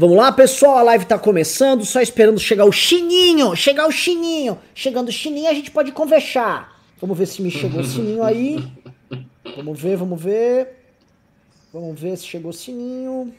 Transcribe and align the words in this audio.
Vamos 0.00 0.16
lá, 0.16 0.32
pessoal, 0.32 0.78
a 0.78 0.82
live 0.82 1.04
tá 1.04 1.18
começando, 1.18 1.84
só 1.84 2.00
esperando 2.00 2.40
chegar 2.40 2.64
o 2.64 2.72
chininho, 2.72 3.54
chegar 3.54 3.86
o 3.86 3.92
chininho. 3.92 4.58
Chegando 4.74 5.08
o 5.08 5.12
chininho, 5.12 5.50
a 5.50 5.52
gente 5.52 5.70
pode 5.70 5.92
conversar. 5.92 6.80
Vamos 6.98 7.18
ver 7.18 7.26
se 7.26 7.42
me 7.42 7.50
chegou 7.50 7.82
o 7.82 7.84
sininho 7.84 8.22
aí. 8.22 8.66
Vamos 9.56 9.78
ver, 9.78 9.98
vamos 9.98 10.18
ver. 10.22 10.68
Vamos 11.70 12.00
ver 12.00 12.16
se 12.16 12.24
chegou 12.24 12.48
o 12.50 12.54
sininho. 12.54 13.34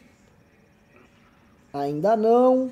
Ainda 1.74 2.16
não. 2.16 2.72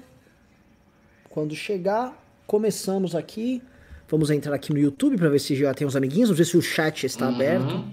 Quando 1.28 1.56
chegar, 1.56 2.16
começamos 2.46 3.16
aqui. 3.16 3.60
Vamos 4.08 4.30
entrar 4.30 4.54
aqui 4.54 4.72
no 4.72 4.78
YouTube 4.78 5.18
para 5.18 5.30
ver 5.30 5.40
se 5.40 5.56
já 5.56 5.74
tem 5.74 5.88
os 5.88 5.96
amiguinhos. 5.96 6.30
Vamos 6.30 6.38
ver 6.38 6.46
se 6.46 6.56
o 6.56 6.62
chat 6.62 7.08
está 7.08 7.28
Uhum. 7.28 7.34
aberto. 7.34 7.86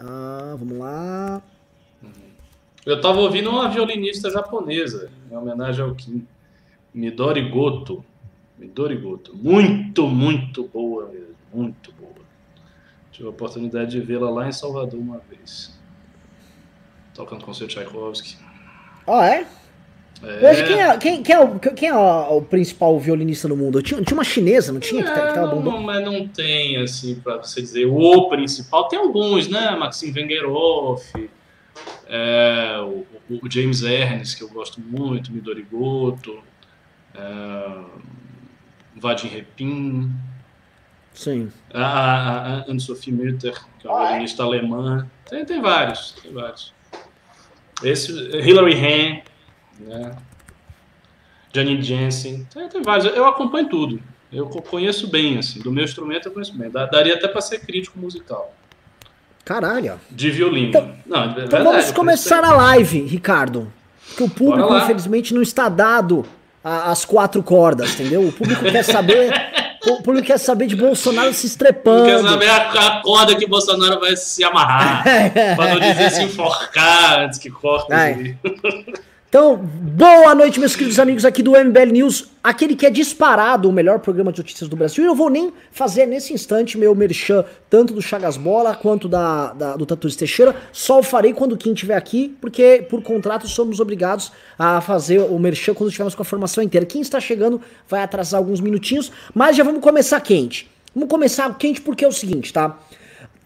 Ah, 0.00 0.56
vamos 0.58 0.78
lá. 0.78 1.40
Eu 2.86 3.00
tava 3.00 3.18
ouvindo 3.18 3.50
uma 3.50 3.68
violinista 3.68 4.30
japonesa, 4.30 5.10
em 5.30 5.36
homenagem 5.36 5.84
ao 5.84 5.92
Kim. 5.94 6.24
Midori 6.94 7.50
Goto. 7.50 8.04
Midori 8.56 8.96
Goto. 8.96 9.34
Muito, 9.36 10.06
muito 10.06 10.68
boa 10.72 11.08
mesmo. 11.08 11.34
Muito 11.52 11.92
boa. 11.92 12.12
Tive 13.10 13.26
a 13.26 13.30
oportunidade 13.30 13.90
de 13.90 14.00
vê-la 14.00 14.30
lá 14.30 14.48
em 14.48 14.52
Salvador 14.52 15.00
uma 15.00 15.20
vez. 15.28 15.76
Tocando 17.12 17.44
com 17.44 17.50
o 17.50 17.54
seu 17.54 17.66
Tchaikovsky. 17.66 18.36
Ah, 19.06 19.26
é? 19.26 19.46
É, 20.22 20.50
Hoje, 20.50 20.64
quem 20.64 20.80
é, 20.80 20.96
quem, 20.96 21.22
quem 21.22 21.34
é, 21.34 21.40
o, 21.40 21.58
quem 21.58 21.88
é 21.88 21.94
o, 21.94 22.36
o 22.38 22.42
principal 22.42 22.98
violinista 22.98 23.48
do 23.48 23.56
mundo? 23.56 23.82
Tinha, 23.82 24.00
tinha 24.02 24.16
uma 24.16 24.24
chinesa, 24.24 24.72
não 24.72 24.80
tinha? 24.80 25.02
Que, 25.02 25.10
tá- 25.10 25.32
que 25.32 25.38
bombando? 25.40 25.70
não, 25.70 25.82
mas 25.82 26.04
não 26.04 26.26
tem, 26.28 26.76
assim, 26.78 27.16
pra 27.16 27.36
você 27.38 27.60
dizer 27.60 27.86
o 27.86 28.28
principal. 28.28 28.88
Tem 28.88 28.98
alguns, 28.98 29.48
né? 29.48 29.76
Maxim 29.76 30.12
Vengeroff, 30.12 31.28
é, 32.08 32.78
o, 32.80 33.06
o- 33.30 33.50
James 33.50 33.82
Ernest, 33.82 34.36
que 34.36 34.42
eu 34.44 34.48
gosto 34.48 34.80
muito, 34.80 35.32
Midori 35.32 35.62
Goto, 35.62 36.42
é, 37.14 37.84
Vadim 38.96 39.28
Repin, 39.28 40.12
Sim. 41.12 41.50
a, 41.72 41.82
a, 41.84 42.54
a 42.60 42.70
Anne-Sophie 42.70 43.12
Mütter, 43.12 43.54
que 43.78 43.86
é 43.86 43.90
uma 43.90 44.06
violinista 44.06 44.42
alemã. 44.42 45.08
Tem, 45.28 45.44
tem 45.44 45.60
vários, 45.60 46.12
tem 46.22 46.32
vários. 46.32 46.72
Esse, 47.82 48.12
Hilary 48.38 48.74
Hahn, 48.74 49.22
né? 49.80 50.16
Janine 51.54 51.82
Jensen, 51.82 52.44
tem, 52.52 52.68
tem 52.68 52.82
vários. 52.82 53.06
Eu 53.14 53.26
acompanho 53.26 53.68
tudo. 53.68 54.02
Eu 54.32 54.46
co- 54.48 54.60
conheço 54.60 55.08
bem, 55.08 55.38
assim. 55.38 55.60
Do 55.60 55.72
meu 55.72 55.84
instrumento 55.84 56.28
eu 56.28 56.32
conheço 56.32 56.56
bem. 56.56 56.70
Daria 56.70 57.14
até 57.14 57.28
para 57.28 57.40
ser 57.40 57.60
crítico 57.60 57.98
musical. 57.98 58.54
Caralho. 59.46 60.00
De 60.10 60.28
violino. 60.30 60.68
Então- 60.68 60.90
Não, 61.06 61.18
é 61.22 61.26
Então 61.26 61.34
verdade, 61.36 61.64
vamos 61.64 61.90
começar 61.92 62.44
a 62.44 62.52
live, 62.52 63.02
Ricardo. 63.02 63.72
Porque 64.08 64.24
o 64.24 64.28
público, 64.28 64.76
infelizmente, 64.76 65.32
não 65.32 65.40
está 65.40 65.68
dado 65.68 66.26
as 66.64 67.04
quatro 67.04 67.42
cordas, 67.44 67.94
entendeu? 67.94 68.26
O 68.26 68.32
público 68.32 68.62
quer 68.64 68.82
saber. 68.84 69.32
O 69.88 70.02
público 70.02 70.26
quer 70.26 70.38
saber 70.38 70.66
de 70.66 70.74
Bolsonaro 70.74 71.32
se 71.32 71.46
estrepando. 71.46 72.06
Quer 72.06 72.18
saber 72.18 72.48
a, 72.48 72.56
a 72.96 73.02
corda 73.02 73.36
que 73.36 73.46
Bolsonaro 73.46 74.00
vai 74.00 74.16
se 74.16 74.42
amarrar. 74.42 75.04
para 75.54 75.74
não 75.74 75.78
dizer 75.80 76.10
se 76.10 76.22
enforcar 76.24 77.20
antes 77.20 77.38
que 77.38 77.48
corta. 77.48 77.94
Então, 79.38 79.54
boa 79.54 80.34
noite, 80.34 80.58
meus 80.58 80.74
queridos 80.74 80.98
amigos 80.98 81.22
aqui 81.26 81.42
do 81.42 81.50
MBL 81.50 81.92
News, 81.92 82.30
aquele 82.42 82.74
que 82.74 82.86
é 82.86 82.90
disparado 82.90 83.68
o 83.68 83.72
melhor 83.72 83.98
programa 83.98 84.32
de 84.32 84.38
notícias 84.38 84.66
do 84.66 84.74
Brasil. 84.74 85.04
E 85.04 85.06
eu 85.06 85.14
vou 85.14 85.28
nem 85.28 85.52
fazer 85.70 86.06
nesse 86.06 86.32
instante 86.32 86.78
meu 86.78 86.94
merchan, 86.94 87.44
tanto 87.68 87.92
do 87.92 88.00
Chagas 88.00 88.38
Bola 88.38 88.74
quanto 88.74 89.06
da, 89.06 89.52
da- 89.52 89.76
do 89.76 89.84
Tatuís 89.84 90.16
Teixeira. 90.16 90.56
Só 90.72 91.00
o 91.00 91.02
farei 91.02 91.34
quando 91.34 91.54
Kim 91.54 91.74
estiver 91.74 91.96
aqui, 91.96 92.34
porque 92.40 92.86
por 92.88 93.02
contrato 93.02 93.46
somos 93.46 93.78
obrigados 93.78 94.32
a 94.58 94.80
fazer 94.80 95.18
o 95.18 95.38
merchan 95.38 95.74
quando 95.74 95.90
estivermos 95.90 96.14
com 96.14 96.22
a 96.22 96.24
formação 96.24 96.64
inteira. 96.64 96.86
Quem 96.86 97.02
está 97.02 97.20
chegando 97.20 97.60
vai 97.86 98.02
atrasar 98.02 98.38
alguns 98.38 98.58
minutinhos, 98.62 99.12
mas 99.34 99.54
já 99.54 99.62
vamos 99.62 99.82
começar 99.82 100.18
quente. 100.22 100.66
Vamos 100.94 101.10
começar 101.10 101.54
quente 101.58 101.82
porque 101.82 102.06
é 102.06 102.08
o 102.08 102.12
seguinte, 102.12 102.54
tá? 102.54 102.78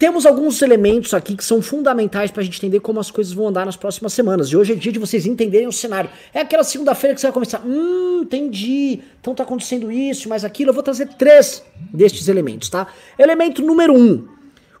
Temos 0.01 0.25
alguns 0.25 0.59
elementos 0.63 1.13
aqui 1.13 1.35
que 1.35 1.45
são 1.45 1.61
fundamentais 1.61 2.31
pra 2.31 2.41
gente 2.41 2.57
entender 2.57 2.79
como 2.79 2.99
as 2.99 3.11
coisas 3.11 3.31
vão 3.33 3.49
andar 3.49 3.67
nas 3.67 3.75
próximas 3.75 4.11
semanas. 4.13 4.47
E 4.47 4.57
hoje 4.57 4.73
é 4.73 4.75
dia 4.75 4.91
de 4.91 4.97
vocês 4.97 5.27
entenderem 5.27 5.67
o 5.67 5.71
cenário. 5.71 6.09
É 6.33 6.41
aquela 6.41 6.63
segunda-feira 6.63 7.13
que 7.13 7.21
você 7.21 7.27
vai 7.27 7.31
começar. 7.31 7.61
Hum, 7.63 8.21
entendi. 8.23 8.99
Então 9.21 9.35
tá 9.35 9.43
acontecendo 9.43 9.91
isso, 9.91 10.27
mas 10.27 10.43
aquilo. 10.43 10.71
Eu 10.71 10.73
vou 10.73 10.81
trazer 10.81 11.07
três 11.09 11.63
destes 11.93 12.27
elementos, 12.27 12.67
tá? 12.67 12.87
Elemento 13.15 13.61
número 13.61 13.93
um. 13.93 14.27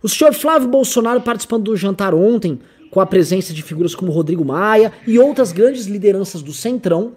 O 0.01 0.09
senhor 0.09 0.33
Flávio 0.33 0.67
Bolsonaro 0.67 1.21
participando 1.21 1.65
do 1.65 1.77
jantar 1.77 2.15
ontem, 2.15 2.59
com 2.89 2.99
a 2.99 3.05
presença 3.05 3.53
de 3.53 3.61
figuras 3.61 3.93
como 3.93 4.11
Rodrigo 4.11 4.43
Maia 4.43 4.91
e 5.05 5.19
outras 5.19 5.51
grandes 5.51 5.85
lideranças 5.85 6.41
do 6.41 6.51
Centrão, 6.51 7.11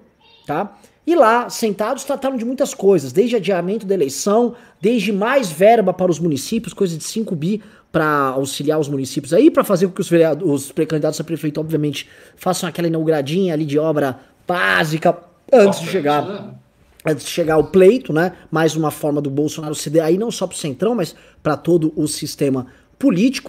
tá? 0.47 0.77
E 1.07 1.15
lá, 1.15 1.51
sentados, 1.51 2.03
trataram 2.05 2.37
de 2.37 2.47
muitas 2.47 2.73
coisas, 2.73 3.13
desde 3.13 3.37
adiamento 3.37 3.85
da 3.85 3.93
eleição, 3.93 4.55
desde 4.81 5.13
mais 5.13 5.51
verba 5.51 5.93
para 5.93 6.11
os 6.11 6.19
municípios, 6.19 6.73
coisa 6.73 6.97
de 6.97 7.05
5 7.05 7.37
bi 7.37 7.63
para 7.95 8.31
auxiliar 8.31 8.81
os 8.81 8.89
municípios 8.89 9.33
aí, 9.33 9.53
para 9.53 9.63
fazer 9.63 9.87
com 9.87 9.93
que 9.93 10.01
os, 10.01 10.09
vereado- 10.09 10.51
os 10.51 10.73
pré-candidatos 10.73 11.21
a 11.21 11.23
prefeito, 11.23 11.61
obviamente, 11.61 12.09
façam 12.35 12.69
aquela 12.69 12.89
inauguradinha 12.89 13.55
ali 13.55 13.65
de 13.65 13.79
obra 13.79 14.19
básica 14.49 15.17
antes 15.53 15.79
de 15.79 15.87
chegar 15.87 16.27
né? 16.27 16.55
antes 17.07 17.25
de 17.25 17.31
chegar 17.31 17.55
ao 17.55 17.63
pleito, 17.63 18.13
né? 18.13 18.33
Mais 18.51 18.75
uma 18.75 18.91
forma 18.91 19.21
do 19.21 19.31
Bolsonaro 19.31 19.77
ceder 19.77 20.03
aí 20.03 20.19
não 20.19 20.29
só 20.33 20.45
pro 20.45 20.57
Centrão, 20.57 20.93
mas 20.93 21.15
para 21.41 21.57
todo 21.57 21.93
o 21.95 22.09
sistema 22.09 22.67
político, 22.99 23.49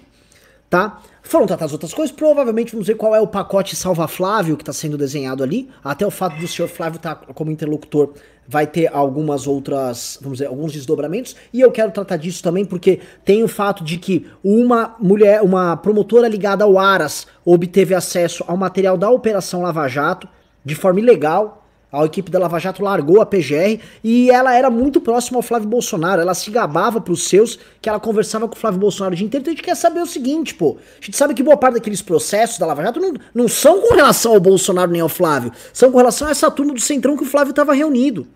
tá? 0.70 1.02
Foram 1.24 1.48
tratadas 1.48 1.74
outras 1.74 1.92
coisas, 1.92 2.16
provavelmente 2.16 2.72
vamos 2.72 2.86
ver 2.86 2.94
qual 2.94 3.16
é 3.16 3.20
o 3.20 3.26
pacote 3.26 3.76
Salva 3.76 4.08
Flávio 4.08 4.56
que 4.56 4.62
está 4.62 4.74
sendo 4.74 4.96
desenhado 4.96 5.42
ali, 5.42 5.72
até 5.84 6.06
o 6.06 6.12
fato 6.12 6.40
do 6.40 6.48
senhor 6.48 6.68
Flávio 6.68 6.98
estar 6.98 7.16
como 7.16 7.50
interlocutor 7.50 8.14
vai 8.48 8.68
ter 8.68 8.94
algumas 8.94 9.48
outras, 9.48 10.18
vamos 10.22 10.38
dizer, 10.38 10.50
alguns 10.50 10.72
desdobramentos, 10.72 11.36
e 11.52 11.62
eu 11.62 11.72
quero 11.72 11.92
tratar 11.92 12.18
disso 12.18 12.44
também 12.44 12.64
porque 12.64 13.00
tem 13.24 13.44
o 13.44 13.48
fato 13.48 13.84
de 13.84 13.98
que 13.98 14.28
uma 14.44 14.96
mulher, 15.00 15.42
uma 15.42 15.76
promotora 15.78 16.28
ligada 16.28 16.64
ao 16.64 16.78
Aras 16.78 17.28
obteve 17.44 17.96
acesso 17.96 18.44
ao 18.48 18.58
material 18.58 18.98
da 18.98 19.10
Operação 19.10 19.62
Lava 19.62 19.88
Jato 19.88 20.28
de 20.64 20.76
forma 20.76 21.00
ilegal, 21.00 21.65
a 21.92 22.04
equipe 22.06 22.30
da 22.30 22.40
Lava 22.40 22.60
Jato 22.60 22.84
largou 22.84 23.22
a 23.22 23.26
PGR 23.26 23.80
e 24.04 24.30
ela 24.30 24.54
era 24.54 24.70
muito 24.70 25.00
próxima 25.00 25.38
ao 25.38 25.42
Flávio 25.42 25.68
Bolsonaro. 25.70 26.22
Ela 26.22 26.34
se 26.34 26.52
gabava 26.52 27.00
pros 27.00 27.28
seus 27.28 27.58
que 27.82 27.88
ela 27.88 28.00
conversava 28.00 28.48
com 28.48 28.56
o 28.56 28.58
Flávio 28.58 28.80
Bolsonaro 28.80 29.14
o 29.14 29.18
dia 29.18 29.26
inteiro. 29.26 29.44
Então 29.44 29.54
a 29.54 29.56
gente 29.56 29.64
quer 29.64 29.76
saber 29.76 30.02
o 30.02 30.06
seguinte, 30.06 30.54
pô. 30.54 30.78
A 31.02 31.06
gente 31.06 31.16
sabe 31.16 31.34
que 31.34 31.44
boa 31.44 31.58
parte 31.58 31.76
daqueles 31.76 32.02
processos 32.02 32.58
da 32.58 32.66
Lava 32.66 32.84
Jato 32.84 33.00
não, 33.00 33.14
não 33.34 33.48
são 33.48 33.82
com 33.82 33.96
relação 33.96 34.34
ao 34.34 34.40
Bolsonaro 34.40 34.92
nem 34.92 35.02
ao 35.02 35.10
Flávio. 35.10 35.52
São 35.72 35.92
com 35.92 35.98
relação 35.98 36.28
a 36.28 36.32
essa 36.32 36.52
turma 36.52 36.74
do 36.74 36.82
Centrão 36.82 37.16
que 37.16 37.24
o 37.24 37.28
Flávio 37.28 37.52
estava 37.52 37.74
reunido, 37.74 38.28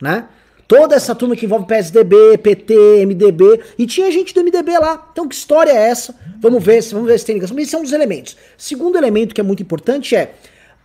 né? 0.00 0.26
Toda 0.68 0.96
essa 0.96 1.14
turma 1.14 1.36
que 1.36 1.46
envolve 1.46 1.64
PSDB, 1.64 2.38
PT, 2.38 3.06
MDB, 3.06 3.60
e 3.78 3.86
tinha 3.86 4.10
gente 4.10 4.34
do 4.34 4.42
MDB 4.42 4.78
lá. 4.78 5.08
Então 5.12 5.28
que 5.28 5.34
história 5.34 5.70
é 5.70 5.88
essa? 5.90 6.14
Vamos 6.40 6.62
ver, 6.62 6.82
vamos 6.90 7.06
ver 7.06 7.18
se 7.18 7.24
tem 7.24 7.36
ligação. 7.36 7.54
Mas 7.54 7.68
esse 7.68 7.76
é 7.76 7.78
um 7.78 7.82
dos 7.82 7.92
elementos. 7.92 8.36
Segundo 8.58 8.98
elemento 8.98 9.32
que 9.32 9.40
é 9.40 9.44
muito 9.44 9.62
importante 9.62 10.16
é 10.16 10.34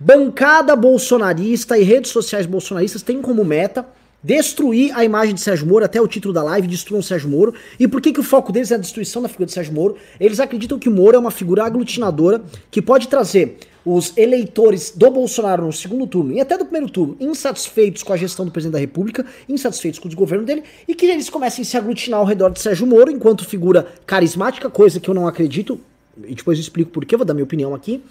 bancada 0.04 0.76
bolsonarista 0.76 1.78
e 1.78 1.84
redes 1.84 2.10
sociais 2.10 2.48
bolsonaristas 2.48 3.04
têm 3.04 3.22
como 3.22 3.46
meta 3.46 3.86
destruir 4.24 4.92
a 4.98 5.06
imagem 5.06 5.36
de 5.36 5.42
Sérgio 5.42 5.68
Moro, 5.68 5.86
até 5.86 6.02
o 6.02 6.08
título 6.08 6.34
da 6.34 6.42
live, 6.42 6.68
destruam 6.68 7.04
Sérgio 7.04 7.30
Moro. 7.30 7.54
E 7.80 7.88
por 7.88 8.02
que, 8.02 8.12
que 8.12 8.20
o 8.20 8.24
foco 8.24 8.52
deles 8.52 8.72
é 8.72 8.76
a 8.76 8.78
destruição 8.80 9.22
da 9.22 9.28
figura 9.28 9.46
de 9.46 9.52
Sérgio 9.52 9.74
Moro? 9.74 9.96
Eles 10.20 10.40
acreditam 10.40 10.80
que 10.80 10.90
o 10.90 10.92
Moro 10.92 11.16
é 11.16 11.20
uma 11.20 11.30
figura 11.30 11.64
aglutinadora 11.64 12.42
que 12.72 12.82
pode 12.82 13.08
trazer 13.08 13.60
os 13.86 14.14
eleitores 14.18 14.92
do 14.96 15.10
Bolsonaro 15.12 15.66
no 15.66 15.74
segundo 15.74 16.08
turno 16.08 16.34
e 16.34 16.42
até 16.42 16.58
do 16.58 16.66
primeiro 16.66 16.92
turno 16.92 17.16
insatisfeitos 17.20 18.02
com 18.02 18.14
a 18.14 18.18
gestão 18.18 18.44
do 18.44 18.52
presidente 18.52 18.74
da 18.74 18.80
República, 18.80 19.24
insatisfeitos 19.48 20.00
com 20.00 20.08
o 20.08 20.10
desgoverno 20.10 20.46
dele 20.46 20.64
e 20.88 20.96
que 20.96 21.06
eles 21.06 21.30
comecem 21.30 21.62
a 21.62 21.66
se 21.66 21.78
aglutinar 21.78 22.20
ao 22.20 22.26
redor 22.26 22.50
de 22.50 22.60
Sérgio 22.60 22.88
Moro 22.88 23.12
enquanto 23.12 23.46
figura 23.46 23.88
carismática, 24.08 24.68
coisa 24.68 25.00
que 25.00 25.10
eu 25.10 25.14
não 25.14 25.28
acredito, 25.28 25.80
e 26.26 26.34
depois 26.34 26.58
eu 26.58 26.62
explico 26.62 26.90
por 26.90 27.06
que, 27.06 27.16
vou 27.16 27.26
dar 27.26 27.36
minha 27.36 27.44
opinião 27.44 27.76
aqui. 27.76 28.04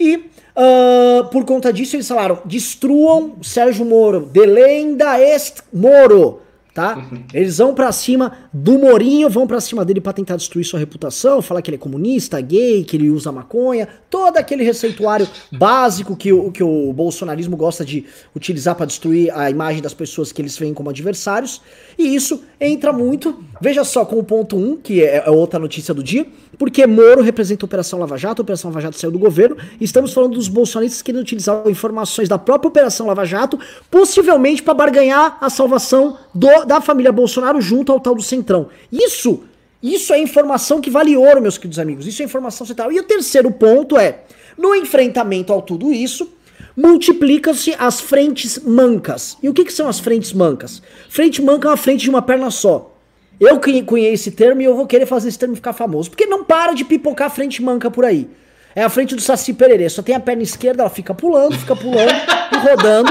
E 0.00 0.30
ah, 0.54 1.28
por 1.30 1.44
conta 1.44 1.72
disso 1.72 1.96
eles 1.96 2.08
falaram: 2.08 2.40
destruam 2.44 3.36
Sérgio 3.42 3.84
Moro, 3.84 4.20
delenda 4.20 5.20
est 5.20 5.62
Moro, 5.72 6.40
tá? 6.74 7.06
Eles 7.34 7.58
vão 7.58 7.74
pra 7.74 7.90
cima 7.92 8.32
do 8.52 8.78
Morinho, 8.78 9.28
vão 9.28 9.46
pra 9.46 9.60
cima 9.60 9.84
dele 9.84 10.00
pra 10.00 10.12
tentar 10.12 10.36
destruir 10.36 10.64
sua 10.64 10.78
reputação, 10.78 11.42
falar 11.42 11.60
que 11.62 11.70
ele 11.70 11.76
é 11.76 11.78
comunista, 11.78 12.40
gay, 12.40 12.84
que 12.84 12.96
ele 12.96 13.10
usa 13.10 13.32
maconha, 13.32 13.88
todo 14.08 14.36
aquele 14.36 14.62
receituário 14.62 15.28
básico 15.52 16.16
que 16.16 16.32
o, 16.32 16.50
que 16.52 16.62
o 16.62 16.92
bolsonarismo 16.92 17.56
gosta 17.56 17.84
de 17.84 18.04
utilizar 18.34 18.74
pra 18.74 18.86
destruir 18.86 19.30
a 19.36 19.50
imagem 19.50 19.82
das 19.82 19.92
pessoas 19.94 20.30
que 20.32 20.40
eles 20.40 20.56
veem 20.56 20.72
como 20.74 20.90
adversários. 20.90 21.60
E 21.98 22.14
isso 22.14 22.42
entra 22.60 22.92
muito, 22.92 23.42
veja 23.60 23.82
só, 23.84 24.04
com 24.04 24.16
o 24.18 24.24
ponto 24.24 24.56
1, 24.56 24.76
que 24.78 25.02
é, 25.02 25.24
é 25.26 25.30
outra 25.30 25.58
notícia 25.58 25.92
do 25.92 26.02
dia, 26.02 26.26
porque 26.56 26.86
Moro 26.86 27.22
representa 27.22 27.64
a 27.64 27.66
Operação 27.66 27.98
Lava 27.98 28.16
Jato, 28.16 28.40
a 28.40 28.44
Operação 28.44 28.70
Lava 28.70 28.80
Jato 28.80 28.98
saiu 28.98 29.10
do 29.10 29.18
governo, 29.18 29.56
e 29.80 29.84
estamos 29.84 30.12
falando 30.12 30.34
dos 30.34 30.48
bolsonaristas 30.48 31.02
querendo 31.02 31.20
utilizar 31.22 31.62
informações 31.66 32.28
da 32.28 32.38
própria 32.38 32.68
Operação 32.68 33.06
Lava 33.06 33.24
Jato, 33.24 33.58
possivelmente 33.90 34.62
para 34.62 34.74
barganhar 34.74 35.38
a 35.40 35.50
salvação 35.50 36.16
do- 36.34 36.57
da 36.64 36.80
família 36.80 37.12
Bolsonaro 37.12 37.60
junto 37.60 37.92
ao 37.92 38.00
tal 38.00 38.14
do 38.14 38.22
Centrão. 38.22 38.68
Isso, 38.90 39.44
isso 39.82 40.12
é 40.12 40.18
informação 40.18 40.80
que 40.80 40.90
vale 40.90 41.16
ouro, 41.16 41.40
meus 41.40 41.56
queridos 41.56 41.78
amigos, 41.78 42.06
isso 42.06 42.22
é 42.22 42.24
informação 42.24 42.66
central. 42.66 42.90
E 42.92 42.98
o 42.98 43.04
terceiro 43.04 43.50
ponto 43.50 43.98
é, 43.98 44.20
no 44.56 44.74
enfrentamento 44.74 45.52
ao 45.52 45.62
tudo 45.62 45.92
isso, 45.92 46.32
multiplica-se 46.76 47.74
as 47.78 48.00
frentes 48.00 48.58
mancas. 48.60 49.36
E 49.42 49.48
o 49.48 49.54
que, 49.54 49.64
que 49.64 49.72
são 49.72 49.88
as 49.88 49.98
frentes 49.98 50.32
mancas? 50.32 50.80
Frente 51.08 51.42
manca 51.42 51.68
é 51.68 51.70
uma 51.70 51.76
frente 51.76 52.02
de 52.02 52.10
uma 52.10 52.22
perna 52.22 52.50
só. 52.50 52.94
Eu 53.40 53.60
cunhei 53.86 54.12
esse 54.12 54.32
termo 54.32 54.62
e 54.62 54.64
eu 54.64 54.74
vou 54.74 54.86
querer 54.86 55.06
fazer 55.06 55.28
esse 55.28 55.38
termo 55.38 55.54
ficar 55.54 55.72
famoso. 55.72 56.10
Porque 56.10 56.26
não 56.26 56.44
para 56.44 56.74
de 56.74 56.84
pipocar 56.84 57.30
frente 57.30 57.62
manca 57.62 57.90
por 57.90 58.04
aí. 58.04 58.28
É 58.74 58.82
a 58.82 58.88
frente 58.88 59.14
do 59.14 59.20
Saci 59.20 59.52
Pererê. 59.52 59.88
Só 59.88 60.02
tem 60.02 60.14
a 60.14 60.20
perna 60.20 60.42
esquerda, 60.42 60.82
ela 60.82 60.90
fica 60.90 61.14
pulando, 61.14 61.58
fica 61.58 61.74
pulando 61.74 62.12
e 62.52 62.56
rodando. 62.58 63.10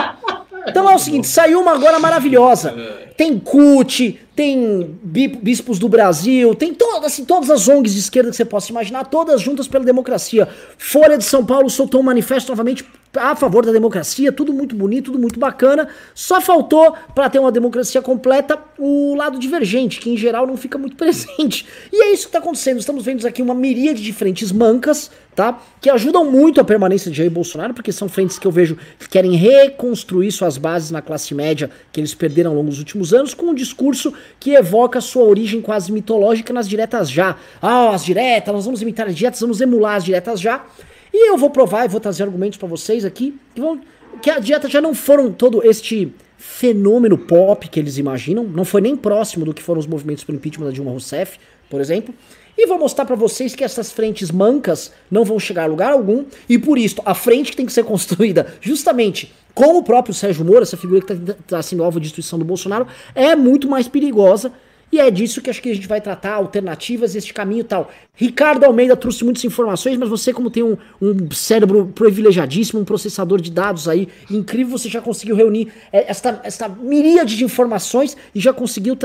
Então 0.68 0.90
é 0.90 0.96
o 0.96 1.00
seguinte, 1.00 1.28
saiu 1.28 1.62
uma 1.62 1.74
agora 1.74 2.00
maravilhosa. 2.00 2.76
Tem 3.16 3.40
CUT, 3.40 4.20
tem 4.38 5.00
bispos 5.02 5.80
do 5.80 5.90
Brasil, 5.90 6.54
tem 6.54 6.72
todas, 6.72 7.06
assim, 7.06 7.26
todas 7.26 7.50
as 7.50 7.68
ONGs 7.68 7.96
de 7.96 8.00
esquerda 8.00 8.30
que 8.30 8.36
você 8.36 8.46
possa 8.46 8.70
imaginar, 8.70 9.06
todas 9.06 9.42
juntas 9.42 9.68
pela 9.68 9.84
democracia. 9.84 10.48
Folha 10.78 11.18
de 11.18 11.24
São 11.24 11.44
Paulo 11.44 11.72
soltou 11.72 12.02
um 12.02 12.04
manifesto 12.04 12.52
novamente 12.52 12.86
a 13.16 13.36
favor 13.36 13.66
da 13.66 13.72
democracia, 13.72 14.32
tudo 14.32 14.54
muito 14.54 14.76
bonito, 14.76 15.06
tudo 15.06 15.20
muito 15.20 15.40
bacana. 15.40 15.88
Só 16.14 16.40
faltou, 16.40 16.94
para 17.16 17.30
ter 17.30 17.40
uma 17.40 17.52
democracia 17.52 18.02
completa, 18.02 18.60
o 18.78 19.16
lado 19.16 19.40
divergente, 19.40 20.00
que 20.00 20.10
em 20.10 20.18
geral 20.18 20.46
não 20.46 20.56
fica 20.56 20.78
muito 20.78 20.96
presente. 20.98 21.66
E 21.92 22.04
é 22.04 22.14
isso 22.14 22.24
que 22.24 22.30
está 22.30 22.40
acontecendo. 22.40 22.80
Estamos 22.80 23.04
vendo 23.04 23.26
aqui 23.26 23.42
uma 23.42 23.56
miríade 23.56 24.04
de 24.04 24.14
frentes 24.14 24.52
mancas, 24.52 25.10
tá? 25.36 25.60
Que 25.82 25.90
ajudam 25.90 26.30
muito 26.30 26.62
a 26.62 26.64
permanência 26.64 27.10
de 27.10 27.18
Jair 27.18 27.32
Bolsonaro, 27.32 27.74
porque 27.74 27.92
são 27.92 28.08
frentes 28.08 28.38
que 28.38 28.46
eu 28.46 28.52
vejo 28.52 28.78
que 29.00 29.10
querem 29.10 29.36
reconstruir 29.36 30.32
suas 30.32 30.58
bases 30.58 30.92
na 30.92 31.02
classe 31.02 31.34
média 31.34 31.70
que 31.92 32.00
eles 32.00 32.14
perderam 32.14 32.52
ao 32.52 32.58
longo 32.58 32.70
dos 32.70 32.80
últimos 32.80 33.14
anos, 33.14 33.34
com 33.34 33.48
um 33.48 33.56
discurso 33.56 34.14
que 34.40 34.54
evoca 34.54 35.02
sua 35.02 35.24
origem 35.24 35.62
quase 35.62 35.92
mitológica 35.92 36.54
nas 36.54 36.68
diretas 36.68 37.10
já. 37.10 37.38
Ah, 37.62 37.90
as 37.90 38.06
diretas, 38.06 38.54
nós 38.54 38.66
vamos 38.66 38.82
imitar 38.82 39.08
as 39.08 39.16
diretas, 39.16 39.40
vamos 39.40 39.62
emular 39.62 39.96
as 39.96 40.04
diretas 40.04 40.40
já. 40.40 40.66
E 41.14 41.30
eu 41.30 41.38
vou 41.38 41.50
provar 41.50 41.86
e 41.86 41.88
vou 41.88 42.00
trazer 42.00 42.24
argumentos 42.24 42.58
para 42.58 42.68
vocês 42.68 43.06
aqui 43.06 43.40
que, 43.56 43.62
vão, 43.62 43.80
que 44.22 44.30
a 44.30 44.40
dieta 44.40 44.70
já 44.70 44.82
não 44.82 44.94
foram 44.94 45.32
todo 45.32 45.66
este 45.66 46.14
fenômeno 46.38 47.18
pop 47.18 47.68
que 47.68 47.80
eles 47.80 47.98
imaginam, 47.98 48.44
não 48.44 48.64
foi 48.64 48.80
nem 48.80 48.96
próximo 48.96 49.44
do 49.44 49.54
que 49.54 49.64
foram 49.64 49.80
os 49.80 49.88
movimentos 49.88 50.24
pelo 50.24 50.38
impeachment 50.38 50.66
da 50.66 50.72
Dilma 50.72 50.92
Rousseff, 50.92 51.40
por 51.70 51.82
exemplo. 51.82 52.14
E 52.58 52.66
vou 52.66 52.80
mostrar 52.80 53.06
para 53.06 53.16
vocês 53.16 53.54
que 53.54 53.64
essas 53.64 53.92
frentes 53.92 54.32
mancas 54.32 54.92
não 55.12 55.24
vão 55.24 55.40
chegar 55.40 55.64
a 55.64 55.68
lugar 55.68 55.92
algum, 55.92 56.26
e 56.50 56.58
por 56.58 56.78
isso 56.78 57.02
a 57.06 57.14
frente 57.14 57.52
que 57.52 57.58
tem 57.58 57.66
que 57.66 57.74
ser 57.74 57.84
construída 57.84 58.48
justamente 58.62 59.34
com 59.58 59.80
o 59.80 59.82
próprio 59.82 60.14
Sérgio 60.14 60.46
Moro, 60.46 60.62
essa 60.62 60.78
figura 60.78 61.02
que 61.02 61.12
está 61.12 61.34
tá 61.48 61.62
sendo 61.64 61.84
alvo 61.84 62.00
de 62.00 62.04
destruição 62.04 62.38
do 62.38 62.46
Bolsonaro, 62.46 62.86
é 63.16 63.36
muito 63.36 63.68
mais 63.68 63.88
perigosa 63.88 64.54
e 64.92 65.00
é 65.00 65.10
disso 65.10 65.42
que 65.42 65.50
acho 65.50 65.60
que 65.60 65.72
a 65.72 65.74
gente 65.74 65.88
vai 65.88 66.00
tratar, 66.00 66.36
alternativas, 66.36 67.16
este 67.16 67.34
caminho 67.34 67.62
e 67.62 67.64
tal. 67.64 67.90
Ricardo 68.14 68.66
Almeida 68.66 68.96
trouxe 68.96 69.24
muitas 69.24 69.44
informações, 69.44 69.98
mas 69.98 70.08
você, 70.08 70.32
como 70.32 70.52
tem 70.52 70.62
um, 70.62 70.78
um 71.02 71.32
cérebro 71.32 71.92
privilegiadíssimo, 71.96 72.80
um 72.80 72.86
processador 72.86 73.42
de 73.42 73.50
dados 73.50 73.90
aí 73.90 74.08
incrível, 74.30 74.78
você 74.78 74.90
já 74.90 75.02
conseguiu 75.02 75.36
reunir 75.36 75.74
é, 75.92 76.08
esta, 76.08 76.40
esta 76.44 76.70
miríade 76.70 77.36
de 77.36 77.44
informações 77.44 78.16
e 78.36 78.40
já 78.40 78.54
conseguiu 78.54 78.96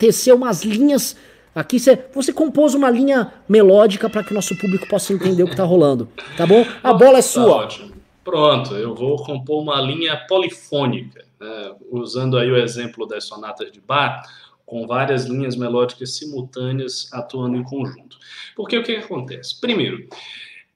tecer 0.00 0.34
umas 0.34 0.64
linhas. 0.64 1.14
Aqui 1.54 1.78
você, 1.78 1.96
você 2.12 2.32
compôs 2.32 2.74
uma 2.74 2.90
linha 2.90 3.32
melódica 3.48 4.10
para 4.10 4.24
que 4.24 4.32
o 4.32 4.34
nosso 4.34 4.58
público 4.58 4.88
possa 4.88 5.12
entender 5.12 5.44
o 5.44 5.46
que 5.46 5.52
está 5.52 5.64
rolando. 5.64 6.08
Tá 6.36 6.44
bom? 6.44 6.66
A 6.82 6.92
bola 6.92 7.18
é 7.18 7.22
tá 7.22 7.22
sua. 7.22 7.44
Tá 7.44 7.50
ótimo. 7.50 7.91
Pronto, 8.24 8.74
eu 8.74 8.94
vou 8.94 9.16
compor 9.24 9.62
uma 9.62 9.80
linha 9.80 10.16
polifônica, 10.28 11.24
né? 11.40 11.74
usando 11.90 12.38
aí 12.38 12.50
o 12.50 12.56
exemplo 12.56 13.06
das 13.06 13.24
sonatas 13.24 13.72
de 13.72 13.80
Bach 13.80 14.22
com 14.64 14.86
várias 14.86 15.26
linhas 15.26 15.56
melódicas 15.56 16.16
simultâneas 16.16 17.12
atuando 17.12 17.56
em 17.56 17.62
conjunto. 17.62 18.16
Porque 18.54 18.78
o 18.78 18.82
que, 18.82 18.96
acontece? 18.96 19.60
Primeiro, 19.60 20.08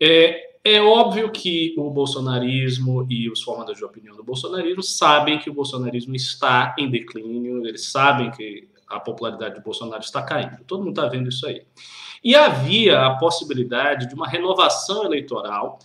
é, 0.00 0.50
é 0.62 0.82
óbvio 0.82 1.30
que 1.30 1.74
o 1.78 1.88
bolsonarismo 1.88 3.06
e 3.08 3.30
os 3.30 3.40
formadores 3.42 3.78
de 3.78 3.84
opinião 3.84 4.16
do 4.16 4.24
bolsonarismo 4.24 4.82
sabem 4.82 5.38
que 5.38 5.48
o 5.48 5.54
bolsonarismo 5.54 6.14
está 6.14 6.74
em 6.78 6.90
declínio, 6.90 7.66
eles 7.66 7.86
sabem 7.86 8.30
que 8.32 8.68
a 8.88 9.00
popularidade 9.00 9.54
do 9.54 9.62
Bolsonaro 9.62 10.02
está 10.02 10.22
caindo. 10.22 10.64
Todo 10.66 10.80
mundo 10.80 10.98
está 11.00 11.08
vendo 11.08 11.28
isso 11.28 11.46
aí. 11.46 11.62
E 12.22 12.34
havia 12.34 13.06
a 13.06 13.14
possibilidade 13.14 14.08
de 14.08 14.14
uma 14.14 14.28
renovação 14.28 15.04
eleitoral 15.04 15.78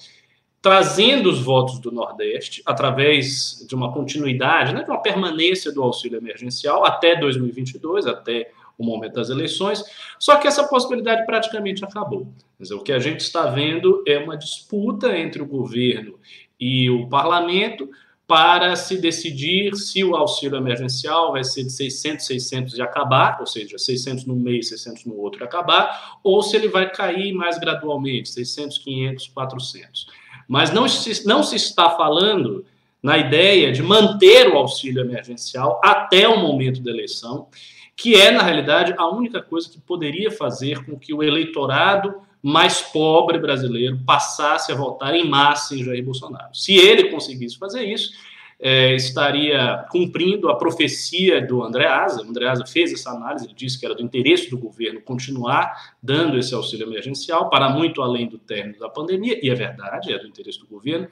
trazendo 0.61 1.29
os 1.29 1.41
votos 1.41 1.79
do 1.79 1.91
Nordeste 1.91 2.61
através 2.65 3.65
de 3.67 3.73
uma 3.73 3.91
continuidade, 3.91 4.73
né, 4.73 4.83
de 4.83 4.89
uma 4.89 5.01
permanência 5.01 5.71
do 5.71 5.81
auxílio 5.81 6.17
emergencial 6.17 6.85
até 6.85 7.15
2022, 7.15 8.05
até 8.05 8.51
o 8.77 8.83
momento 8.83 9.13
das 9.13 9.29
eleições. 9.29 9.83
Só 10.19 10.37
que 10.37 10.47
essa 10.47 10.67
possibilidade 10.67 11.25
praticamente 11.25 11.83
acabou. 11.83 12.27
Dizer, 12.59 12.75
o 12.75 12.83
que 12.83 12.91
a 12.91 12.99
gente 12.99 13.21
está 13.21 13.47
vendo 13.47 14.03
é 14.07 14.17
uma 14.19 14.37
disputa 14.37 15.17
entre 15.17 15.41
o 15.41 15.47
governo 15.47 16.19
e 16.59 16.89
o 16.89 17.07
parlamento 17.07 17.89
para 18.27 18.75
se 18.77 18.97
decidir 18.97 19.75
se 19.75 20.03
o 20.05 20.15
auxílio 20.15 20.55
emergencial 20.55 21.33
vai 21.33 21.43
ser 21.43 21.63
de 21.63 21.71
600, 21.73 22.25
600 22.25 22.77
e 22.77 22.81
acabar, 22.81 23.37
ou 23.41 23.45
seja, 23.45 23.77
600 23.77 24.25
no 24.25 24.35
mês, 24.37 24.69
600 24.69 25.05
no 25.05 25.17
outro 25.17 25.41
e 25.41 25.43
acabar, 25.43 26.19
ou 26.23 26.41
se 26.41 26.55
ele 26.55 26.69
vai 26.69 26.89
cair 26.89 27.33
mais 27.33 27.59
gradualmente, 27.59 28.29
600, 28.29 28.77
500, 28.77 29.27
400. 29.27 30.20
Mas 30.51 30.69
não 30.69 30.85
se, 30.85 31.25
não 31.25 31.43
se 31.43 31.55
está 31.55 31.91
falando 31.91 32.65
na 33.01 33.17
ideia 33.17 33.71
de 33.71 33.81
manter 33.81 34.49
o 34.49 34.57
auxílio 34.57 34.99
emergencial 35.01 35.79
até 35.81 36.27
o 36.27 36.41
momento 36.41 36.83
da 36.83 36.91
eleição, 36.91 37.47
que 37.95 38.15
é, 38.15 38.31
na 38.31 38.43
realidade, 38.43 38.93
a 38.97 39.07
única 39.07 39.41
coisa 39.41 39.69
que 39.69 39.79
poderia 39.79 40.29
fazer 40.29 40.83
com 40.85 40.99
que 40.99 41.13
o 41.13 41.23
eleitorado 41.23 42.15
mais 42.43 42.81
pobre 42.81 43.39
brasileiro 43.39 43.97
passasse 44.05 44.73
a 44.73 44.75
votar 44.75 45.15
em 45.15 45.25
massa 45.25 45.73
em 45.73 45.85
Jair 45.85 46.03
Bolsonaro. 46.03 46.53
Se 46.53 46.73
ele 46.73 47.05
conseguisse 47.05 47.57
fazer 47.57 47.85
isso, 47.85 48.11
é, 48.61 48.95
estaria 48.95 49.87
cumprindo 49.89 50.47
a 50.47 50.55
profecia 50.55 51.41
do 51.41 51.63
Andreasa. 51.63 52.21
O 52.21 52.29
Andreasa 52.29 52.63
fez 52.63 52.93
essa 52.93 53.09
análise, 53.09 53.45
ele 53.45 53.55
disse 53.55 53.79
que 53.79 53.85
era 53.85 53.95
do 53.95 54.03
interesse 54.03 54.51
do 54.51 54.57
governo 54.57 55.01
continuar 55.01 55.95
dando 56.01 56.37
esse 56.37 56.53
auxílio 56.53 56.85
emergencial 56.87 57.49
para 57.49 57.69
muito 57.69 58.03
além 58.03 58.27
do 58.29 58.37
término 58.37 58.77
da 58.77 58.87
pandemia, 58.87 59.39
e 59.43 59.49
é 59.49 59.55
verdade, 59.55 60.13
é 60.13 60.19
do 60.19 60.27
interesse 60.27 60.59
do 60.59 60.67
governo. 60.67 61.07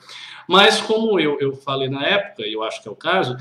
Mas, 0.48 0.80
como 0.80 1.19
eu, 1.19 1.40
eu 1.40 1.54
falei 1.56 1.90
na 1.90 2.06
época, 2.06 2.46
e 2.46 2.54
eu 2.54 2.62
acho 2.62 2.84
que 2.84 2.88
é 2.88 2.92
o 2.92 2.96
caso, 2.96 3.36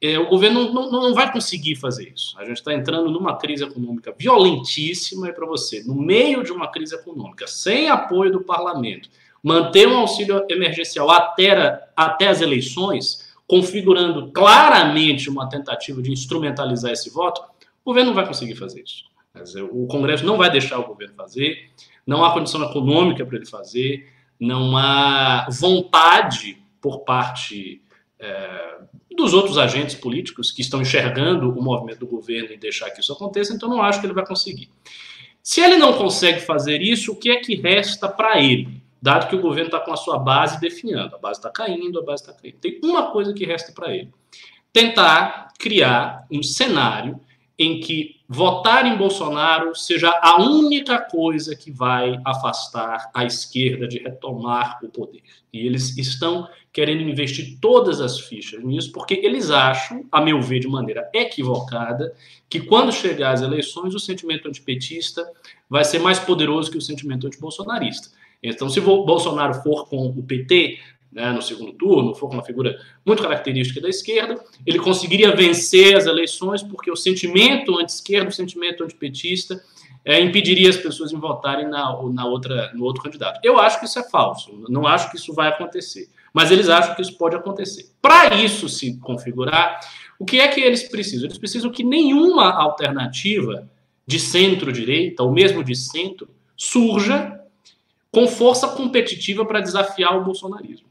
é, 0.00 0.18
o 0.18 0.28
governo 0.28 0.72
não, 0.72 0.90
não, 0.90 1.02
não, 1.02 1.14
vai 1.14 1.32
conseguir 1.32 1.76
fazer 1.76 2.12
isso. 2.12 2.36
A 2.40 2.44
gente 2.44 2.56
está 2.56 2.74
entrando 2.74 3.08
numa 3.12 3.38
crise 3.38 3.62
econômica 3.62 4.12
violentíssima, 4.18 5.28
e 5.28 5.32
para 5.32 5.46
você, 5.46 5.84
no 5.84 5.94
meio 5.94 6.42
de 6.42 6.50
uma 6.50 6.66
crise 6.68 6.96
econômica, 6.96 7.46
sem 7.46 7.88
apoio 7.88 8.32
do 8.32 8.40
parlamento, 8.40 9.08
manter 9.40 9.86
um 9.86 9.98
auxílio 9.98 10.44
emergencial 10.48 11.08
até, 11.08 11.80
até 11.96 12.26
as 12.26 12.40
eleições 12.40 13.31
configurando 13.52 14.32
claramente 14.32 15.28
uma 15.28 15.46
tentativa 15.46 16.00
de 16.00 16.10
instrumentalizar 16.10 16.90
esse 16.90 17.10
voto, 17.10 17.42
o 17.84 17.90
governo 17.90 18.08
não 18.08 18.14
vai 18.14 18.26
conseguir 18.26 18.54
fazer 18.54 18.82
isso. 18.82 19.04
Dizer, 19.34 19.60
o 19.60 19.86
Congresso 19.88 20.24
não 20.24 20.38
vai 20.38 20.50
deixar 20.50 20.78
o 20.78 20.86
governo 20.86 21.14
fazer, 21.14 21.68
não 22.06 22.24
há 22.24 22.32
condição 22.32 22.62
econômica 22.62 23.26
para 23.26 23.36
ele 23.36 23.44
fazer, 23.44 24.10
não 24.40 24.74
há 24.74 25.46
vontade 25.50 26.62
por 26.80 27.00
parte 27.00 27.82
é, 28.18 28.78
dos 29.14 29.34
outros 29.34 29.58
agentes 29.58 29.96
políticos 29.96 30.50
que 30.50 30.62
estão 30.62 30.80
enxergando 30.80 31.50
o 31.50 31.62
movimento 31.62 31.98
do 31.98 32.06
governo 32.06 32.54
e 32.54 32.56
deixar 32.56 32.88
que 32.88 33.02
isso 33.02 33.12
aconteça, 33.12 33.52
então 33.52 33.68
não 33.68 33.82
acho 33.82 34.00
que 34.00 34.06
ele 34.06 34.14
vai 34.14 34.24
conseguir. 34.24 34.70
Se 35.42 35.60
ele 35.60 35.76
não 35.76 35.92
consegue 35.92 36.40
fazer 36.40 36.80
isso, 36.80 37.12
o 37.12 37.16
que 37.16 37.30
é 37.30 37.36
que 37.36 37.54
resta 37.54 38.08
para 38.08 38.40
ele? 38.40 38.82
Dado 39.02 39.28
que 39.28 39.34
o 39.34 39.40
governo 39.40 39.66
está 39.66 39.80
com 39.80 39.92
a 39.92 39.96
sua 39.96 40.16
base 40.16 40.60
definhando. 40.60 41.16
A 41.16 41.18
base 41.18 41.40
está 41.40 41.50
caindo, 41.50 41.98
a 41.98 42.02
base 42.02 42.22
está 42.22 42.32
caindo. 42.32 42.58
Tem 42.58 42.78
uma 42.84 43.10
coisa 43.10 43.34
que 43.34 43.44
resta 43.44 43.72
para 43.72 43.92
ele: 43.92 44.10
tentar 44.72 45.48
criar 45.58 46.24
um 46.30 46.40
cenário 46.40 47.20
em 47.58 47.80
que 47.80 48.16
votar 48.28 48.86
em 48.86 48.96
Bolsonaro 48.96 49.74
seja 49.74 50.08
a 50.22 50.40
única 50.40 50.98
coisa 50.98 51.54
que 51.54 51.70
vai 51.70 52.18
afastar 52.24 53.10
a 53.12 53.24
esquerda 53.24 53.86
de 53.86 53.98
retomar 53.98 54.78
o 54.82 54.88
poder. 54.88 55.22
E 55.52 55.66
eles 55.66 55.96
estão 55.98 56.48
querendo 56.72 57.02
investir 57.02 57.58
todas 57.60 58.00
as 58.00 58.18
fichas 58.18 58.64
nisso, 58.64 58.90
porque 58.90 59.14
eles 59.14 59.50
acham, 59.50 60.06
a 60.10 60.20
meu 60.20 60.40
ver, 60.40 60.60
de 60.60 60.68
maneira 60.68 61.10
equivocada, 61.12 62.14
que 62.48 62.60
quando 62.60 62.90
chegar 62.90 63.32
às 63.32 63.42
eleições 63.42 63.94
o 63.94 64.00
sentimento 64.00 64.48
antipetista 64.48 65.30
vai 65.68 65.84
ser 65.84 65.98
mais 65.98 66.18
poderoso 66.18 66.70
que 66.70 66.78
o 66.78 66.82
sentimento 66.82 67.26
antibolsonarista. 67.26 68.08
Então, 68.42 68.68
se 68.68 68.80
Bolsonaro 68.80 69.54
for 69.62 69.88
com 69.88 70.06
o 70.06 70.22
PT 70.22 70.78
né, 71.12 71.30
no 71.30 71.42
segundo 71.42 71.72
turno, 71.74 72.14
for 72.14 72.28
com 72.28 72.34
uma 72.34 72.44
figura 72.44 72.78
muito 73.04 73.22
característica 73.22 73.80
da 73.80 73.88
esquerda, 73.88 74.42
ele 74.66 74.78
conseguiria 74.78 75.36
vencer 75.36 75.94
as 75.94 76.06
eleições 76.06 76.62
porque 76.62 76.90
o 76.90 76.96
sentimento 76.96 77.78
anti-esquerda, 77.78 78.30
o 78.30 78.32
sentimento 78.32 78.82
antipetista, 78.82 79.62
é, 80.04 80.20
impediria 80.20 80.70
as 80.70 80.76
pessoas 80.76 81.10
de 81.10 81.16
votarem 81.16 81.68
na, 81.68 81.96
na 82.10 82.26
outra, 82.26 82.72
no 82.74 82.84
outro 82.84 83.02
candidato. 83.02 83.40
Eu 83.44 83.60
acho 83.60 83.78
que 83.78 83.84
isso 83.84 83.98
é 83.98 84.08
falso, 84.08 84.64
não 84.68 84.86
acho 84.86 85.10
que 85.10 85.16
isso 85.16 85.32
vai 85.34 85.48
acontecer, 85.48 86.08
mas 86.32 86.50
eles 86.50 86.68
acham 86.68 86.94
que 86.94 87.02
isso 87.02 87.16
pode 87.16 87.36
acontecer. 87.36 87.90
Para 88.00 88.34
isso 88.34 88.68
se 88.68 88.98
configurar, 88.98 89.80
o 90.18 90.24
que 90.24 90.40
é 90.40 90.48
que 90.48 90.60
eles 90.60 90.84
precisam? 90.84 91.26
Eles 91.26 91.38
precisam 91.38 91.70
que 91.70 91.84
nenhuma 91.84 92.50
alternativa 92.50 93.68
de 94.06 94.18
centro-direita, 94.18 95.22
ou 95.22 95.30
mesmo 95.30 95.62
de 95.62 95.76
centro, 95.76 96.28
surja 96.56 97.38
com 98.12 98.28
força 98.28 98.68
competitiva 98.68 99.44
para 99.44 99.60
desafiar 99.60 100.16
o 100.16 100.24
bolsonarismo. 100.24 100.86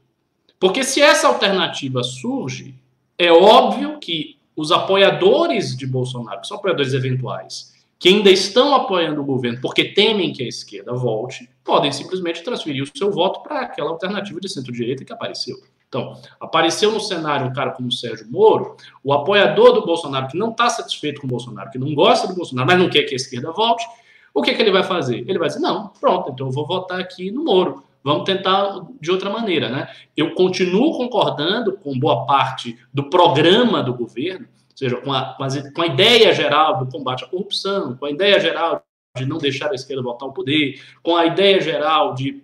Porque 0.58 0.82
se 0.82 1.00
essa 1.00 1.28
alternativa 1.28 2.02
surge, 2.02 2.74
é 3.16 3.32
óbvio 3.32 3.98
que 3.98 4.36
os 4.56 4.70
apoiadores 4.72 5.76
de 5.76 5.86
Bolsonaro, 5.86 6.40
que 6.40 6.48
são 6.48 6.56
apoiadores 6.56 6.92
eventuais, 6.92 7.72
que 7.98 8.08
ainda 8.08 8.30
estão 8.30 8.74
apoiando 8.74 9.20
o 9.20 9.24
governo 9.24 9.60
porque 9.62 9.84
temem 9.84 10.32
que 10.32 10.42
a 10.42 10.48
esquerda 10.48 10.92
volte, 10.92 11.48
podem 11.64 11.92
simplesmente 11.92 12.42
transferir 12.42 12.82
o 12.82 12.98
seu 12.98 13.12
voto 13.12 13.40
para 13.40 13.60
aquela 13.60 13.90
alternativa 13.90 14.40
de 14.40 14.48
centro-direita 14.48 15.04
que 15.04 15.12
apareceu. 15.12 15.56
Então, 15.88 16.20
apareceu 16.40 16.90
no 16.90 16.98
cenário 16.98 17.46
um 17.46 17.52
cara 17.52 17.70
como 17.70 17.88
o 17.88 17.92
Sérgio 17.92 18.26
Moro, 18.28 18.76
o 19.04 19.12
apoiador 19.12 19.72
do 19.74 19.84
Bolsonaro 19.84 20.26
que 20.26 20.38
não 20.38 20.50
está 20.50 20.68
satisfeito 20.68 21.20
com 21.20 21.26
o 21.26 21.30
Bolsonaro, 21.30 21.70
que 21.70 21.78
não 21.78 21.94
gosta 21.94 22.26
do 22.26 22.34
Bolsonaro, 22.34 22.66
mas 22.66 22.78
não 22.78 22.88
quer 22.88 23.02
que 23.02 23.14
a 23.14 23.16
esquerda 23.16 23.52
volte, 23.52 23.84
o 24.34 24.42
que, 24.42 24.54
que 24.54 24.62
ele 24.62 24.70
vai 24.70 24.82
fazer? 24.82 25.24
Ele 25.28 25.38
vai 25.38 25.48
dizer: 25.48 25.60
não, 25.60 25.88
pronto, 25.88 26.30
então 26.30 26.46
eu 26.46 26.52
vou 26.52 26.66
votar 26.66 27.00
aqui 27.00 27.30
no 27.30 27.44
Moro. 27.44 27.82
Vamos 28.04 28.24
tentar 28.24 28.80
de 29.00 29.10
outra 29.10 29.30
maneira, 29.30 29.68
né? 29.68 29.88
Eu 30.16 30.34
continuo 30.34 30.96
concordando 30.96 31.74
com 31.78 31.96
boa 31.98 32.26
parte 32.26 32.76
do 32.92 33.08
programa 33.08 33.82
do 33.82 33.94
governo, 33.94 34.46
ou 34.46 34.76
seja, 34.76 34.96
com 34.96 35.12
a, 35.12 35.36
com 35.74 35.82
a 35.82 35.86
ideia 35.86 36.32
geral 36.32 36.78
do 36.78 36.90
combate 36.90 37.24
à 37.24 37.28
corrupção, 37.28 37.96
com 37.96 38.06
a 38.06 38.10
ideia 38.10 38.40
geral 38.40 38.82
de 39.16 39.26
não 39.26 39.38
deixar 39.38 39.70
a 39.70 39.74
esquerda 39.74 40.02
voltar 40.02 40.24
ao 40.24 40.32
poder, 40.32 40.80
com 41.02 41.16
a 41.16 41.26
ideia 41.26 41.60
geral 41.60 42.14
de 42.14 42.42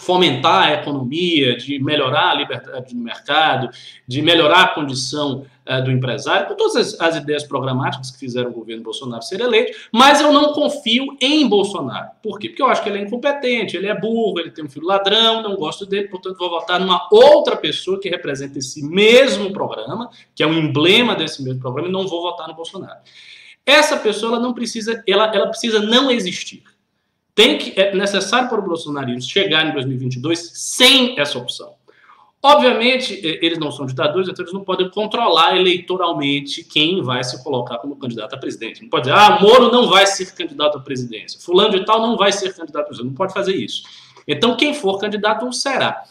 fomentar 0.00 0.68
a 0.68 0.72
economia, 0.74 1.56
de 1.56 1.78
melhorar 1.78 2.30
a 2.30 2.34
liberdade 2.34 2.94
no 2.94 3.02
mercado, 3.02 3.68
de 4.06 4.22
melhorar 4.22 4.62
a 4.62 4.68
condição 4.68 5.44
uh, 5.66 5.82
do 5.84 5.90
empresário, 5.90 6.48
com 6.48 6.54
todas 6.54 6.76
as, 6.76 7.00
as, 7.00 7.16
ideias 7.16 7.44
programáticas 7.44 8.10
que 8.10 8.18
fizeram 8.18 8.50
o 8.50 8.52
governo 8.52 8.82
Bolsonaro 8.82 9.22
ser 9.22 9.40
eleito, 9.40 9.76
mas 9.92 10.20
eu 10.20 10.32
não 10.32 10.52
confio 10.52 11.16
em 11.20 11.48
Bolsonaro. 11.48 12.10
Por 12.22 12.38
quê? 12.38 12.48
Porque 12.48 12.62
eu 12.62 12.66
acho 12.66 12.82
que 12.82 12.88
ele 12.88 12.98
é 12.98 13.02
incompetente, 13.02 13.76
ele 13.76 13.86
é 13.86 13.98
burro, 13.98 14.38
ele 14.38 14.50
tem 14.50 14.64
um 14.64 14.68
filho 14.68 14.86
ladrão, 14.86 15.42
não 15.42 15.56
gosto 15.56 15.86
dele, 15.86 16.08
portanto 16.08 16.38
vou 16.38 16.50
votar 16.50 16.80
numa 16.80 17.08
outra 17.10 17.56
pessoa 17.56 18.00
que 18.00 18.08
representa 18.08 18.58
esse 18.58 18.82
mesmo 18.82 19.52
programa, 19.52 20.10
que 20.34 20.42
é 20.42 20.46
um 20.46 20.54
emblema 20.54 21.14
desse 21.14 21.42
mesmo 21.42 21.60
programa, 21.60 21.88
e 21.88 21.92
não 21.92 22.06
vou 22.06 22.22
votar 22.22 22.48
no 22.48 22.54
Bolsonaro. 22.54 23.00
Essa 23.64 23.96
pessoa 23.96 24.34
ela 24.34 24.40
não 24.40 24.54
precisa, 24.54 25.02
ela, 25.06 25.26
ela 25.34 25.48
precisa 25.48 25.80
não 25.80 26.10
existir. 26.10 26.62
Tem 27.36 27.58
que, 27.58 27.78
é 27.78 27.94
necessário 27.94 28.48
para 28.48 28.58
o 28.58 28.62
bolsonarismo 28.62 29.20
chegar 29.20 29.68
em 29.68 29.72
2022 29.74 30.52
sem 30.54 31.20
essa 31.20 31.38
opção. 31.38 31.74
Obviamente, 32.42 33.12
eles 33.22 33.58
não 33.58 33.70
são 33.70 33.84
ditadores, 33.84 34.26
então 34.26 34.42
eles 34.42 34.54
não 34.54 34.64
podem 34.64 34.88
controlar 34.88 35.54
eleitoralmente 35.54 36.64
quem 36.64 37.02
vai 37.02 37.22
se 37.22 37.42
colocar 37.44 37.76
como 37.76 37.96
candidato 37.96 38.34
a 38.34 38.38
presidente. 38.38 38.80
Não 38.82 38.88
pode 38.88 39.04
dizer, 39.04 39.18
ah, 39.18 39.38
Moro 39.38 39.70
não 39.70 39.86
vai 39.86 40.06
ser 40.06 40.34
candidato 40.34 40.78
à 40.78 40.80
presidência, 40.80 41.38
fulano 41.38 41.78
de 41.78 41.84
tal 41.84 42.00
não 42.00 42.16
vai 42.16 42.32
ser 42.32 42.54
candidato 42.54 42.84
a 42.84 42.86
presidente. 42.86 43.10
Não 43.10 43.16
pode 43.16 43.34
fazer 43.34 43.54
isso. 43.54 43.82
Então, 44.26 44.56
quem 44.56 44.72
for 44.72 44.98
candidato 44.98 45.52
será. 45.52 46.04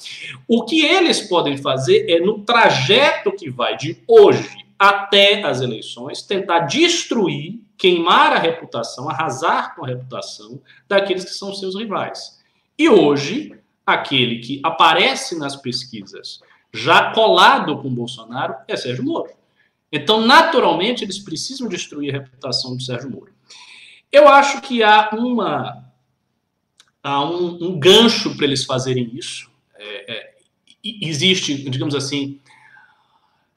O 0.48 0.64
que 0.64 0.86
eles 0.86 1.22
podem 1.22 1.58
fazer 1.58 2.06
é, 2.08 2.20
no 2.20 2.40
trajeto 2.46 3.32
que 3.32 3.50
vai 3.50 3.76
de 3.76 3.98
hoje 4.08 4.64
até 4.78 5.44
as 5.44 5.62
eleições, 5.62 6.22
tentar 6.22 6.60
destruir, 6.60 7.60
queimar 7.78 8.34
a 8.34 8.40
reputação, 8.40 9.10
arrasar 9.10 9.76
com 9.76 9.86
a 9.86 9.88
reputação 9.88 10.62
daqueles 10.88 11.26
que 11.26 11.32
são 11.32 11.54
seus 11.54 11.76
rivais. 11.76 12.40
E 12.78 12.90
hoje, 12.90 13.58
aquele 13.86 14.40
que 14.40 14.60
aparece 14.64 15.38
nas 15.38 15.56
pesquisas 15.56 16.40
já 16.74 17.14
colado 17.14 17.82
com 17.82 17.94
Bolsonaro 17.94 18.56
é 18.68 18.76
Sérgio 18.76 19.04
Moro. 19.04 19.32
Então, 19.92 20.26
naturalmente, 20.26 21.04
eles 21.04 21.20
precisam 21.20 21.70
destruir 21.70 22.14
a 22.14 22.20
reputação 22.20 22.76
de 22.76 22.84
Sérgio 22.84 23.10
Moro. 23.10 23.34
Eu 24.12 24.28
acho 24.28 24.62
que 24.62 24.84
há 24.84 25.10
uma 25.14 25.86
há 27.02 27.24
um, 27.24 27.64
um 27.64 27.80
gancho 27.80 28.36
para 28.36 28.46
eles 28.46 28.66
fazerem 28.66 29.10
isso. 29.14 29.50
É, 29.78 30.14
é, 30.14 30.36
existe, 30.84 31.70
digamos 31.70 31.96
assim, 31.96 32.40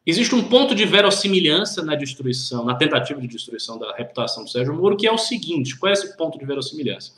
Existe 0.09 0.35
um 0.35 0.43
ponto 0.43 0.75
de 0.75 0.87
verossimilhança 0.87 1.85
na 1.85 1.95
destruição, 1.95 2.65
na 2.65 2.75
tentativa 2.75 3.21
de 3.21 3.29
destruição 3.29 3.79
da 3.79 3.95
reputação 3.95 4.43
do 4.43 4.49
Sérgio 4.49 4.75
Moro, 4.75 4.97
que 4.97 5.07
é 5.07 5.13
o 5.13 5.19
seguinte: 5.19 5.77
qual 5.77 5.91
é 5.91 5.93
esse 5.93 6.17
ponto 6.17 6.39
de 6.39 6.47
verossimilhança? 6.47 7.13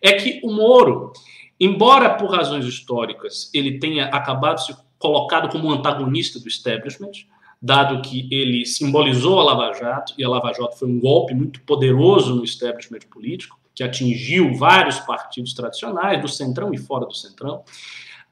É 0.00 0.14
que 0.14 0.40
o 0.42 0.52
Moro, 0.52 1.12
embora 1.60 2.16
por 2.16 2.32
razões 2.32 2.66
históricas 2.66 3.48
ele 3.54 3.78
tenha 3.78 4.06
acabado 4.06 4.58
se 4.58 4.74
colocado 4.98 5.50
como 5.50 5.70
antagonista 5.70 6.40
do 6.40 6.48
establishment, 6.48 7.12
dado 7.62 8.02
que 8.02 8.26
ele 8.28 8.66
simbolizou 8.66 9.38
a 9.38 9.44
Lava 9.44 9.72
Jato, 9.74 10.12
e 10.18 10.24
a 10.24 10.28
Lava 10.28 10.52
Jato 10.52 10.76
foi 10.76 10.88
um 10.88 10.98
golpe 10.98 11.32
muito 11.34 11.60
poderoso 11.60 12.34
no 12.34 12.42
establishment 12.42 13.02
político, 13.08 13.56
que 13.72 13.84
atingiu 13.84 14.52
vários 14.56 14.98
partidos 14.98 15.54
tradicionais, 15.54 16.20
do 16.20 16.26
centrão 16.26 16.74
e 16.74 16.76
fora 16.76 17.06
do 17.06 17.14
centrão. 17.14 17.62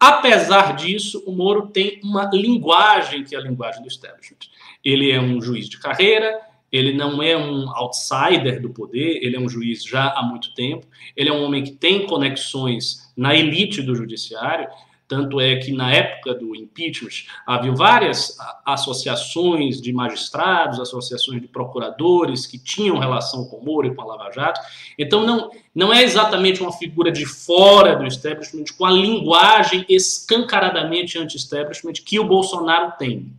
Apesar 0.01 0.75
disso, 0.77 1.23
o 1.27 1.33
Moro 1.33 1.67
tem 1.67 2.01
uma 2.03 2.31
linguagem 2.33 3.23
que 3.23 3.35
é 3.35 3.39
a 3.39 3.43
linguagem 3.43 3.83
do 3.83 3.89
establishment. 3.89 4.49
Ele 4.83 5.11
é 5.11 5.21
um 5.21 5.43
juiz 5.43 5.69
de 5.69 5.79
carreira, 5.79 6.41
ele 6.73 6.95
não 6.95 7.23
é 7.23 7.37
um 7.37 7.69
outsider 7.77 8.63
do 8.63 8.71
poder, 8.71 9.19
ele 9.23 9.37
é 9.37 9.39
um 9.41 9.49
juiz 9.49 9.85
já 9.85 10.09
há 10.09 10.23
muito 10.23 10.55
tempo, 10.55 10.87
ele 11.15 11.29
é 11.29 11.33
um 11.33 11.45
homem 11.45 11.63
que 11.63 11.73
tem 11.73 12.07
conexões 12.07 13.13
na 13.15 13.35
elite 13.35 13.83
do 13.83 13.95
judiciário, 13.95 14.69
tanto 15.11 15.41
é 15.41 15.57
que 15.57 15.73
na 15.73 15.93
época 15.93 16.33
do 16.33 16.55
impeachment 16.55 17.25
havia 17.45 17.73
várias 17.73 18.39
associações 18.65 19.81
de 19.81 19.93
magistrados, 19.93 20.79
associações 20.79 21.43
de 21.43 21.49
procuradores 21.49 22.47
que 22.47 22.57
tinham 22.57 22.97
relação 22.97 23.45
com 23.47 23.57
o 23.57 23.65
Moro 23.65 23.89
e 23.89 23.95
com 23.95 24.03
a 24.03 24.05
Lava 24.05 24.31
Jato. 24.31 24.61
Então 24.97 25.27
não, 25.27 25.51
não 25.75 25.93
é 25.93 26.05
exatamente 26.05 26.63
uma 26.63 26.73
figura 26.73 27.11
de 27.11 27.27
fora 27.27 27.97
do 27.97 28.07
establishment 28.07 28.67
com 28.79 28.85
a 28.85 28.91
linguagem 28.93 29.85
escancaradamente 29.89 31.19
anti-establishment 31.19 31.95
que 32.05 32.21
o 32.21 32.25
Bolsonaro 32.25 32.93
tem. 32.97 33.33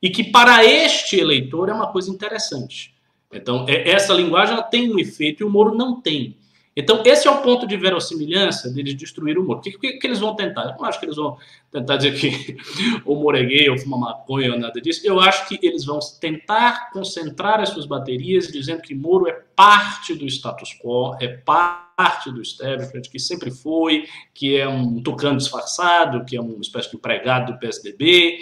E 0.00 0.08
que 0.08 0.24
para 0.24 0.64
este 0.64 1.20
eleitor 1.20 1.68
é 1.68 1.74
uma 1.74 1.88
coisa 1.88 2.10
interessante. 2.10 2.94
Então, 3.30 3.66
é, 3.68 3.90
essa 3.90 4.14
linguagem 4.14 4.54
ela 4.54 4.62
tem 4.62 4.90
um 4.90 4.98
efeito 4.98 5.42
e 5.42 5.44
o 5.44 5.50
Moro 5.50 5.74
não 5.74 6.00
tem. 6.00 6.34
Então, 6.78 7.02
esse 7.04 7.26
é 7.26 7.30
o 7.30 7.42
ponto 7.42 7.66
de 7.66 7.76
verossimilhança 7.76 8.70
deles 8.70 8.94
destruir 8.94 9.36
o 9.36 9.42
Moro. 9.42 9.58
O 9.58 9.62
que, 9.62 9.72
que, 9.72 9.94
que, 9.94 10.06
eles 10.06 10.20
vão 10.20 10.36
tentar? 10.36 10.62
Eu 10.62 10.76
não 10.76 10.84
acho 10.84 11.00
que 11.00 11.06
eles 11.06 11.16
vão 11.16 11.36
tentar 11.72 11.96
dizer 11.96 12.14
que 12.16 12.56
o 13.04 13.16
Moro 13.16 13.36
é 13.36 13.42
gay 13.42 13.68
ou 13.68 13.76
fuma 13.76 13.98
maconha 13.98 14.52
ou 14.52 14.58
nada 14.60 14.80
disso. 14.80 15.04
Eu 15.04 15.18
acho 15.18 15.48
que 15.48 15.58
eles 15.60 15.84
vão 15.84 15.98
tentar 16.20 16.92
concentrar 16.92 17.58
as 17.58 17.70
suas 17.70 17.84
baterias 17.84 18.46
dizendo 18.46 18.80
que 18.80 18.94
Moro 18.94 19.26
é 19.26 19.32
parte 19.56 20.14
do 20.14 20.24
status 20.26 20.72
quo, 20.80 21.16
é 21.20 21.26
parte 21.26 22.30
do 22.30 22.40
establishment, 22.40 23.02
que 23.10 23.18
sempre 23.18 23.50
foi, 23.50 24.06
que 24.32 24.56
é 24.56 24.68
um 24.68 25.02
tucano 25.02 25.38
disfarçado, 25.38 26.24
que 26.24 26.36
é 26.36 26.40
uma 26.40 26.60
espécie 26.60 26.92
de 26.92 26.96
empregado 26.96 27.54
do 27.54 27.58
PSDB, 27.58 28.38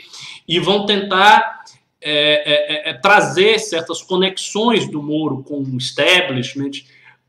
e 0.47 0.61
vão 0.61 0.85
tentar 0.85 1.65
é, 2.03 2.91
é, 2.91 2.91
é, 2.91 2.93
trazer 2.93 3.59
certas 3.61 4.03
conexões 4.03 4.87
do 4.91 5.03
Moro 5.03 5.43
com 5.43 5.59
o 5.59 5.79
establishment 5.79 6.73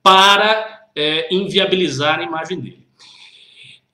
para 0.03 0.76
é, 0.97 1.33
inviabilizar 1.33 2.19
a 2.19 2.23
imagem 2.23 2.59
dele. 2.59 2.87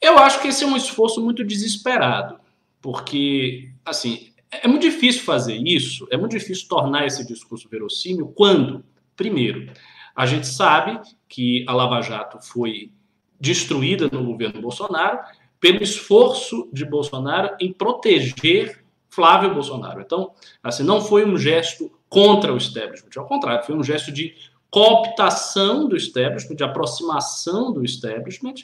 Eu 0.02 0.18
acho 0.18 0.42
que 0.42 0.48
esse 0.48 0.64
é 0.64 0.68
um 0.68 0.78
esforço 0.78 1.22
muito 1.22 1.44
desesperado, 1.44 2.40
porque, 2.82 3.70
assim, 3.86 4.30
é 4.50 4.68
muito 4.68 4.84
difícil 4.84 5.24
fazer 5.24 5.56
isso, 5.56 6.08
é 6.10 6.18
muito 6.18 6.38
difícil 6.38 6.68
tornar 6.68 7.06
esse 7.06 7.26
discurso 7.28 7.68
verossímil 7.70 8.28
quando, 8.28 8.86
primeiro, 9.16 9.72
a 10.16 10.26
gente 10.26 10.48
sabe 10.48 11.00
que 11.28 11.66
a 11.68 11.74
Lava 11.74 12.02
Jato 12.02 12.40
foi 12.42 12.92
destruída 13.40 14.10
no 14.12 14.24
governo 14.24 14.62
Bolsonaro 14.62 15.20
pelo 15.60 15.82
esforço 15.82 16.70
de 16.72 16.86
Bolsonaro 16.86 17.56
em 17.60 17.74
proteger 17.74 18.84
Flávio 19.10 19.54
Bolsonaro. 19.54 20.02
Então, 20.02 20.32
assim, 20.62 20.84
não 20.84 21.02
foi 21.02 21.26
um 21.26 21.38
gesto 21.38 21.92
contra 22.08 22.54
o 22.54 22.58
establishment, 22.58 23.10
ao 23.18 23.26
contrário, 23.26 23.66
foi 23.66 23.76
um 23.76 23.84
gesto 23.84 24.12
de 24.12 24.36
cooptação 24.74 25.88
do 25.88 25.96
establishment, 25.96 26.56
de 26.56 26.64
aproximação 26.64 27.72
do 27.72 27.86
establishment, 27.86 28.56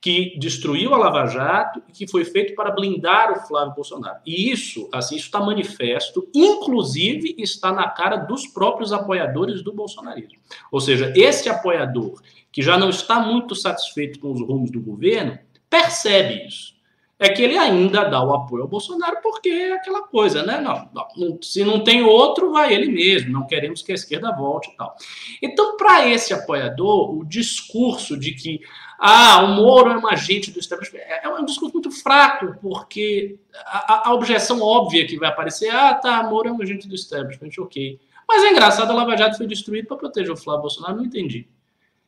que 0.00 0.34
destruiu 0.38 0.94
a 0.94 0.96
Lava 0.96 1.26
Jato 1.26 1.82
e 1.86 1.92
que 1.92 2.08
foi 2.08 2.24
feito 2.24 2.54
para 2.54 2.70
blindar 2.70 3.32
o 3.32 3.46
Flávio 3.46 3.74
Bolsonaro. 3.74 4.18
E 4.24 4.50
isso, 4.50 4.88
assim, 4.90 5.16
isso 5.16 5.26
está 5.26 5.40
manifesto, 5.40 6.26
inclusive 6.34 7.34
está 7.36 7.70
na 7.70 7.86
cara 7.86 8.16
dos 8.16 8.46
próprios 8.46 8.94
apoiadores 8.94 9.60
do 9.60 9.70
bolsonarismo. 9.70 10.38
Ou 10.72 10.80
seja, 10.80 11.12
esse 11.14 11.50
apoiador 11.50 12.18
que 12.50 12.62
já 12.62 12.78
não 12.78 12.88
está 12.88 13.20
muito 13.20 13.54
satisfeito 13.54 14.18
com 14.20 14.32
os 14.32 14.40
rumos 14.40 14.70
do 14.70 14.80
governo, 14.80 15.38
percebe 15.68 16.46
isso 16.46 16.77
é 17.18 17.28
que 17.28 17.42
ele 17.42 17.58
ainda 17.58 18.04
dá 18.04 18.22
o 18.22 18.32
apoio 18.32 18.62
ao 18.62 18.68
Bolsonaro 18.68 19.18
porque 19.22 19.48
é 19.48 19.72
aquela 19.72 20.02
coisa, 20.02 20.42
né? 20.44 20.60
Não, 20.60 20.88
não, 21.16 21.38
se 21.42 21.64
não 21.64 21.82
tem 21.82 22.02
outro, 22.02 22.52
vai 22.52 22.72
ele 22.72 22.86
mesmo. 22.86 23.32
Não 23.32 23.46
queremos 23.46 23.82
que 23.82 23.90
a 23.90 23.94
esquerda 23.94 24.30
volte 24.30 24.70
e 24.70 24.76
tal. 24.76 24.94
Então, 25.42 25.76
para 25.76 26.06
esse 26.06 26.32
apoiador, 26.32 27.18
o 27.18 27.24
discurso 27.24 28.16
de 28.16 28.32
que 28.32 28.60
ah, 29.00 29.44
o 29.44 29.48
Moro 29.54 29.90
é 29.90 29.98
um 29.98 30.08
agente 30.08 30.50
do 30.50 30.60
establishment 30.60 31.00
é, 31.00 31.24
é 31.24 31.28
um 31.28 31.44
discurso 31.44 31.72
muito 31.72 31.90
fraco, 31.90 32.56
porque 32.60 33.38
a, 33.54 34.08
a, 34.08 34.14
objeção 34.14 34.60
óbvia 34.60 35.06
que 35.06 35.16
vai 35.16 35.28
aparecer, 35.28 35.70
ah, 35.70 35.94
tá, 35.94 36.22
Moro 36.24 36.48
é 36.48 36.52
um 36.52 36.62
agente 36.62 36.88
do 36.88 36.94
establishment, 36.94 37.50
ok. 37.58 37.98
Mas 38.28 38.42
é 38.44 38.50
engraçado, 38.50 38.90
a 38.90 38.94
Lava 38.94 39.16
Jato 39.16 39.36
foi 39.36 39.46
destruída 39.46 39.88
para 39.88 39.96
proteger 39.96 40.32
o 40.32 40.36
Flávio 40.36 40.62
Bolsonaro, 40.62 40.96
não 40.96 41.04
entendi. 41.04 41.48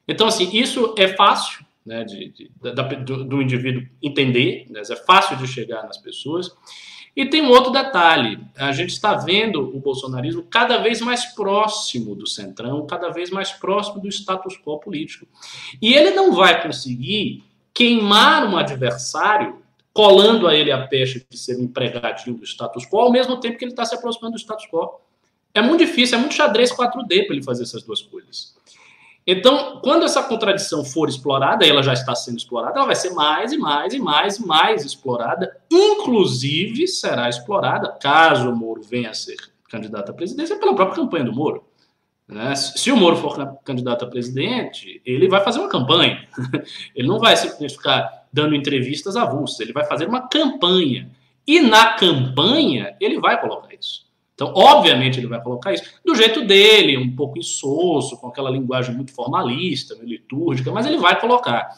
Então, 0.06 0.26
assim, 0.26 0.50
isso 0.52 0.94
é 0.98 1.08
fácil, 1.08 1.64
né, 1.84 2.04
de, 2.04 2.28
de 2.30 2.50
da, 2.60 2.82
do, 2.82 3.24
do, 3.24 3.42
indivíduo 3.42 3.86
entender, 4.02 4.66
né, 4.70 4.82
é 4.88 4.96
fácil 4.96 5.36
de 5.36 5.46
chegar 5.46 5.82
nas 5.84 5.98
pessoas. 5.98 6.54
E 7.16 7.26
tem 7.26 7.42
um 7.42 7.50
outro 7.50 7.72
detalhe: 7.72 8.38
a 8.56 8.72
gente 8.72 8.90
está 8.90 9.14
vendo 9.14 9.60
o 9.76 9.80
bolsonarismo 9.80 10.42
cada 10.44 10.78
vez 10.78 11.00
mais 11.00 11.24
próximo 11.26 12.14
do 12.14 12.26
centrão, 12.26 12.86
cada 12.86 13.10
vez 13.10 13.30
mais 13.30 13.50
próximo 13.52 14.00
do 14.00 14.08
status 14.08 14.56
quo 14.56 14.78
político. 14.78 15.26
E 15.80 15.94
ele 15.94 16.10
não 16.10 16.32
vai 16.32 16.62
conseguir 16.62 17.42
queimar 17.74 18.46
um 18.46 18.56
adversário 18.56 19.60
colando 19.92 20.46
a 20.46 20.54
ele 20.54 20.70
a 20.70 20.86
peste 20.86 21.26
de 21.28 21.36
ser 21.36 21.56
um 21.56 21.64
empregadinho 21.64 22.36
do 22.36 22.44
status 22.44 22.86
quo, 22.86 23.00
ao 23.00 23.10
mesmo 23.12 23.40
tempo 23.40 23.58
que 23.58 23.64
ele 23.64 23.72
está 23.72 23.84
se 23.84 23.94
aproximando 23.94 24.34
do 24.34 24.40
status 24.40 24.66
quo. 24.66 25.00
É 25.52 25.60
muito 25.60 25.84
difícil, 25.84 26.16
é 26.16 26.20
muito 26.20 26.34
xadrez 26.34 26.72
4D 26.72 27.26
para 27.26 27.34
ele 27.34 27.42
fazer 27.42 27.64
essas 27.64 27.82
duas 27.82 28.00
coisas. 28.00 28.54
Então, 29.26 29.80
quando 29.82 30.04
essa 30.04 30.22
contradição 30.22 30.84
for 30.84 31.08
explorada, 31.08 31.66
ela 31.66 31.82
já 31.82 31.92
está 31.92 32.14
sendo 32.14 32.38
explorada, 32.38 32.78
ela 32.78 32.86
vai 32.86 32.96
ser 32.96 33.10
mais 33.10 33.52
e 33.52 33.58
mais 33.58 33.92
e 33.92 34.00
mais 34.00 34.38
e 34.38 34.46
mais 34.46 34.84
explorada, 34.84 35.56
inclusive 35.70 36.88
será 36.88 37.28
explorada, 37.28 37.92
caso 38.00 38.50
o 38.50 38.56
Moro 38.56 38.82
venha 38.82 39.10
a 39.10 39.14
ser 39.14 39.36
candidato 39.68 40.10
à 40.10 40.14
presidência, 40.14 40.58
pela 40.58 40.74
própria 40.74 40.96
campanha 40.96 41.24
do 41.24 41.32
Moro. 41.32 41.64
Né? 42.26 42.54
Se 42.54 42.90
o 42.90 42.96
Moro 42.96 43.16
for 43.16 43.58
candidato 43.64 44.04
a 44.04 44.08
presidente, 44.08 45.02
ele 45.04 45.28
vai 45.28 45.42
fazer 45.42 45.58
uma 45.60 45.68
campanha. 45.68 46.28
Ele 46.94 47.08
não 47.08 47.18
vai 47.18 47.36
simplesmente 47.36 47.74
ficar 47.74 48.26
dando 48.32 48.54
entrevistas 48.54 49.16
avulsas, 49.16 49.58
ele 49.60 49.72
vai 49.72 49.84
fazer 49.84 50.06
uma 50.06 50.28
campanha. 50.28 51.10
E 51.46 51.60
na 51.60 51.94
campanha, 51.94 52.96
ele 53.00 53.18
vai 53.18 53.40
colocar 53.40 53.74
isso. 53.74 54.06
Então, 54.40 54.54
obviamente, 54.56 55.20
ele 55.20 55.26
vai 55.26 55.38
colocar 55.42 55.74
isso 55.74 55.84
do 56.02 56.14
jeito 56.14 56.46
dele, 56.46 56.96
um 56.96 57.14
pouco 57.14 57.38
insosso, 57.38 58.16
com 58.16 58.26
aquela 58.26 58.48
linguagem 58.48 58.94
muito 58.94 59.12
formalista, 59.12 59.94
litúrgica, 60.02 60.72
mas 60.72 60.86
ele 60.86 60.96
vai 60.96 61.20
colocar. 61.20 61.76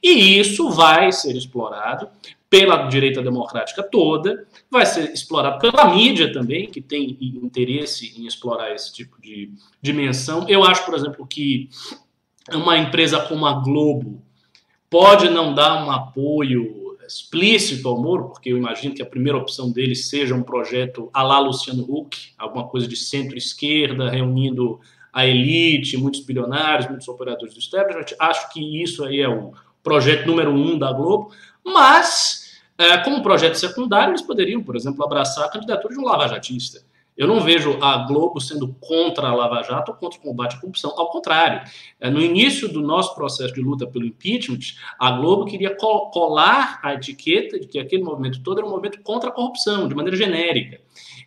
E 0.00 0.38
isso 0.38 0.70
vai 0.70 1.10
ser 1.10 1.36
explorado 1.36 2.08
pela 2.48 2.86
direita 2.86 3.20
democrática 3.20 3.82
toda, 3.82 4.46
vai 4.70 4.86
ser 4.86 5.12
explorado 5.12 5.58
pela 5.58 5.92
mídia 5.92 6.32
também, 6.32 6.70
que 6.70 6.80
tem 6.80 7.18
interesse 7.20 8.14
em 8.16 8.28
explorar 8.28 8.72
esse 8.72 8.94
tipo 8.94 9.20
de 9.20 9.50
dimensão. 9.82 10.46
Eu 10.48 10.62
acho, 10.62 10.84
por 10.84 10.94
exemplo, 10.94 11.26
que 11.26 11.68
uma 12.52 12.78
empresa 12.78 13.22
como 13.22 13.44
a 13.44 13.54
Globo 13.54 14.22
pode 14.88 15.28
não 15.30 15.52
dar 15.52 15.84
um 15.84 15.90
apoio 15.90 16.83
explícito 17.06 17.88
ao 17.88 18.00
Moro, 18.00 18.30
porque 18.30 18.50
eu 18.50 18.56
imagino 18.56 18.94
que 18.94 19.02
a 19.02 19.06
primeira 19.06 19.38
opção 19.38 19.70
dele 19.70 19.94
seja 19.94 20.34
um 20.34 20.42
projeto 20.42 21.10
à 21.12 21.22
la 21.22 21.38
Luciano 21.38 21.84
Huck, 21.88 22.32
alguma 22.38 22.66
coisa 22.66 22.86
de 22.86 22.96
centro-esquerda, 22.96 24.10
reunindo 24.10 24.80
a 25.12 25.26
elite, 25.26 25.96
muitos 25.96 26.20
bilionários, 26.20 26.88
muitos 26.88 27.06
operadores 27.08 27.54
do 27.54 27.60
establishment. 27.60 28.16
Acho 28.18 28.52
que 28.52 28.82
isso 28.82 29.04
aí 29.04 29.20
é 29.20 29.28
o 29.28 29.52
projeto 29.82 30.26
número 30.26 30.50
um 30.50 30.78
da 30.78 30.92
Globo, 30.92 31.30
mas, 31.64 32.60
é, 32.76 32.96
como 32.98 33.22
projeto 33.22 33.54
secundário, 33.54 34.10
eles 34.10 34.22
poderiam, 34.22 34.62
por 34.62 34.74
exemplo, 34.74 35.04
abraçar 35.04 35.44
a 35.44 35.50
candidatura 35.50 35.94
de 35.94 36.00
um 36.00 36.04
lavajatista. 36.04 36.82
Eu 37.16 37.28
não 37.28 37.40
vejo 37.40 37.78
a 37.80 37.98
Globo 38.06 38.40
sendo 38.40 38.74
contra 38.80 39.28
a 39.28 39.34
Lava 39.34 39.62
Jato 39.62 39.92
ou 39.92 39.96
contra 39.96 40.18
o 40.18 40.22
combate 40.22 40.56
à 40.56 40.60
corrupção. 40.60 40.92
Ao 40.96 41.10
contrário, 41.10 41.62
é, 42.00 42.10
no 42.10 42.20
início 42.20 42.68
do 42.68 42.80
nosso 42.80 43.14
processo 43.14 43.54
de 43.54 43.60
luta 43.60 43.86
pelo 43.86 44.04
impeachment, 44.04 44.74
a 44.98 45.12
Globo 45.12 45.44
queria 45.44 45.76
colar 45.76 46.80
a 46.82 46.94
etiqueta 46.94 47.58
de 47.58 47.68
que 47.68 47.78
aquele 47.78 48.02
movimento 48.02 48.42
todo 48.42 48.58
era 48.58 48.66
um 48.66 48.70
movimento 48.70 49.00
contra 49.02 49.30
a 49.30 49.32
corrupção, 49.32 49.86
de 49.86 49.94
maneira 49.94 50.16
genérica. 50.16 50.80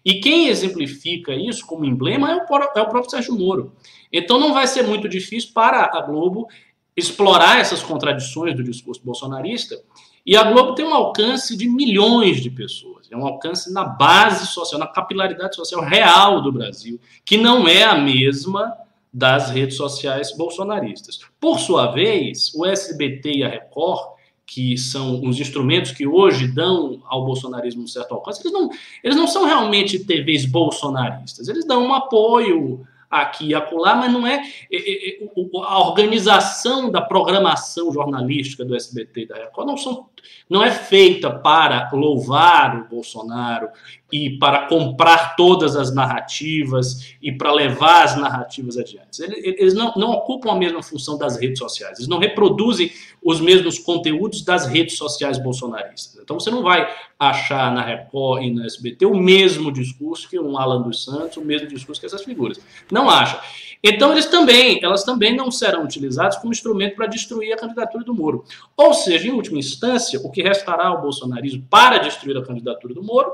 E 0.03 0.19
quem 0.19 0.47
exemplifica 0.47 1.33
isso 1.33 1.65
como 1.65 1.85
emblema 1.85 2.31
é 2.31 2.35
o, 2.35 2.39
é 2.75 2.81
o 2.81 2.89
próprio 2.89 3.09
Sérgio 3.09 3.37
Moro. 3.37 3.73
Então 4.11 4.39
não 4.39 4.53
vai 4.53 4.67
ser 4.67 4.83
muito 4.83 5.07
difícil 5.07 5.51
para 5.53 5.89
a 5.93 6.01
Globo 6.01 6.47
explorar 6.95 7.59
essas 7.59 7.83
contradições 7.83 8.55
do 8.55 8.63
discurso 8.63 9.01
bolsonarista. 9.03 9.79
E 10.27 10.35
a 10.35 10.43
Globo 10.43 10.75
tem 10.75 10.85
um 10.85 10.93
alcance 10.93 11.57
de 11.57 11.67
milhões 11.67 12.41
de 12.41 12.51
pessoas 12.51 12.97
é 13.11 13.17
um 13.17 13.25
alcance 13.25 13.71
na 13.71 13.83
base 13.83 14.47
social, 14.47 14.79
na 14.79 14.87
capilaridade 14.87 15.55
social 15.55 15.81
real 15.81 16.41
do 16.41 16.51
Brasil, 16.51 16.99
que 17.23 17.37
não 17.37 17.67
é 17.67 17.83
a 17.83 17.97
mesma 17.97 18.75
das 19.13 19.49
redes 19.49 19.77
sociais 19.77 20.35
bolsonaristas. 20.35 21.19
Por 21.39 21.59
sua 21.59 21.91
vez, 21.91 22.53
o 22.53 22.65
SBT 22.65 23.37
e 23.37 23.43
a 23.43 23.49
Record, 23.49 24.17
que 24.45 24.77
são 24.77 25.21
os 25.23 25.39
instrumentos 25.39 25.91
que 25.91 26.05
hoje 26.05 26.47
dão 26.47 27.01
ao 27.05 27.25
bolsonarismo 27.25 27.83
um 27.83 27.87
certo 27.87 28.13
alcance, 28.13 28.41
eles 28.41 28.53
não, 28.53 28.69
eles 29.03 29.17
não 29.17 29.27
são 29.27 29.45
realmente 29.45 29.99
TVs 29.99 30.45
bolsonaristas, 30.45 31.47
eles 31.47 31.65
dão 31.65 31.85
um 31.85 31.93
apoio 31.93 32.85
aqui 33.09 33.47
e 33.47 33.55
acolá, 33.55 33.95
mas 33.95 34.11
não 34.11 34.27
é, 34.27 34.43
é, 34.71 35.09
é, 35.09 35.29
a 35.63 35.79
organização 35.79 36.91
da 36.91 37.01
programação 37.01 37.91
jornalística 37.91 38.65
do 38.65 38.75
SBT 38.75 39.21
e 39.21 39.27
da 39.27 39.35
Record 39.35 39.67
não, 39.67 39.77
são, 39.77 40.09
não 40.49 40.63
é 40.63 40.71
feita 40.71 41.29
para 41.29 41.89
louvar 41.93 42.77
o 42.81 42.87
Bolsonaro 42.87 43.69
e 44.11 44.37
para 44.37 44.67
comprar 44.67 45.35
todas 45.35 45.75
as 45.75 45.93
narrativas 45.93 47.15
e 47.21 47.31
para 47.31 47.51
levar 47.51 48.03
as 48.03 48.17
narrativas 48.17 48.77
adiante. 48.77 49.21
Eles 49.21 49.73
não, 49.73 49.93
não 49.95 50.11
ocupam 50.11 50.51
a 50.51 50.55
mesma 50.55 50.81
função 50.81 51.17
das 51.17 51.37
redes 51.37 51.59
sociais, 51.59 51.97
eles 51.97 52.07
não 52.07 52.17
reproduzem 52.17 52.91
os 53.21 53.41
mesmos 53.41 53.77
conteúdos 53.79 54.41
das 54.43 54.65
redes 54.67 54.97
sociais 54.97 55.37
bolsonaristas. 55.37 56.21
Então 56.23 56.39
você 56.39 56.49
não 56.49 56.63
vai 56.63 56.87
achar 57.19 57.73
na 57.73 57.83
Record 57.83 58.43
e 58.43 58.51
no 58.51 58.65
SBT 58.65 59.05
o 59.05 59.15
mesmo 59.15 59.71
discurso 59.71 60.29
que 60.29 60.39
um 60.39 60.57
Alan 60.57 60.81
dos 60.81 61.03
Santos, 61.03 61.35
o 61.37 61.41
mesmo 61.41 61.67
discurso 61.67 61.99
que 61.99 62.07
essas 62.07 62.23
figuras. 62.23 62.59
Não 62.89 63.09
acha. 63.09 63.41
Então 63.83 64.11
eles 64.11 64.25
também, 64.25 64.79
elas 64.83 65.03
também 65.03 65.35
não 65.35 65.51
serão 65.51 65.83
utilizadas 65.83 66.37
como 66.37 66.51
instrumento 66.51 66.95
para 66.95 67.07
destruir 67.07 67.53
a 67.53 67.57
candidatura 67.57 68.03
do 68.03 68.13
Moro. 68.13 68.43
Ou 68.75 68.93
seja, 68.93 69.27
em 69.27 69.31
última 69.31 69.59
instância, 69.59 70.19
o 70.23 70.31
que 70.31 70.41
restará 70.41 70.87
ao 70.87 71.01
bolsonarismo 71.01 71.63
para 71.69 71.97
destruir 71.97 72.37
a 72.37 72.43
candidatura 72.43 72.93
do 72.93 73.03
Moro 73.03 73.33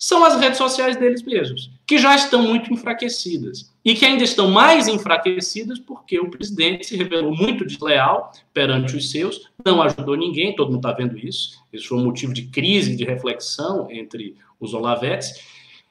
são 0.00 0.24
as 0.24 0.40
redes 0.40 0.56
sociais 0.56 0.96
deles 0.96 1.22
mesmos, 1.22 1.70
que 1.86 1.98
já 1.98 2.16
estão 2.16 2.42
muito 2.42 2.72
enfraquecidas 2.72 3.70
e 3.84 3.94
que 3.94 4.06
ainda 4.06 4.24
estão 4.24 4.50
mais 4.50 4.88
enfraquecidas 4.88 5.78
porque 5.78 6.18
o 6.18 6.30
presidente 6.30 6.86
se 6.86 6.96
revelou 6.96 7.36
muito 7.36 7.66
desleal 7.66 8.32
perante 8.54 8.96
os 8.96 9.10
seus, 9.10 9.50
não 9.62 9.82
ajudou 9.82 10.16
ninguém, 10.16 10.56
todo 10.56 10.68
mundo 10.68 10.78
está 10.78 10.92
vendo 10.92 11.18
isso. 11.18 11.62
Isso 11.70 11.88
foi 11.88 11.98
um 11.98 12.04
motivo 12.04 12.32
de 12.32 12.46
crise, 12.46 12.96
de 12.96 13.04
reflexão 13.04 13.88
entre 13.90 14.34
os 14.58 14.72
Olavetes. 14.72 15.34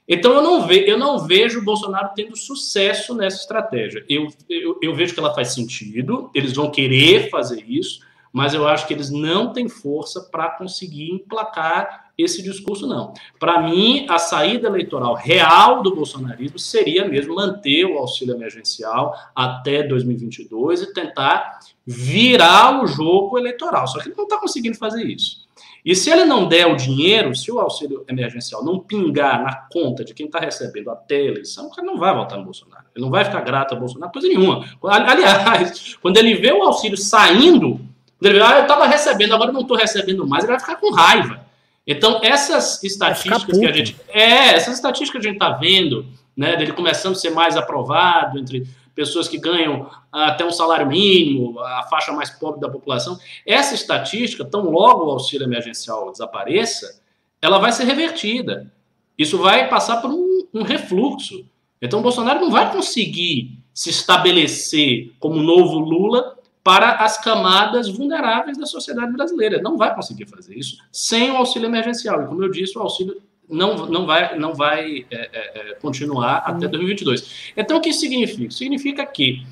Então 0.08 0.34
eu 0.34 0.42
não, 0.42 0.66
ve, 0.66 0.90
eu 0.90 0.98
não 0.98 1.20
vejo 1.20 1.60
o 1.60 1.64
Bolsonaro 1.64 2.10
tendo 2.16 2.36
sucesso 2.36 3.14
nessa 3.14 3.42
estratégia. 3.42 4.04
Eu, 4.10 4.28
eu, 4.50 4.80
eu 4.82 4.96
vejo 4.96 5.14
que 5.14 5.20
ela 5.20 5.36
faz 5.36 5.54
sentido, 5.54 6.32
eles 6.34 6.54
vão 6.54 6.72
querer 6.72 7.30
fazer 7.30 7.64
isso, 7.68 8.00
mas 8.34 8.56
eu 8.56 8.68
acho 8.68 8.88
que 8.88 8.94
eles 8.96 9.12
não 9.12 9.54
têm 9.54 9.70
força 9.70 10.22
para 10.32 10.50
conseguir 10.50 11.12
emplacar 11.12 12.09
esse 12.24 12.44
discurso, 12.44 12.86
não. 12.86 13.14
Para 13.40 13.62
mim, 13.62 14.06
a 14.10 14.18
saída 14.18 14.68
eleitoral 14.68 15.14
real 15.14 15.82
do 15.82 15.96
bolsonarismo 15.96 16.60
seria 16.60 17.08
mesmo 17.08 17.36
manter 17.36 17.86
o 17.86 17.98
auxílio 17.98 18.36
emergencial 18.36 19.16
até 19.36 19.84
2022 19.84 20.82
e 20.82 20.94
tentar 20.94 21.60
virar 21.86 22.84
o 22.84 22.88
jogo 22.88 23.38
eleitoral. 23.38 23.88
Só 23.88 24.00
que 24.00 24.10
ele 24.10 24.16
não 24.18 24.26
está 24.26 24.38
conseguindo 24.38 24.78
fazer 24.78 25.04
isso. 25.04 25.48
E 25.84 25.96
se 25.96 26.10
ele 26.10 26.26
não 26.26 26.48
der 26.48 26.68
o 26.68 26.76
dinheiro, 26.76 27.34
se 27.36 27.52
o 27.52 27.60
auxílio 27.60 28.04
emergencial 28.08 28.64
não 28.64 28.80
pingar 28.80 29.42
na 29.42 29.56
conta 29.72 30.04
de 30.04 30.14
quem 30.14 30.26
está 30.26 30.40
recebendo 30.40 30.92
até 30.92 31.16
a 31.16 31.26
eleição, 31.26 31.68
o 31.68 31.72
cara 31.72 31.88
não 31.88 31.98
vai 31.98 32.14
votar 32.14 32.38
no 32.38 32.44
Bolsonaro. 32.44 32.84
Ele 32.94 33.04
não 33.04 33.10
vai 33.10 33.24
ficar 33.24 33.42
grato 33.42 33.76
a 33.76 33.80
Bolsonaro, 33.80 34.12
coisa 34.12 34.28
nenhuma. 34.28 34.66
Aliás, 34.84 35.96
quando 36.02 36.18
ele 36.18 36.36
vê 36.36 36.52
o 36.52 36.64
auxílio 36.64 36.98
saindo, 36.98 37.80
ele 38.22 38.34
vê, 38.34 38.42
ah, 38.42 38.58
eu 38.58 38.62
estava 38.64 38.86
recebendo, 38.86 39.34
agora 39.34 39.52
não 39.52 39.62
estou 39.62 39.78
recebendo 39.78 40.28
mais, 40.28 40.44
ele 40.44 40.52
vai 40.52 40.60
ficar 40.60 40.76
com 40.76 40.94
raiva. 40.94 41.49
Então, 41.92 42.20
essas 42.22 42.84
estatísticas 42.84 43.58
que 43.58 43.66
a 43.66 43.72
gente. 43.72 43.98
É, 44.10 44.54
essas 44.54 44.76
estatísticas 44.76 45.10
que 45.10 45.28
a 45.28 45.32
gente 45.32 45.42
está 45.42 45.58
vendo, 45.58 46.06
né, 46.38 46.56
dele 46.56 46.72
começando 46.72 47.14
a 47.14 47.16
ser 47.16 47.32
mais 47.32 47.58
aprovado 47.58 48.38
entre 48.38 48.68
pessoas 48.94 49.28
que 49.28 49.40
ganham 49.40 49.90
até 50.12 50.46
um 50.46 50.52
salário 50.52 50.86
mínimo, 50.86 51.60
a 51.60 51.82
faixa 51.90 52.12
mais 52.12 52.30
pobre 52.30 52.62
da 52.62 52.70
população, 52.70 53.18
essa 53.44 53.74
estatística, 53.74 54.46
tão 54.46 54.70
logo 54.70 55.08
o 55.08 55.10
auxílio 55.10 55.46
emergencial 55.46 56.12
desapareça, 56.12 57.02
ela 57.42 57.58
vai 57.58 57.72
ser 57.72 57.86
revertida. 57.86 58.72
Isso 59.18 59.40
vai 59.40 59.68
passar 59.68 59.98
por 59.98 60.12
um, 60.12 60.48
um 60.54 60.62
refluxo. 60.62 61.44
Então, 61.82 62.02
o 62.02 62.04
Bolsonaro 62.04 62.40
não 62.40 62.52
vai 62.52 62.72
conseguir 62.72 63.58
se 63.74 63.90
estabelecer 63.90 65.12
como 65.20 65.42
novo 65.42 65.80
Lula 65.80 66.38
para 66.64 66.96
as 66.96 67.18
camadas 67.18 67.90
vulneráveis 67.90 68.58
da 68.58 68.66
sociedade 68.66 69.12
brasileira. 69.12 69.62
Não 69.62 69.78
vai 69.78 69.94
conseguir 69.94 70.26
fazer 70.26 70.56
isso 70.56 70.78
sem 70.92 71.32
o 71.32 71.38
auxílio 71.38 71.68
emergencial. 71.68 72.22
E, 72.22 72.28
como 72.28 72.44
eu 72.44 72.52
disse, 72.52 72.78
o 72.78 72.82
auxílio 72.82 73.22
não, 73.50 73.88
não 73.88 74.06
vai, 74.06 74.38
não 74.38 74.54
vai 74.54 75.06
é, 75.10 75.16
é, 75.16 75.72
é 75.72 75.74
continuar 75.76 76.38
até 76.46 76.68
2022. 76.68 77.22
Uhum. 77.22 77.28
Então, 77.58 77.78
o 77.78 77.82
que 77.82 77.90
isso 77.90 78.02
significa? 78.02 78.52
Significa 78.52 79.06
que 79.06 79.44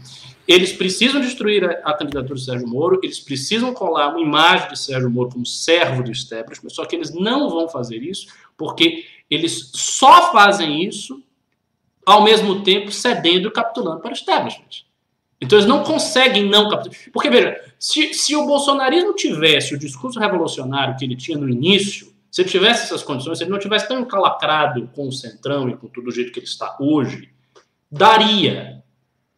eles 0.48 0.72
precisam 0.72 1.20
destruir 1.20 1.66
a, 1.66 1.92
a, 1.92 1.94
candidatura 1.94 2.36
de 2.36 2.46
Sérgio 2.46 2.68
Moro, 2.68 3.00
eles 3.04 3.20
precisam 3.20 3.74
colar 3.74 4.10
uma 4.10 4.22
imagem 4.22 4.70
de 4.70 4.80
Sérgio 4.80 5.10
Moro 5.10 5.32
como 5.32 5.46
servo 5.46 6.04
do 6.04 6.12
establishment, 6.12 6.70
só 6.70 6.86
que 6.86 6.96
eles 6.96 7.14
não 7.14 7.50
vão 7.50 7.68
fazer 7.68 8.02
isso 8.02 8.28
porque 8.56 9.06
eles 9.30 9.72
só 9.74 10.32
fazem 10.32 10.86
isso 10.86 11.22
ao 12.06 12.24
mesmo 12.24 12.64
tempo 12.64 12.92
cedendo 12.92 13.50
e 13.50 13.52
capitulando 13.52 14.00
para 14.00 14.12
o 14.12 14.14
establishment. 14.14 14.87
Então 15.40 15.58
eles 15.58 15.70
não 15.70 15.84
conseguem 15.84 16.50
não 16.50 16.70
capturar. 16.70 16.98
Porque, 17.14 17.30
veja, 17.30 17.60
se, 17.80 18.14
se 18.14 18.36
o 18.36 18.46
bolsonarismo 18.46 19.14
tivesse 19.14 19.76
o 19.76 19.80
discurso 19.80 20.20
revolucionário 20.20 20.96
que 20.98 21.06
ele 21.06 21.16
tinha 21.16 21.38
no 21.38 21.50
início, 21.50 22.12
se 22.32 22.42
ele 22.42 22.50
tivesse 22.50 22.84
essas 22.84 23.04
condições, 23.04 23.38
se 23.38 23.44
ele 23.44 23.52
não 23.52 23.60
tivesse 23.60 23.88
tão 23.88 24.00
encalacrado 24.00 24.90
com 24.96 25.08
o 25.08 25.12
Centrão 25.12 25.70
e 25.70 25.78
com 25.78 25.88
tudo 25.88 26.10
o 26.10 26.12
jeito 26.12 26.32
que 26.32 26.40
ele 26.40 26.48
está 26.48 26.76
hoje, 26.80 27.30
daria. 27.92 28.84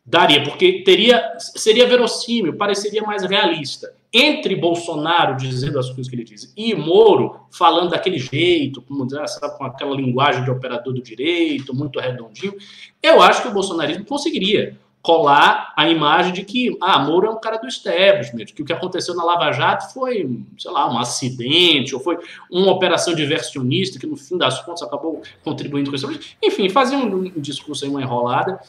Daria, 0.06 0.44
porque 0.44 0.82
teria, 0.84 1.38
seria 1.38 1.86
verossímil, 1.86 2.56
pareceria 2.56 3.04
mais 3.04 3.24
realista. 3.24 3.94
Entre 4.12 4.56
Bolsonaro 4.56 5.38
dizendo 5.38 5.78
as 5.78 5.86
coisas 5.88 6.10
que 6.10 6.16
ele 6.16 6.24
diz 6.24 6.52
e 6.58 6.74
Moro 6.74 7.42
falando 7.52 7.92
daquele 7.92 8.18
jeito, 8.18 8.82
como, 8.82 9.08
sabe, 9.28 9.56
com 9.56 9.66
aquela 9.66 9.96
linguagem 9.96 10.44
de 10.44 10.50
operador 10.50 10.94
do 10.94 11.02
direito, 11.02 11.76
muito 11.76 12.00
redondinho, 12.00 12.56
eu 13.04 13.22
acho 13.22 13.44
que 13.44 13.50
o 13.50 13.54
bolsonarismo 13.54 14.04
conseguiria 14.06 14.76
colar 15.02 15.74
a 15.78 15.90
imagem 15.90 16.34
de 16.34 16.44
que 16.44 16.78
ah, 16.82 17.00
Moro 17.00 17.28
é 17.28 17.30
um 17.30 17.40
cara 17.40 17.58
do 17.58 17.68
establishment, 17.68 18.46
que 18.46 18.62
o 18.62 18.66
que 18.66 18.74
aconteceu 18.74 19.16
na 19.16 19.24
Lava 19.24 19.52
Jato 19.52 19.94
foi, 19.94 20.44
sei 20.58 20.72
lá, 20.72 20.92
um 20.92 21.00
acidente, 21.00 21.96
ou 21.96 22.02
foi 22.02 22.18
uma 22.52 22.72
operação 22.72 23.16
diversionista 23.16 23.98
que 23.98 24.06
no 24.06 24.18
fim 24.18 24.38
das 24.38 24.62
contas 24.62 24.84
acabou 24.84 25.22
contribuindo 25.44 25.90
com 25.90 25.96
isso. 25.96 26.10
Enfim, 26.44 26.70
fazia 26.70 26.98
um, 26.98 27.16
um 27.16 27.42
discurso 27.42 27.86
aí, 27.86 27.90
uma 27.90 28.02
enrolada. 28.02 28.60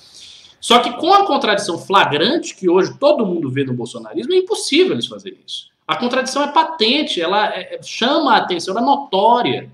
Só 0.60 0.78
que 0.80 0.92
com 0.92 1.12
a 1.12 1.26
contradição 1.26 1.78
flagrante 1.78 2.54
que 2.54 2.68
hoje 2.68 2.96
todo 2.98 3.26
mundo 3.26 3.50
vê 3.50 3.64
no 3.64 3.72
bolsonarismo, 3.72 4.32
é 4.32 4.36
impossível 4.36 4.92
eles 4.92 5.06
fazerem 5.06 5.38
isso. 5.46 5.68
A 5.88 5.96
contradição 5.96 6.44
é 6.44 6.52
patente, 6.52 7.20
ela 7.20 7.52
é, 7.52 7.76
é 7.76 7.82
chama 7.82 8.34
a 8.34 8.36
atenção, 8.36 8.72
ela 8.76 8.82
é 8.82 8.84
notória. 8.84 9.70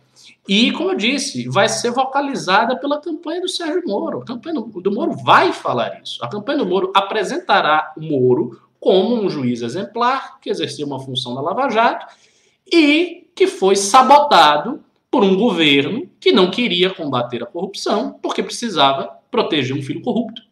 E, 0.48 0.70
como 0.72 0.90
eu 0.90 0.96
disse, 0.96 1.48
vai 1.48 1.68
ser 1.68 1.90
vocalizada 1.90 2.76
pela 2.76 3.00
campanha 3.00 3.40
do 3.40 3.48
Sérgio 3.48 3.82
Moro. 3.84 4.22
A 4.22 4.24
campanha 4.24 4.60
do 4.60 4.92
Moro 4.92 5.12
vai 5.24 5.52
falar 5.52 6.00
isso. 6.02 6.24
A 6.24 6.28
campanha 6.28 6.58
do 6.58 6.66
Moro 6.66 6.92
apresentará 6.94 7.92
o 7.96 8.00
Moro 8.00 8.60
como 8.78 9.16
um 9.16 9.28
juiz 9.28 9.62
exemplar 9.62 10.38
que 10.40 10.48
exerceu 10.48 10.86
uma 10.86 11.00
função 11.00 11.34
na 11.34 11.40
Lava 11.40 11.68
Jato 11.68 12.06
e 12.72 13.28
que 13.34 13.46
foi 13.46 13.74
sabotado 13.74 14.84
por 15.10 15.24
um 15.24 15.36
governo 15.36 16.08
que 16.20 16.30
não 16.30 16.50
queria 16.50 16.90
combater 16.90 17.42
a 17.42 17.46
corrupção 17.46 18.18
porque 18.22 18.42
precisava 18.42 19.10
proteger 19.30 19.76
um 19.76 19.82
filho 19.82 20.02
corrupto. 20.02 20.42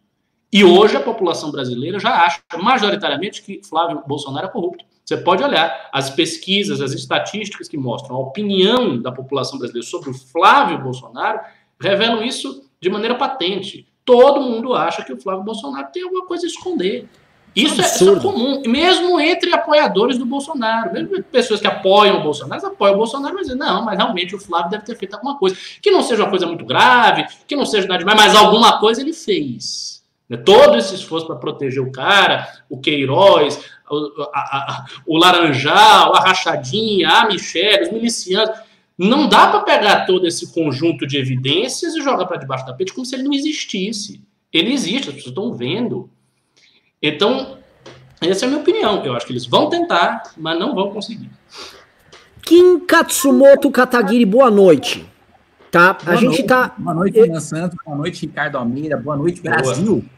E 0.53 0.65
hoje 0.65 0.97
a 0.97 1.01
população 1.01 1.51
brasileira 1.51 1.99
já 1.99 2.25
acha 2.25 2.41
majoritariamente 2.61 3.43
que 3.43 3.61
Flávio 3.63 4.03
Bolsonaro 4.07 4.47
é 4.47 4.51
corrupto. 4.51 4.85
Você 5.05 5.19
pode 5.19 5.43
olhar 5.43 5.91
as 5.93 6.09
pesquisas, 6.09 6.81
as 6.81 6.93
estatísticas 6.93 7.69
que 7.69 7.77
mostram 7.77 8.17
a 8.17 8.21
opinião 8.21 9.01
da 9.01 9.13
população 9.13 9.59
brasileira 9.59 9.87
sobre 9.87 10.11
o 10.11 10.15
Flávio 10.15 10.83
Bolsonaro 10.83 11.41
revelam 11.79 12.23
isso 12.23 12.65
de 12.81 12.89
maneira 12.89 13.15
patente. 13.15 13.87
Todo 14.05 14.41
mundo 14.41 14.75
acha 14.75 15.05
que 15.05 15.13
o 15.13 15.21
Flávio 15.21 15.45
Bolsonaro 15.45 15.89
tem 15.93 16.03
alguma 16.03 16.25
coisa 16.25 16.47
a 16.47 16.49
esconder. 16.49 17.07
Isso 17.55 17.81
é, 17.81 17.85
isso 17.85 18.17
é, 18.17 18.21
comum, 18.21 18.63
mesmo 18.67 19.21
entre 19.21 19.55
apoiadores 19.55 20.19
do 20.19 20.27
Bolsonaro, 20.27 20.93
mesmo 20.93 21.23
pessoas 21.23 21.61
que 21.61 21.67
apoiam 21.69 22.19
o 22.19 22.23
Bolsonaro, 22.23 22.67
apoiam 22.67 22.95
o 22.95 22.99
Bolsonaro, 22.99 23.35
mas 23.35 23.45
dizem, 23.45 23.59
não, 23.59 23.85
mas 23.85 23.97
realmente 23.97 24.35
o 24.35 24.41
Flávio 24.41 24.71
deve 24.71 24.85
ter 24.85 24.97
feito 24.97 25.15
alguma 25.15 25.39
coisa. 25.39 25.57
Que 25.81 25.91
não 25.91 26.03
seja 26.03 26.23
uma 26.25 26.31
coisa 26.31 26.47
muito 26.47 26.65
grave, 26.65 27.27
que 27.47 27.55
não 27.55 27.65
seja 27.65 27.87
nada 27.87 28.01
demais, 28.01 28.19
mas 28.19 28.35
alguma 28.35 28.81
coisa 28.81 29.01
ele 29.01 29.13
fez. 29.13 30.03
Né? 30.29 30.37
Todo 30.37 30.77
esse 30.77 30.95
esforço 30.95 31.27
para 31.27 31.37
proteger 31.37 31.81
o 31.81 31.93
cara, 31.93 32.49
o 32.69 32.81
Queiroz, 32.81 33.61
o, 33.91 34.23
a, 34.33 34.39
a, 34.39 34.87
o 35.07 35.17
Laranjal, 35.17 36.15
a 36.15 36.21
Rachadinha, 36.21 37.09
a 37.09 37.27
Michelle, 37.27 37.85
os 37.85 37.93
milicianos. 37.93 38.57
Não 38.97 39.29
dá 39.29 39.49
para 39.49 39.61
pegar 39.61 40.07
todo 40.07 40.27
esse 40.27 40.53
conjunto 40.53 41.07
de 41.07 41.17
evidências 41.17 41.95
e 41.95 42.01
jogar 42.01 42.27
para 42.27 42.37
debaixo 42.37 42.65
da 42.65 42.73
pete 42.73 42.93
como 42.93 43.05
se 43.05 43.15
ele 43.15 43.25
não 43.25 43.33
existisse. 43.33 44.23
Ele 44.53 44.73
existe, 44.73 45.09
as 45.09 45.15
pessoas 45.17 45.33
estão 45.33 45.53
vendo. 45.53 46.09
Então, 47.03 47.59
essa 48.21 48.45
é 48.45 48.47
a 48.47 48.49
minha 48.51 48.61
opinião. 48.61 49.05
Eu 49.05 49.17
acho 49.17 49.27
que 49.27 49.33
eles 49.33 49.47
vão 49.47 49.69
tentar, 49.69 50.23
mas 50.37 50.59
não 50.59 50.75
vão 50.75 50.91
conseguir. 50.91 51.29
Kim 52.43 52.79
Katsumoto 52.81 53.71
Katagiri, 53.71 54.25
boa 54.25 54.51
noite. 54.51 55.05
Tá? 55.71 55.95
Boa 55.95 56.13
a 56.13 56.17
gente 56.17 56.27
noite, 56.27 56.45
tá. 56.45 56.73
Boa 56.79 56.95
noite, 56.95 57.19
Ian 57.19 57.41
Santos. 57.41 57.77
Boa 57.85 57.97
noite, 57.97 58.27
Ricardo 58.27 58.57
Almeida. 58.57 58.97
Boa 58.97 59.17
noite, 59.17 59.41
Brasil. 59.41 59.97
Boa. 59.97 60.14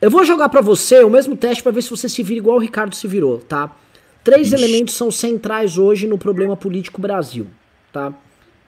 Eu 0.00 0.10
vou 0.10 0.24
jogar 0.24 0.48
para 0.48 0.60
você 0.60 1.02
o 1.02 1.10
mesmo 1.10 1.36
teste 1.36 1.62
para 1.62 1.72
ver 1.72 1.82
se 1.82 1.90
você 1.90 2.08
se 2.08 2.22
vira 2.22 2.38
igual 2.38 2.56
o 2.56 2.60
Ricardo 2.60 2.94
se 2.94 3.08
virou, 3.08 3.38
tá? 3.38 3.74
Três 4.22 4.52
Ixi. 4.52 4.54
elementos 4.54 4.94
são 4.94 5.10
centrais 5.10 5.76
hoje 5.76 6.06
no 6.06 6.16
problema 6.16 6.56
político 6.56 7.00
Brasil, 7.00 7.48
tá? 7.92 8.14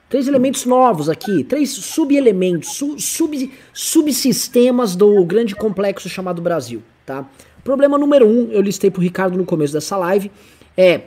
Três 0.08 0.26
elementos 0.26 0.66
novos 0.66 1.08
aqui, 1.08 1.44
três 1.44 1.70
subelementos, 1.70 2.70
sub, 2.70 3.00
sub, 3.00 3.52
subsistemas 3.72 4.96
do 4.96 5.24
grande 5.24 5.54
complexo 5.54 6.08
chamado 6.08 6.42
Brasil, 6.42 6.82
tá? 7.06 7.24
Problema 7.62 7.96
número 7.96 8.26
um, 8.26 8.50
eu 8.50 8.60
listei 8.60 8.90
pro 8.90 9.00
Ricardo 9.00 9.38
no 9.38 9.44
começo 9.44 9.72
dessa 9.72 9.96
live, 9.96 10.32
é 10.76 11.02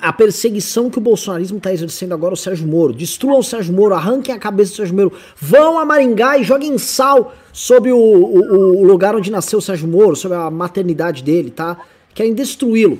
a 0.00 0.12
perseguição 0.12 0.88
que 0.88 0.98
o 0.98 1.00
bolsonarismo 1.00 1.58
está 1.58 1.72
exercendo 1.72 2.12
agora 2.12 2.32
o 2.32 2.36
Sérgio 2.36 2.66
Moro. 2.66 2.92
Destruam 2.92 3.38
o 3.38 3.44
Sérgio 3.44 3.74
Moro, 3.74 3.94
arranquem 3.94 4.34
a 4.34 4.38
cabeça 4.38 4.72
do 4.72 4.76
Sérgio 4.76 4.96
Moro, 4.96 5.12
vão 5.36 5.78
a 5.78 5.84
Maringá 5.84 6.38
e 6.38 6.44
joguem 6.44 6.78
sal 6.78 7.34
sobre 7.52 7.92
o, 7.92 7.98
o, 7.98 8.78
o 8.78 8.84
lugar 8.84 9.14
onde 9.14 9.30
nasceu 9.30 9.58
o 9.58 9.62
Sérgio 9.62 9.86
Moro, 9.86 10.16
sobre 10.16 10.38
a 10.38 10.50
maternidade 10.50 11.22
dele, 11.22 11.50
tá? 11.50 11.76
Querem 12.14 12.32
destruí-lo. 12.32 12.98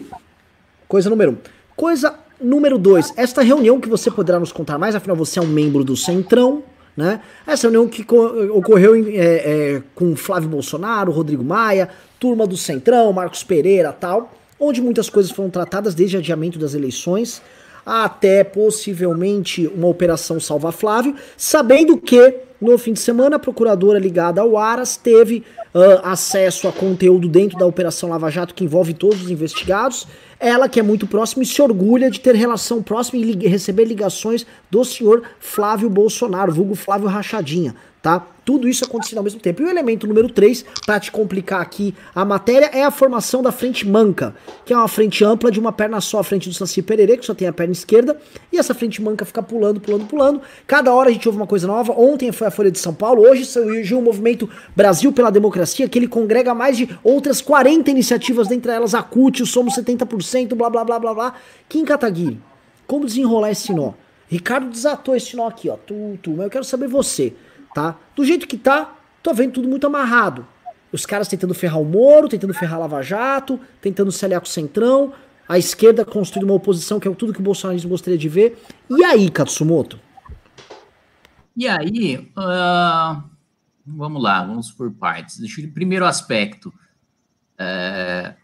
Coisa 0.87 1.09
número 1.09 1.33
um. 1.33 1.37
Coisa 1.75 2.15
número 2.41 2.79
dois, 2.79 3.13
esta 3.17 3.43
reunião 3.43 3.81
que 3.81 3.89
você 3.89 4.11
poderá 4.11 4.39
nos 4.39 4.53
contar 4.53 4.79
mais, 4.79 4.95
afinal 4.95 5.17
você 5.17 5.39
é 5.39 5.43
um 5.43 5.47
membro 5.47 5.83
do 5.83 5.97
Centrão, 5.97 6.63
né? 6.97 7.21
Essa 7.47 7.63
reunião 7.63 7.89
que 7.89 8.05
ocorreu 8.53 8.95
em, 8.95 9.17
é, 9.17 9.23
é, 9.25 9.83
com 9.95 10.15
Flávio 10.15 10.49
Bolsonaro, 10.49 11.11
Rodrigo 11.13 11.43
Maia, 11.43 11.89
turma 12.21 12.47
do 12.47 12.57
Centrão, 12.57 13.13
Marcos 13.13 13.43
Pereira 13.43 13.91
tal 13.93 14.38
onde 14.59 14.81
muitas 14.81 15.09
coisas 15.09 15.31
foram 15.31 15.51
tratadas 15.51 15.95
desde 15.95 16.17
adiamento 16.17 16.59
das 16.59 16.75
eleições 16.75 17.43
até 17.89 18.45
possivelmente 18.45 19.67
uma 19.67 19.89
operação 19.89 20.39
Salva 20.39 20.71
Flávio, 20.71 21.17
sabendo 21.39 21.97
que 21.97 22.35
no 22.61 22.77
fim 22.77 22.93
de 22.93 23.01
semana 23.01 23.37
a 23.37 23.39
procuradora 23.39 23.99
ligada 23.99 24.43
ao 24.43 24.59
Aras 24.59 24.95
teve 24.95 25.43
uh, 25.75 26.01
acesso 26.03 26.69
a 26.69 26.73
conteúdo 26.73 27.29
dentro 27.29 27.57
da 27.57 27.65
Operação 27.65 28.11
Lava 28.11 28.31
Jato 28.31 28.53
que 28.53 28.65
envolve 28.65 28.93
todos 28.93 29.23
os 29.23 29.31
investigados. 29.31 30.07
Ela 30.39 30.69
que 30.69 30.79
é 30.79 30.83
muito 30.83 31.07
próxima 31.07 31.43
e 31.43 31.47
se 31.47 31.63
orgulha 31.63 32.11
de 32.11 32.21
ter 32.21 32.35
relação 32.35 32.83
próxima 32.83 33.19
e 33.19 33.33
li 33.33 33.49
receber 33.49 33.87
ligações 33.87 34.45
do 34.71 34.85
senhor 34.85 35.23
Flávio 35.41 35.89
Bolsonaro, 35.89 36.53
vulgo 36.53 36.75
Flávio 36.75 37.09
Rachadinha 37.09 37.75
tá? 38.03 38.27
Tudo 38.45 38.67
isso 38.67 38.85
acontecendo 38.85 39.19
ao 39.19 39.25
mesmo 39.25 39.41
tempo. 39.41 39.61
E 39.61 39.67
o 39.67 39.69
elemento 39.69 40.07
número 40.07 40.29
3, 40.31 40.65
para 40.87 40.99
te 40.99 41.13
complicar 41.13 41.61
aqui 41.61 41.95
a 42.15 42.25
matéria, 42.25 42.71
é 42.73 42.83
a 42.83 42.91
formação 42.91 43.43
da 43.43 43.53
frente 43.53 43.87
manca, 43.87 44.35
que 44.65 44.73
é 44.73 44.77
uma 44.77 44.89
frente 44.89 45.23
ampla 45.23 45.51
de 45.51 45.61
uma 45.61 45.71
perna 45.71 46.01
só, 46.01 46.21
a 46.21 46.25
frente 46.25 46.49
do 46.49 46.55
Saci 46.55 46.81
Pererê, 46.81 47.19
que 47.19 47.27
só 47.27 47.35
tem 47.35 47.47
a 47.47 47.53
perna 47.53 47.73
esquerda, 47.73 48.19
e 48.51 48.59
essa 48.59 48.75
frente 48.75 49.03
manca 49.03 49.25
fica 49.27 49.43
pulando, 49.43 49.81
pulando, 49.81 50.07
pulando. 50.07 50.41
Cada 50.67 50.95
hora 50.95 51.11
a 51.11 51.13
gente 51.13 51.29
ouve 51.29 51.39
uma 51.39 51.47
coisa 51.47 51.67
nova. 51.67 51.93
Ontem 51.93 52.33
foi 52.33 52.47
a 52.47 52.51
Folha 52.51 52.71
de 52.71 52.79
São 52.79 52.95
Paulo, 52.95 53.23
hoje 53.23 53.45
surgiu 53.45 53.99
o 53.99 54.03
movimento 54.03 54.49
Brasil 54.75 55.13
pela 55.13 55.31
Democracia, 55.31 55.87
que 55.89 55.99
ele 55.99 56.09
congrega 56.09 56.55
mais 56.55 56.77
de 56.77 56.89
outras 57.05 57.43
40 57.43 57.91
iniciativas, 57.91 58.49
dentre 58.49 58.73
elas 58.73 58.95
a 58.95 59.03
CUT, 59.03 59.43
o 59.43 59.47
Somos 59.47 59.75
70%, 59.75 60.55
blá 60.55 60.71
blá 60.71 60.85
blá 60.85 60.99
blá 60.99 61.15
blá. 61.15 61.35
Kim 61.69 61.85
Kataguiri, 61.85 62.41
como 62.87 63.05
desenrolar 63.05 63.51
esse 63.51 63.75
nó? 63.75 63.93
Ricardo 64.31 64.71
desatou 64.71 65.17
esse 65.17 65.37
nó 65.37 65.47
aqui, 65.47 65.69
ó. 65.69 65.77
Tu, 65.77 66.19
tu, 66.23 66.31
mas 66.31 66.45
eu 66.45 66.51
quero 66.51 66.65
saber 66.65 66.87
você 66.87 67.35
tá? 67.79 67.97
Do 68.17 68.25
jeito 68.25 68.49
que 68.49 68.59
tá, 68.59 68.97
tô 69.23 69.33
vendo 69.33 69.53
tudo 69.53 69.69
muito 69.69 69.87
amarrado. 69.87 70.45
Os 70.91 71.07
caras 71.07 71.29
tentando 71.29 71.55
ferrar 71.55 71.81
o 71.81 71.85
Moro, 71.85 72.29
tentando 72.29 72.53
ferrar 72.53 72.81
Lava 72.81 73.01
Jato, 73.03 73.61
tentando 73.81 74.11
se 74.11 74.25
aliar 74.25 74.41
com 74.41 74.49
o 74.49 74.51
Centrão, 74.51 75.13
a 75.49 75.59
esquerda 75.59 76.05
construindo 76.05 76.45
uma 76.51 76.55
oposição 76.55 76.99
que 76.99 77.07
é 77.07 77.15
tudo 77.15 77.33
que 77.33 77.39
o 77.39 77.43
bolsonarismo 77.43 77.91
gostaria 77.91 78.19
de 78.19 78.29
ver. 78.29 78.61
E 78.91 79.05
aí, 79.05 79.31
Katsumoto? 79.31 80.01
E 81.57 81.69
aí, 81.69 82.17
uh, 82.37 83.23
vamos 83.87 84.21
lá, 84.21 84.45
vamos 84.45 84.73
por 84.73 84.91
partes. 84.91 85.39
Primeiro 85.73 86.05
aspecto. 86.05 86.75
Uh, 87.61 88.35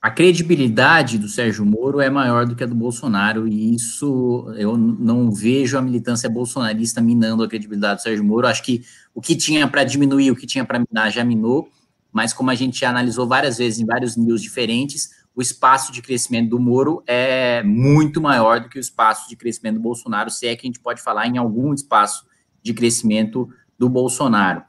a 0.00 0.10
credibilidade 0.10 1.18
do 1.18 1.28
Sérgio 1.28 1.66
Moro 1.66 2.00
é 2.00 2.08
maior 2.08 2.46
do 2.46 2.54
que 2.54 2.62
a 2.62 2.66
do 2.66 2.74
Bolsonaro, 2.74 3.48
e 3.48 3.74
isso 3.74 4.52
eu 4.56 4.76
não 4.76 5.32
vejo 5.32 5.76
a 5.76 5.82
militância 5.82 6.30
bolsonarista 6.30 7.00
minando 7.00 7.42
a 7.42 7.48
credibilidade 7.48 8.00
do 8.00 8.02
Sérgio 8.02 8.24
Moro. 8.24 8.46
Acho 8.46 8.62
que 8.62 8.84
o 9.12 9.20
que 9.20 9.34
tinha 9.34 9.66
para 9.66 9.82
diminuir, 9.82 10.30
o 10.30 10.36
que 10.36 10.46
tinha 10.46 10.64
para 10.64 10.78
minar, 10.78 11.10
já 11.10 11.24
minou, 11.24 11.68
mas 12.12 12.32
como 12.32 12.50
a 12.50 12.54
gente 12.54 12.78
já 12.78 12.90
analisou 12.90 13.26
várias 13.26 13.58
vezes 13.58 13.80
em 13.80 13.86
vários 13.86 14.16
news 14.16 14.40
diferentes, 14.40 15.10
o 15.34 15.42
espaço 15.42 15.92
de 15.92 16.00
crescimento 16.00 16.50
do 16.50 16.60
Moro 16.60 17.02
é 17.04 17.62
muito 17.64 18.20
maior 18.20 18.60
do 18.60 18.68
que 18.68 18.78
o 18.78 18.80
espaço 18.80 19.28
de 19.28 19.34
crescimento 19.34 19.74
do 19.74 19.82
Bolsonaro, 19.82 20.30
se 20.30 20.46
é 20.46 20.54
que 20.54 20.66
a 20.66 20.68
gente 20.68 20.80
pode 20.80 21.02
falar 21.02 21.26
em 21.26 21.38
algum 21.38 21.74
espaço 21.74 22.24
de 22.62 22.72
crescimento 22.72 23.48
do 23.76 23.88
Bolsonaro. 23.88 24.60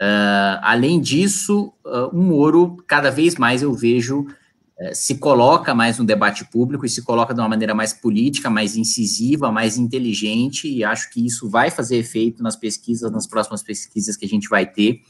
Uh, 0.00 0.58
além 0.62 1.00
disso, 1.00 1.72
uh, 1.84 2.08
o 2.12 2.22
Moro, 2.22 2.76
cada 2.86 3.10
vez 3.10 3.36
mais 3.36 3.62
eu 3.62 3.72
vejo 3.72 4.26
se 4.92 5.16
coloca 5.16 5.74
mais 5.74 5.98
no 5.98 6.04
debate 6.04 6.44
público 6.44 6.84
e 6.84 6.88
se 6.88 7.02
coloca 7.02 7.32
de 7.32 7.40
uma 7.40 7.48
maneira 7.48 7.74
mais 7.74 7.94
política, 7.94 8.50
mais 8.50 8.76
incisiva, 8.76 9.50
mais 9.50 9.78
inteligente, 9.78 10.68
e 10.68 10.84
acho 10.84 11.10
que 11.10 11.24
isso 11.24 11.48
vai 11.48 11.70
fazer 11.70 11.96
efeito 11.96 12.42
nas 12.42 12.56
pesquisas, 12.56 13.10
nas 13.10 13.26
próximas 13.26 13.62
pesquisas 13.62 14.16
que 14.16 14.26
a 14.26 14.28
gente 14.28 14.48
vai 14.48 14.66
ter. 14.66 15.00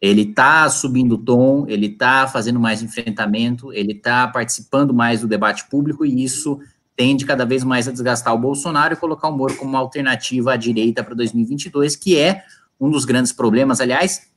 Ele 0.00 0.22
está 0.22 0.68
subindo 0.68 1.12
o 1.12 1.18
tom, 1.18 1.64
ele 1.66 1.86
está 1.86 2.28
fazendo 2.28 2.60
mais 2.60 2.82
enfrentamento, 2.82 3.72
ele 3.72 3.92
está 3.92 4.28
participando 4.28 4.92
mais 4.92 5.22
do 5.22 5.28
debate 5.28 5.66
público, 5.70 6.04
e 6.04 6.22
isso 6.22 6.60
tende 6.94 7.24
cada 7.24 7.46
vez 7.46 7.64
mais 7.64 7.88
a 7.88 7.92
desgastar 7.92 8.34
o 8.34 8.38
Bolsonaro 8.38 8.92
e 8.92 8.96
colocar 8.96 9.28
o 9.28 9.36
Moro 9.36 9.56
como 9.56 9.70
uma 9.70 9.78
alternativa 9.78 10.52
à 10.52 10.56
direita 10.56 11.02
para 11.02 11.14
2022, 11.14 11.96
que 11.96 12.18
é 12.18 12.44
um 12.78 12.90
dos 12.90 13.06
grandes 13.06 13.32
problemas. 13.32 13.80
Aliás, 13.80 14.28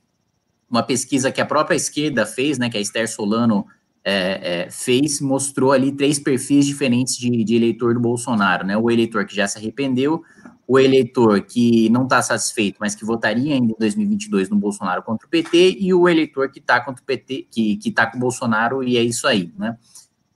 uma 0.70 0.82
pesquisa 0.82 1.30
que 1.30 1.40
a 1.40 1.46
própria 1.46 1.76
esquerda 1.76 2.24
fez, 2.24 2.58
né, 2.58 2.70
que 2.70 2.78
a 2.78 2.80
Esther 2.80 3.10
Solano 3.10 3.66
é, 4.04 4.62
é, 4.62 4.70
fez, 4.70 5.20
mostrou 5.20 5.72
ali 5.72 5.92
três 5.92 6.18
perfis 6.18 6.66
diferentes 6.66 7.16
de, 7.16 7.44
de, 7.44 7.54
eleitor 7.54 7.94
do 7.94 8.00
Bolsonaro, 8.00 8.66
né? 8.66 8.76
O 8.76 8.90
eleitor 8.90 9.26
que 9.26 9.34
já 9.34 9.46
se 9.46 9.58
arrependeu, 9.58 10.22
o 10.66 10.78
eleitor 10.78 11.42
que 11.42 11.90
não 11.90 12.04
está 12.04 12.22
satisfeito, 12.22 12.78
mas 12.80 12.94
que 12.94 13.04
votaria 13.04 13.54
ainda 13.54 13.72
em 13.72 13.76
2022 13.78 14.48
no 14.48 14.56
Bolsonaro 14.56 15.02
contra 15.02 15.26
o 15.26 15.30
PT, 15.30 15.76
e 15.78 15.92
o 15.92 16.08
eleitor 16.08 16.50
que 16.50 16.60
está 16.60 16.80
contra 16.80 17.02
o 17.02 17.04
PT, 17.04 17.46
que 17.50 17.78
está 17.84 18.06
com 18.06 18.16
o 18.16 18.20
Bolsonaro, 18.20 18.82
e 18.82 18.96
é 18.96 19.02
isso 19.02 19.26
aí, 19.26 19.52
né? 19.58 19.76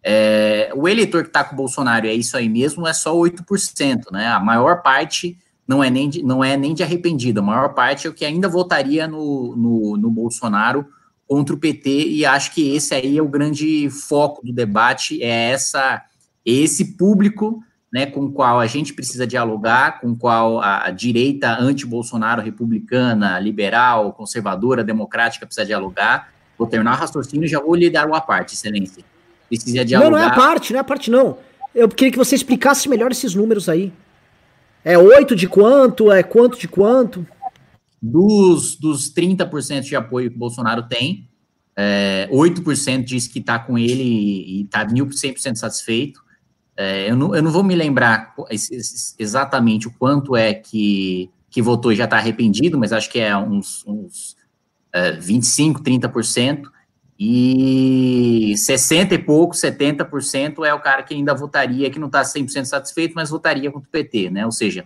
É, 0.06 0.70
o 0.76 0.86
eleitor 0.86 1.22
que 1.22 1.30
está 1.30 1.42
com 1.42 1.54
o 1.54 1.56
Bolsonaro, 1.56 2.04
e 2.04 2.10
é 2.10 2.14
isso 2.14 2.36
aí 2.36 2.48
mesmo, 2.48 2.86
é 2.86 2.92
só 2.92 3.14
8%, 3.16 4.12
né? 4.12 4.26
A 4.26 4.40
maior 4.40 4.82
parte 4.82 5.38
não 5.66 5.82
é 5.82 5.88
nem 5.88 6.10
de, 6.10 6.22
não 6.22 6.44
é 6.44 6.58
nem 6.58 6.74
de 6.74 6.82
arrependido, 6.82 7.40
a 7.40 7.42
maior 7.42 7.72
parte 7.72 8.06
é 8.06 8.10
o 8.10 8.12
que 8.12 8.26
ainda 8.26 8.46
votaria 8.46 9.08
no, 9.08 9.56
no, 9.56 9.96
no 9.96 10.10
Bolsonaro 10.10 10.86
contra 11.26 11.54
o 11.54 11.58
PT, 11.58 12.08
e 12.08 12.26
acho 12.26 12.52
que 12.52 12.74
esse 12.74 12.94
aí 12.94 13.16
é 13.16 13.22
o 13.22 13.28
grande 13.28 13.88
foco 13.90 14.44
do 14.44 14.52
debate, 14.52 15.22
é 15.22 15.50
essa 15.50 16.02
esse 16.44 16.96
público 16.96 17.62
né, 17.94 18.06
com 18.06 18.24
o 18.24 18.32
qual 18.32 18.58
a 18.58 18.66
gente 18.66 18.92
precisa 18.92 19.24
dialogar, 19.24 20.00
com 20.00 20.10
o 20.10 20.16
qual 20.16 20.60
a, 20.60 20.90
direita 20.90 21.56
anti-Bolsonaro, 21.56 22.42
republicana, 22.42 23.38
liberal, 23.38 24.12
conservadora, 24.12 24.82
democrática 24.82 25.46
precisa 25.46 25.64
dialogar. 25.64 26.28
Vou 26.58 26.66
terminar 26.66 26.94
o 26.94 26.96
raciocínio 26.96 27.46
e 27.46 27.48
já 27.48 27.60
vou 27.60 27.76
lhe 27.76 27.88
dar 27.88 28.04
uma 28.08 28.20
parte, 28.20 28.54
excelência. 28.54 29.04
Precisa 29.48 29.84
dialogar. 29.84 30.10
Não, 30.10 30.18
não 30.18 30.24
é 30.24 30.28
a 30.28 30.34
parte, 30.34 30.72
não 30.72 30.78
é 30.78 30.80
a 30.80 30.84
parte, 30.84 31.08
não. 31.08 31.38
Eu 31.72 31.88
queria 31.88 32.10
que 32.10 32.18
você 32.18 32.34
explicasse 32.34 32.88
melhor 32.88 33.12
esses 33.12 33.32
números 33.32 33.68
aí. 33.68 33.92
É 34.84 34.98
8 34.98 35.36
de 35.36 35.46
quanto? 35.46 36.10
É 36.10 36.24
quanto 36.24 36.58
de 36.58 36.66
quanto? 36.66 37.24
Dos, 38.06 38.76
dos 38.76 39.12
30% 39.14 39.80
de 39.80 39.96
apoio 39.96 40.28
que 40.28 40.36
o 40.36 40.38
Bolsonaro 40.38 40.82
tem, 40.82 41.26
é, 41.74 42.28
8% 42.30 43.02
diz 43.02 43.26
que 43.26 43.38
está 43.38 43.58
com 43.58 43.78
ele 43.78 44.02
e 44.02 44.62
está 44.62 44.84
1.100% 44.84 45.56
satisfeito. 45.56 46.22
É, 46.76 47.10
eu, 47.10 47.16
não, 47.16 47.34
eu 47.34 47.42
não 47.42 47.50
vou 47.50 47.64
me 47.64 47.74
lembrar 47.74 48.34
exatamente 49.18 49.88
o 49.88 49.92
quanto 49.92 50.36
é 50.36 50.52
que, 50.52 51.30
que 51.48 51.62
votou 51.62 51.92
e 51.92 51.96
já 51.96 52.04
está 52.04 52.18
arrependido, 52.18 52.78
mas 52.78 52.92
acho 52.92 53.10
que 53.10 53.18
é 53.18 53.34
uns, 53.34 53.82
uns 53.86 54.36
é, 54.92 55.16
25%, 55.16 55.80
30%. 55.80 56.64
E 57.18 58.54
60 58.56 59.14
e 59.14 59.18
pouco, 59.18 59.54
70% 59.54 60.66
é 60.66 60.74
o 60.74 60.80
cara 60.80 61.02
que 61.02 61.14
ainda 61.14 61.32
votaria, 61.32 61.88
que 61.88 61.98
não 61.98 62.08
está 62.08 62.22
100% 62.22 62.64
satisfeito, 62.64 63.14
mas 63.14 63.30
votaria 63.30 63.70
contra 63.70 63.88
o 63.88 63.90
PT, 63.90 64.30
né? 64.30 64.44
Ou 64.44 64.50
seja, 64.52 64.84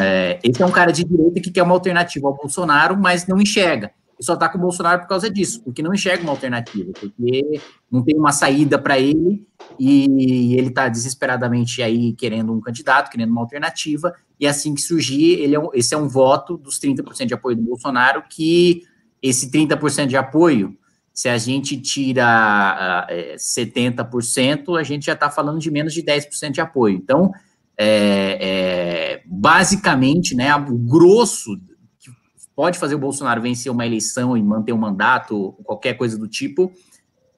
é, 0.00 0.38
esse 0.42 0.62
é 0.62 0.66
um 0.66 0.70
cara 0.70 0.92
de 0.92 1.04
direita 1.04 1.40
que 1.40 1.50
quer 1.50 1.62
uma 1.62 1.74
alternativa 1.74 2.26
ao 2.26 2.34
Bolsonaro, 2.34 2.96
mas 2.96 3.26
não 3.26 3.40
enxerga. 3.40 3.92
E 4.18 4.24
só 4.24 4.34
está 4.34 4.48
com 4.48 4.58
o 4.58 4.60
Bolsonaro 4.60 5.02
por 5.02 5.08
causa 5.08 5.28
disso, 5.30 5.62
porque 5.62 5.82
não 5.82 5.92
enxerga 5.92 6.22
uma 6.22 6.32
alternativa, 6.32 6.92
porque 6.92 7.60
não 7.90 8.02
tem 8.02 8.16
uma 8.16 8.32
saída 8.32 8.78
para 8.78 8.98
ele 8.98 9.46
e 9.78 10.54
ele 10.56 10.68
está 10.68 10.88
desesperadamente 10.88 11.82
aí 11.82 12.12
querendo 12.12 12.52
um 12.52 12.60
candidato, 12.60 13.10
querendo 13.10 13.30
uma 13.30 13.40
alternativa, 13.40 14.14
e 14.38 14.46
assim 14.46 14.74
que 14.74 14.80
surgir, 14.80 15.40
ele 15.40 15.54
é 15.54 15.60
um, 15.60 15.70
esse 15.74 15.94
é 15.94 15.98
um 15.98 16.08
voto 16.08 16.56
dos 16.56 16.78
30% 16.78 17.26
de 17.26 17.34
apoio 17.34 17.56
do 17.56 17.62
Bolsonaro, 17.62 18.22
que 18.28 18.82
esse 19.20 19.50
30% 19.50 20.06
de 20.06 20.16
apoio, 20.16 20.76
se 21.12 21.28
a 21.28 21.38
gente 21.38 21.80
tira 21.80 23.06
uh, 23.08 23.12
é, 23.12 23.36
70%, 23.36 24.78
a 24.78 24.82
gente 24.82 25.06
já 25.06 25.14
está 25.14 25.30
falando 25.30 25.58
de 25.58 25.70
menos 25.70 25.92
de 25.92 26.02
10% 26.02 26.50
de 26.50 26.60
apoio. 26.60 26.96
Então, 26.96 27.32
é, 27.76 28.38
é, 28.40 29.22
basicamente, 29.26 30.34
né, 30.34 30.54
o 30.54 30.78
grosso 30.78 31.56
que 31.98 32.10
pode 32.54 32.78
fazer 32.78 32.94
o 32.94 32.98
Bolsonaro 32.98 33.42
vencer 33.42 33.70
uma 33.70 33.86
eleição 33.86 34.36
e 34.36 34.42
manter 34.42 34.72
um 34.72 34.78
mandato, 34.78 35.52
qualquer 35.64 35.94
coisa 35.94 36.16
do 36.16 36.28
tipo, 36.28 36.72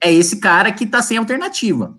é 0.00 0.12
esse 0.12 0.38
cara 0.40 0.72
que 0.72 0.84
está 0.84 1.02
sem 1.02 1.16
alternativa. 1.16 1.96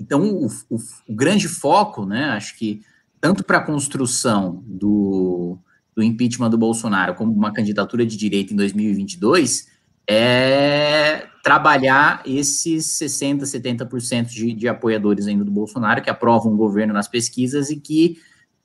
Então, 0.00 0.22
o, 0.22 0.46
o, 0.70 0.76
o, 1.08 1.14
grande 1.14 1.48
foco, 1.48 2.06
né, 2.06 2.30
acho 2.30 2.56
que 2.56 2.82
tanto 3.20 3.42
para 3.42 3.58
a 3.58 3.64
construção 3.64 4.62
do, 4.64 5.58
do 5.94 6.02
impeachment 6.02 6.50
do 6.50 6.58
Bolsonaro 6.58 7.14
como 7.14 7.32
uma 7.32 7.52
candidatura 7.52 8.06
de 8.06 8.16
direita 8.16 8.52
em 8.52 8.56
2022 8.56 9.66
é 10.08 11.26
trabalhar 11.42 12.22
esses 12.24 12.86
60%, 12.98 13.42
70% 13.42 14.26
de, 14.26 14.52
de 14.54 14.68
apoiadores 14.68 15.26
ainda 15.26 15.44
do 15.44 15.50
Bolsonaro 15.50 16.02
que 16.02 16.10
aprovam 16.10 16.52
o 16.52 16.56
governo 16.56 16.94
nas 16.94 17.08
pesquisas 17.08 17.70
e 17.70 17.76
que 17.76 18.18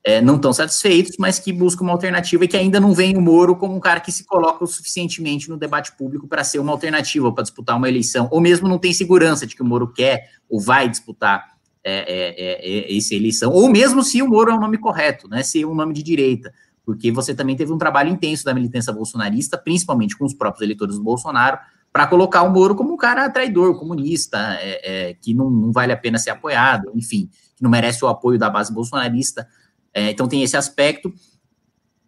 é, 0.06 0.21
não 0.21 0.36
estão 0.36 0.51
satisfeitos, 0.51 1.15
mas 1.17 1.39
que 1.39 1.53
buscam 1.53 1.84
uma 1.84 1.93
alternativa 1.93 2.43
e 2.43 2.47
que 2.47 2.58
ainda 2.58 2.79
não 2.79 2.93
veem 2.93 3.15
o 3.15 3.21
Moro 3.21 3.56
como 3.56 3.75
um 3.75 3.79
cara 3.79 4.01
que 4.01 4.12
se 4.12 4.25
coloca 4.25 4.63
o 4.63 4.67
suficientemente 4.67 5.49
no 5.49 5.56
debate 5.56 5.95
público 5.95 6.27
para 6.27 6.43
ser 6.43 6.60
uma 6.60 6.73
alternativa, 6.73 7.32
para 7.32 7.43
disputar 7.43 7.77
uma 7.77 7.88
eleição, 7.88 8.27
ou 8.29 8.41
mesmo 8.41 8.67
não 8.67 8.77
tem 8.77 8.91
segurança 8.91 9.47
de 9.47 9.56
que 9.56 9.62
o 9.62 9.65
Moro 9.65 9.88
quer 9.93 10.29
ou 10.49 10.60
vai 10.60 10.89
disputar 10.89 11.53
é, 11.86 11.93
é, 11.93 12.93
é, 12.93 12.97
essa 12.97 13.15
eleição, 13.15 13.51
ou 13.51 13.69
mesmo 13.69 14.03
se 14.03 14.21
o 14.21 14.27
Moro 14.27 14.51
é 14.51 14.56
o 14.56 14.60
nome 14.60 14.77
correto, 14.77 15.29
né, 15.29 15.41
se 15.41 15.62
é 15.62 15.65
um 15.65 15.75
nome 15.75 15.93
de 15.93 16.03
direita, 16.03 16.53
porque 16.85 17.11
você 17.11 17.33
também 17.33 17.55
teve 17.55 17.71
um 17.71 17.77
trabalho 17.77 18.09
intenso 18.09 18.43
da 18.43 18.53
militância 18.53 18.91
bolsonarista, 18.91 19.57
principalmente 19.57 20.17
com 20.17 20.25
os 20.25 20.33
próprios 20.33 20.61
eleitores 20.61 20.97
do 20.97 21.03
Bolsonaro, 21.03 21.57
para 21.91 22.07
colocar 22.07 22.41
o 22.41 22.51
Moro 22.51 22.75
como 22.75 22.93
um 22.93 22.97
cara 22.97 23.29
traidor, 23.29 23.77
comunista, 23.77 24.37
é, 24.59 25.09
é, 25.09 25.13
que 25.13 25.33
não, 25.33 25.49
não, 25.49 25.71
vale 25.71 25.93
a 25.93 25.97
pena 25.97 26.17
ser 26.17 26.31
apoiado, 26.31 26.91
enfim, 26.95 27.29
que 27.55 27.61
não 27.61 27.69
merece 27.69 28.03
o 28.03 28.07
apoio 28.07 28.39
da 28.39 28.49
base 28.49 28.73
bolsonarista. 28.73 29.47
É, 29.93 30.09
então 30.09 30.27
tem 30.27 30.41
esse 30.41 30.57
aspecto. 30.57 31.13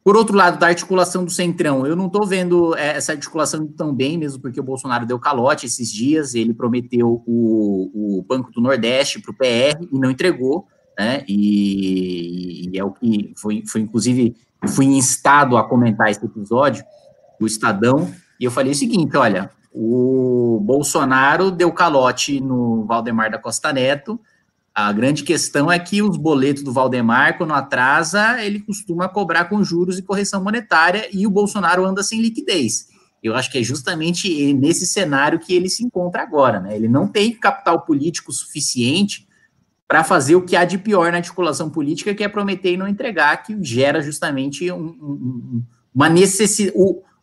Por 0.04 0.16
outro 0.16 0.36
lado, 0.36 0.60
da 0.60 0.68
articulação 0.68 1.24
do 1.24 1.32
Centrão, 1.32 1.86
eu 1.86 1.96
não 1.96 2.08
estou 2.08 2.26
vendo 2.26 2.76
é, 2.76 2.98
essa 2.98 3.12
articulação 3.12 3.68
tão 3.68 3.94
bem, 3.94 4.18
mesmo 4.18 4.42
porque 4.42 4.60
o 4.60 4.64
Bolsonaro 4.64 5.06
deu 5.06 5.20
calote 5.20 5.68
esses 5.68 5.92
dias, 5.92 6.34
ele 6.34 6.54
prometeu 6.54 7.24
o, 7.26 8.18
o 8.18 8.22
Banco 8.24 8.52
do 8.52 8.62
Nordeste 8.62 9.22
para 9.22 9.32
o 9.32 9.36
PR 9.36 9.88
e 9.92 10.00
não 10.00 10.10
entregou, 10.10 10.68
né? 10.98 11.24
E, 11.28 12.70
e, 12.70 12.80
é 12.80 12.84
o 12.84 12.92
que 12.92 13.34
foi, 13.38 13.64
foi 13.68 13.82
inclusive, 13.82 14.36
fui 14.68 14.86
instado 14.86 15.58
a 15.58 15.68
comentar 15.68 16.10
esse 16.10 16.24
episódio, 16.26 16.84
o 17.40 17.46
Estadão, 17.46 18.12
e 18.40 18.46
eu 18.46 18.52
falei 18.52 18.72
o 18.72 18.76
seguinte: 18.76 19.16
olha, 19.18 19.50
o 19.74 20.60
Bolsonaro 20.64 21.52
deu 21.52 21.72
calote 21.72 22.40
no 22.40 22.86
Valdemar 22.86 23.30
da 23.30 23.38
Costa 23.38 23.74
Neto. 23.74 24.20
A 24.74 24.92
grande 24.92 25.24
questão 25.24 25.72
é 25.72 25.80
que 25.80 26.02
os 26.02 26.18
boletos 26.18 26.62
do 26.62 26.74
Valdemar, 26.74 27.38
quando 27.38 27.54
atrasa, 27.54 28.44
ele 28.44 28.60
costuma 28.60 29.08
cobrar 29.08 29.46
com 29.46 29.64
juros 29.64 29.98
e 29.98 30.02
correção 30.02 30.44
monetária 30.44 31.08
e 31.14 31.26
o 31.26 31.30
Bolsonaro 31.30 31.86
anda 31.86 32.04
sem 32.04 32.22
liquidez. 32.22 32.88
Eu 33.24 33.36
acho 33.36 33.50
que 33.50 33.58
é 33.58 33.64
justamente 33.64 34.54
nesse 34.54 34.86
cenário 34.86 35.40
que 35.40 35.54
ele 35.54 35.70
se 35.70 35.84
encontra 35.84 36.22
agora, 36.22 36.60
né? 36.60 36.76
Ele 36.76 36.88
não 36.88 37.08
tem 37.08 37.34
capital 37.34 37.82
político 37.82 38.32
suficiente 38.32 39.25
para 39.88 40.04
fazer 40.04 40.36
o 40.36 40.42
que 40.42 40.56
há 40.56 40.66
de 40.66 40.78
pior 40.78 41.12
na 41.12 41.18
articulação 41.18 41.70
política, 41.70 42.14
que 42.16 42.24
é 42.24 42.28
prometer 42.28 42.74
e 42.74 42.78
não 42.78 42.88
entregar, 42.88 43.44
que 43.44 43.56
gera 43.64 44.02
justamente 44.02 44.72
um, 44.72 44.86
um, 44.86 45.64
uma 45.94 46.10
necessidade 46.10 46.76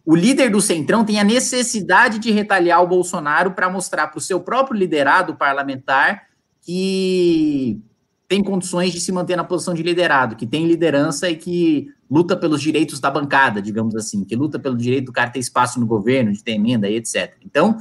o 0.04 0.16
líder 0.16 0.50
do 0.50 0.60
Centrão 0.60 1.04
tem 1.04 1.20
a 1.20 1.24
necessidade 1.24 2.18
de 2.18 2.30
retaliar 2.30 2.82
o 2.82 2.88
Bolsonaro 2.88 3.52
para 3.52 3.70
mostrar 3.70 4.08
para 4.08 4.18
o 4.18 4.20
seu 4.20 4.40
próprio 4.40 4.76
liderado 4.76 5.36
parlamentar 5.36 6.24
que 6.60 7.80
tem 8.26 8.42
condições 8.42 8.92
de 8.92 9.00
se 9.00 9.12
manter 9.12 9.36
na 9.36 9.44
posição 9.44 9.74
de 9.74 9.82
liderado, 9.82 10.36
que 10.36 10.46
tem 10.46 10.66
liderança 10.66 11.28
e 11.30 11.36
que 11.36 11.88
luta 12.10 12.36
pelos 12.36 12.60
direitos 12.60 12.98
da 12.98 13.10
bancada, 13.10 13.62
digamos 13.62 13.94
assim, 13.94 14.24
que 14.24 14.34
luta 14.34 14.58
pelo 14.58 14.76
direito 14.76 15.06
do 15.06 15.12
cara 15.12 15.30
ter 15.30 15.38
espaço 15.38 15.78
no 15.78 15.86
governo, 15.86 16.32
de 16.32 16.42
ter 16.42 16.52
emenda 16.52 16.88
e 16.88 16.96
etc. 16.96 17.36
Então, 17.44 17.76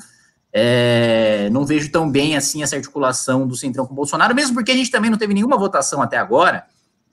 é, 0.53 1.49
não 1.51 1.65
vejo 1.65 1.91
tão 1.91 2.09
bem 2.09 2.35
assim 2.35 2.61
essa 2.61 2.75
articulação 2.75 3.47
do 3.47 3.55
Centrão 3.55 3.85
com 3.85 3.93
o 3.93 3.95
Bolsonaro, 3.95 4.35
mesmo 4.35 4.53
porque 4.53 4.71
a 4.71 4.75
gente 4.75 4.91
também 4.91 5.09
não 5.09 5.17
teve 5.17 5.33
nenhuma 5.33 5.57
votação 5.57 6.01
até 6.01 6.17
agora 6.17 6.65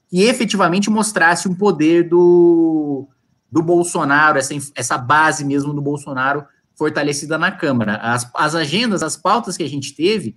que 0.08 0.22
efetivamente 0.22 0.90
mostrasse 0.90 1.48
um 1.48 1.54
poder 1.54 2.08
do, 2.08 3.06
do 3.50 3.62
Bolsonaro, 3.62 4.38
essa, 4.38 4.54
essa 4.74 4.98
base 4.98 5.44
mesmo 5.44 5.72
do 5.72 5.82
Bolsonaro 5.82 6.44
fortalecida 6.74 7.36
na 7.36 7.52
Câmara. 7.52 7.96
As, 7.96 8.30
as 8.34 8.54
agendas, 8.54 9.02
as 9.02 9.16
pautas 9.16 9.56
que 9.56 9.62
a 9.62 9.68
gente 9.68 9.94
teve 9.94 10.36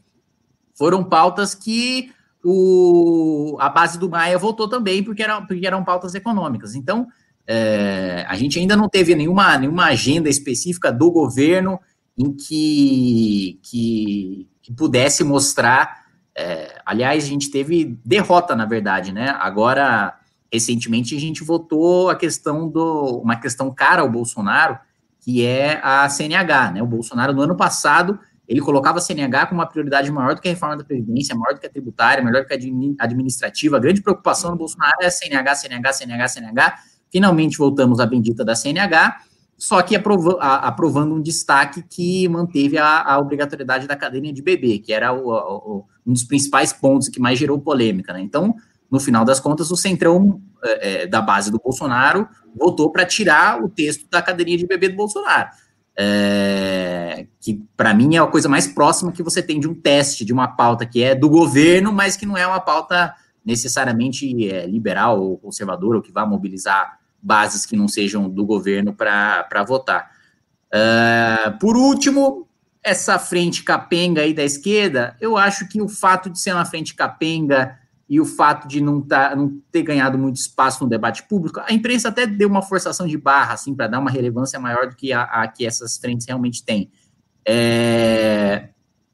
foram 0.78 1.04
pautas 1.04 1.56
que 1.56 2.12
o, 2.44 3.56
a 3.60 3.70
base 3.70 3.98
do 3.98 4.10
Maia 4.10 4.38
votou 4.38 4.68
também, 4.68 5.04
porque 5.04 5.24
eram, 5.24 5.46
porque 5.46 5.66
eram 5.66 5.84
pautas 5.84 6.16
econômicas. 6.16 6.76
Então, 6.76 7.08
é, 7.48 8.26
a 8.28 8.36
gente 8.36 8.60
ainda 8.60 8.76
não 8.76 8.90
teve 8.90 9.16
nenhuma, 9.16 9.58
nenhuma 9.58 9.86
agenda 9.86 10.30
específica 10.30 10.92
do 10.92 11.12
governo 11.12 11.80
em 12.18 12.34
que, 12.34 13.60
que, 13.64 14.48
que 14.62 14.74
pudesse 14.74 15.24
mostrar. 15.24 16.02
É, 16.36 16.82
aliás, 16.86 17.24
a 17.24 17.28
gente 17.28 17.50
teve 17.52 18.00
derrota, 18.06 18.56
na 18.56 18.66
verdade, 18.66 19.12
né? 19.12 19.36
Agora, 19.40 20.18
recentemente 20.52 21.16
a 21.16 21.20
gente 21.20 21.44
votou 21.44 22.10
a 22.10 22.16
questão 22.16 22.70
do 22.70 23.22
uma 23.24 23.36
questão 23.38 23.74
cara 23.74 24.02
ao 24.02 24.10
Bolsonaro, 24.10 24.78
que 25.20 25.46
é 25.46 25.80
a 25.84 26.08
CNH, 26.10 26.72
né? 26.72 26.84
O 26.84 26.88
Bolsonaro 26.88 27.34
no 27.34 27.42
ano 27.42 27.56
passado 27.56 28.20
Ele 28.48 28.60
colocava 28.60 28.98
a 28.98 29.02
CNH 29.02 29.46
como 29.48 29.62
uma 29.62 29.68
prioridade 29.68 30.12
maior 30.12 30.36
do 30.36 30.42
que 30.42 30.50
a 30.50 30.52
reforma 30.52 30.76
da 30.76 30.84
Previdência, 30.84 31.34
maior 31.34 31.54
do 31.54 31.62
que 31.62 31.68
a 31.68 31.70
tributária, 31.70 32.22
melhor 32.24 32.42
do 32.42 32.48
que 32.48 32.54
a 32.54 33.06
administrativa. 33.06 33.78
A 33.78 33.80
grande 33.80 34.02
preocupação 34.02 34.52
do 34.52 34.58
Bolsonaro 34.58 34.98
é 35.02 35.06
a 35.06 35.12
CNH, 35.12 35.56
CNH, 35.56 35.94
CNH, 35.94 36.28
CNH. 36.28 36.76
Finalmente 37.10 37.58
voltamos 37.58 38.02
à 38.02 38.06
bendita 38.06 38.44
da 38.44 38.54
CNH, 38.54 39.22
só 39.62 39.80
que 39.84 39.96
aprovando 39.96 41.14
um 41.14 41.22
destaque 41.22 41.84
que 41.88 42.28
manteve 42.28 42.80
a, 42.80 43.04
a 43.04 43.20
obrigatoriedade 43.20 43.86
da 43.88 43.96
cadeirinha 43.96 44.34
de 44.34 44.42
bebê, 44.42 44.80
que 44.80 44.92
era 44.92 45.14
o, 45.14 45.30
o, 45.30 45.86
um 46.04 46.14
dos 46.14 46.24
principais 46.24 46.74
pontos 46.74 47.10
que 47.10 47.20
mais 47.20 47.38
gerou 47.38 47.60
polêmica. 47.60 48.12
Né? 48.12 48.22
Então, 48.22 48.56
no 48.90 49.00
final 49.00 49.24
das 49.24 49.40
contas, 49.40 49.70
o 49.70 49.78
centrão 49.78 50.42
é, 50.64 51.04
é 51.04 51.08
da 51.08 51.22
base 51.22 51.52
do 51.52 51.60
Bolsonaro 51.60 52.28
votou 52.56 52.92
para 52.92 53.06
tirar 53.06 53.64
o 53.64 53.70
texto 53.70 54.10
da 54.10 54.20
cadeirinha 54.20 54.58
de 54.58 54.66
bebê 54.66 54.90
do 54.90 54.96
Bolsonaro. 54.96 55.50
É, 55.96 57.28
que 57.40 57.64
para 57.78 57.94
mim 57.94 58.16
é 58.16 58.20
a 58.20 58.26
coisa 58.26 58.50
mais 58.50 58.66
próxima 58.66 59.12
que 59.12 59.22
você 59.22 59.44
tem 59.44 59.60
de 59.60 59.68
um 59.68 59.76
teste, 59.76 60.26
de 60.26 60.34
uma 60.34 60.48
pauta 60.48 60.88
que 60.88 61.04
é 61.04 61.14
do 61.14 61.30
governo, 61.30 61.94
mas 61.94 62.18
que 62.18 62.26
não 62.26 62.36
é 62.36 62.48
uma 62.48 62.62
pauta 62.62 63.14
necessariamente 63.46 64.50
é, 64.50 64.66
liberal 64.66 65.22
ou 65.22 65.38
conservadora, 65.38 65.98
ou 65.98 66.02
que 66.02 66.12
vá 66.12 66.26
mobilizar 66.26 67.00
bases 67.22 67.66
que 67.66 67.76
não 67.76 67.88
sejam 67.88 68.30
do 68.30 68.46
governo 68.46 68.94
para 68.94 69.64
votar. 69.68 70.12
Uh, 70.74 71.58
por 71.60 71.76
último, 71.76 72.48
essa 72.84 73.20
frente 73.20 73.64
capenga 73.64 74.22
aí 74.22 74.34
da 74.34 74.44
esquerda, 74.44 75.16
eu 75.22 75.38
acho 75.38 75.68
que 75.68 75.82
o 75.82 75.88
fato 75.88 76.30
de 76.30 76.40
ser 76.40 76.54
uma 76.54 76.66
frente 76.66 76.96
capenga 76.96 77.78
e 78.10 78.20
o 78.20 78.26
fato 78.26 78.68
de 78.68 78.82
não, 78.82 79.02
tá, 79.02 79.34
não 79.36 79.62
ter 79.72 79.84
ganhado 79.84 80.18
muito 80.18 80.36
espaço 80.36 80.84
no 80.84 80.90
debate 80.90 81.24
público, 81.24 81.62
a 81.66 81.72
imprensa 81.72 82.10
até 82.10 82.28
deu 82.28 82.50
uma 82.50 82.62
forçação 82.62 83.08
de 83.08 83.18
barra, 83.18 83.54
assim, 83.54 83.74
para 83.74 83.88
dar 83.88 84.00
uma 84.00 84.12
relevância 84.12 84.60
maior 84.60 84.90
do 84.90 84.96
que 84.98 85.14
a, 85.14 85.24
a, 85.24 85.48
que 85.48 85.66
essas 85.66 85.98
frentes 85.98 86.28
realmente 86.28 86.62
têm. 86.62 86.92
É... 87.48 88.71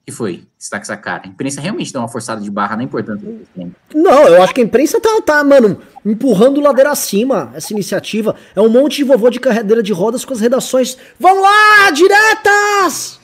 que 0.07 0.13
foi? 0.13 0.43
Está 0.57 0.77
com 0.77 0.83
essa 0.83 0.95
cara. 0.95 1.23
A 1.25 1.27
imprensa 1.27 1.59
realmente 1.59 1.91
deu 1.91 2.01
uma 2.01 2.07
forçada 2.07 2.39
de 2.39 2.49
barra 2.49 2.77
na 2.77 2.83
importância 2.83 3.27
do 3.27 3.73
Não, 3.93 4.25
eu 4.29 4.41
acho 4.41 4.53
que 4.53 4.61
a 4.61 4.63
imprensa 4.63 5.01
tá, 5.01 5.21
tá, 5.21 5.43
mano, 5.43 5.79
empurrando 6.05 6.61
ladeira 6.61 6.91
acima 6.91 7.51
essa 7.53 7.73
iniciativa. 7.73 8.33
É 8.55 8.61
um 8.61 8.69
monte 8.69 8.97
de 8.97 9.03
vovô 9.03 9.29
de 9.29 9.37
cadeira 9.37 9.83
de 9.83 9.91
rodas 9.91 10.23
com 10.23 10.31
as 10.31 10.39
redações. 10.39 10.97
Vamos 11.19 11.43
lá, 11.43 11.91
diretas! 11.91 13.19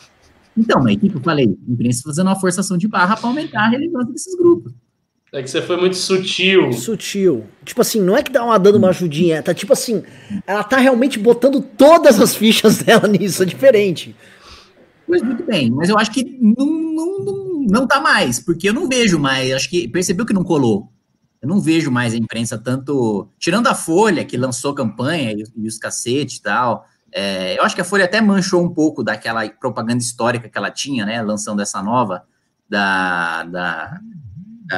Então, 0.57 0.83
mas 0.83 0.97
o 0.97 0.99
que 0.99 1.15
eu 1.15 1.21
falei? 1.21 1.45
A 1.45 1.71
imprensa 1.71 2.01
fazendo 2.03 2.27
uma 2.27 2.35
forçação 2.35 2.77
de 2.77 2.89
barra 2.89 3.15
para 3.15 3.29
aumentar 3.29 3.61
a 3.61 3.69
relevância 3.69 4.11
desses 4.11 4.35
grupos. 4.35 4.73
É 5.31 5.41
que 5.41 5.49
você 5.49 5.61
foi 5.61 5.77
muito 5.77 5.95
sutil. 5.95 6.73
Sutil. 6.73 7.45
Tipo 7.63 7.79
assim, 7.79 8.01
não 8.01 8.17
é 8.17 8.21
que 8.21 8.31
dá 8.31 8.43
uma 8.43 8.59
dando 8.59 8.75
uma 8.75 8.89
ajudinha, 8.89 9.41
tá 9.41 9.53
tipo 9.53 9.71
assim, 9.71 10.03
ela 10.45 10.63
tá 10.63 10.77
realmente 10.77 11.17
botando 11.17 11.59
todas 11.59 12.19
as 12.19 12.35
fichas 12.35 12.79
dela 12.83 13.07
nisso, 13.07 13.41
é 13.41 13.45
diferente. 13.45 14.15
Pois 15.05 15.21
muito 15.21 15.43
bem, 15.43 15.69
mas 15.69 15.89
eu 15.89 15.97
acho 15.97 16.11
que 16.11 16.23
não, 16.41 16.65
não, 16.65 17.19
não, 17.19 17.65
não 17.69 17.87
tá 17.87 17.99
mais, 17.99 18.39
porque 18.39 18.69
eu 18.69 18.73
não 18.73 18.87
vejo 18.87 19.19
mais, 19.19 19.51
acho 19.51 19.69
que 19.69 19.87
percebeu 19.87 20.25
que 20.25 20.33
não 20.33 20.43
colou. 20.43 20.91
Eu 21.41 21.49
não 21.49 21.59
vejo 21.59 21.91
mais 21.91 22.13
a 22.13 22.17
imprensa 22.17 22.57
tanto. 22.57 23.27
Tirando 23.37 23.67
a 23.67 23.75
Folha, 23.75 24.23
que 24.23 24.37
lançou 24.37 24.73
campanha 24.73 25.33
e, 25.33 25.43
e 25.57 25.67
os 25.67 25.77
cacete 25.77 26.37
e 26.37 26.41
tal. 26.41 26.87
É, 27.11 27.59
eu 27.59 27.63
acho 27.63 27.75
que 27.75 27.81
a 27.81 27.85
Folha 27.85 28.05
até 28.05 28.21
manchou 28.21 28.63
um 28.63 28.73
pouco 28.73 29.03
daquela 29.03 29.47
propaganda 29.49 30.01
histórica 30.01 30.47
que 30.47 30.57
ela 30.57 30.71
tinha, 30.71 31.05
né? 31.05 31.21
Lançando 31.21 31.61
essa 31.61 31.83
nova 31.83 32.23
da, 32.69 33.43
da 33.43 33.99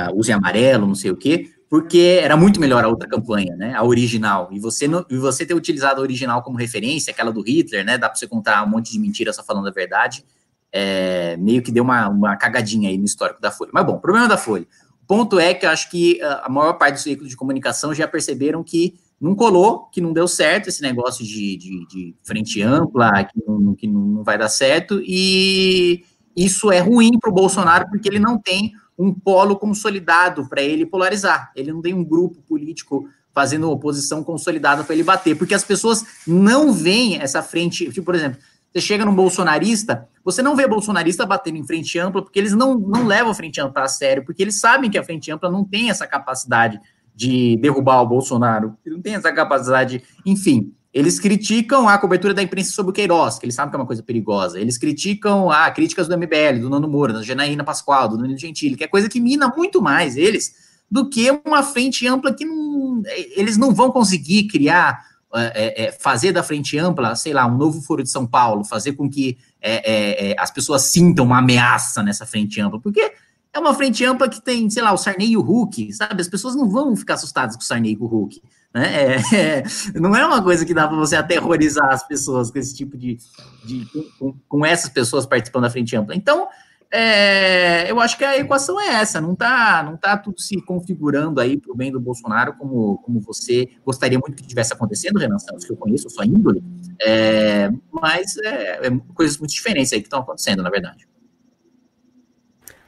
uh, 0.09 0.19
use 0.19 0.31
amarelo, 0.31 0.87
não 0.87 0.95
sei 0.95 1.11
o 1.11 1.15
quê, 1.15 1.51
porque 1.75 2.21
era 2.23 2.37
muito 2.37 2.57
melhor 2.57 2.85
a 2.85 2.87
outra 2.87 3.05
campanha, 3.05 3.53
né? 3.57 3.73
A 3.75 3.83
original. 3.83 4.47
E 4.49 4.57
você, 4.61 4.87
não, 4.87 5.05
e 5.09 5.17
você 5.17 5.45
ter 5.45 5.53
utilizado 5.53 5.99
a 5.99 6.01
original 6.01 6.41
como 6.41 6.57
referência, 6.57 7.11
aquela 7.11 7.33
do 7.33 7.41
Hitler, 7.41 7.83
né? 7.83 7.97
Dá 7.97 8.07
para 8.07 8.17
você 8.17 8.25
contar 8.25 8.63
um 8.63 8.69
monte 8.69 8.93
de 8.93 8.97
mentira 8.97 9.33
só 9.33 9.43
falando 9.43 9.67
a 9.67 9.71
verdade. 9.71 10.23
É, 10.71 11.35
meio 11.35 11.61
que 11.61 11.73
deu 11.73 11.83
uma, 11.83 12.07
uma 12.07 12.37
cagadinha 12.37 12.89
aí 12.89 12.97
no 12.97 13.03
histórico 13.03 13.41
da 13.41 13.51
Folha. 13.51 13.71
Mas 13.73 13.85
bom, 13.85 13.97
problema 13.97 14.25
da 14.25 14.37
Folha. 14.37 14.65
O 15.03 15.05
ponto 15.05 15.37
é 15.37 15.53
que 15.53 15.65
eu 15.65 15.69
acho 15.69 15.91
que 15.91 16.21
a 16.21 16.47
maior 16.47 16.77
parte 16.77 16.93
dos 16.93 17.03
veículos 17.03 17.29
de 17.29 17.35
comunicação 17.35 17.93
já 17.93 18.07
perceberam 18.07 18.63
que 18.63 18.97
não 19.19 19.35
colou, 19.35 19.89
que 19.91 19.99
não 19.99 20.13
deu 20.13 20.29
certo 20.29 20.69
esse 20.69 20.81
negócio 20.81 21.25
de, 21.25 21.57
de, 21.57 21.87
de 21.87 22.15
frente 22.23 22.61
ampla, 22.61 23.25
que, 23.25 23.43
não, 23.45 23.75
que 23.75 23.85
não 23.85 24.23
vai 24.23 24.37
dar 24.37 24.47
certo, 24.47 25.01
e 25.03 26.05
isso 26.33 26.71
é 26.71 26.79
ruim 26.79 27.19
para 27.19 27.29
o 27.29 27.33
Bolsonaro, 27.33 27.89
porque 27.89 28.07
ele 28.07 28.19
não 28.19 28.39
tem 28.39 28.71
um 28.97 29.13
polo 29.13 29.57
consolidado 29.57 30.47
para 30.47 30.61
ele 30.61 30.85
polarizar. 30.85 31.51
Ele 31.55 31.71
não 31.71 31.81
tem 31.81 31.93
um 31.93 32.03
grupo 32.03 32.41
político 32.43 33.07
fazendo 33.33 33.69
oposição 33.69 34.23
consolidada 34.23 34.83
para 34.83 34.95
ele 34.95 35.03
bater, 35.03 35.37
porque 35.37 35.53
as 35.53 35.63
pessoas 35.63 36.05
não 36.25 36.71
veem 36.71 37.17
essa 37.21 37.43
frente. 37.43 37.91
Tipo, 37.91 38.05
por 38.05 38.15
exemplo, 38.15 38.39
você 38.71 38.81
chega 38.81 39.05
num 39.05 39.15
bolsonarista, 39.15 40.07
você 40.23 40.41
não 40.41 40.55
vê 40.55 40.67
bolsonarista 40.67 41.25
batendo 41.25 41.57
em 41.57 41.65
frente 41.65 41.99
ampla, 41.99 42.21
porque 42.21 42.39
eles 42.39 42.53
não, 42.53 42.77
não 42.77 43.05
levam 43.05 43.31
a 43.31 43.35
frente 43.35 43.59
ampla 43.59 43.83
a 43.83 43.87
sério, 43.87 44.25
porque 44.25 44.41
eles 44.41 44.55
sabem 44.55 44.89
que 44.89 44.97
a 44.97 45.03
frente 45.03 45.31
ampla 45.31 45.51
não 45.51 45.65
tem 45.65 45.89
essa 45.89 46.07
capacidade 46.07 46.79
de 47.13 47.57
derrubar 47.57 48.01
o 48.01 48.07
Bolsonaro, 48.07 48.75
não 48.85 49.01
tem 49.01 49.15
essa 49.15 49.31
capacidade, 49.31 50.03
enfim. 50.25 50.73
Eles 50.95 51.19
criticam 51.19 51.89
a 51.89 51.97
cobertura 51.97 52.33
da 52.33 52.41
imprensa 52.41 52.71
sobre 52.71 52.91
o 52.91 52.93
Queiroz, 52.93 53.37
que 53.37 53.45
eles 53.45 53.53
sabem 53.53 53.69
que 53.69 53.75
é 53.75 53.79
uma 53.79 53.85
coisa 53.85 54.01
perigosa. 54.01 54.57
Eles 54.57 54.77
criticam 54.77 55.51
a 55.51 55.65
ah, 55.65 55.71
críticas 55.71 56.07
do 56.07 56.17
MBL, 56.17 56.61
do 56.61 56.69
Nando 56.69 56.87
Moura, 56.87 57.11
da 57.11 57.21
Janaína 57.21 57.65
Pascoal, 57.65 58.07
do 58.07 58.15
Danilo 58.15 58.39
Gentili, 58.39 58.77
que 58.77 58.83
é 58.85 58.87
coisa 58.87 59.09
que 59.09 59.19
mina 59.19 59.53
muito 59.57 59.81
mais 59.81 60.15
eles 60.15 60.55
do 60.89 61.09
que 61.09 61.29
uma 61.45 61.61
frente 61.63 62.07
ampla 62.07 62.33
que 62.33 62.45
não, 62.45 63.03
eles 63.35 63.57
não 63.57 63.75
vão 63.75 63.91
conseguir 63.91 64.47
criar, 64.47 65.03
é, 65.33 65.87
é, 65.87 65.91
fazer 65.91 66.31
da 66.31 66.41
frente 66.41 66.77
ampla, 66.77 67.13
sei 67.13 67.33
lá, 67.33 67.45
um 67.45 67.57
novo 67.57 67.81
foro 67.81 68.01
de 68.01 68.09
São 68.09 68.25
Paulo, 68.25 68.63
fazer 68.63 68.93
com 68.93 69.09
que 69.09 69.37
é, 69.61 70.33
as 70.39 70.49
pessoas 70.49 70.83
sintam 70.83 71.25
uma 71.25 71.39
ameaça 71.39 72.01
nessa 72.01 72.25
frente 72.25 72.61
ampla, 72.61 72.79
porque 72.79 73.11
é 73.51 73.59
uma 73.59 73.73
frente 73.73 74.05
ampla 74.05 74.29
que 74.29 74.41
tem, 74.41 74.69
sei 74.69 74.81
lá, 74.81 74.93
o 74.93 74.97
Sarney 74.97 75.31
e 75.31 75.37
o 75.37 75.41
Hulk, 75.41 75.91
sabe? 75.91 76.21
As 76.21 76.29
pessoas 76.29 76.55
não 76.55 76.69
vão 76.69 76.95
ficar 76.95 77.15
assustadas 77.15 77.57
com 77.57 77.61
o 77.61 77.65
Sarney 77.65 77.91
e 77.91 77.95
com 77.97 78.05
o 78.05 78.07
Hulk. 78.07 78.41
Né? 78.75 79.15
É, 79.31 79.35
é, 79.35 79.63
não 79.95 80.13
é 80.13 80.25
uma 80.25 80.43
coisa 80.43 80.65
que 80.65 80.73
dá 80.73 80.85
para 80.85 80.97
você 80.97 81.15
aterrorizar 81.15 81.89
as 81.93 82.05
pessoas 82.05 82.51
com 82.51 82.59
esse 82.59 82.75
tipo 82.75 82.97
de. 82.97 83.17
de 83.63 83.87
com, 84.19 84.33
com, 84.49 84.65
essas 84.65 84.89
pessoas 84.89 85.25
participando 85.25 85.63
da 85.63 85.69
frente 85.69 85.95
ampla. 85.95 86.13
Então, 86.13 86.49
é, 86.91 87.89
eu 87.89 88.01
acho 88.01 88.17
que 88.17 88.25
a 88.25 88.37
equação 88.37 88.79
é 88.79 88.95
essa, 88.95 89.21
não 89.21 89.31
está 89.31 89.81
não 89.81 89.97
tá 89.97 90.17
tudo 90.17 90.39
se 90.39 90.61
configurando 90.61 91.39
aí 91.39 91.57
para 91.57 91.71
o 91.71 91.75
bem 91.75 91.91
do 91.91 91.99
Bolsonaro 91.99 92.53
como, 92.53 92.97
como 92.99 93.19
você 93.21 93.67
gostaria 93.83 94.19
muito 94.19 94.35
que 94.35 94.47
tivesse 94.47 94.73
acontecendo, 94.73 95.17
Renan 95.17 95.39
Santos, 95.39 95.65
que 95.65 95.71
eu 95.71 95.77
conheço, 95.77 96.09
sua 96.09 96.25
índole, 96.25 96.63
é, 97.01 97.71
mas 97.89 98.37
é, 98.37 98.87
é, 98.87 98.91
coisas 99.13 99.37
muito 99.37 99.51
diferentes 99.51 99.93
aí 99.93 99.99
que 99.99 100.07
estão 100.07 100.19
acontecendo, 100.19 100.61
na 100.61 100.69
verdade. 100.69 101.07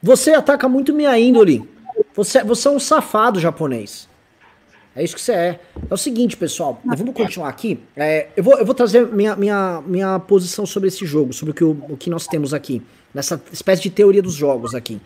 Você 0.03 0.33
ataca 0.33 0.69
muito 0.69 0.93
minha 0.93 1.17
índole. 1.17 1.67
Você, 2.13 2.43
você 2.43 2.67
é 2.67 2.71
um 2.71 2.79
safado 2.79 3.39
japonês. 3.39 4.07
É 4.97 5.03
isso 5.03 5.15
que 5.15 5.21
você 5.21 5.31
é. 5.31 5.59
É 5.89 5.93
o 5.93 5.97
seguinte, 5.97 6.35
pessoal. 6.35 6.81
Vamos 6.83 7.13
continuar 7.13 7.49
aqui. 7.49 7.79
É, 7.95 8.29
eu, 8.35 8.43
vou, 8.43 8.57
eu 8.57 8.65
vou 8.65 8.73
trazer 8.73 9.05
minha, 9.05 9.35
minha, 9.35 9.81
minha 9.85 10.19
posição 10.19 10.65
sobre 10.65 10.87
esse 10.87 11.05
jogo, 11.05 11.31
sobre 11.31 11.51
o 11.51 11.53
que, 11.53 11.63
o, 11.63 11.77
o 11.89 11.95
que 11.95 12.09
nós 12.09 12.25
temos 12.25 12.51
aqui. 12.51 12.81
Nessa 13.13 13.39
espécie 13.53 13.83
de 13.83 13.91
teoria 13.91 14.23
dos 14.23 14.33
jogos 14.33 14.73
aqui. 14.73 14.99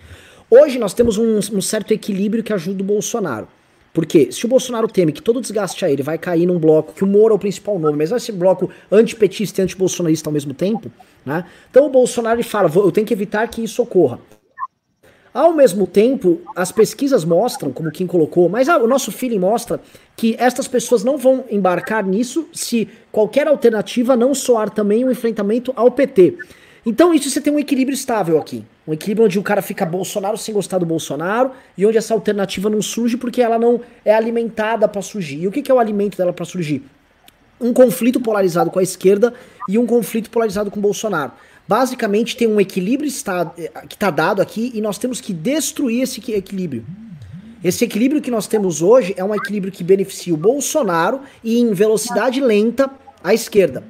Hoje 0.49 0.79
nós 0.79 0.93
temos 0.93 1.17
um, 1.17 1.37
um 1.37 1.61
certo 1.61 1.93
equilíbrio 1.93 2.41
que 2.41 2.53
ajuda 2.53 2.81
o 2.81 2.85
Bolsonaro. 2.85 3.49
Porque 3.93 4.31
se 4.31 4.45
o 4.45 4.47
Bolsonaro 4.47 4.87
teme 4.87 5.11
que 5.11 5.21
todo 5.21 5.41
desgaste 5.41 5.83
a 5.83 5.91
ele 5.91 6.01
vai 6.01 6.17
cair 6.17 6.45
num 6.45 6.57
bloco, 6.57 6.93
que 6.93 7.03
o 7.03 7.07
Moro 7.07 7.33
é 7.33 7.35
o 7.35 7.39
principal 7.39 7.77
nome, 7.77 7.97
mas 7.97 8.09
vai 8.09 8.19
ser 8.19 8.31
bloco 8.31 8.69
antipetista 8.89 9.61
e 9.61 9.63
antibolsonarista 9.65 10.29
ao 10.29 10.33
mesmo 10.33 10.53
tempo, 10.53 10.89
né? 11.25 11.43
Então 11.69 11.85
o 11.85 11.89
Bolsonaro 11.89 12.37
ele 12.37 12.47
fala, 12.47 12.71
eu 12.73 12.91
tenho 12.91 13.05
que 13.05 13.13
evitar 13.13 13.45
que 13.49 13.61
isso 13.61 13.81
ocorra. 13.81 14.19
Ao 15.33 15.53
mesmo 15.53 15.87
tempo, 15.87 16.41
as 16.53 16.73
pesquisas 16.73 17.23
mostram, 17.23 17.71
como 17.71 17.89
quem 17.89 18.05
colocou, 18.05 18.49
mas 18.49 18.67
o 18.67 18.85
nosso 18.85 19.13
feeling 19.13 19.39
mostra 19.39 19.79
que 20.15 20.35
estas 20.37 20.67
pessoas 20.67 21.05
não 21.05 21.17
vão 21.17 21.45
embarcar 21.49 22.05
nisso 22.05 22.49
se 22.51 22.89
qualquer 23.11 23.47
alternativa 23.47 24.17
não 24.17 24.33
soar 24.33 24.69
também 24.69 25.05
um 25.05 25.11
enfrentamento 25.11 25.71
ao 25.73 25.89
PT. 25.89 26.37
Então, 26.85 27.13
isso 27.13 27.29
você 27.29 27.39
tem 27.39 27.53
um 27.53 27.59
equilíbrio 27.59 27.93
estável 27.93 28.37
aqui. 28.39 28.65
Um 28.85 28.91
equilíbrio 28.91 29.25
onde 29.25 29.39
o 29.39 29.43
cara 29.43 29.61
fica 29.61 29.85
Bolsonaro 29.85 30.35
sem 30.35 30.53
gostar 30.53 30.79
do 30.79 30.85
Bolsonaro 30.85 31.51
e 31.77 31.85
onde 31.85 31.97
essa 31.97 32.13
alternativa 32.13 32.69
não 32.69 32.81
surge 32.81 33.15
porque 33.15 33.41
ela 33.41 33.57
não 33.57 33.79
é 34.03 34.13
alimentada 34.13 34.85
para 34.85 35.01
surgir. 35.01 35.43
E 35.43 35.47
o 35.47 35.51
que, 35.51 35.61
que 35.61 35.71
é 35.71 35.73
o 35.73 35.79
alimento 35.79 36.17
dela 36.17 36.33
para 36.33 36.43
surgir? 36.43 36.83
Um 37.59 37.71
conflito 37.71 38.19
polarizado 38.19 38.71
com 38.71 38.79
a 38.79 38.83
esquerda 38.83 39.33
e 39.69 39.77
um 39.77 39.85
conflito 39.85 40.29
polarizado 40.29 40.71
com 40.71 40.79
o 40.79 40.81
Bolsonaro. 40.81 41.31
Basicamente 41.67 42.35
tem 42.35 42.47
um 42.47 42.59
equilíbrio 42.59 43.07
está, 43.07 43.45
que 43.87 43.95
está 43.95 44.09
dado 44.09 44.41
aqui 44.41 44.71
e 44.73 44.81
nós 44.81 44.97
temos 44.97 45.21
que 45.21 45.33
destruir 45.33 46.01
esse 46.03 46.19
equilíbrio. 46.31 46.85
Esse 47.63 47.85
equilíbrio 47.85 48.21
que 48.21 48.31
nós 48.31 48.47
temos 48.47 48.81
hoje 48.81 49.13
é 49.15 49.23
um 49.23 49.35
equilíbrio 49.35 49.71
que 49.71 49.83
beneficia 49.83 50.33
o 50.33 50.37
Bolsonaro 50.37 51.21
e 51.43 51.59
em 51.59 51.73
velocidade 51.73 52.41
lenta 52.41 52.89
a 53.23 53.33
esquerda. 53.33 53.83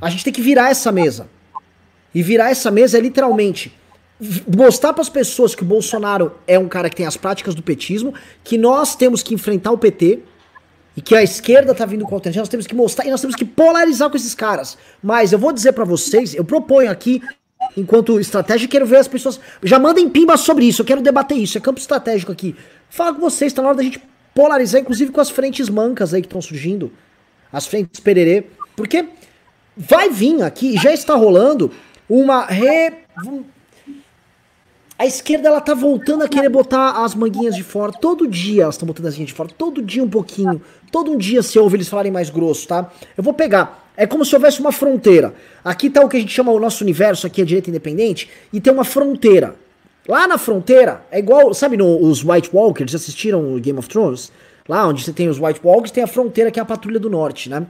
A 0.00 0.10
gente 0.10 0.24
tem 0.24 0.32
que 0.32 0.42
virar 0.42 0.70
essa 0.70 0.92
mesa. 0.92 1.28
E 2.14 2.22
virar 2.22 2.50
essa 2.50 2.70
mesa 2.70 2.98
é 2.98 3.00
literalmente 3.00 3.72
mostrar 4.54 4.92
para 4.92 5.02
as 5.02 5.08
pessoas 5.08 5.54
que 5.54 5.62
o 5.62 5.66
Bolsonaro 5.66 6.32
é 6.46 6.58
um 6.58 6.68
cara 6.68 6.90
que 6.90 6.96
tem 6.96 7.06
as 7.06 7.16
práticas 7.16 7.54
do 7.54 7.62
petismo, 7.62 8.14
que 8.44 8.58
nós 8.58 8.94
temos 8.94 9.22
que 9.22 9.34
enfrentar 9.34 9.70
o 9.72 9.78
PT, 9.78 10.20
e 11.00 11.02
que 11.02 11.16
a 11.16 11.22
esquerda 11.22 11.74
tá 11.74 11.86
vindo 11.86 12.04
com 12.04 12.14
alternativa, 12.14 12.42
nós 12.42 12.48
temos 12.50 12.66
que 12.66 12.74
mostrar 12.74 13.06
e 13.06 13.10
nós 13.10 13.22
temos 13.22 13.34
que 13.34 13.44
polarizar 13.44 14.10
com 14.10 14.16
esses 14.18 14.34
caras. 14.34 14.76
Mas 15.02 15.32
eu 15.32 15.38
vou 15.38 15.50
dizer 15.50 15.72
para 15.72 15.82
vocês, 15.82 16.34
eu 16.34 16.44
proponho 16.44 16.90
aqui 16.90 17.22
enquanto 17.74 18.20
estratégia, 18.20 18.68
quero 18.68 18.84
ver 18.84 18.98
as 18.98 19.08
pessoas. 19.08 19.40
Já 19.62 19.78
mandem 19.78 20.10
pimba 20.10 20.36
sobre 20.36 20.66
isso, 20.66 20.82
eu 20.82 20.86
quero 20.86 21.00
debater 21.00 21.38
isso. 21.38 21.56
É 21.56 21.60
campo 21.60 21.80
estratégico 21.80 22.30
aqui. 22.30 22.54
Fala 22.90 23.14
com 23.14 23.20
vocês, 23.20 23.50
tá 23.50 23.62
na 23.62 23.68
hora 23.68 23.78
da 23.78 23.82
gente 23.82 23.98
polarizar, 24.34 24.78
inclusive 24.78 25.10
com 25.10 25.22
as 25.22 25.30
frentes 25.30 25.70
mancas 25.70 26.12
aí 26.12 26.20
que 26.20 26.26
estão 26.26 26.42
surgindo. 26.42 26.92
As 27.50 27.66
frentes 27.66 27.98
pererê. 27.98 28.44
Porque 28.76 29.06
vai 29.74 30.10
vir 30.10 30.42
aqui, 30.42 30.76
já 30.76 30.92
está 30.92 31.14
rolando, 31.14 31.72
uma 32.10 32.44
re. 32.44 32.92
A 35.00 35.06
esquerda 35.06 35.48
ela 35.48 35.62
tá 35.62 35.72
voltando 35.72 36.24
a 36.24 36.28
querer 36.28 36.50
botar 36.50 37.02
as 37.02 37.14
manguinhas 37.14 37.56
de 37.56 37.62
fora. 37.62 37.90
Todo 37.90 38.28
dia 38.28 38.64
elas 38.64 38.74
estão 38.74 38.86
botando 38.86 39.06
as 39.06 39.14
manguinhas 39.14 39.30
de 39.30 39.34
fora. 39.34 39.48
Todo 39.48 39.80
dia 39.80 40.04
um 40.04 40.10
pouquinho. 40.10 40.60
Todo 40.92 41.10
um 41.10 41.16
dia 41.16 41.42
se 41.42 41.58
ouve 41.58 41.78
eles 41.78 41.88
falarem 41.88 42.12
mais 42.12 42.28
grosso, 42.28 42.68
tá? 42.68 42.92
Eu 43.16 43.24
vou 43.24 43.32
pegar. 43.32 43.90
É 43.96 44.06
como 44.06 44.26
se 44.26 44.34
houvesse 44.34 44.60
uma 44.60 44.70
fronteira. 44.70 45.32
Aqui 45.64 45.88
tá 45.88 46.02
o 46.04 46.08
que 46.08 46.18
a 46.18 46.20
gente 46.20 46.34
chama 46.34 46.52
o 46.52 46.60
nosso 46.60 46.84
universo, 46.84 47.26
aqui 47.26 47.40
é 47.40 47.46
direita 47.46 47.70
independente, 47.70 48.28
e 48.52 48.60
tem 48.60 48.70
uma 48.70 48.84
fronteira. 48.84 49.56
Lá 50.06 50.28
na 50.28 50.36
fronteira, 50.36 51.02
é 51.10 51.18
igual, 51.18 51.54
sabe, 51.54 51.78
no, 51.78 51.98
os 52.02 52.22
White 52.22 52.50
Walkers, 52.52 52.94
assistiram 52.94 53.54
o 53.54 53.58
Game 53.58 53.78
of 53.78 53.88
Thrones? 53.88 54.30
Lá 54.68 54.86
onde 54.86 55.02
você 55.02 55.14
tem 55.14 55.30
os 55.30 55.38
White 55.38 55.62
Walkers, 55.64 55.92
tem 55.92 56.04
a 56.04 56.06
fronteira 56.06 56.50
que 56.50 56.60
é 56.60 56.62
a 56.62 56.66
Patrulha 56.66 57.00
do 57.00 57.08
Norte, 57.08 57.48
né? 57.48 57.66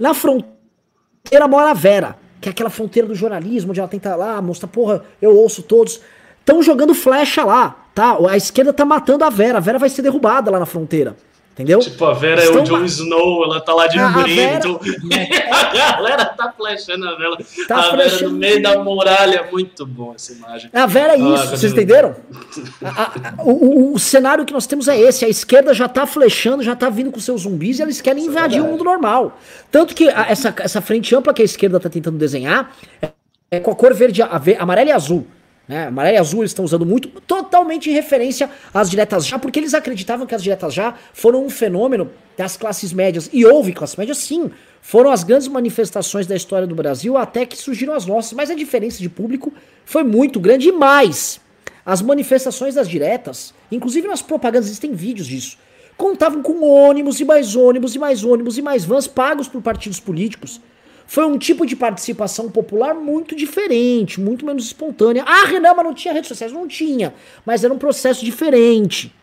Na 0.00 0.14
fronteira 0.14 1.46
mora 1.48 1.70
a 1.70 1.74
Vera, 1.74 2.18
que 2.40 2.48
é 2.48 2.50
aquela 2.50 2.70
fronteira 2.70 3.06
do 3.06 3.14
jornalismo, 3.14 3.70
onde 3.70 3.78
ela 3.78 3.88
tenta 3.88 4.16
lá 4.16 4.42
mostrar, 4.42 4.66
porra, 4.66 5.04
eu 5.22 5.36
ouço 5.36 5.62
todos. 5.62 6.00
Estão 6.46 6.62
jogando 6.62 6.94
flecha 6.94 7.42
lá, 7.42 7.74
tá? 7.92 8.16
A 8.30 8.36
esquerda 8.36 8.72
tá 8.72 8.84
matando 8.84 9.24
a 9.24 9.28
Vera, 9.28 9.58
a 9.58 9.60
Vera 9.60 9.80
vai 9.80 9.88
ser 9.88 10.00
derrubada 10.00 10.48
lá 10.48 10.60
na 10.60 10.64
fronteira. 10.64 11.16
Entendeu? 11.52 11.80
Tipo, 11.80 12.04
a 12.04 12.12
Vera 12.12 12.40
Estão... 12.40 12.58
é 12.58 12.62
o 12.62 12.64
Jon 12.64 12.84
Snow, 12.84 13.42
ela 13.42 13.60
tá 13.60 13.74
lá 13.74 13.88
de 13.88 13.98
ah, 13.98 14.22
Vera... 14.24 14.58
então 14.58 14.78
a 15.50 15.72
galera 15.72 16.24
tá 16.24 16.54
flechando 16.56 17.08
a 17.08 17.16
Vera. 17.16 17.36
Tá 17.66 17.76
a 17.78 17.96
Vera 17.96 18.28
no 18.28 18.30
meio 18.30 18.62
da 18.62 18.78
muralha, 18.78 19.48
muito 19.50 19.84
bom 19.84 20.14
essa 20.14 20.34
imagem. 20.34 20.70
A 20.72 20.86
Vera 20.86 21.14
é 21.14 21.18
isso, 21.18 21.42
ah, 21.42 21.56
vocês 21.56 21.72
entenderam? 21.72 22.14
a, 22.84 23.02
a, 23.02 23.42
o, 23.42 23.94
o, 23.94 23.98
cenário 23.98 24.44
que 24.44 24.52
nós 24.52 24.68
temos 24.68 24.86
é 24.86 24.96
esse, 24.96 25.24
a 25.24 25.28
esquerda 25.28 25.74
já 25.74 25.88
tá 25.88 26.06
flechando, 26.06 26.62
já 26.62 26.76
tá 26.76 26.88
vindo 26.88 27.10
com 27.10 27.18
seus 27.18 27.42
zumbis 27.42 27.80
e 27.80 27.82
eles 27.82 28.00
querem 28.00 28.24
invadir 28.24 28.58
é 28.58 28.62
o 28.62 28.66
mundo 28.66 28.84
normal. 28.84 29.36
Tanto 29.72 29.96
que 29.96 30.08
a, 30.10 30.30
essa, 30.30 30.54
essa 30.60 30.80
frente 30.80 31.12
ampla 31.12 31.34
que 31.34 31.42
a 31.42 31.44
esquerda 31.44 31.80
tá 31.80 31.90
tentando 31.90 32.16
desenhar 32.16 32.72
é, 33.02 33.08
é 33.50 33.58
com 33.58 33.72
a 33.72 33.74
cor 33.74 33.92
verde, 33.92 34.22
amarela 34.22 34.90
e 34.90 34.92
azul. 34.92 35.26
Né? 35.68 35.86
Amarelo 35.88 36.16
e 36.16 36.18
azul 36.18 36.40
eles 36.42 36.50
estão 36.50 36.64
usando 36.64 36.86
muito, 36.86 37.08
totalmente 37.22 37.90
em 37.90 37.92
referência 37.92 38.48
às 38.72 38.88
diretas 38.88 39.26
já, 39.26 39.38
porque 39.38 39.58
eles 39.58 39.74
acreditavam 39.74 40.26
que 40.26 40.34
as 40.34 40.42
diretas 40.42 40.72
já 40.72 40.94
foram 41.12 41.44
um 41.44 41.50
fenômeno 41.50 42.10
das 42.36 42.56
classes 42.56 42.92
médias. 42.92 43.28
E 43.32 43.44
houve 43.44 43.72
classes 43.72 43.96
médias, 43.96 44.18
sim. 44.18 44.50
Foram 44.80 45.10
as 45.10 45.24
grandes 45.24 45.48
manifestações 45.48 46.26
da 46.26 46.36
história 46.36 46.66
do 46.66 46.74
Brasil 46.74 47.16
até 47.16 47.44
que 47.44 47.56
surgiram 47.56 47.94
as 47.94 48.06
nossas. 48.06 48.32
Mas 48.34 48.50
a 48.50 48.54
diferença 48.54 48.98
de 48.98 49.08
público 49.08 49.52
foi 49.84 50.04
muito 50.04 50.38
grande. 50.38 50.68
E 50.68 50.72
mais, 50.72 51.40
as 51.84 52.00
manifestações 52.00 52.76
das 52.76 52.88
diretas, 52.88 53.52
inclusive 53.72 54.06
nas 54.06 54.22
propagandas, 54.22 54.66
existem 54.66 54.92
vídeos 54.92 55.26
disso, 55.26 55.58
contavam 55.96 56.42
com 56.42 56.62
ônibus 56.62 57.18
e 57.18 57.24
mais 57.24 57.56
ônibus 57.56 57.96
e 57.96 57.98
mais 57.98 58.22
ônibus 58.22 58.58
e 58.58 58.62
mais 58.62 58.84
vans 58.84 59.08
pagos 59.08 59.48
por 59.48 59.60
partidos 59.60 59.98
políticos 59.98 60.60
foi 61.06 61.24
um 61.24 61.38
tipo 61.38 61.64
de 61.64 61.76
participação 61.76 62.50
popular 62.50 62.94
muito 62.94 63.36
diferente, 63.36 64.20
muito 64.20 64.44
menos 64.44 64.66
espontânea. 64.66 65.24
Ah, 65.26 65.46
Renan, 65.46 65.74
mas 65.74 65.84
não 65.84 65.94
tinha 65.94 66.12
redes 66.12 66.28
sociais? 66.28 66.52
Não 66.52 66.66
tinha, 66.66 67.14
mas 67.44 67.62
era 67.62 67.72
um 67.72 67.78
processo 67.78 68.24
diferente. 68.24 69.14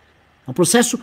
Um 0.47 0.53
processo 0.53 0.99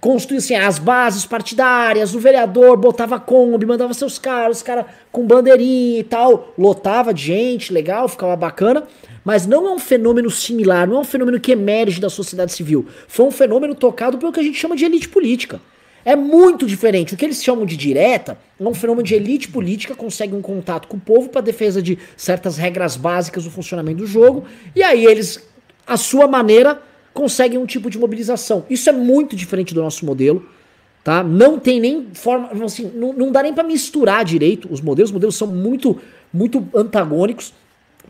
construía 0.00 0.38
assim, 0.38 0.54
as 0.54 0.78
bases 0.78 1.26
partidárias, 1.26 2.14
o 2.14 2.20
vereador 2.20 2.76
botava 2.76 3.18
Kombi, 3.18 3.66
mandava 3.66 3.92
seus 3.92 4.18
caras, 4.18 4.58
os 4.58 4.62
caras 4.62 4.86
com 5.10 5.26
bandeirinha 5.26 5.98
e 5.98 6.04
tal, 6.04 6.54
lotava 6.56 7.12
de 7.12 7.24
gente, 7.24 7.72
legal, 7.72 8.08
ficava 8.08 8.36
bacana, 8.36 8.84
mas 9.24 9.46
não 9.46 9.66
é 9.66 9.70
um 9.72 9.78
fenômeno 9.78 10.30
similar, 10.30 10.86
não 10.86 10.98
é 10.98 11.00
um 11.00 11.04
fenômeno 11.04 11.40
que 11.40 11.50
emerge 11.50 12.00
da 12.00 12.08
sociedade 12.08 12.52
civil. 12.52 12.86
Foi 13.08 13.26
um 13.26 13.30
fenômeno 13.30 13.74
tocado 13.74 14.16
pelo 14.16 14.32
que 14.32 14.40
a 14.40 14.42
gente 14.42 14.58
chama 14.58 14.76
de 14.76 14.84
elite 14.84 15.08
política. 15.08 15.60
É 16.04 16.16
muito 16.16 16.66
diferente. 16.66 17.14
O 17.14 17.16
que 17.16 17.24
eles 17.24 17.42
chamam 17.42 17.66
de 17.66 17.76
direta 17.76 18.38
é 18.58 18.64
um 18.64 18.74
fenômeno 18.74 19.06
de 19.06 19.14
elite 19.14 19.48
política, 19.48 19.94
consegue 19.94 20.34
um 20.34 20.40
contato 20.40 20.88
com 20.88 20.96
o 20.96 21.00
povo 21.00 21.28
para 21.28 21.40
defesa 21.40 21.82
de 21.82 21.98
certas 22.16 22.56
regras 22.56 22.96
básicas 22.96 23.44
do 23.44 23.50
funcionamento 23.50 23.98
do 23.98 24.06
jogo, 24.06 24.44
e 24.74 24.82
aí 24.82 25.04
eles, 25.04 25.46
à 25.86 25.96
sua 25.96 26.26
maneira, 26.26 26.80
conseguem 27.12 27.58
um 27.58 27.66
tipo 27.66 27.90
de 27.90 27.98
mobilização. 27.98 28.64
Isso 28.70 28.88
é 28.88 28.92
muito 28.92 29.36
diferente 29.36 29.74
do 29.74 29.82
nosso 29.82 30.06
modelo, 30.06 30.46
tá? 31.04 31.22
Não 31.22 31.58
tem 31.58 31.80
nem 31.80 32.08
forma, 32.14 32.50
assim, 32.64 32.90
não, 32.94 33.12
não 33.12 33.32
dá 33.32 33.42
nem 33.42 33.52
para 33.52 33.64
misturar 33.64 34.24
direito 34.24 34.68
os 34.70 34.80
modelos, 34.80 35.10
os 35.10 35.14
modelos 35.14 35.36
são 35.36 35.48
muito, 35.48 36.00
muito 36.32 36.66
antagônicos. 36.74 37.52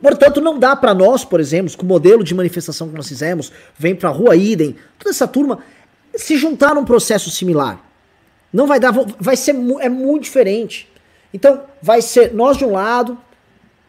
Portanto, 0.00 0.40
não 0.40 0.58
dá 0.58 0.74
para 0.74 0.94
nós, 0.94 1.24
por 1.24 1.40
exemplo, 1.40 1.76
com 1.76 1.84
o 1.84 1.88
modelo 1.88 2.24
de 2.24 2.34
manifestação 2.34 2.88
que 2.88 2.96
nós 2.96 3.08
fizemos, 3.08 3.52
vem 3.78 3.94
pra 3.94 4.08
rua 4.08 4.34
idem, 4.34 4.76
toda 4.98 5.10
essa 5.10 5.28
turma, 5.28 5.58
se 6.14 6.36
juntar 6.36 6.74
num 6.74 6.84
processo 6.84 7.30
similar. 7.30 7.84
Não 8.52 8.66
vai 8.66 8.80
dar, 8.80 8.92
vai 9.18 9.36
ser 9.36 9.54
é 9.80 9.88
muito 9.88 10.24
diferente. 10.24 10.88
Então, 11.32 11.62
vai 11.80 12.02
ser 12.02 12.34
nós 12.34 12.56
de 12.56 12.64
um 12.64 12.72
lado, 12.72 13.16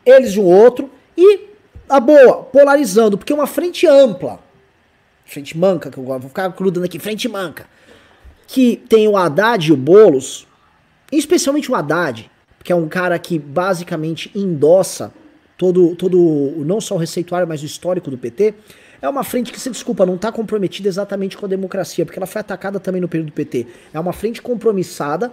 eles 0.06 0.34
de 0.34 0.40
um 0.40 0.46
outro 0.46 0.90
e 1.18 1.50
a 1.90 2.00
boa, 2.00 2.44
polarizando, 2.44 3.18
porque 3.18 3.34
é 3.34 3.36
uma 3.36 3.48
frente 3.48 3.86
ampla. 3.88 4.40
Frente 5.26 5.58
manca, 5.58 5.90
que 5.90 5.98
eu 5.98 6.04
vou 6.04 6.20
ficar 6.22 6.48
grudando 6.50 6.86
aqui, 6.86 7.00
frente 7.00 7.28
manca. 7.28 7.66
Que 8.48 8.78
tem 8.90 9.08
o 9.08 9.18
Haddad 9.18 9.70
e 9.70 9.74
o 9.74 9.78
Bolos, 9.78 10.48
especialmente 11.12 11.72
o 11.72 11.76
Haddad, 11.76 12.30
que 12.64 12.72
é 12.72 12.76
um 12.76 12.88
cara 12.88 13.18
que 13.18 13.40
basicamente 13.40 14.32
endossa 14.36 15.14
todo, 15.58 15.96
todo 15.96 16.54
não 16.66 16.82
só 16.82 16.96
o 16.96 16.98
receituário, 16.98 17.48
mas 17.48 17.62
o 17.62 17.66
histórico 17.66 18.10
do 18.10 18.18
PT. 18.18 18.54
É 19.02 19.10
uma 19.10 19.24
frente 19.24 19.52
que, 19.52 19.60
se 19.60 19.70
desculpa, 19.70 20.06
não 20.06 20.16
está 20.16 20.32
comprometida 20.32 20.88
exatamente 20.88 21.36
com 21.36 21.46
a 21.46 21.50
democracia, 21.50 22.06
porque 22.06 22.20
ela 22.20 22.28
foi 22.28 22.40
atacada 22.40 22.80
também 22.80 23.02
no 23.02 23.08
período 23.08 23.28
do 23.28 23.34
PT. 23.34 23.66
É 23.94 24.00
uma 24.00 24.14
frente 24.14 24.42
compromissada 24.42 25.32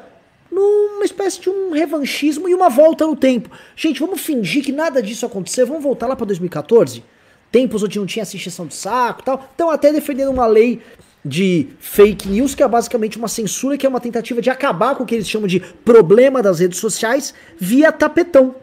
numa 0.50 1.04
espécie 1.04 1.40
de 1.40 1.50
um 1.50 1.72
revanchismo 1.72 2.48
e 2.48 2.54
uma 2.54 2.70
volta 2.70 3.06
no 3.06 3.14
tempo. 3.14 3.50
Gente, 3.76 4.00
vamos 4.00 4.22
fingir 4.22 4.64
que 4.64 4.72
nada 4.72 5.02
disso 5.02 5.26
aconteceu, 5.26 5.66
vamos 5.66 5.82
voltar 5.82 6.06
lá 6.06 6.16
para 6.16 6.26
2014? 6.26 7.04
Tempos 7.52 7.82
onde 7.82 7.98
não 7.98 8.06
tinha 8.06 8.22
encheção 8.22 8.66
de 8.66 8.74
saco 8.74 9.22
tal. 9.22 9.46
Estão 9.50 9.70
até 9.70 9.92
defendendo 9.92 10.30
uma 10.30 10.46
lei 10.46 10.80
de 11.24 11.68
fake 11.78 12.28
news, 12.28 12.54
que 12.54 12.62
é 12.62 12.68
basicamente 12.68 13.18
uma 13.18 13.28
censura, 13.28 13.76
que 13.76 13.84
é 13.84 13.88
uma 13.88 14.00
tentativa 14.00 14.40
de 14.40 14.48
acabar 14.48 14.94
com 14.94 15.02
o 15.02 15.06
que 15.06 15.14
eles 15.14 15.28
chamam 15.28 15.46
de 15.46 15.60
problema 15.60 16.42
das 16.42 16.60
redes 16.60 16.78
sociais 16.78 17.34
via 17.58 17.92
tapetão. 17.92 18.54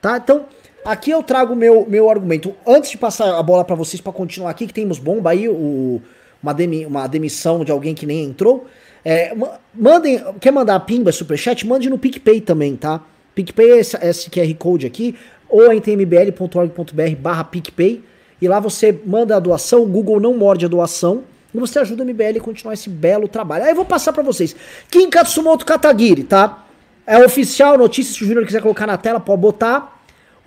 Tá? 0.00 0.16
Então, 0.16 0.46
Aqui 0.84 1.10
eu 1.10 1.22
trago 1.22 1.54
meu 1.54 1.86
meu 1.88 2.10
argumento. 2.10 2.54
Antes 2.66 2.90
de 2.90 2.98
passar 2.98 3.38
a 3.38 3.42
bola 3.42 3.64
para 3.64 3.74
vocês 3.74 4.00
para 4.00 4.12
continuar 4.12 4.50
aqui, 4.50 4.66
que 4.66 4.72
temos 4.72 4.98
bomba 4.98 5.30
aí, 5.30 5.48
o, 5.48 6.00
uma, 6.42 6.52
demi, 6.52 6.86
uma 6.86 7.06
demissão 7.06 7.64
de 7.64 7.70
alguém 7.70 7.94
que 7.94 8.06
nem 8.06 8.24
entrou. 8.24 8.66
É, 9.04 9.34
mandem, 9.74 10.22
quer 10.40 10.50
mandar 10.50 10.80
pimba, 10.80 11.12
superchat? 11.12 11.66
Mande 11.66 11.88
no 11.88 11.98
PicPay 11.98 12.40
também, 12.40 12.76
tá? 12.76 13.00
PicPay 13.34 13.70
é 13.70 13.78
esse, 13.78 13.96
esse 14.02 14.30
QR 14.30 14.52
Code 14.54 14.86
aqui, 14.86 15.14
ou 15.48 15.72
em 15.72 15.80
tmbl.org.br 15.80 17.16
barra 17.18 17.44
PicPay. 17.44 18.02
E 18.40 18.48
lá 18.48 18.60
você 18.60 18.96
manda 19.04 19.36
a 19.36 19.40
doação, 19.40 19.82
o 19.82 19.86
Google 19.86 20.20
não 20.20 20.36
morde 20.36 20.64
a 20.64 20.68
doação. 20.68 21.24
E 21.54 21.58
você 21.58 21.78
ajuda 21.78 22.02
a 22.02 22.06
MBL 22.06 22.38
a 22.38 22.40
continuar 22.40 22.74
esse 22.74 22.90
belo 22.90 23.26
trabalho. 23.26 23.64
Aí 23.64 23.70
eu 23.70 23.76
vou 23.76 23.84
passar 23.84 24.12
para 24.12 24.22
vocês. 24.22 24.54
Kim 24.90 25.08
Katsumoto 25.08 25.64
Katagiri, 25.64 26.22
tá? 26.22 26.64
É 27.06 27.24
oficial, 27.24 27.78
notícia, 27.78 28.14
se 28.14 28.22
o 28.22 28.26
Júnior 28.26 28.44
quiser 28.44 28.60
colocar 28.60 28.86
na 28.86 28.98
tela, 28.98 29.18
pode 29.18 29.40
botar. 29.40 29.97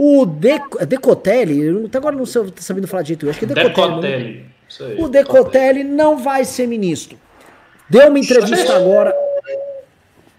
O 0.03 0.25
De, 0.25 0.59
Decotelli, 0.87 1.85
até 1.85 1.99
agora 1.99 2.15
não 2.15 2.25
sei, 2.25 2.41
tá 2.45 2.59
sabendo 2.59 2.87
falar 2.87 3.03
direito, 3.03 3.29
acho 3.29 3.37
que 3.37 3.45
é 3.45 3.47
Decotelli. 3.49 3.69
Decotelli. 3.69 4.97
Não, 4.97 5.05
o 5.05 5.09
Decotelli 5.09 5.83
não 5.83 6.17
vai 6.17 6.43
ser 6.43 6.65
ministro. 6.65 7.19
Deu 7.87 8.07
uma 8.07 8.17
entrevista 8.17 8.75
agora. 8.77 9.13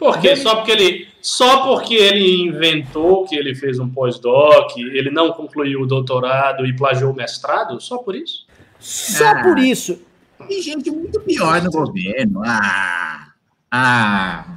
Por 0.01 0.19
quê? 0.21 0.35
Só 0.35 0.57
porque 0.57 0.73
ele 0.73 1.09
só 1.21 1.63
porque 1.63 1.95
ele 1.95 2.43
inventou 2.43 3.25
que 3.25 3.37
ele 3.37 3.55
fez 3.55 3.79
um 3.79 3.89
pós-doc, 3.89 4.77
ele 4.77 5.13
não 5.13 5.31
concluiu 5.31 5.83
o 5.83 5.87
doutorado 5.87 6.67
e 6.67 6.75
plagiou 6.75 7.13
o 7.13 7.15
mestrado? 7.15 7.81
Só 7.81 7.99
por 7.99 8.17
isso? 8.17 8.45
Só 8.81 9.29
ah, 9.29 9.43
por 9.45 9.61
isso. 9.61 10.03
Tem 10.49 10.61
gente 10.61 10.91
muito 10.91 11.21
pior 11.21 11.63
no 11.63 11.71
governo. 11.71 12.43
Ah. 12.45 13.29
Ah. 13.71 14.57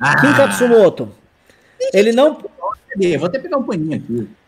ah. 0.00 0.20
Kim 0.20 0.34
Katsumoto. 0.34 1.08
Ele 1.94 2.10
não. 2.10 2.36
Vou 3.16 3.26
até 3.28 3.38
pegar 3.38 3.58
um 3.58 3.62
paninho 3.62 3.96
aqui. 3.96 4.39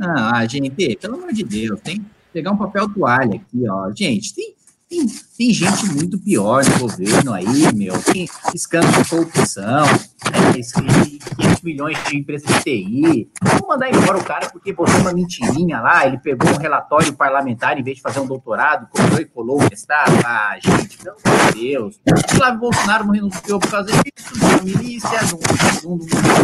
Ah, 0.00 0.44
gente, 0.46 0.96
pelo 0.96 1.14
amor 1.14 1.32
de 1.32 1.44
Deus, 1.44 1.80
tem 1.80 2.00
que 2.00 2.06
pegar 2.32 2.50
um 2.52 2.56
papel 2.56 2.88
toalha 2.92 3.36
aqui, 3.36 3.68
ó. 3.68 3.90
Gente, 3.94 4.34
tem, 4.34 4.54
tem, 4.92 5.06
tem 5.38 5.50
gente 5.54 5.86
muito 5.86 6.18
pior 6.18 6.62
no 6.64 6.78
governo 6.80 7.32
aí, 7.32 7.72
meu. 7.74 7.98
Tem 8.02 8.28
escândalo 8.54 9.02
de 9.02 9.08
corrupção, 9.08 9.86
né? 10.30 10.52
500 10.52 11.62
milhões 11.62 11.98
de 12.04 12.18
empresas 12.18 12.46
de 12.46 12.62
TI. 12.62 13.30
Vamos 13.42 13.66
mandar 13.66 13.90
embora 13.90 14.18
o 14.18 14.24
cara 14.24 14.50
porque 14.50 14.72
botou 14.72 14.94
uma 14.96 15.12
mentirinha 15.12 15.80
lá, 15.80 16.06
ele 16.06 16.18
pegou 16.18 16.50
um 16.50 16.58
relatório 16.58 17.14
parlamentar 17.14 17.78
em 17.78 17.82
vez 17.82 17.96
de 17.96 18.02
fazer 18.02 18.20
um 18.20 18.26
doutorado, 18.26 18.86
colocou 18.90 19.20
e 19.20 19.24
colou 19.24 19.60
o 19.60 19.68
mestrado. 19.68 20.12
Ah, 20.24 20.58
gente, 20.60 20.98
pelo 20.98 21.16
amor 21.24 21.52
de 21.52 21.60
Deus. 21.60 22.00
O 22.06 22.36
Flávio 22.36 22.60
Bolsonaro 22.60 23.04
não 23.06 23.12
renunciou 23.12 23.58
por 23.58 23.70
causa 23.70 23.90
disso, 23.90 24.34
de 24.34 24.64
milícia, 24.64 25.18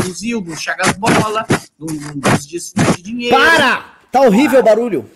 fuzil, 0.02 0.40
de 0.40 0.50
um 0.52 0.56
chagas 0.56 0.92
bola, 0.92 1.46
de 1.78 1.84
um 1.84 2.18
desfile 2.18 2.92
de 2.96 3.02
dinheiro. 3.02 3.36
Para! 3.36 3.98
Tá 4.10 4.22
horrível 4.22 4.60
o 4.60 4.64
barulho. 4.64 5.10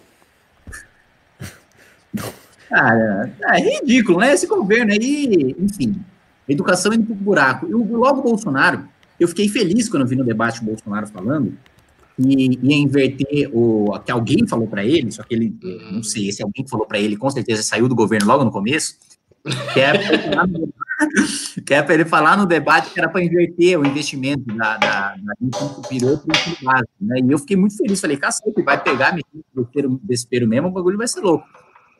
Cara, 2.73 3.31
é 3.43 3.61
ridículo, 3.61 4.20
né? 4.20 4.33
Esse 4.33 4.47
governo 4.47 4.93
aí, 4.93 5.55
enfim, 5.59 5.95
educação 6.49 6.93
indo 6.95 7.05
pro 7.05 7.14
buraco. 7.14 7.66
E 7.68 7.73
logo 7.73 8.20
o 8.20 8.23
Bolsonaro, 8.23 8.89
eu 9.20 9.29
fiquei 9.29 9.47
feliz 9.47 9.91
quando 9.91 10.05
eu 10.05 10.09
vi 10.09 10.16
no 10.16 10.25
debate 10.25 10.62
o 10.62 10.64
Bolsonaro 10.64 11.07
falando 11.07 11.53
e 12.18 12.59
ia 12.62 12.77
inverter 12.77 13.51
o 13.53 13.99
que 14.01 14.11
alguém 14.11 14.47
falou 14.49 14.66
para 14.66 14.83
ele, 14.85 15.11
só 15.12 15.23
que 15.23 15.35
ele, 15.35 15.55
não 15.91 16.03
sei, 16.03 16.29
esse 16.29 16.43
alguém 16.43 16.66
falou 16.66 16.87
para 16.87 16.99
ele, 16.99 17.16
com 17.16 17.29
certeza 17.31 17.62
saiu 17.62 17.89
do 17.89 17.95
governo 17.95 18.27
logo 18.27 18.43
no 18.43 18.51
começo, 18.51 18.97
que 19.75 19.81
é 19.81 19.93
que 21.66 21.75
é 21.75 21.83
para 21.83 21.95
ele 21.95 22.05
falar 22.07 22.39
no 22.39 22.47
debate 22.47 22.91
que 22.91 22.99
era 22.99 23.09
para 23.09 23.23
inverter 23.23 23.79
o 23.79 23.87
investimento 23.87 24.45
da, 24.57 24.79
da, 24.79 25.16
da 25.16 25.35
virou 25.91 26.16
para 26.16 26.37
o 26.37 26.64
básico, 26.64 26.93
né? 27.01 27.20
E 27.23 27.31
eu 27.33 27.39
fiquei 27.39 27.57
muito 27.57 27.77
feliz, 27.77 28.01
falei, 28.01 28.16
cacete, 28.16 28.62
vai 28.62 28.83
pegar 28.83 29.14
desespero, 29.55 30.01
desespero 30.03 30.49
mesmo, 30.49 30.68
o 30.68 30.73
bagulho 30.73 30.97
vai 30.97 31.09
ser 31.09 31.20
louco. 31.20 31.47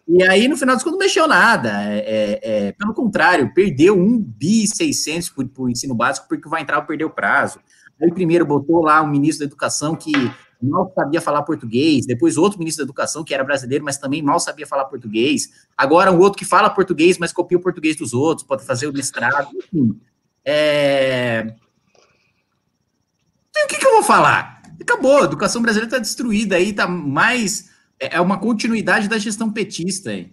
E 0.07 0.23
aí, 0.25 0.49
no 0.49 0.57
final 0.57 0.75
das 0.75 0.83
contas, 0.83 0.99
não 0.99 1.07
mexeu 1.07 1.29
nada. 1.29 1.71
É, 1.85 1.99
é, 1.99 2.41
é, 2.43 2.73
pelo 2.73 2.93
contrário, 2.93 3.53
perdeu 3.55 3.97
um 3.97 4.19
bi 4.19 4.67
600 4.67 5.31
para 5.31 5.63
o 5.63 5.69
ensino 5.69 5.95
básico, 5.95 6.27
porque 6.29 6.49
vai 6.49 6.63
entrar 6.63 6.81
perdeu 6.83 7.09
o 7.09 7.11
prazo. 7.11 7.61
Aí, 8.01 8.11
primeiro, 8.13 8.45
botou 8.45 8.83
lá 8.83 9.01
um 9.01 9.09
ministro 9.09 9.47
da 9.47 9.51
educação 9.51 9.95
que 9.95 10.13
mal 10.61 10.93
sabia 10.95 11.21
falar 11.21 11.43
português, 11.43 12.07
depois 12.07 12.37
outro 12.37 12.59
ministro 12.59 12.85
da 12.85 12.89
educação 12.89 13.25
que 13.25 13.35
era 13.35 13.43
brasileiro, 13.43 13.85
mas 13.85 13.99
também 13.99 14.23
mal 14.23 14.39
sabia 14.39 14.67
falar 14.67 14.85
português. 14.85 15.51
Agora, 15.77 16.13
um 16.13 16.19
outro 16.19 16.39
que 16.39 16.45
fala 16.45 16.71
português, 16.71 17.19
mas 17.19 17.33
copia 17.33 17.59
o 17.59 17.61
português 17.61 17.97
dos 17.97 18.13
outros, 18.13 18.47
pode 18.47 18.65
fazer 18.65 18.87
o 18.87 18.93
mestrado, 18.93 19.49
enfim. 19.57 20.01
É... 20.45 21.55
E 23.57 23.65
o 23.65 23.69
que, 23.69 23.79
que 23.79 23.87
eu 23.87 23.93
vou 23.93 24.03
falar? 24.03 24.63
Acabou, 24.81 25.23
a 25.23 25.25
educação 25.25 25.63
brasileira 25.63 25.89
está 25.89 25.99
destruída 25.99 26.57
aí, 26.57 26.71
está 26.71 26.87
mais 26.87 27.72
é, 27.99 28.17
é 28.17 28.21
uma 28.21 28.39
continuidade 28.39 29.09
da 29.09 29.19
gestão 29.19 29.51
petista 29.51 30.11
aí. 30.11 30.31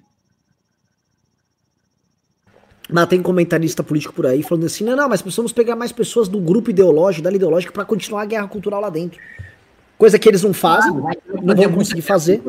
Mas 2.92 3.08
tem 3.08 3.22
comentarista 3.22 3.84
político 3.84 4.14
por 4.14 4.26
aí 4.26 4.42
falando 4.42 4.66
assim: 4.66 4.84
não, 4.84 4.96
não, 4.96 5.08
mas 5.08 5.22
precisamos 5.22 5.54
pegar 5.54 5.76
mais 5.76 5.92
pessoas 5.92 6.28
do 6.28 6.40
grupo 6.40 6.72
ideológico, 6.72 7.24
da 7.24 7.32
ideológica, 7.32 7.72
para 7.72 7.86
continuar 7.86 8.24
a 8.24 8.26
guerra 8.26 8.48
cultural 8.48 8.82
lá 8.82 8.90
dentro. 8.90 9.20
Coisa 9.98 10.18
que 10.18 10.28
eles 10.28 10.42
não 10.42 10.54
fazem, 10.54 10.92
não, 10.92 11.04
não 11.44 11.56
vão 11.56 11.74
conseguir 11.74 12.02
fazer. 12.02 12.42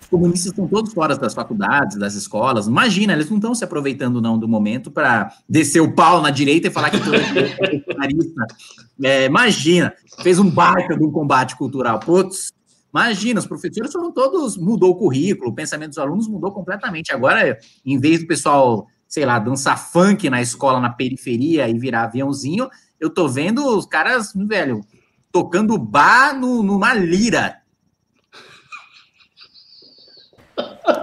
Os 0.00 0.06
comunistas 0.08 0.52
estão 0.52 0.68
todos 0.68 0.94
fora 0.94 1.16
das 1.16 1.34
faculdades, 1.34 1.98
das 1.98 2.14
escolas. 2.14 2.68
Imagina, 2.68 3.12
eles 3.12 3.28
não 3.28 3.38
estão 3.38 3.54
se 3.54 3.64
aproveitando 3.64 4.22
não 4.22 4.38
do 4.38 4.46
momento 4.46 4.88
para 4.88 5.32
descer 5.48 5.80
o 5.80 5.92
pau 5.92 6.22
na 6.22 6.30
direita 6.30 6.68
e 6.68 6.70
falar 6.70 6.90
que 6.90 7.00
todo 7.00 7.16
é, 9.02 9.24
imagina, 9.24 9.92
fez 10.22 10.38
um 10.38 10.48
baita 10.48 10.96
de 10.96 11.04
um 11.04 11.10
combate 11.10 11.56
cultural. 11.56 11.98
Putz, 11.98 12.52
Imagina, 12.96 13.40
os 13.40 13.46
professores 13.46 13.92
foram 13.92 14.10
todos, 14.10 14.56
mudou 14.56 14.92
o 14.92 14.94
currículo, 14.96 15.50
o 15.50 15.54
pensamento 15.54 15.90
dos 15.90 15.98
alunos 15.98 16.26
mudou 16.26 16.50
completamente. 16.50 17.12
Agora, 17.12 17.58
em 17.84 18.00
vez 18.00 18.20
do 18.20 18.26
pessoal, 18.26 18.86
sei 19.06 19.26
lá, 19.26 19.38
dançar 19.38 19.78
funk 19.78 20.30
na 20.30 20.40
escola, 20.40 20.80
na 20.80 20.88
periferia 20.88 21.68
e 21.68 21.78
virar 21.78 22.04
aviãozinho, 22.04 22.70
eu 22.98 23.10
tô 23.10 23.28
vendo 23.28 23.66
os 23.76 23.84
caras, 23.84 24.32
velho, 24.34 24.80
tocando 25.30 25.76
bar 25.76 26.40
no, 26.40 26.62
numa 26.62 26.94
lira. 26.94 27.58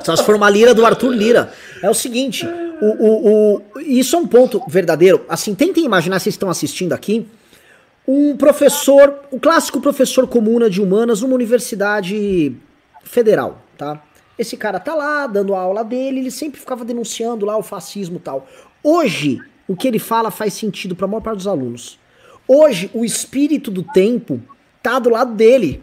Só 0.04 0.16
se 0.16 0.24
for 0.24 0.34
uma 0.34 0.50
lira 0.50 0.74
do 0.74 0.84
Arthur 0.88 1.12
Lira. 1.12 1.54
É 1.80 1.92
o 1.92 1.94
seguinte, 1.94 2.44
o, 2.82 2.88
o, 2.88 3.56
o, 3.76 3.80
isso 3.82 4.16
é 4.16 4.20
um 4.20 4.26
ponto 4.26 4.64
verdadeiro. 4.68 5.24
Assim, 5.30 5.54
tentem 5.54 5.86
imaginar, 5.86 6.20
vocês 6.20 6.34
estão 6.34 6.50
assistindo 6.50 6.94
aqui, 6.94 7.30
um 8.08 8.36
professor, 8.36 9.22
o 9.32 9.40
clássico 9.40 9.80
professor 9.80 10.28
comuna 10.28 10.70
de 10.70 10.82
humanas 10.82 11.22
numa 11.22 11.36
universidade 11.36 12.56
federal, 13.04 13.62
tá? 13.78 14.04
Esse 14.38 14.58
cara 14.58 14.80
tá 14.80 14.96
lá 14.96 15.28
dando 15.28 15.54
a 15.54 15.60
aula 15.60 15.84
dele, 15.84 16.20
ele 16.20 16.32
sempre 16.32 16.60
ficava 16.60 16.84
denunciando 16.84 17.46
lá 17.46 17.56
o 17.56 17.64
fascismo 17.64 18.20
tal. 18.20 18.48
Hoje, 18.84 19.40
o 19.68 19.76
que 19.76 19.88
ele 19.88 20.00
fala 20.00 20.32
faz 20.32 20.54
sentido 20.54 20.96
para 20.96 21.06
a 21.06 21.08
maior 21.08 21.22
parte 21.22 21.38
dos 21.38 21.48
alunos. 21.48 22.00
Hoje, 22.48 22.90
o 22.94 23.06
espírito 23.06 23.72
do 23.72 23.84
tempo 23.84 24.42
tá 24.82 25.00
do 25.00 25.10
lado 25.10 25.34
dele. 25.34 25.82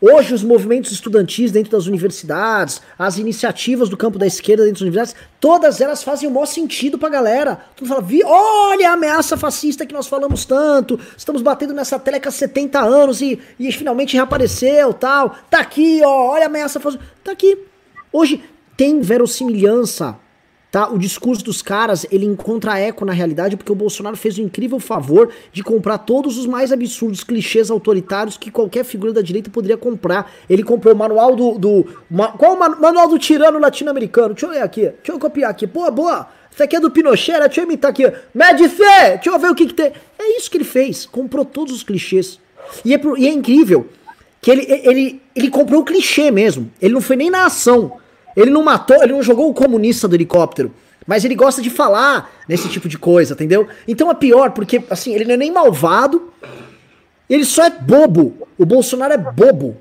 Hoje, 0.00 0.32
os 0.32 0.44
movimentos 0.44 0.92
estudantis 0.92 1.50
dentro 1.50 1.72
das 1.72 1.86
universidades, 1.86 2.80
as 2.96 3.18
iniciativas 3.18 3.88
do 3.88 3.96
campo 3.96 4.16
da 4.16 4.26
esquerda 4.26 4.62
dentro 4.62 4.74
das 4.74 4.82
universidades, 4.82 5.16
todas 5.40 5.80
elas 5.80 6.04
fazem 6.04 6.28
o 6.28 6.32
maior 6.32 6.46
sentido 6.46 6.96
pra 6.96 7.08
galera. 7.08 7.60
Tu 7.74 7.84
fala, 7.84 8.04
olha 8.24 8.90
a 8.90 8.92
ameaça 8.92 9.36
fascista 9.36 9.84
que 9.84 9.92
nós 9.92 10.06
falamos 10.06 10.44
tanto, 10.44 11.00
estamos 11.16 11.42
batendo 11.42 11.74
nessa 11.74 11.98
teleca 11.98 12.28
há 12.28 12.32
70 12.32 12.78
anos 12.78 13.20
e, 13.20 13.40
e 13.58 13.72
finalmente 13.72 14.14
reapareceu, 14.14 14.94
tal. 14.94 15.36
Tá 15.50 15.58
aqui, 15.58 16.00
ó, 16.04 16.30
olha 16.30 16.44
a 16.44 16.46
ameaça 16.46 16.78
fascista. 16.78 17.04
Tá 17.24 17.32
aqui. 17.32 17.58
Hoje 18.12 18.40
tem 18.76 19.00
verossimilhança 19.00 20.16
tá? 20.70 20.88
O 20.88 20.98
discurso 20.98 21.44
dos 21.44 21.62
caras, 21.62 22.06
ele 22.10 22.26
encontra 22.26 22.78
eco 22.78 23.04
na 23.04 23.12
realidade 23.12 23.56
porque 23.56 23.72
o 23.72 23.74
Bolsonaro 23.74 24.16
fez 24.16 24.38
o 24.38 24.42
incrível 24.42 24.78
favor 24.78 25.30
de 25.52 25.62
comprar 25.62 25.98
todos 25.98 26.36
os 26.36 26.46
mais 26.46 26.72
absurdos 26.72 27.24
clichês 27.24 27.70
autoritários 27.70 28.36
que 28.36 28.50
qualquer 28.50 28.84
figura 28.84 29.12
da 29.12 29.22
direita 29.22 29.50
poderia 29.50 29.76
comprar. 29.76 30.30
Ele 30.48 30.62
comprou 30.62 30.94
o 30.94 30.96
manual 30.96 31.34
do... 31.34 31.58
do 31.58 31.86
ma, 32.10 32.28
qual 32.28 32.54
o 32.54 32.58
manual 32.58 33.08
do 33.08 33.18
tirano 33.18 33.58
latino-americano? 33.58 34.34
Deixa 34.34 34.46
eu 34.46 34.50
ler 34.50 34.62
aqui, 34.62 34.82
deixa 34.82 35.12
eu 35.12 35.18
copiar 35.18 35.50
aqui. 35.50 35.66
Pô, 35.66 35.90
boa, 35.90 36.28
isso 36.50 36.62
aqui 36.62 36.76
é 36.76 36.80
do 36.80 36.90
Pinochet, 36.90 37.38
né? 37.38 37.46
deixa 37.46 37.60
eu 37.60 37.64
imitar 37.64 37.90
aqui. 37.90 38.10
Médice, 38.34 38.76
deixa 38.76 39.30
eu 39.30 39.38
ver 39.38 39.50
o 39.50 39.54
que 39.54 39.66
que 39.66 39.74
tem. 39.74 39.92
É 40.18 40.36
isso 40.36 40.50
que 40.50 40.56
ele 40.56 40.64
fez, 40.64 41.06
comprou 41.06 41.44
todos 41.44 41.74
os 41.74 41.82
clichês. 41.82 42.38
E 42.84 42.94
é, 42.94 43.00
e 43.16 43.26
é 43.26 43.30
incrível 43.30 43.86
que 44.40 44.50
ele, 44.50 44.66
ele, 44.68 45.22
ele 45.34 45.50
comprou 45.50 45.80
o 45.80 45.84
clichê 45.84 46.30
mesmo, 46.30 46.70
ele 46.80 46.94
não 46.94 47.00
foi 47.00 47.16
nem 47.16 47.30
na 47.30 47.46
ação. 47.46 47.98
Ele 48.38 48.50
não 48.50 48.62
matou, 48.62 49.02
ele 49.02 49.12
não 49.12 49.22
jogou 49.22 49.50
o 49.50 49.54
comunista 49.54 50.06
do 50.06 50.14
helicóptero. 50.14 50.72
Mas 51.04 51.24
ele 51.24 51.34
gosta 51.34 51.60
de 51.60 51.70
falar 51.70 52.30
nesse 52.48 52.68
tipo 52.68 52.88
de 52.88 52.96
coisa, 52.96 53.34
entendeu? 53.34 53.66
Então 53.86 54.10
é 54.10 54.14
pior, 54.14 54.52
porque 54.52 54.82
assim, 54.88 55.12
ele 55.12 55.24
não 55.24 55.34
é 55.34 55.36
nem 55.36 55.50
malvado, 55.50 56.32
ele 57.28 57.44
só 57.44 57.64
é 57.64 57.70
bobo. 57.70 58.46
O 58.56 58.64
Bolsonaro 58.64 59.14
é 59.14 59.18
bobo. 59.18 59.76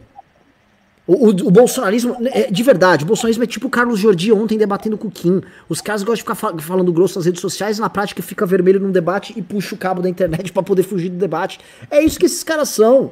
O, 1.06 1.28
o, 1.28 1.30
o 1.30 1.52
bolsonarismo, 1.52 2.18
é, 2.34 2.52
de 2.52 2.64
verdade, 2.64 3.04
o 3.04 3.08
bolsonarismo 3.08 3.44
é 3.44 3.48
tipo 3.48 3.68
o 3.68 3.70
Carlos 3.70 4.00
Jordi 4.00 4.32
ontem 4.34 4.58
debatendo 4.58 4.98
com 4.98 5.08
o 5.08 5.12
Kim. 5.12 5.42
Os 5.70 5.80
caras 5.80 6.02
gostam 6.02 6.16
de 6.16 6.22
ficar 6.22 6.36
fal 6.36 6.58
falando 6.60 6.92
grosso 6.92 7.18
nas 7.18 7.26
redes 7.26 7.40
sociais 7.40 7.78
e 7.78 7.82
na 7.82 7.90
prática 7.90 8.22
fica 8.22 8.46
vermelho 8.46 8.80
num 8.80 8.92
debate 8.92 9.34
e 9.38 9.42
puxa 9.42 9.76
o 9.76 9.78
cabo 9.78 10.02
da 10.02 10.10
internet 10.10 10.52
para 10.54 10.64
poder 10.64 10.84
fugir 10.84 11.10
do 11.10 11.18
debate. 11.18 11.60
É 11.92 12.02
isso 12.04 12.20
que 12.20 12.26
esses 12.26 12.44
caras 12.44 12.70
são. 12.70 13.12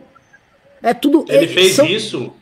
É 0.81 0.93
tudo. 0.93 1.23
Ele 1.29 1.45
é, 1.45 1.47
fez 1.47 1.75
são... 1.75 1.85
isso. 1.85 2.33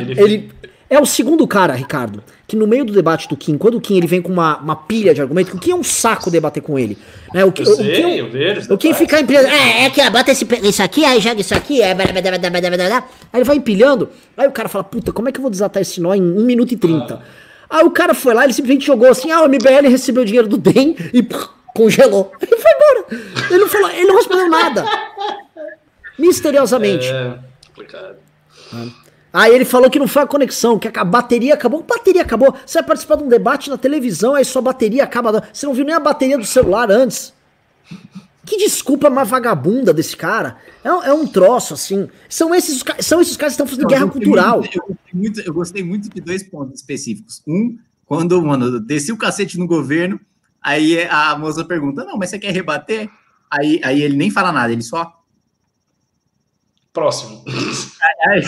Ele, 0.00 0.20
ele, 0.20 0.50
é 0.92 1.00
o 1.00 1.06
segundo 1.06 1.46
cara, 1.46 1.72
Ricardo, 1.72 2.22
que 2.46 2.54
no 2.54 2.66
meio 2.66 2.84
do 2.84 2.92
debate 2.92 3.26
do 3.26 3.34
Kim, 3.34 3.56
quando 3.56 3.76
o 3.76 3.80
Kim 3.80 3.96
ele 3.96 4.06
vem 4.06 4.20
com 4.20 4.30
uma, 4.30 4.58
uma 4.58 4.76
pilha 4.76 5.14
de 5.14 5.22
argumento, 5.22 5.56
o 5.56 5.58
Kim 5.58 5.70
é 5.70 5.74
um 5.74 5.82
saco 5.82 6.30
debater 6.30 6.62
com 6.62 6.78
ele. 6.78 6.98
Né? 7.32 7.42
O, 7.46 7.48
eu 7.56 7.62
o, 7.62 7.76
sei, 7.76 7.92
o 7.92 7.96
Kim, 7.96 8.16
eu 8.16 8.30
vejo. 8.30 8.74
O 8.74 8.76
Kim 8.76 8.92
fica 8.92 9.18
empilhando. 9.18 9.48
É, 9.48 9.86
é 9.86 9.90
que 9.90 10.10
bota 10.10 10.30
esse, 10.30 10.46
isso 10.62 10.82
aqui, 10.82 11.02
aí 11.02 11.18
joga 11.18 11.40
isso 11.40 11.54
aqui, 11.54 11.80
é. 11.80 11.92
Aí 11.92 13.40
ele 13.40 13.44
vai 13.44 13.56
empilhando. 13.56 14.10
Aí 14.36 14.46
o 14.46 14.52
cara 14.52 14.68
fala, 14.68 14.84
puta, 14.84 15.12
como 15.12 15.30
é 15.30 15.32
que 15.32 15.38
eu 15.38 15.42
vou 15.42 15.50
desatar 15.50 15.80
esse 15.80 15.98
nó 15.98 16.12
em 16.14 16.20
1 16.20 16.44
minuto 16.44 16.72
e 16.72 16.76
30? 16.76 17.14
Ah. 17.14 17.78
Aí 17.78 17.86
o 17.86 17.90
cara 17.90 18.12
foi 18.12 18.34
lá, 18.34 18.44
ele 18.44 18.52
simplesmente 18.52 18.84
jogou 18.84 19.08
assim, 19.08 19.30
ah, 19.30 19.40
o 19.40 19.48
MBL 19.48 19.88
recebeu 19.88 20.24
o 20.24 20.26
dinheiro 20.26 20.46
do 20.46 20.58
DEM 20.58 20.94
e 21.14 21.22
pff, 21.22 21.48
congelou. 21.74 22.30
Ele 22.38 22.54
foi 22.54 22.70
embora. 22.70 23.06
Ele 23.48 23.58
não 23.60 23.68
falou, 23.68 23.90
ele 23.90 24.04
não 24.04 24.16
respondeu 24.16 24.50
nada. 24.50 24.84
Misteriosamente. 26.18 27.06
É, 27.06 27.38
complicado. 27.66 28.16
Ah. 28.74 29.11
Aí 29.32 29.54
ele 29.54 29.64
falou 29.64 29.88
que 29.88 29.98
não 29.98 30.06
foi 30.06 30.22
a 30.22 30.26
conexão, 30.26 30.78
que 30.78 30.86
a 30.86 31.04
bateria 31.04 31.54
acabou. 31.54 31.82
Bateria 31.82 32.22
acabou. 32.22 32.54
Você 32.66 32.78
vai 32.78 32.86
participar 32.86 33.16
de 33.16 33.24
um 33.24 33.28
debate 33.28 33.70
na 33.70 33.78
televisão, 33.78 34.34
aí 34.34 34.44
sua 34.44 34.60
bateria 34.60 35.04
acaba. 35.04 35.42
Você 35.52 35.64
não 35.64 35.72
viu 35.72 35.84
nem 35.84 35.94
a 35.94 36.00
bateria 36.00 36.36
do 36.36 36.44
celular 36.44 36.90
antes. 36.90 37.32
Que 38.44 38.58
desculpa 38.58 39.08
mais 39.08 39.30
vagabunda 39.30 39.94
desse 39.94 40.16
cara. 40.16 40.58
É, 40.84 40.88
é 40.88 41.12
um 41.14 41.26
troço, 41.26 41.72
assim. 41.72 42.08
São 42.28 42.54
esses, 42.54 42.82
são 43.00 43.20
esses 43.20 43.36
caras 43.36 43.56
que 43.56 43.62
estão 43.62 43.66
fazendo 43.66 43.84
não, 43.84 43.88
guerra 43.88 44.04
eu 44.04 44.10
cultural. 44.10 44.58
Muito, 44.58 44.76
eu, 44.76 44.82
gostei 44.84 45.14
muito, 45.14 45.40
eu, 45.40 45.54
gostei 45.54 45.84
muito, 45.84 46.10
de 46.10 46.20
dois 46.20 46.42
pontos 46.42 46.80
específicos. 46.80 47.42
Um, 47.46 47.78
quando, 48.04 48.42
mano, 48.42 48.80
desci 48.80 49.12
o 49.12 49.16
cacete 49.16 49.58
no 49.58 49.66
governo, 49.66 50.20
aí 50.60 51.04
a 51.04 51.38
moça 51.38 51.64
pergunta: 51.64 52.04
Não, 52.04 52.18
mas 52.18 52.30
você 52.30 52.38
quer 52.38 52.52
rebater? 52.52 53.08
Aí, 53.50 53.80
aí 53.84 54.02
ele 54.02 54.16
nem 54.16 54.30
fala 54.30 54.52
nada, 54.52 54.72
ele 54.72 54.82
só 54.82 55.21
Próximo. 56.92 57.42
Aí, 58.26 58.42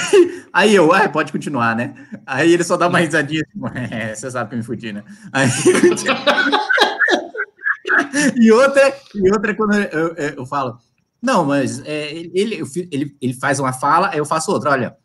aí 0.53 0.75
eu, 0.75 0.93
ah, 0.93 1.09
pode 1.09 1.33
continuar, 1.33 1.75
né? 1.75 1.95
Aí 2.27 2.53
ele 2.53 2.63
só 2.63 2.77
dá 2.77 2.89
uma 2.89 2.99
risadinha, 2.99 3.43
tipo, 3.43 3.67
é, 3.75 4.15
você 4.15 4.31
sabe 4.31 4.51
que 4.51 4.55
eu 4.55 4.59
me 4.59 4.65
fudi, 4.65 4.93
né? 4.93 5.03
Aí, 5.33 5.49
e 8.37 8.53
outra, 8.53 8.95
e 9.15 9.33
outra 9.33 9.55
quando 9.55 9.75
eu, 9.75 10.15
eu, 10.15 10.35
eu 10.37 10.47
falo, 10.47 10.79
não, 11.23 11.43
mas 11.45 11.81
é, 11.87 12.13
ele, 12.13 12.63
ele, 12.91 13.17
ele 13.21 13.35
faz 13.35 13.59
uma 13.59 13.73
fala, 13.73 14.11
aí 14.11 14.19
eu 14.19 14.27
faço 14.27 14.53
outra, 14.53 14.73
olha. 14.73 14.97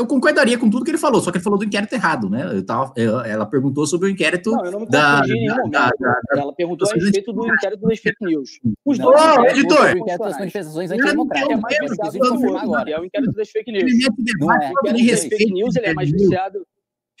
Eu 0.00 0.06
concordaria 0.06 0.58
com 0.58 0.70
tudo 0.70 0.82
que 0.82 0.90
ele 0.90 0.98
falou, 0.98 1.20
só 1.20 1.30
que 1.30 1.36
ele 1.36 1.44
falou 1.44 1.58
do 1.58 1.64
inquérito 1.64 1.92
errado, 1.92 2.30
né? 2.30 2.56
Eu 2.56 2.64
tava, 2.64 2.90
eu, 2.96 3.20
ela 3.20 3.44
perguntou 3.44 3.86
sobre 3.86 4.08
o 4.08 4.10
inquérito 4.10 4.50
não, 4.50 4.64
eu 4.64 4.72
não 4.72 4.80
me 4.80 4.86
da, 4.86 5.22
em 5.26 5.32
nenhum 5.32 5.56
momento. 5.56 5.70
Da, 5.70 5.90
da, 5.90 6.20
ela 6.32 6.54
perguntou 6.54 6.88
a 6.90 6.94
respeito 6.94 7.32
do 7.32 7.46
inquérito 7.46 7.86
das 7.86 7.98
fake 7.98 8.24
news. 8.24 8.60
Os 8.82 8.98
não, 8.98 9.06
dois. 9.06 9.20
Oh, 9.20 9.44
editor! 9.44 9.94
O 9.94 9.98
inquérito 9.98 10.24
das 10.24 10.38
manifestações 10.38 10.90
antidemocráticas. 10.90 11.52
É 11.52 11.56
mais 11.56 12.12
viciado 12.12 12.58
agora. 12.58 12.90
É 12.90 12.98
o 12.98 13.04
inquérito 13.04 13.32
das 13.32 13.50
fake 13.50 13.72
news. 13.72 13.92
Não 14.38 14.52
é. 14.54 14.68
O 14.68 14.88
inquérito 14.88 15.10
das 15.10 15.24
fake 15.24 15.52
news 15.52 15.76
ele 15.76 15.86
é 15.86 15.94
mais 15.94 16.10
viciado. 16.10 16.66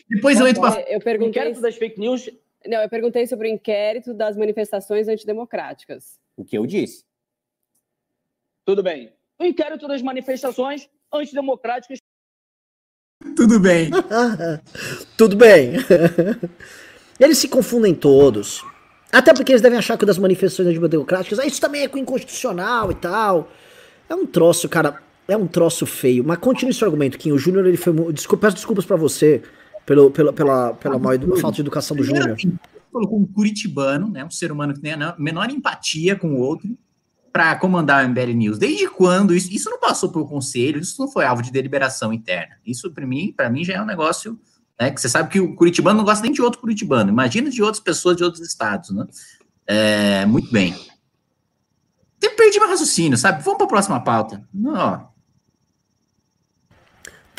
Depois 0.08 0.40
eu 0.40 0.48
entro 0.48 0.62
para. 0.62 0.80
Eu 0.80 1.00
perguntei. 1.00 1.26
O 1.26 1.28
inquérito 1.28 1.60
das 1.60 1.76
fake 1.76 2.00
news. 2.00 2.30
Não, 2.66 2.78
eu 2.80 2.88
perguntei 2.88 3.26
sobre 3.26 3.48
o 3.48 3.52
inquérito 3.52 4.14
das 4.14 4.38
manifestações 4.38 5.06
antidemocráticas. 5.06 6.18
O 6.34 6.44
que 6.44 6.56
eu 6.56 6.66
disse. 6.66 7.04
Tudo 8.64 8.82
bem. 8.82 9.12
O 9.38 9.44
inquérito 9.44 9.86
das 9.86 10.00
manifestações 10.00 10.88
antidemocráticas 11.12 11.99
tudo 13.36 13.60
bem. 13.60 13.90
Tudo 15.16 15.36
bem. 15.36 15.72
Eles 17.18 17.38
se 17.38 17.48
confundem 17.48 17.94
todos. 17.94 18.64
Até 19.12 19.34
porque 19.34 19.52
eles 19.52 19.60
devem 19.60 19.78
achar 19.78 19.98
que 19.98 20.06
das 20.06 20.16
manifestações 20.16 20.68
antidemocráticas, 20.68 21.38
ah, 21.38 21.44
isso 21.44 21.60
também 21.60 21.82
é 21.82 21.98
inconstitucional 21.98 22.90
e 22.90 22.94
tal. 22.94 23.50
É 24.08 24.14
um 24.14 24.24
troço, 24.24 24.68
cara, 24.68 25.02
é 25.28 25.36
um 25.36 25.46
troço 25.46 25.84
feio. 25.84 26.24
Mas 26.24 26.38
continue 26.38 26.72
seu 26.72 26.86
argumento, 26.86 27.18
Kim. 27.18 27.32
O 27.32 27.38
Júnior, 27.38 27.66
ele 27.66 27.76
foi. 27.76 27.92
Desculpa, 28.12 28.46
peço 28.46 28.56
desculpas 28.56 28.86
para 28.86 28.96
você 28.96 29.42
pelo, 29.84 30.10
pela, 30.10 30.32
pela, 30.32 30.72
pela 30.74 30.98
mal, 30.98 31.12
falta 31.40 31.56
de 31.56 31.60
educação 31.60 31.96
do 31.96 32.02
Júnior. 32.02 32.36
Colocou 32.92 33.18
um 33.18 33.26
curitibano, 33.26 34.08
né, 34.08 34.24
um 34.24 34.30
ser 34.30 34.50
humano 34.50 34.72
que 34.72 34.80
tem 34.80 34.92
a 34.92 35.14
menor 35.18 35.50
empatia 35.50 36.16
com 36.16 36.34
o 36.34 36.38
outro, 36.38 36.68
para 37.32 37.54
comandar 37.56 38.04
o 38.04 38.08
MBL 38.08 38.32
News? 38.34 38.58
Desde 38.58 38.88
quando 38.88 39.34
isso, 39.34 39.52
isso 39.52 39.70
não 39.70 39.78
passou 39.78 40.10
pelo 40.10 40.26
conselho? 40.26 40.80
Isso 40.80 41.00
não 41.00 41.10
foi 41.10 41.24
alvo 41.24 41.42
de 41.42 41.50
deliberação 41.50 42.12
interna? 42.12 42.56
Isso 42.66 42.90
para 42.90 43.06
mim, 43.06 43.32
para 43.36 43.48
mim 43.48 43.64
já 43.64 43.74
é 43.74 43.82
um 43.82 43.86
negócio, 43.86 44.38
né, 44.78 44.90
que 44.90 45.00
você 45.00 45.08
sabe 45.08 45.30
que 45.30 45.40
o 45.40 45.54
curitibano 45.54 45.98
não 45.98 46.04
gosta 46.04 46.22
nem 46.22 46.32
de 46.32 46.42
outro 46.42 46.60
curitibano. 46.60 47.10
Imagina 47.10 47.50
de 47.50 47.62
outras 47.62 47.82
pessoas 47.82 48.16
de 48.16 48.24
outros 48.24 48.46
estados, 48.46 48.90
né? 48.90 49.06
É, 49.66 50.26
muito 50.26 50.50
bem. 50.50 50.74
Eu 52.20 52.34
perdi 52.36 52.58
meu 52.58 52.68
raciocínio, 52.68 53.16
sabe? 53.16 53.42
Vamos 53.42 53.58
para 53.58 53.66
a 53.66 53.70
próxima 53.70 54.00
pauta. 54.00 54.46
Não, 54.52 55.09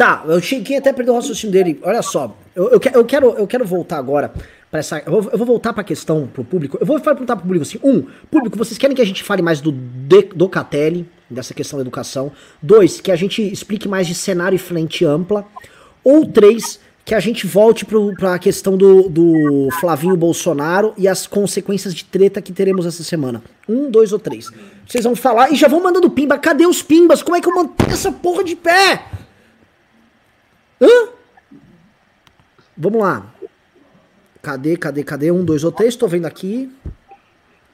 Tá, 0.02 0.24
eu 0.26 0.42
cheguei 0.42 0.78
até 0.78 0.92
perder 0.92 1.12
o 1.12 1.14
raciocínio 1.14 1.54
dele. 1.54 1.80
Olha 1.84 2.02
só, 2.02 2.36
eu, 2.56 2.72
eu, 2.72 2.82
eu, 2.92 3.06
quero, 3.06 3.36
eu 3.38 3.46
quero 3.46 3.64
voltar 3.64 4.00
agora 4.00 4.34
para 4.72 4.80
essa. 4.80 4.98
Eu 4.98 5.12
vou, 5.12 5.32
eu 5.32 5.38
vou 5.38 5.46
voltar 5.46 5.74
para 5.74 5.82
a 5.82 5.84
questão 5.84 6.26
pro 6.26 6.44
público. 6.44 6.76
Eu 6.82 6.88
vou 6.88 7.00
perguntar 7.00 7.36
pro 7.36 7.44
público 7.44 7.62
assim: 7.62 7.78
um, 7.84 8.08
público, 8.32 8.58
vocês 8.58 8.80
querem 8.80 8.96
que 8.96 9.02
a 9.04 9.06
gente 9.06 9.22
fale 9.22 9.44
mais 9.44 9.62
do 9.62 9.72
do 9.72 10.50
Catelli, 10.50 11.08
dessa 11.30 11.54
questão 11.54 11.78
da 11.78 11.82
educação? 11.82 12.32
Dois, 12.60 13.00
que 13.00 13.12
a 13.12 13.16
gente 13.16 13.44
explique 13.44 13.88
mais 13.88 14.08
de 14.08 14.16
cenário 14.16 14.56
e 14.56 14.58
frente 14.58 15.06
ampla. 15.06 15.46
Ou 16.04 16.26
três, 16.26 16.80
que 17.06 17.14
a 17.14 17.20
gente 17.20 17.46
volte 17.46 17.86
para 17.86 18.34
a 18.34 18.40
questão 18.40 18.76
do, 18.76 19.08
do 19.08 19.70
Flavinho 19.80 20.18
Bolsonaro 20.18 20.96
e 20.98 21.08
as 21.08 21.28
consequências 21.28 21.94
de 21.94 22.06
treta 22.06 22.42
que 22.42 22.52
teremos 22.52 22.88
essa 22.88 23.04
semana. 23.04 23.44
Um, 23.70 23.92
dois 23.92 24.12
ou 24.12 24.18
três. 24.18 24.50
Vocês 24.88 25.04
vão 25.04 25.16
falar 25.16 25.52
e 25.52 25.56
já 25.56 25.68
vão 25.68 25.84
mandando 25.84 26.10
pimba. 26.10 26.40
Cadê 26.40 26.66
os 26.66 26.82
pimbas? 26.82 27.22
Como 27.22 27.38
é 27.38 27.40
que 27.40 27.48
eu 27.48 27.54
mantenho 27.54 27.92
essa 27.92 28.12
porra 28.12 28.44
de 28.44 28.56
pé? 28.56 29.21
Hã? 30.82 31.10
Vamos 32.76 33.02
lá. 33.02 33.32
Cadê, 34.42 34.76
cadê, 34.76 35.04
cadê? 35.04 35.32
Um, 35.32 35.46
dois 35.46 35.64
ou 35.64 35.72
três, 35.72 35.96
tô 35.96 36.08
vendo 36.08 36.26
aqui. 36.26 36.72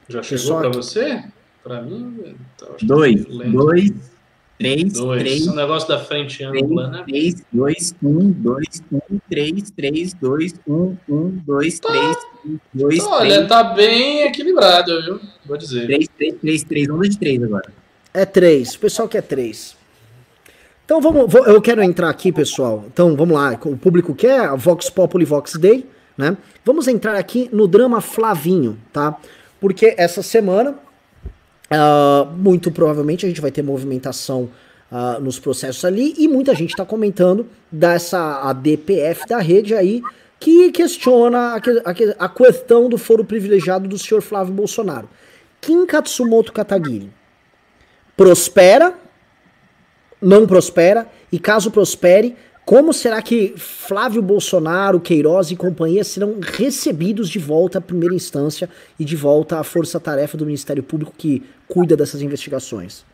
Já 0.08 0.22
chegou 0.22 0.58
para 0.58 0.68
você? 0.68 1.24
Para 1.62 1.80
mim? 1.80 2.36
Então, 2.54 2.76
dois, 2.82 3.24
dois, 3.24 3.92
três, 4.58 4.92
dois. 4.92 5.22
três. 5.22 5.46
O 5.46 5.54
negócio 5.54 5.88
da 5.88 5.98
frente 5.98 6.44
ampla, 6.44 6.88
né? 6.88 7.04
Três, 7.06 7.42
dois, 7.50 7.94
um, 8.02 8.30
dois, 8.30 8.82
um, 8.92 9.18
três, 9.30 9.70
três, 9.70 10.14
dois, 10.14 10.54
um, 10.66 10.96
um, 11.08 11.30
dois, 11.44 11.80
tá. 11.80 11.88
três, 11.88 12.16
um, 12.44 12.58
dois, 12.74 12.98
tá, 12.98 13.10
Olha, 13.10 13.46
tá 13.46 13.64
bem 13.64 14.22
equilibrado, 14.22 15.02
viu? 15.02 15.20
Vou 15.46 15.56
dizer. 15.56 15.86
Três, 15.86 16.08
três, 16.08 16.34
três, 16.40 16.64
três, 16.64 16.88
um 16.90 17.00
de 17.00 17.18
três 17.18 17.42
agora. 17.42 17.72
É 18.12 18.26
três, 18.26 18.74
o 18.74 18.78
pessoal 18.78 19.08
quer 19.08 19.22
três. 19.22 19.77
Então 20.88 21.02
vamos, 21.02 21.34
eu 21.34 21.60
quero 21.60 21.82
entrar 21.82 22.08
aqui, 22.08 22.32
pessoal. 22.32 22.84
Então 22.86 23.14
vamos 23.14 23.36
lá, 23.36 23.58
o 23.66 23.76
público 23.76 24.14
quer 24.14 24.40
a 24.40 24.54
Vox 24.54 24.88
Populi 24.88 25.26
Vox 25.26 25.52
Day 25.52 25.86
né? 26.18 26.36
Vamos 26.64 26.88
entrar 26.88 27.14
aqui 27.14 27.48
no 27.52 27.68
drama 27.68 28.00
Flavinho, 28.00 28.76
tá? 28.92 29.16
Porque 29.60 29.94
essa 29.96 30.20
semana, 30.20 30.72
uh, 31.70 32.26
muito 32.36 32.72
provavelmente, 32.72 33.24
a 33.24 33.28
gente 33.28 33.40
vai 33.40 33.52
ter 33.52 33.62
movimentação 33.62 34.50
uh, 34.90 35.20
nos 35.20 35.38
processos 35.38 35.84
ali 35.84 36.12
e 36.18 36.26
muita 36.26 36.56
gente 36.56 36.70
está 36.70 36.84
comentando 36.84 37.46
dessa 37.70 38.40
a 38.42 38.52
DPF 38.52 39.28
da 39.28 39.38
rede 39.38 39.76
aí 39.76 40.02
que 40.40 40.72
questiona 40.72 41.54
a, 41.54 41.56
a, 41.56 42.24
a 42.24 42.28
questão 42.28 42.88
do 42.88 42.98
foro 42.98 43.24
privilegiado 43.24 43.88
do 43.88 43.96
senhor 43.96 44.20
Flávio 44.20 44.52
Bolsonaro. 44.52 45.08
Kim 45.60 45.86
Katsumoto 45.86 46.52
Katagiri 46.52 47.10
prospera, 48.16 48.94
não 50.20 50.46
prospera, 50.46 51.06
e 51.30 51.38
caso 51.38 51.70
prospere, 51.70 52.36
como 52.64 52.92
será 52.92 53.22
que 53.22 53.54
Flávio 53.56 54.20
Bolsonaro, 54.20 55.00
Queiroz 55.00 55.50
e 55.50 55.56
companhia 55.56 56.04
serão 56.04 56.38
recebidos 56.38 57.30
de 57.30 57.38
volta 57.38 57.78
à 57.78 57.80
primeira 57.80 58.14
instância 58.14 58.68
e 58.98 59.06
de 59.06 59.16
volta 59.16 59.58
à 59.58 59.64
força-tarefa 59.64 60.36
do 60.36 60.44
Ministério 60.44 60.82
Público 60.82 61.14
que 61.16 61.42
cuida 61.66 61.96
dessas 61.96 62.20
investigações? 62.20 63.06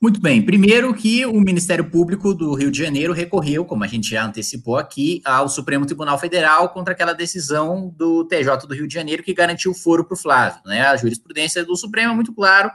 Muito 0.00 0.20
bem. 0.20 0.40
Primeiro 0.40 0.92
que 0.94 1.24
o 1.24 1.40
Ministério 1.40 1.84
Público 1.90 2.34
do 2.34 2.54
Rio 2.54 2.70
de 2.70 2.78
Janeiro 2.78 3.12
recorreu, 3.12 3.64
como 3.64 3.84
a 3.84 3.86
gente 3.86 4.10
já 4.10 4.24
antecipou 4.24 4.76
aqui, 4.76 5.22
ao 5.24 5.48
Supremo 5.48 5.86
Tribunal 5.86 6.18
Federal 6.18 6.68
contra 6.68 6.92
aquela 6.92 7.12
decisão 7.12 7.92
do 7.96 8.22
TJ 8.24 8.68
do 8.68 8.74
Rio 8.74 8.86
de 8.86 8.92
Janeiro 8.92 9.22
que 9.22 9.32
garantiu 9.32 9.72
o 9.72 9.74
foro 9.74 10.04
para 10.04 10.14
o 10.14 10.18
Flávio. 10.18 10.60
Né? 10.66 10.82
A 10.82 10.94
jurisprudência 10.94 11.64
do 11.64 11.74
Supremo 11.74 12.12
é 12.12 12.14
muito 12.14 12.34
claro 12.34 12.70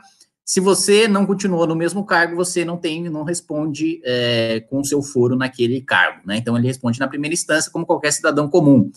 se 0.49 0.59
você 0.59 1.07
não 1.07 1.27
continuou 1.27 1.67
no 1.67 1.75
mesmo 1.75 2.03
cargo, 2.03 2.35
você 2.35 2.65
não 2.65 2.75
tem, 2.75 3.07
não 3.07 3.23
responde 3.23 4.01
é, 4.03 4.61
com 4.61 4.79
o 4.79 4.83
seu 4.83 4.99
foro 5.03 5.35
naquele 5.35 5.79
cargo, 5.79 6.21
né? 6.25 6.37
Então 6.37 6.57
ele 6.57 6.65
responde 6.65 6.99
na 6.99 7.07
primeira 7.07 7.35
instância, 7.35 7.71
como 7.71 7.85
qualquer 7.85 8.11
cidadão 8.11 8.49
comum. 8.49 8.91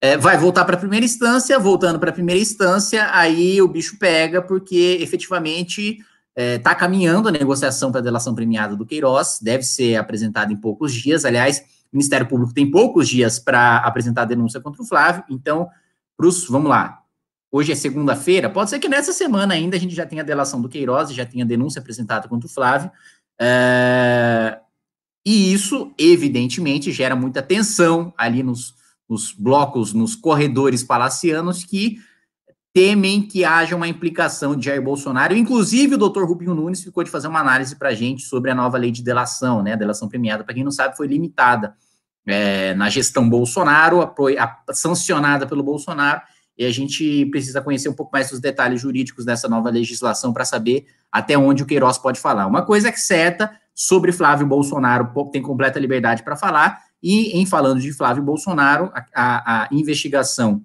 É, 0.00 0.16
vai 0.16 0.36
voltar 0.36 0.64
para 0.64 0.74
a 0.74 0.78
primeira 0.78 1.06
instância, 1.06 1.56
voltando 1.56 2.00
para 2.00 2.10
a 2.10 2.12
primeira 2.12 2.42
instância, 2.42 3.08
aí 3.12 3.62
o 3.62 3.68
bicho 3.68 3.96
pega, 3.96 4.42
porque 4.42 4.98
efetivamente 5.00 5.98
está 6.34 6.72
é, 6.72 6.74
caminhando 6.74 7.28
a 7.28 7.32
negociação 7.32 7.92
para 7.92 8.00
a 8.00 8.02
delação 8.02 8.34
premiada 8.34 8.74
do 8.74 8.84
Queiroz, 8.84 9.38
deve 9.40 9.62
ser 9.62 9.94
apresentada 9.94 10.52
em 10.52 10.56
poucos 10.56 10.92
dias. 10.92 11.24
Aliás, 11.24 11.60
o 11.92 11.96
Ministério 11.96 12.26
Público 12.26 12.52
tem 12.52 12.68
poucos 12.68 13.08
dias 13.08 13.38
para 13.38 13.76
apresentar 13.76 14.22
a 14.22 14.24
denúncia 14.24 14.60
contra 14.60 14.82
o 14.82 14.84
Flávio, 14.84 15.22
então, 15.30 15.68
pros, 16.16 16.48
vamos 16.48 16.68
lá, 16.68 17.04
Hoje 17.50 17.72
é 17.72 17.74
segunda-feira, 17.74 18.50
pode 18.50 18.68
ser 18.70 18.78
que 18.78 18.88
nessa 18.88 19.12
semana 19.12 19.54
ainda 19.54 19.76
a 19.76 19.80
gente 19.80 19.94
já 19.94 20.04
tenha 20.04 20.22
a 20.22 20.24
delação 20.24 20.60
do 20.60 20.68
Queiroz, 20.68 21.12
já 21.12 21.24
tenha 21.24 21.46
denúncia 21.46 21.80
apresentada 21.80 22.28
contra 22.28 22.46
o 22.46 22.50
Flávio. 22.50 22.90
É... 23.40 24.58
E 25.24 25.52
isso, 25.52 25.92
evidentemente, 25.98 26.92
gera 26.92 27.16
muita 27.16 27.42
tensão 27.42 28.12
ali 28.16 28.42
nos, 28.42 28.74
nos 29.08 29.32
blocos, 29.32 29.92
nos 29.92 30.14
corredores 30.14 30.82
palacianos 30.82 31.64
que 31.64 31.98
temem 32.72 33.22
que 33.22 33.44
haja 33.44 33.74
uma 33.74 33.88
implicação 33.88 34.54
de 34.54 34.66
Jair 34.66 34.82
Bolsonaro. 34.82 35.34
Inclusive, 35.34 35.94
o 35.94 35.98
doutor 35.98 36.28
Rubinho 36.28 36.54
Nunes 36.54 36.82
ficou 36.82 37.02
de 37.02 37.10
fazer 37.10 37.28
uma 37.28 37.40
análise 37.40 37.74
para 37.76 37.88
a 37.88 37.94
gente 37.94 38.22
sobre 38.22 38.50
a 38.50 38.54
nova 38.54 38.78
lei 38.78 38.90
de 38.90 39.02
delação, 39.02 39.62
né? 39.62 39.72
A 39.72 39.76
delação 39.76 40.08
premiada, 40.08 40.44
para 40.44 40.54
quem 40.54 40.62
não 40.62 40.70
sabe, 40.70 40.96
foi 40.96 41.06
limitada 41.06 41.74
é, 42.26 42.74
na 42.74 42.88
gestão 42.88 43.28
Bolsonaro, 43.28 44.02
a, 44.02 44.14
a, 44.38 44.74
sancionada 44.74 45.46
pelo 45.46 45.62
Bolsonaro, 45.62 46.20
e 46.58 46.64
a 46.64 46.72
gente 46.72 47.24
precisa 47.26 47.62
conhecer 47.62 47.88
um 47.88 47.94
pouco 47.94 48.10
mais 48.12 48.30
dos 48.30 48.40
detalhes 48.40 48.80
jurídicos 48.80 49.24
dessa 49.24 49.48
nova 49.48 49.70
legislação 49.70 50.32
para 50.32 50.44
saber 50.44 50.86
até 51.10 51.38
onde 51.38 51.62
o 51.62 51.66
Queiroz 51.66 51.96
pode 51.96 52.18
falar. 52.18 52.46
Uma 52.46 52.62
coisa 52.62 52.88
é 52.88 52.92
certa 52.92 53.50
sobre 53.74 54.10
Flávio 54.10 54.46
Bolsonaro 54.46 55.12
tem 55.30 55.40
completa 55.40 55.78
liberdade 55.78 56.24
para 56.24 56.34
falar, 56.34 56.80
e 57.00 57.38
em 57.38 57.46
falando 57.46 57.80
de 57.80 57.92
Flávio 57.92 58.24
Bolsonaro, 58.24 58.90
a, 58.92 59.04
a, 59.14 59.62
a 59.62 59.68
investigação 59.70 60.64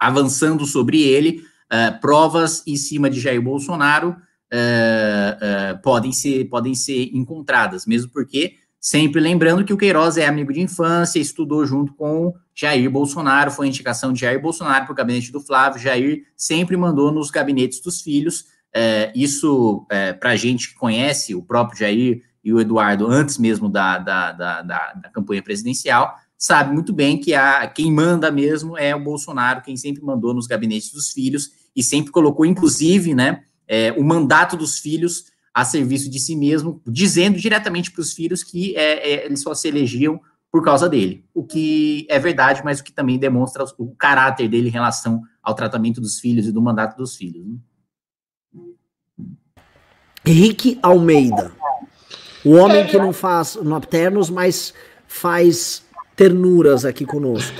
avançando 0.00 0.64
sobre 0.64 1.02
ele, 1.02 1.42
uh, 1.70 2.00
provas 2.00 2.62
em 2.66 2.76
cima 2.76 3.10
de 3.10 3.20
Jair 3.20 3.42
Bolsonaro 3.42 4.10
uh, 4.10 5.74
uh, 5.74 5.82
podem, 5.82 6.12
ser, 6.12 6.46
podem 6.46 6.74
ser 6.74 7.10
encontradas, 7.12 7.84
mesmo 7.84 8.10
porque 8.10 8.54
Sempre 8.84 9.18
lembrando 9.18 9.64
que 9.64 9.72
o 9.72 9.78
Queiroz 9.78 10.18
é 10.18 10.26
amigo 10.26 10.52
de 10.52 10.60
infância, 10.60 11.18
estudou 11.18 11.64
junto 11.64 11.94
com 11.94 12.34
Jair 12.54 12.90
Bolsonaro, 12.90 13.50
foi 13.50 13.66
indicação 13.66 14.12
de 14.12 14.20
Jair 14.20 14.38
Bolsonaro 14.38 14.84
para 14.84 14.92
o 14.92 14.94
gabinete 14.94 15.32
do 15.32 15.40
Flávio. 15.40 15.80
Jair 15.80 16.24
sempre 16.36 16.76
mandou 16.76 17.10
nos 17.10 17.30
gabinetes 17.30 17.80
dos 17.80 18.02
filhos. 18.02 18.44
É, 18.74 19.10
isso, 19.16 19.86
é, 19.90 20.12
para 20.12 20.32
a 20.32 20.36
gente 20.36 20.68
que 20.68 20.74
conhece 20.74 21.34
o 21.34 21.40
próprio 21.40 21.78
Jair 21.78 22.20
e 22.44 22.52
o 22.52 22.60
Eduardo 22.60 23.06
antes 23.06 23.38
mesmo 23.38 23.70
da, 23.70 23.96
da, 23.96 24.32
da, 24.32 24.60
da, 24.60 24.92
da 24.92 25.08
campanha 25.08 25.42
presidencial, 25.42 26.14
sabe 26.36 26.74
muito 26.74 26.92
bem 26.92 27.18
que 27.18 27.32
a, 27.32 27.66
quem 27.66 27.90
manda 27.90 28.30
mesmo 28.30 28.76
é 28.76 28.94
o 28.94 29.02
Bolsonaro, 29.02 29.62
quem 29.62 29.78
sempre 29.78 30.04
mandou 30.04 30.34
nos 30.34 30.46
gabinetes 30.46 30.92
dos 30.92 31.10
filhos 31.10 31.52
e 31.74 31.82
sempre 31.82 32.12
colocou, 32.12 32.44
inclusive, 32.44 33.14
né, 33.14 33.44
é, 33.66 33.92
o 33.92 34.04
mandato 34.04 34.58
dos 34.58 34.78
filhos 34.78 35.32
a 35.54 35.64
serviço 35.64 36.10
de 36.10 36.18
si 36.18 36.34
mesmo, 36.34 36.82
dizendo 36.84 37.38
diretamente 37.38 37.92
para 37.92 38.00
os 38.00 38.12
filhos 38.12 38.42
que 38.42 38.76
é, 38.76 39.12
é, 39.12 39.24
eles 39.26 39.40
só 39.40 39.54
se 39.54 39.68
elegiam 39.68 40.20
por 40.50 40.64
causa 40.64 40.88
dele. 40.88 41.24
O 41.32 41.44
que 41.44 42.06
é 42.10 42.18
verdade, 42.18 42.62
mas 42.64 42.80
o 42.80 42.84
que 42.84 42.92
também 42.92 43.18
demonstra 43.18 43.64
o 43.78 43.94
caráter 43.94 44.48
dele 44.48 44.68
em 44.68 44.72
relação 44.72 45.22
ao 45.40 45.54
tratamento 45.54 46.00
dos 46.00 46.18
filhos 46.18 46.46
e 46.46 46.52
do 46.52 46.60
mandato 46.60 46.96
dos 46.96 47.16
filhos. 47.16 47.46
Né? 47.46 47.56
Henrique 50.26 50.78
Almeida. 50.82 51.52
O 52.44 52.52
homem 52.54 52.86
que 52.86 52.98
não 52.98 53.12
faz 53.12 53.56
nocternos, 53.56 54.28
mas 54.28 54.74
faz 55.06 55.84
ternuras 56.16 56.84
aqui 56.84 57.04
conosco. 57.04 57.56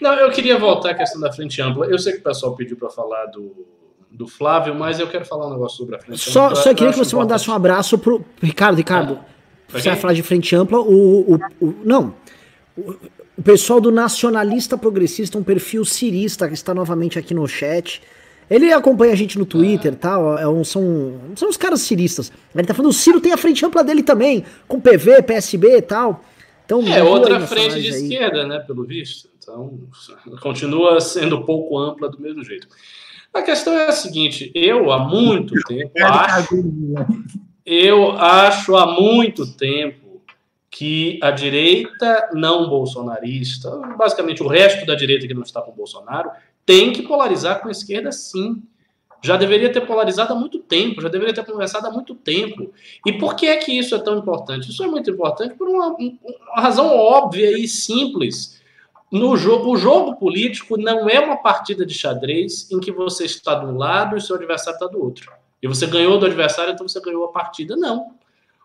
Não, 0.00 0.14
eu 0.14 0.30
queria 0.30 0.58
voltar 0.58 0.90
à 0.90 0.94
questão 0.94 1.20
da 1.20 1.32
frente 1.32 1.60
ampla. 1.60 1.86
Eu 1.86 1.98
sei 1.98 2.14
que 2.14 2.20
o 2.20 2.22
pessoal 2.22 2.54
pediu 2.56 2.76
para 2.76 2.90
falar 2.90 3.26
do, 3.26 3.66
do 4.10 4.26
Flávio, 4.26 4.74
mas 4.74 4.98
eu 4.98 5.08
quero 5.08 5.24
falar 5.24 5.46
um 5.46 5.50
negócio 5.50 5.78
sobre 5.78 5.96
a 5.96 5.98
frente 5.98 6.18
só, 6.18 6.46
ampla. 6.46 6.56
Só 6.56 6.74
queria 6.74 6.92
que 6.92 6.98
você 6.98 7.14
mandasse 7.14 7.50
um 7.50 7.54
abraço 7.54 7.96
pro 7.96 8.24
Ricardo. 8.42 8.76
Ricardo, 8.76 9.18
ah, 9.20 9.78
você 9.78 9.88
vai 9.88 9.98
falar 9.98 10.14
de 10.14 10.22
frente 10.22 10.54
ampla. 10.54 10.80
O, 10.80 11.34
o, 11.34 11.40
o 11.60 11.74
não. 11.84 12.14
O, 12.76 12.94
o 13.38 13.42
pessoal 13.42 13.80
do 13.80 13.90
Nacionalista 13.90 14.76
Progressista, 14.76 15.38
um 15.38 15.42
perfil 15.42 15.84
cirista, 15.84 16.48
que 16.48 16.54
está 16.54 16.74
novamente 16.74 17.18
aqui 17.18 17.32
no 17.32 17.46
chat. 17.46 18.02
Ele 18.50 18.72
acompanha 18.72 19.12
a 19.12 19.16
gente 19.16 19.38
no 19.38 19.46
Twitter 19.46 19.92
e 19.92 19.94
ah. 19.94 19.98
tal. 19.98 20.38
É 20.38 20.48
um, 20.48 20.64
são, 20.64 21.14
são 21.36 21.48
os 21.48 21.56
caras 21.56 21.80
ciristas. 21.80 22.32
Ele 22.54 22.66
tá 22.66 22.74
falando, 22.74 22.90
o 22.90 22.94
Ciro 22.94 23.20
tem 23.20 23.32
a 23.32 23.36
frente 23.36 23.64
ampla 23.64 23.84
dele 23.84 24.02
também, 24.02 24.44
com 24.66 24.80
PV, 24.80 25.22
PSB 25.22 25.76
e 25.76 25.82
tal. 25.82 26.24
Então, 26.64 26.86
é 26.86 27.02
outra 27.02 27.40
frente 27.40 27.80
de 27.80 27.88
aí. 27.88 28.02
esquerda, 28.02 28.46
né, 28.46 28.58
pelo 28.60 28.84
visto. 28.84 29.28
Então, 29.38 29.80
continua 30.40 31.00
sendo 31.00 31.44
pouco 31.44 31.78
ampla 31.78 32.08
do 32.08 32.20
mesmo 32.20 32.44
jeito. 32.44 32.68
A 33.32 33.42
questão 33.42 33.74
é 33.74 33.88
a 33.88 33.92
seguinte: 33.92 34.50
eu 34.54 34.90
há 34.90 34.98
muito 34.98 35.54
tempo 35.66 35.92
acho, 36.02 36.56
eu 37.64 38.12
acho 38.12 38.76
há 38.76 38.86
muito 39.00 39.46
tempo 39.56 40.22
que 40.70 41.18
a 41.22 41.30
direita 41.30 42.30
não 42.32 42.68
bolsonarista, 42.68 43.70
basicamente 43.96 44.42
o 44.42 44.46
resto 44.46 44.86
da 44.86 44.94
direita 44.94 45.26
que 45.26 45.34
não 45.34 45.42
está 45.42 45.60
com 45.60 45.72
Bolsonaro, 45.72 46.30
tem 46.64 46.92
que 46.92 47.02
polarizar 47.02 47.60
com 47.60 47.68
a 47.68 47.72
esquerda, 47.72 48.12
sim. 48.12 48.62
Já 49.22 49.36
deveria 49.36 49.70
ter 49.70 49.82
polarizado 49.82 50.32
há 50.32 50.36
muito 50.36 50.60
tempo, 50.60 51.02
já 51.02 51.08
deveria 51.08 51.34
ter 51.34 51.44
conversado 51.44 51.86
há 51.86 51.90
muito 51.90 52.14
tempo. 52.14 52.72
E 53.04 53.12
por 53.12 53.36
que 53.36 53.46
é 53.46 53.56
que 53.56 53.76
isso 53.76 53.94
é 53.94 53.98
tão 53.98 54.16
importante? 54.16 54.70
Isso 54.70 54.82
é 54.82 54.86
muito 54.86 55.10
importante 55.10 55.54
por 55.54 55.68
uma, 55.68 55.88
uma 55.88 56.62
razão 56.62 56.86
óbvia 56.96 57.58
e 57.58 57.68
simples 57.68 58.59
no 59.10 59.36
jogo, 59.36 59.72
o 59.72 59.76
jogo 59.76 60.16
político 60.16 60.76
não 60.76 61.08
é 61.08 61.18
uma 61.18 61.36
partida 61.36 61.84
de 61.84 61.92
xadrez 61.92 62.70
em 62.70 62.78
que 62.78 62.92
você 62.92 63.24
está 63.24 63.56
de 63.56 63.66
um 63.66 63.76
lado 63.76 64.16
e 64.16 64.20
seu 64.20 64.36
adversário 64.36 64.76
está 64.76 64.86
do 64.86 65.02
outro. 65.02 65.32
E 65.60 65.66
você 65.66 65.86
ganhou 65.86 66.18
do 66.18 66.26
adversário, 66.26 66.72
então 66.72 66.86
você 66.86 67.00
ganhou 67.00 67.24
a 67.24 67.32
partida. 67.32 67.76
Não. 67.76 68.12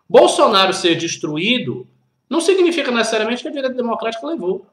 Bolsonaro 0.08 0.72
ser 0.72 0.94
destruído 0.94 1.86
não 2.30 2.40
significa 2.40 2.90
necessariamente 2.90 3.42
que 3.42 3.48
a 3.48 3.52
direita 3.52 3.76
democrática 3.76 4.26
levou. 4.26 4.66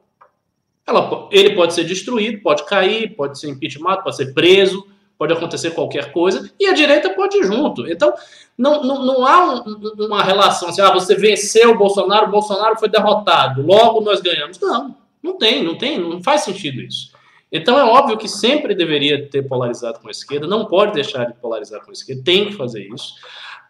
Ela, 0.86 1.28
ele 1.32 1.56
pode 1.56 1.74
ser 1.74 1.84
destruído, 1.84 2.42
pode 2.42 2.64
cair, 2.66 3.14
pode 3.16 3.38
ser 3.38 3.48
impeachment, 3.48 4.02
pode 4.02 4.16
ser 4.16 4.32
preso, 4.32 4.86
pode 5.18 5.32
acontecer 5.32 5.70
qualquer 5.70 6.12
coisa, 6.12 6.50
e 6.58 6.66
a 6.66 6.72
direita 6.72 7.10
pode 7.10 7.38
ir 7.38 7.44
junto. 7.44 7.88
Então, 7.88 8.12
não, 8.56 8.82
não, 8.82 9.04
não 9.04 9.26
há 9.26 9.54
um, 9.54 10.04
uma 10.04 10.22
relação 10.22 10.68
assim, 10.68 10.80
ah, 10.80 10.92
você 10.92 11.14
venceu 11.14 11.72
o 11.72 11.78
Bolsonaro, 11.78 12.26
o 12.26 12.30
Bolsonaro 12.30 12.78
foi 12.78 12.88
derrotado, 12.88 13.62
logo 13.62 14.00
nós 14.02 14.20
ganhamos. 14.20 14.60
Não. 14.60 15.03
Não 15.24 15.36
tem, 15.38 15.64
não 15.64 15.78
tem, 15.78 15.98
não 15.98 16.22
faz 16.22 16.42
sentido 16.42 16.82
isso. 16.82 17.10
Então 17.50 17.78
é 17.78 17.84
óbvio 17.84 18.18
que 18.18 18.28
sempre 18.28 18.74
deveria 18.74 19.26
ter 19.30 19.44
polarizado 19.44 20.00
com 20.00 20.08
a 20.08 20.10
esquerda, 20.10 20.46
não 20.46 20.66
pode 20.66 20.92
deixar 20.92 21.24
de 21.24 21.32
polarizar 21.40 21.82
com 21.82 21.88
a 21.88 21.94
esquerda, 21.94 22.22
tem 22.22 22.48
que 22.48 22.52
fazer 22.52 22.86
isso. 22.92 23.14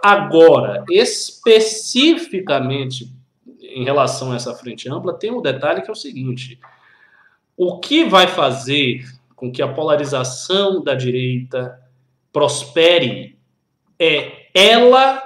Agora, 0.03 0.85
especificamente 0.91 3.09
em 3.63 3.85
relação 3.85 4.33
a 4.33 4.37
essa 4.37 4.53
frente 4.53 4.89
ampla, 4.89 5.17
tem 5.17 5.31
um 5.31 5.41
detalhe 5.41 5.81
que 5.81 5.89
é 5.89 5.93
o 5.93 5.97
seguinte: 5.97 6.59
o 7.57 7.79
que 7.79 8.05
vai 8.05 8.27
fazer 8.27 9.05
com 9.37 9.53
que 9.53 9.63
a 9.63 9.69
polarização 9.69 10.83
da 10.83 10.97
direita 10.97 11.81
prospere 12.33 13.39
é 13.97 14.49
ela 14.53 15.23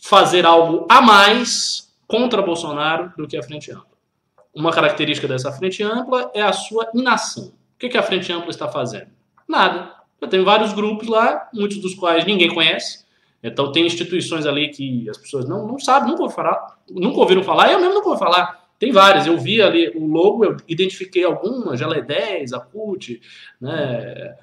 fazer 0.00 0.46
algo 0.46 0.86
a 0.88 1.02
mais 1.02 1.94
contra 2.06 2.40
Bolsonaro 2.40 3.12
do 3.18 3.28
que 3.28 3.36
a 3.36 3.42
frente 3.42 3.70
ampla 3.70 3.97
uma 4.58 4.72
característica 4.72 5.28
dessa 5.28 5.52
frente 5.52 5.82
ampla 5.82 6.30
é 6.34 6.42
a 6.42 6.52
sua 6.52 6.90
inação. 6.94 7.44
O 7.46 7.78
que, 7.78 7.88
que 7.88 7.98
a 7.98 8.02
frente 8.02 8.32
ampla 8.32 8.50
está 8.50 8.68
fazendo? 8.68 9.08
Nada. 9.46 9.92
Eu 10.20 10.28
tenho 10.28 10.44
vários 10.44 10.72
grupos 10.72 11.06
lá, 11.06 11.48
muitos 11.54 11.78
dos 11.78 11.94
quais 11.94 12.24
ninguém 12.24 12.52
conhece. 12.52 13.06
Então 13.42 13.70
tem 13.70 13.86
instituições 13.86 14.46
ali 14.46 14.68
que 14.68 15.08
as 15.08 15.16
pessoas 15.16 15.48
não, 15.48 15.66
não 15.66 15.78
sabem, 15.78 16.10
nunca, 16.10 16.28
falar, 16.28 16.78
nunca 16.90 17.20
ouviram 17.20 17.42
falar, 17.44 17.72
eu 17.72 17.78
mesmo 17.78 17.94
nunca 17.94 18.08
ouvi 18.08 18.18
falar. 18.18 18.68
Tem 18.78 18.92
várias, 18.92 19.26
eu 19.26 19.36
vi 19.36 19.60
ali 19.60 19.90
o 19.96 20.06
logo, 20.06 20.44
eu 20.44 20.56
identifiquei 20.68 21.24
algumas, 21.24 21.80
Gele 21.80 22.00
10, 22.00 22.52
a 22.52 22.60
CUT, 22.60 23.20
né, 23.60 24.36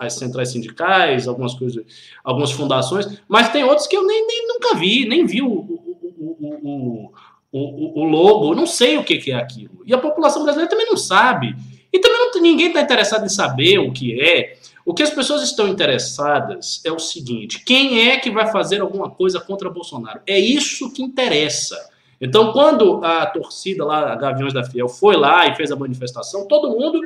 as 0.00 0.14
centrais 0.14 0.50
sindicais, 0.50 1.28
algumas 1.28 1.54
coisas, 1.54 1.84
algumas 2.24 2.50
fundações, 2.50 3.22
mas 3.28 3.50
tem 3.50 3.62
outros 3.62 3.86
que 3.86 3.96
eu 3.96 4.04
nem, 4.04 4.26
nem 4.26 4.48
nunca 4.48 4.74
vi, 4.74 5.06
nem 5.08 5.24
vi 5.24 5.40
o, 5.40 5.48
o, 5.48 6.36
o, 6.40 6.58
o, 6.64 7.12
o, 7.56 8.04
logo, 8.04 8.50
eu 8.50 8.56
não 8.56 8.66
sei 8.66 8.98
o 8.98 9.04
que, 9.04 9.18
que, 9.18 9.30
é 9.30 9.36
aquilo. 9.36 9.80
E 9.86 9.94
a 9.94 9.98
população 9.98 10.42
brasileira 10.42 10.68
também 10.68 10.86
não 10.86 10.96
sabe. 10.96 11.54
E 11.92 12.00
também 12.00 12.18
não, 12.18 12.42
ninguém 12.42 12.66
está 12.66 12.80
interessado 12.80 13.24
em 13.24 13.28
saber 13.28 13.78
o 13.78 13.92
que 13.92 14.20
é. 14.20 14.56
O 14.84 14.92
que 14.92 15.04
as 15.04 15.10
pessoas 15.10 15.40
estão 15.42 15.68
interessadas 15.68 16.82
é 16.84 16.90
o 16.90 16.98
seguinte: 16.98 17.62
quem 17.64 18.10
é 18.10 18.16
que 18.18 18.28
vai 18.28 18.50
fazer 18.50 18.80
alguma 18.80 19.08
coisa 19.08 19.38
contra 19.38 19.70
Bolsonaro? 19.70 20.20
É 20.26 20.36
isso 20.36 20.92
que 20.92 21.00
interessa. 21.00 21.78
Então, 22.20 22.52
quando 22.52 23.04
a 23.04 23.24
torcida 23.26 23.84
lá, 23.84 24.12
a 24.12 24.16
Gaviões 24.16 24.52
da 24.52 24.64
Fiel, 24.64 24.88
foi 24.88 25.16
lá 25.16 25.46
e 25.46 25.54
fez 25.54 25.70
a 25.70 25.76
manifestação, 25.76 26.48
todo 26.48 26.76
mundo, 26.76 27.00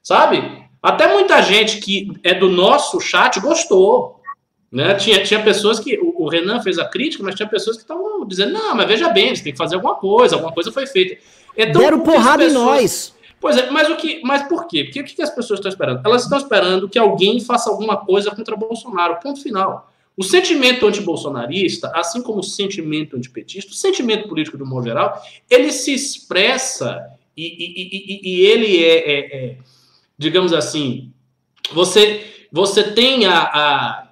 sabe? 0.00 0.64
Até 0.80 1.12
muita 1.12 1.42
gente 1.42 1.78
que 1.78 2.12
é 2.22 2.34
do 2.34 2.48
nosso 2.48 3.00
chat 3.00 3.40
gostou. 3.40 4.20
Né? 4.70 4.94
Tinha, 4.94 5.22
tinha 5.24 5.42
pessoas 5.42 5.80
que. 5.80 5.98
O, 5.98 6.24
o 6.24 6.28
Renan 6.28 6.60
fez 6.62 6.78
a 6.78 6.84
crítica, 6.84 7.24
mas 7.24 7.34
tinha 7.34 7.48
pessoas 7.48 7.76
que 7.76 7.82
estavam 7.82 8.07
dizendo: 8.26 8.52
não, 8.52 8.74
mas 8.74 8.86
veja 8.86 9.08
bem, 9.10 9.28
eles 9.28 9.40
têm 9.40 9.52
que 9.52 9.58
fazer 9.58 9.76
alguma 9.76 9.94
coisa, 9.94 10.36
alguma 10.36 10.52
coisa 10.52 10.72
foi 10.72 10.86
feita. 10.86 11.20
Então, 11.56 11.80
Deram 11.80 12.00
porrada 12.00 12.44
pessoas... 12.44 12.62
em 12.62 12.64
nós. 12.64 13.18
Pois 13.40 13.56
é, 13.56 13.70
mas 13.70 13.88
o 13.88 13.96
que, 13.96 14.20
mas 14.24 14.42
por 14.48 14.66
quê? 14.66 14.84
Porque 14.84 15.00
o 15.00 15.04
que 15.04 15.22
as 15.22 15.30
pessoas 15.30 15.58
estão 15.58 15.70
esperando? 15.70 16.00
Elas 16.04 16.24
estão 16.24 16.38
esperando 16.38 16.88
que 16.88 16.98
alguém 16.98 17.40
faça 17.40 17.70
alguma 17.70 17.96
coisa 17.96 18.30
contra 18.30 18.56
Bolsonaro. 18.56 19.20
Ponto 19.20 19.40
final. 19.40 19.90
O 20.16 20.24
sentimento 20.24 20.84
antibolsonarista, 20.84 21.92
assim 21.94 22.20
como 22.20 22.40
o 22.40 22.42
sentimento 22.42 23.16
antipetista, 23.16 23.70
o 23.70 23.74
sentimento 23.74 24.28
político 24.28 24.58
do 24.58 24.66
modo 24.66 24.88
geral, 24.88 25.22
ele 25.48 25.70
se 25.70 25.94
expressa 25.94 27.08
e, 27.36 27.44
e, 27.46 27.82
e, 27.82 28.20
e 28.24 28.40
ele 28.46 28.84
é, 28.84 28.96
é, 28.96 29.36
é, 29.36 29.56
digamos 30.18 30.52
assim, 30.52 31.12
você, 31.72 32.24
você 32.50 32.82
tem 32.82 33.26
a, 33.26 33.38
a 33.38 34.07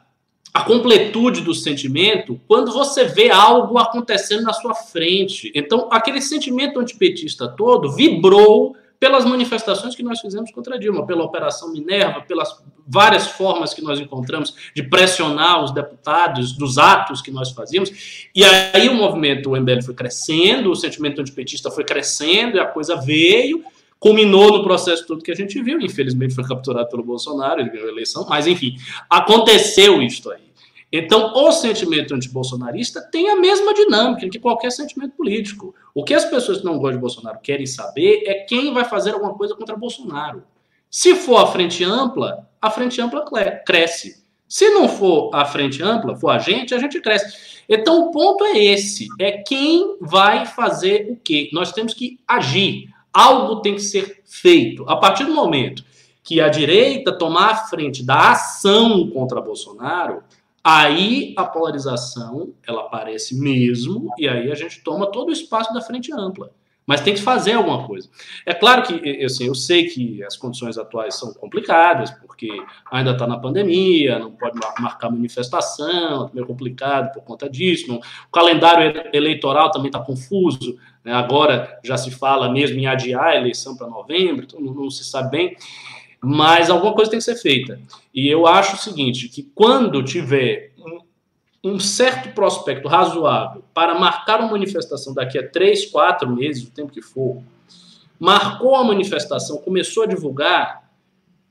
a 0.56 0.64
completude 0.64 1.42
do 1.42 1.52
sentimento 1.52 2.40
quando 2.48 2.72
você 2.72 3.04
vê 3.04 3.28
algo 3.30 3.76
acontecendo 3.76 4.42
na 4.42 4.54
sua 4.54 4.74
frente. 4.74 5.52
Então, 5.54 5.86
aquele 5.92 6.18
sentimento 6.22 6.80
antipetista 6.80 7.46
todo 7.46 7.92
vibrou 7.92 8.74
pelas 8.98 9.26
manifestações 9.26 9.94
que 9.94 10.02
nós 10.02 10.18
fizemos 10.18 10.50
contra 10.50 10.78
Dilma, 10.78 11.06
pela 11.06 11.24
Operação 11.24 11.70
Minerva, 11.74 12.22
pelas 12.22 12.48
várias 12.88 13.26
formas 13.26 13.74
que 13.74 13.82
nós 13.82 14.00
encontramos 14.00 14.54
de 14.74 14.82
pressionar 14.82 15.62
os 15.62 15.74
deputados, 15.74 16.52
dos 16.52 16.78
atos 16.78 17.20
que 17.20 17.30
nós 17.30 17.50
fazíamos. 17.50 18.30
E 18.34 18.42
aí 18.42 18.88
o 18.88 18.94
movimento 18.94 19.50
o 19.50 19.60
MBL 19.60 19.82
foi 19.84 19.94
crescendo, 19.94 20.70
o 20.70 20.74
sentimento 20.74 21.20
antipetista 21.20 21.70
foi 21.70 21.84
crescendo, 21.84 22.56
e 22.56 22.60
a 22.60 22.66
coisa 22.66 22.96
veio, 22.96 23.62
culminou 23.98 24.56
no 24.56 24.64
processo 24.64 25.06
todo 25.06 25.22
que 25.22 25.30
a 25.30 25.36
gente 25.36 25.60
viu. 25.60 25.78
Infelizmente 25.82 26.34
foi 26.34 26.44
capturado 26.44 26.88
pelo 26.88 27.04
Bolsonaro, 27.04 27.60
ele 27.60 27.68
ganhou 27.68 27.88
a 27.88 27.92
eleição, 27.92 28.26
mas 28.26 28.46
enfim, 28.46 28.74
aconteceu 29.10 30.02
isto 30.02 30.30
aí. 30.30 30.45
Então, 30.90 31.32
o 31.34 31.52
sentimento 31.52 32.14
antibolsonarista 32.14 33.02
tem 33.02 33.28
a 33.28 33.36
mesma 33.36 33.74
dinâmica 33.74 34.28
que 34.28 34.38
qualquer 34.38 34.70
sentimento 34.70 35.16
político. 35.16 35.74
O 35.94 36.04
que 36.04 36.14
as 36.14 36.24
pessoas 36.24 36.58
que 36.58 36.64
não 36.64 36.78
gostam 36.78 36.92
de 36.92 37.00
Bolsonaro 37.00 37.40
querem 37.42 37.66
saber 37.66 38.22
é 38.26 38.34
quem 38.34 38.72
vai 38.72 38.84
fazer 38.84 39.10
alguma 39.10 39.34
coisa 39.34 39.54
contra 39.54 39.76
Bolsonaro. 39.76 40.44
Se 40.88 41.16
for 41.16 41.38
a 41.38 41.46
frente 41.48 41.82
ampla, 41.82 42.48
a 42.62 42.70
frente 42.70 43.00
ampla 43.00 43.24
cresce. 43.66 44.24
Se 44.48 44.70
não 44.70 44.88
for 44.88 45.30
a 45.34 45.44
frente 45.44 45.82
ampla, 45.82 46.14
for 46.16 46.30
a 46.30 46.38
gente, 46.38 46.72
a 46.72 46.78
gente 46.78 47.00
cresce. 47.00 47.36
Então, 47.68 48.06
o 48.06 48.10
ponto 48.12 48.44
é 48.44 48.56
esse: 48.56 49.08
é 49.18 49.32
quem 49.32 49.96
vai 50.00 50.46
fazer 50.46 51.10
o 51.10 51.16
quê? 51.16 51.50
Nós 51.52 51.72
temos 51.72 51.94
que 51.94 52.18
agir. 52.26 52.88
Algo 53.12 53.60
tem 53.60 53.74
que 53.74 53.82
ser 53.82 54.22
feito. 54.24 54.88
A 54.88 54.96
partir 54.96 55.24
do 55.24 55.34
momento 55.34 55.84
que 56.22 56.40
a 56.40 56.48
direita 56.48 57.16
tomar 57.16 57.50
a 57.50 57.56
frente 57.56 58.04
da 58.04 58.32
ação 58.32 59.08
contra 59.10 59.40
Bolsonaro, 59.40 60.22
Aí 60.68 61.32
a 61.36 61.44
polarização 61.44 62.52
ela 62.66 62.80
aparece 62.80 63.38
mesmo, 63.38 64.10
e 64.18 64.28
aí 64.28 64.50
a 64.50 64.54
gente 64.56 64.82
toma 64.82 65.12
todo 65.12 65.28
o 65.28 65.32
espaço 65.32 65.72
da 65.72 65.80
frente 65.80 66.12
ampla. 66.12 66.50
mas 66.86 67.00
tem 67.00 67.14
que 67.14 67.20
fazer 67.20 67.54
alguma 67.54 67.84
coisa. 67.84 68.08
É 68.46 68.54
claro 68.54 68.82
que, 68.82 69.24
assim, 69.24 69.46
eu 69.46 69.54
sei 69.54 69.86
que 69.86 70.22
as 70.22 70.36
condições 70.36 70.78
atuais 70.78 71.16
são 71.16 71.34
complicadas, 71.34 72.12
porque 72.12 72.48
ainda 72.90 73.10
está 73.10 73.26
na 73.26 73.36
pandemia, 73.38 74.18
não 74.18 74.30
pode 74.30 74.56
marcar 74.80 75.10
manifestação, 75.10 76.28
é 76.28 76.30
meio 76.32 76.46
complicado 76.46 77.12
por 77.12 77.24
conta 77.24 77.50
disso, 77.50 77.88
não, 77.88 77.96
o 77.96 78.32
calendário 78.32 79.02
eleitoral 79.12 79.70
também 79.70 79.88
está 79.88 79.98
confuso, 79.98 80.78
né, 81.04 81.12
agora 81.12 81.78
já 81.82 81.96
se 81.96 82.10
fala 82.10 82.50
mesmo 82.52 82.78
em 82.78 82.86
adiar 82.86 83.26
a 83.26 83.36
eleição 83.36 83.76
para 83.76 83.88
novembro, 83.88 84.44
então 84.44 84.60
não, 84.60 84.72
não 84.72 84.90
se 84.90 85.04
sabe 85.04 85.30
bem, 85.30 85.56
mas 86.22 86.70
alguma 86.70 86.94
coisa 86.94 87.10
tem 87.10 87.18
que 87.18 87.24
ser 87.24 87.36
feita. 87.36 87.80
E 88.14 88.28
eu 88.28 88.46
acho 88.46 88.76
o 88.76 88.78
seguinte, 88.78 89.28
que 89.28 89.42
quando 89.42 90.02
tiver 90.02 90.72
um 91.62 91.80
certo 91.80 92.32
prospecto 92.32 92.86
razoável 92.86 93.64
para 93.74 93.98
marcar 93.98 94.40
uma 94.40 94.52
manifestação 94.52 95.12
daqui 95.12 95.38
a 95.38 95.48
três, 95.48 95.84
quatro 95.86 96.30
meses, 96.30 96.62
o 96.62 96.70
tempo 96.70 96.92
que 96.92 97.02
for, 97.02 97.42
marcou 98.18 98.76
a 98.76 98.84
manifestação, 98.84 99.58
começou 99.58 100.04
a 100.04 100.06
divulgar, 100.06 100.90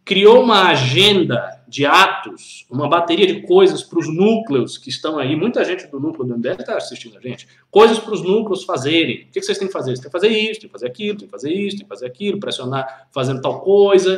criou 0.05 0.41
uma 0.41 0.70
agenda 0.70 1.61
de 1.68 1.86
atos, 1.86 2.66
uma 2.70 2.88
bateria 2.88 3.28
de 3.28 3.41
coisas 3.41 3.84
para 3.84 3.99
os 3.99 4.07
núcleos 4.07 4.78
que 4.78 4.89
estão 4.89 5.18
aí. 5.18 5.36
Muita 5.36 5.66
gente 5.66 5.88
do 5.88 5.99
núcleo 5.99 6.26
do 6.26 6.38
MBL 6.38 6.61
está 6.61 6.78
assistindo 6.78 7.18
a 7.18 7.22
gente. 7.22 7.47
Coisas 7.72 7.99
para 7.99 8.13
os 8.13 8.22
núcleos 8.22 8.63
fazerem. 8.63 9.24
O 9.24 9.32
que 9.32 9.41
vocês 9.41 9.57
têm 9.57 9.68
que 9.68 9.74
fazer? 9.74 9.91
Vocês 9.91 9.99
têm 9.99 10.09
que 10.09 10.11
fazer 10.11 10.30
isso, 10.30 10.61
tem 10.61 10.70
que 10.70 10.74
fazer 10.74 10.88
aquilo, 10.88 11.18
tem 11.18 11.28
que 11.28 11.32
fazer 11.32 11.51
isso, 11.51 11.78
tem 11.78 11.86
que 11.86 11.89
fazer 11.89 12.05
aquilo, 12.05 12.39
pressionar 12.39 13.07
fazendo 13.11 13.41
tal 13.41 13.61
coisa. 13.61 14.18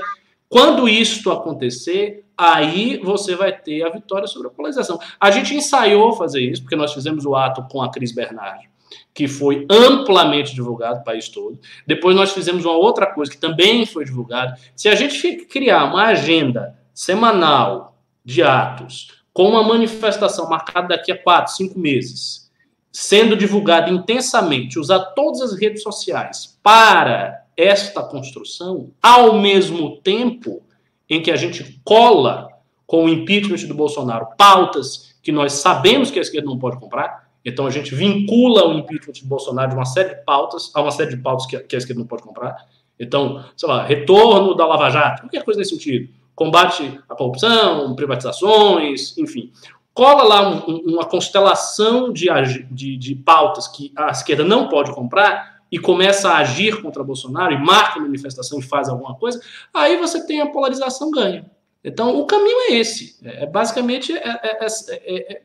Quando 0.50 0.88
isto 0.88 1.30
acontecer, 1.30 2.26
aí 2.38 2.98
você 3.04 3.36
vai 3.36 3.52
ter 3.52 3.84
a 3.84 3.90
vitória 3.90 4.28
sobre 4.28 4.48
a 4.48 4.52
polarização. 4.52 5.00
A 5.20 5.30
gente 5.32 5.54
ensaiou 5.54 6.14
fazer 6.14 6.42
isso, 6.42 6.62
porque 6.62 6.76
nós 6.76 6.94
fizemos 6.94 7.26
o 7.26 7.36
ato 7.36 7.64
com 7.70 7.82
a 7.82 7.92
Cris 7.92 8.14
Bernardi, 8.14 8.70
que 9.14 9.28
foi 9.28 9.66
amplamente 9.70 10.56
divulgado 10.56 11.00
no 11.00 11.04
país 11.04 11.28
todo. 11.28 11.60
Depois 11.86 12.16
nós 12.16 12.32
fizemos 12.32 12.64
uma 12.64 12.78
outra 12.78 13.08
coisa 13.08 13.32
que 13.32 13.38
também 13.38 13.86
foi 13.86 14.06
divulgada. 14.06 14.58
Se 14.76 14.88
a 14.88 14.96
gente 14.96 15.46
criar 15.46 15.86
uma 15.86 16.06
agenda 16.06 16.78
semanal 16.94 17.98
de 18.24 18.42
atos 18.42 19.24
com 19.34 19.50
uma 19.50 19.64
manifestação 19.64 20.50
marcada 20.50 20.90
daqui 20.90 21.12
a 21.12 21.18
quatro, 21.22 21.54
cinco 21.54 21.80
meses, 21.80 22.50
sendo 22.92 23.36
divulgada 23.36 23.90
intensamente, 23.90 24.80
usar 24.80 25.00
todas 25.14 25.42
as 25.42 25.60
redes 25.60 25.84
sociais 25.84 26.58
para 26.64 27.47
esta 27.58 28.04
construção, 28.04 28.92
ao 29.02 29.34
mesmo 29.34 29.98
tempo 29.98 30.62
em 31.10 31.22
que 31.22 31.32
a 31.32 31.36
gente 31.36 31.82
cola 31.84 32.48
com 32.86 33.06
o 33.06 33.10
impeachment 33.10 33.68
do 33.68 33.74
Bolsonaro 33.74 34.28
pautas 34.38 35.16
que 35.24 35.32
nós 35.32 35.54
sabemos 35.54 36.12
que 36.12 36.20
a 36.20 36.22
esquerda 36.22 36.48
não 36.48 36.58
pode 36.58 36.80
comprar, 36.80 37.28
então 37.44 37.66
a 37.66 37.70
gente 37.70 37.94
vincula 37.96 38.68
o 38.68 38.74
impeachment 38.78 39.22
do 39.22 39.28
Bolsonaro 39.28 39.70
de 39.70 39.76
uma 39.76 39.86
série 39.86 40.16
de 40.16 40.24
pautas 40.24 40.72
a 40.74 40.82
uma 40.82 40.92
série 40.92 41.10
de 41.10 41.18
pautas 41.18 41.46
que, 41.46 41.58
que 41.60 41.76
a 41.76 41.80
esquerda 41.80 42.00
não 42.00 42.08
pode 42.08 42.24
comprar. 42.24 42.66
Então, 43.00 43.44
sei 43.56 43.68
lá, 43.68 43.84
retorno 43.84 44.56
da 44.56 44.66
Lava 44.66 44.90
Jato, 44.90 45.24
qualquer 45.24 45.44
coisa 45.44 45.60
nesse 45.60 45.72
sentido. 45.72 46.10
Combate 46.36 47.00
à 47.10 47.16
corrupção, 47.16 47.96
privatizações, 47.96 49.18
enfim. 49.18 49.52
Cola 49.94 50.24
lá 50.24 50.50
um, 50.50 50.78
uma 50.86 51.06
constelação 51.06 52.14
de, 52.14 52.28
de, 52.70 52.98
de 52.98 53.16
pautas 53.16 53.68
que 53.68 53.92
a 53.96 54.12
esquerda 54.12 54.44
não 54.44 54.68
pode 54.68 54.94
comprar 54.94 55.57
e 55.72 55.78
começa 55.78 56.30
a 56.30 56.38
agir 56.38 56.82
contra 56.82 57.04
Bolsonaro 57.04 57.54
e 57.54 57.58
marca 57.58 58.00
a 58.00 58.02
manifestação 58.02 58.60
e 58.60 58.64
faz 58.64 58.88
alguma 58.90 59.16
coisa, 59.16 59.42
aí 59.74 59.98
você 59.98 60.26
tem 60.26 60.42
a 60.42 60.48
polarização 60.48 61.12
ganha. 61.12 61.50
Então, 61.84 62.20
o 62.20 62.26
caminho 62.26 62.72
é 62.72 62.74
esse. 62.76 63.18
É, 63.24 63.44
é 63.44 63.46
basicamente 63.46 64.14
é, 64.14 64.28
é, 64.44 64.66
é, 64.66 65.34
é 65.34 65.42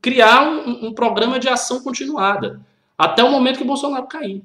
criar 0.00 0.48
um, 0.48 0.86
um, 0.86 0.92
programa 0.92 1.38
de 1.38 1.48
ação 1.48 1.80
continuada 1.82 2.60
até 2.96 3.22
o 3.22 3.30
momento 3.30 3.58
que 3.58 3.64
Bolsonaro 3.64 4.06
cair. 4.06 4.42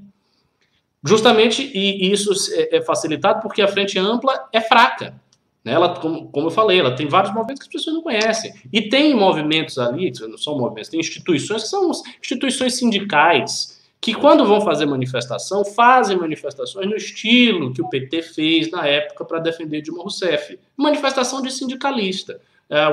Justamente, 1.03 1.71
e, 1.73 2.11
isso 2.11 2.31
é, 2.53 2.81
facilitado 2.81 3.41
porque 3.41 3.61
a 3.61 3.67
frente 3.67 3.97
ampla 3.99 4.47
é 4.51 4.61
fraca. 4.61 5.19
Né? 5.63 5.73
Ela, 5.73 5.99
como, 5.99 6.27
como 6.29 6.47
eu 6.47 6.51
falei, 6.51 6.79
ela 6.79 6.95
tem 6.95 7.07
vários 7.07 7.33
movimentos 7.33 7.63
que 7.63 7.67
as 7.67 7.73
pessoas 7.73 7.95
não 7.95 8.03
conhecem. 8.03 8.53
E 8.71 8.81
tem 8.89 9.15
movimentos 9.15 9.77
ali, 9.77 10.11
não 10.21 10.37
são 10.37 10.57
movimentos, 10.57 10.89
tem 10.89 10.99
instituições 10.99 11.63
que 11.63 11.69
são 11.69 11.89
instituições 12.21 12.75
sindicais, 12.75 13.81
que 14.03 14.13
quando 14.13 14.45
vão 14.45 14.59
fazer 14.59 14.85
manifestação, 14.85 15.63
fazem 15.63 16.17
manifestações 16.17 16.89
no 16.89 16.95
estilo 16.97 17.73
que 17.73 17.81
o 17.81 17.87
PT 17.87 18.21
fez 18.21 18.69
na 18.69 18.85
época 18.85 19.23
para 19.23 19.39
defender 19.39 19.81
Dilma 19.81 20.01
Rousseff. 20.01 20.59
Manifestação 20.75 21.41
de 21.41 21.49
sindicalista. 21.49 22.41
É, 22.69 22.85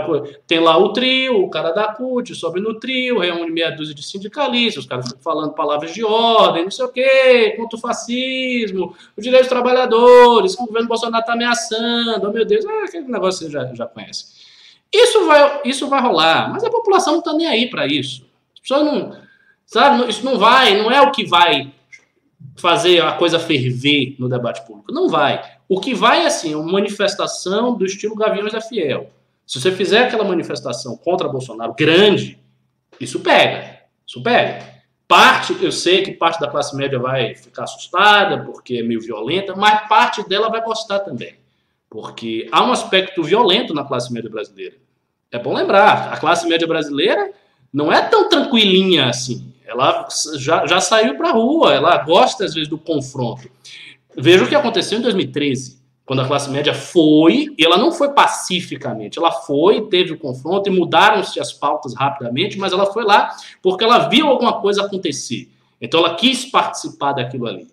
tem 0.46 0.60
lá 0.60 0.78
o 0.78 0.92
trio, 0.92 1.42
o 1.42 1.50
cara 1.50 1.72
da 1.72 1.88
CUT 1.94 2.32
sobe 2.36 2.60
no 2.60 2.78
trio, 2.78 3.18
reúne 3.18 3.50
meia 3.50 3.70
dúzia 3.70 3.92
de 3.92 4.04
sindicalistas, 4.04 4.84
os 4.84 4.88
caras 4.88 5.08
ficam 5.08 5.20
falando 5.20 5.52
palavras 5.52 5.92
de 5.92 6.04
ordem, 6.04 6.62
não 6.62 6.70
sei 6.70 6.84
o 6.84 6.92
quê, 6.92 7.54
contra 7.56 7.76
o 7.76 7.80
fascismo, 7.80 8.94
os 9.16 9.24
direitos 9.24 9.48
dos 9.48 9.58
trabalhadores, 9.58 10.54
que 10.54 10.62
o 10.62 10.66
governo 10.66 10.86
Bolsonaro 10.86 11.22
está 11.22 11.32
ameaçando, 11.32 12.28
oh 12.28 12.32
meu 12.32 12.44
Deus, 12.44 12.64
ah, 12.64 12.84
aquele 12.84 13.08
negócio 13.08 13.46
você 13.46 13.52
já, 13.52 13.64
já 13.74 13.86
conhece. 13.86 14.26
Isso 14.92 15.26
vai, 15.26 15.62
isso 15.64 15.88
vai 15.88 16.00
rolar, 16.00 16.52
mas 16.52 16.62
a 16.62 16.70
população 16.70 17.14
não 17.14 17.20
está 17.20 17.32
nem 17.32 17.48
aí 17.48 17.68
para 17.68 17.84
isso. 17.88 18.24
As 18.54 18.60
pessoas 18.60 18.84
não 18.84 19.29
Sabe? 19.70 20.10
Isso 20.10 20.24
não 20.24 20.36
vai, 20.36 20.76
não 20.82 20.90
é 20.90 21.00
o 21.00 21.12
que 21.12 21.24
vai 21.24 21.72
fazer 22.56 23.00
a 23.00 23.12
coisa 23.12 23.38
ferver 23.38 24.16
no 24.18 24.28
debate 24.28 24.66
público. 24.66 24.92
Não 24.92 25.08
vai. 25.08 25.40
O 25.68 25.80
que 25.80 25.94
vai 25.94 26.22
é 26.22 26.26
assim, 26.26 26.56
uma 26.56 26.72
manifestação 26.72 27.76
do 27.76 27.86
estilo 27.86 28.16
Gaviões 28.16 28.52
da 28.52 28.60
Fiel. 28.60 29.10
Se 29.46 29.60
você 29.60 29.70
fizer 29.70 30.06
aquela 30.06 30.24
manifestação 30.24 30.96
contra 30.96 31.28
Bolsonaro 31.28 31.72
grande, 31.74 32.36
isso 32.98 33.20
pega. 33.20 33.78
Isso 34.04 34.20
pega. 34.20 34.68
Parte, 35.06 35.56
eu 35.62 35.70
sei 35.70 36.02
que 36.02 36.12
parte 36.12 36.40
da 36.40 36.48
classe 36.48 36.74
média 36.74 36.98
vai 36.98 37.36
ficar 37.36 37.64
assustada 37.64 38.42
porque 38.44 38.78
é 38.78 38.82
meio 38.82 39.00
violenta, 39.00 39.54
mas 39.54 39.88
parte 39.88 40.28
dela 40.28 40.48
vai 40.48 40.62
gostar 40.64 40.98
também. 41.00 41.36
Porque 41.88 42.48
há 42.50 42.64
um 42.64 42.72
aspecto 42.72 43.22
violento 43.22 43.72
na 43.72 43.84
classe 43.84 44.12
média 44.12 44.30
brasileira. 44.30 44.76
É 45.30 45.38
bom 45.38 45.54
lembrar, 45.54 46.12
a 46.12 46.16
classe 46.16 46.48
média 46.48 46.66
brasileira 46.66 47.30
não 47.72 47.92
é 47.92 48.02
tão 48.02 48.28
tranquilinha 48.28 49.06
assim. 49.06 49.49
Ela 49.70 50.08
já, 50.36 50.66
já 50.66 50.80
saiu 50.80 51.16
para 51.16 51.28
a 51.28 51.32
rua, 51.32 51.72
ela 51.72 51.96
gosta 51.98 52.44
às 52.44 52.54
vezes 52.54 52.68
do 52.68 52.76
confronto. 52.76 53.48
Veja 54.16 54.44
o 54.44 54.48
que 54.48 54.54
aconteceu 54.56 54.98
em 54.98 55.02
2013, 55.02 55.78
quando 56.04 56.22
a 56.22 56.26
classe 56.26 56.50
média 56.50 56.74
foi, 56.74 57.54
e 57.56 57.64
ela 57.64 57.78
não 57.78 57.92
foi 57.92 58.12
pacificamente, 58.12 59.16
ela 59.16 59.30
foi, 59.30 59.82
teve 59.82 60.12
o 60.12 60.18
confronto 60.18 60.68
e 60.68 60.72
mudaram-se 60.72 61.38
as 61.38 61.52
pautas 61.52 61.94
rapidamente, 61.94 62.58
mas 62.58 62.72
ela 62.72 62.86
foi 62.86 63.04
lá 63.04 63.30
porque 63.62 63.84
ela 63.84 64.08
viu 64.08 64.26
alguma 64.26 64.60
coisa 64.60 64.84
acontecer. 64.84 65.48
Então 65.80 66.00
ela 66.00 66.16
quis 66.16 66.44
participar 66.44 67.12
daquilo 67.12 67.46
ali. 67.46 67.68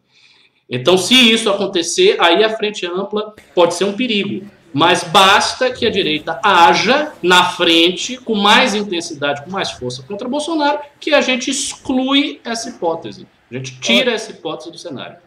Então, 0.69 0.97
se 0.97 1.15
isso 1.15 1.49
acontecer, 1.49 2.17
aí 2.19 2.43
a 2.43 2.55
frente 2.55 2.85
ampla 2.85 3.33
pode 3.55 3.73
ser 3.73 3.85
um 3.85 3.93
perigo. 3.93 4.45
Mas 4.74 5.03
basta 5.03 5.72
que 5.72 5.86
a 5.86 5.89
direita 5.89 6.39
haja 6.43 7.13
na 7.22 7.45
frente 7.51 8.18
com 8.18 8.36
mais 8.36 8.76
intensidade, 8.76 9.43
com 9.43 9.49
mais 9.49 9.72
força 9.72 10.03
contra 10.03 10.28
Bolsonaro, 10.28 10.80
que 10.99 11.13
a 11.13 11.22
gente 11.22 11.49
exclui 11.49 12.39
essa 12.43 12.70
hipótese. 12.70 13.28
A 13.49 13.55
gente 13.55 13.80
tira 13.80 14.11
essa 14.11 14.32
hipótese 14.32 14.72
do 14.72 14.78
cenário. 14.78 15.18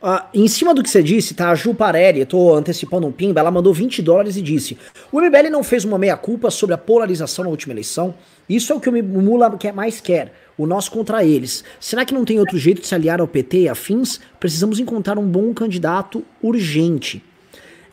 Uh, 0.00 0.22
em 0.32 0.46
cima 0.46 0.72
do 0.72 0.80
que 0.80 0.88
você 0.88 1.02
disse, 1.02 1.34
tá? 1.34 1.50
A 1.50 1.56
Ju 1.56 1.74
Parelli, 1.74 2.20
eu 2.20 2.26
tô 2.26 2.54
antecipando 2.54 3.04
um 3.04 3.10
pimba, 3.10 3.40
ela 3.40 3.50
mandou 3.50 3.74
20 3.74 4.00
dólares 4.00 4.36
e 4.36 4.42
disse: 4.42 4.78
O 5.10 5.20
MBL 5.20 5.50
não 5.50 5.64
fez 5.64 5.84
uma 5.84 5.98
meia-culpa 5.98 6.52
sobre 6.52 6.72
a 6.72 6.78
polarização 6.78 7.44
na 7.44 7.50
última 7.50 7.74
eleição? 7.74 8.14
Isso 8.48 8.72
é 8.72 8.76
o 8.76 8.80
que 8.80 8.88
o 8.88 8.92
Mula 9.02 9.56
quer 9.58 9.72
mais 9.72 10.00
quer, 10.00 10.32
o 10.56 10.66
nós 10.66 10.88
contra 10.88 11.24
eles. 11.24 11.64
Será 11.80 12.04
que 12.04 12.14
não 12.14 12.24
tem 12.24 12.38
outro 12.38 12.56
jeito 12.56 12.80
de 12.80 12.86
se 12.86 12.94
aliar 12.94 13.20
ao 13.20 13.26
PT 13.26 13.62
e 13.62 13.68
afins? 13.68 14.20
Precisamos 14.38 14.78
encontrar 14.78 15.18
um 15.18 15.26
bom 15.26 15.52
candidato 15.52 16.24
urgente. 16.40 17.24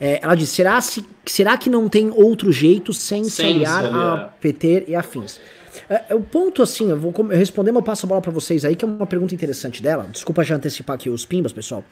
É, 0.05 0.19
ela 0.21 0.35
diz: 0.35 0.49
será, 0.49 0.79
se, 0.81 1.03
será 1.25 1.57
que 1.57 1.67
não 1.67 1.89
tem 1.89 2.11
outro 2.11 2.51
jeito 2.51 2.93
sem, 2.93 3.23
sem 3.23 3.31
se 3.31 3.41
aliar 3.43 3.85
a 3.85 4.17
PT 4.39 4.85
e 4.87 4.95
afins? 4.95 5.39
É, 5.89 6.03
é, 6.09 6.15
o 6.15 6.21
ponto, 6.21 6.61
assim, 6.61 6.91
eu 6.91 6.97
vou 6.97 7.11
responder, 7.29 7.71
mas 7.71 7.81
eu 7.81 7.83
passo 7.83 8.05
a 8.05 8.09
bola 8.09 8.21
para 8.21 8.31
vocês 8.31 8.63
aí, 8.63 8.75
que 8.75 8.85
é 8.85 8.87
uma 8.87 9.07
pergunta 9.07 9.33
interessante 9.33 9.81
dela. 9.81 10.07
Desculpa 10.11 10.43
já 10.43 10.55
antecipar 10.57 10.93
aqui 10.95 11.09
os 11.09 11.25
pimbas, 11.25 11.51
pessoal. 11.51 11.83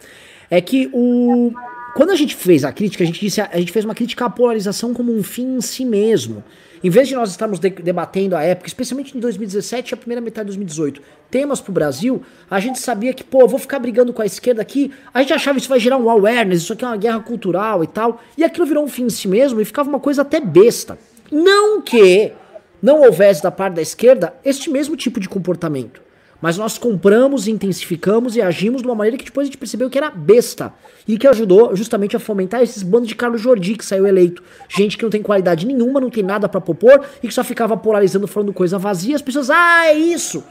É 0.47 0.61
que 0.61 0.91
o. 0.93 1.51
Quando 1.93 2.09
a 2.09 2.15
gente 2.15 2.35
fez 2.35 2.63
a 2.63 2.71
crítica, 2.71 3.03
a 3.03 3.07
gente 3.07 3.19
disse, 3.19 3.39
a 3.39 3.57
gente 3.57 3.71
fez 3.71 3.85
uma 3.85 3.93
crítica 3.93 4.25
à 4.25 4.29
polarização 4.29 4.95
como 4.95 5.15
um 5.15 5.21
fim 5.21 5.57
em 5.57 5.61
si 5.61 5.85
mesmo. 5.85 6.43
Em 6.83 6.89
vez 6.89 7.07
de 7.07 7.13
nós 7.13 7.29
estarmos 7.29 7.59
de 7.59 7.69
debatendo 7.69 8.35
a 8.35 8.41
época, 8.41 8.67
especialmente 8.67 9.15
em 9.15 9.19
2017 9.19 9.91
e 9.91 9.93
a 9.93 9.97
primeira 9.97 10.19
metade 10.19 10.49
de 10.49 10.57
2018, 10.57 11.01
temas 11.29 11.61
pro 11.61 11.71
Brasil, 11.71 12.23
a 12.49 12.59
gente 12.59 12.79
sabia 12.79 13.13
que, 13.13 13.23
pô, 13.23 13.47
vou 13.47 13.59
ficar 13.59 13.77
brigando 13.77 14.11
com 14.11 14.23
a 14.23 14.25
esquerda 14.25 14.61
aqui, 14.61 14.91
a 15.13 15.21
gente 15.21 15.33
achava 15.33 15.55
que 15.55 15.61
isso 15.61 15.69
vai 15.69 15.79
gerar 15.79 15.97
um 15.97 16.09
awareness, 16.09 16.63
isso 16.63 16.73
aqui 16.73 16.83
é 16.83 16.87
uma 16.87 16.97
guerra 16.97 17.19
cultural 17.19 17.83
e 17.83 17.87
tal, 17.87 18.21
e 18.35 18.43
aquilo 18.43 18.65
virou 18.65 18.83
um 18.83 18.89
fim 18.89 19.03
em 19.03 19.09
si 19.09 19.27
mesmo 19.27 19.61
e 19.61 19.65
ficava 19.65 19.87
uma 19.87 19.99
coisa 19.99 20.23
até 20.23 20.39
besta. 20.39 20.97
Não 21.31 21.79
que 21.79 22.33
não 22.81 23.01
houvesse 23.01 23.43
da 23.43 23.51
parte 23.51 23.75
da 23.75 23.81
esquerda 23.83 24.33
este 24.43 24.69
mesmo 24.69 24.97
tipo 24.97 25.19
de 25.19 25.29
comportamento. 25.29 26.01
Mas 26.43 26.57
nós 26.57 26.77
compramos, 26.77 27.47
intensificamos 27.47 28.35
e 28.35 28.41
agimos 28.41 28.81
de 28.81 28.87
uma 28.89 28.93
maneira 28.93 29.17
que 29.17 29.23
depois 29.23 29.45
a 29.45 29.47
gente 29.47 29.57
percebeu 29.57 29.89
que 29.89 29.97
era 29.97 30.09
besta. 30.09 30.73
E 31.07 31.17
que 31.17 31.25
ajudou 31.25 31.73
justamente 31.73 32.17
a 32.17 32.19
fomentar 32.19 32.61
esses 32.61 32.83
bandos 32.83 33.07
de 33.07 33.15
Carlos 33.15 33.39
Jordi 33.39 33.77
que 33.77 33.85
saiu 33.85 34.05
eleito. 34.05 34.43
Gente 34.67 34.97
que 34.97 35.03
não 35.03 35.09
tem 35.09 35.21
qualidade 35.21 35.65
nenhuma, 35.65 36.01
não 36.01 36.09
tem 36.09 36.21
nada 36.21 36.49
para 36.49 36.59
propor 36.59 37.05
e 37.23 37.29
que 37.29 37.33
só 37.33 37.45
ficava 37.45 37.77
polarizando, 37.77 38.27
falando 38.27 38.51
coisa 38.51 38.77
vazia. 38.77 39.15
As 39.15 39.21
pessoas, 39.21 39.49
ah, 39.49 39.85
é 39.85 39.93
isso. 39.93 40.43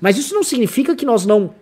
Mas 0.00 0.16
isso 0.16 0.32
não 0.32 0.42
significa 0.42 0.96
que 0.96 1.04
nós 1.04 1.26
não 1.26 1.54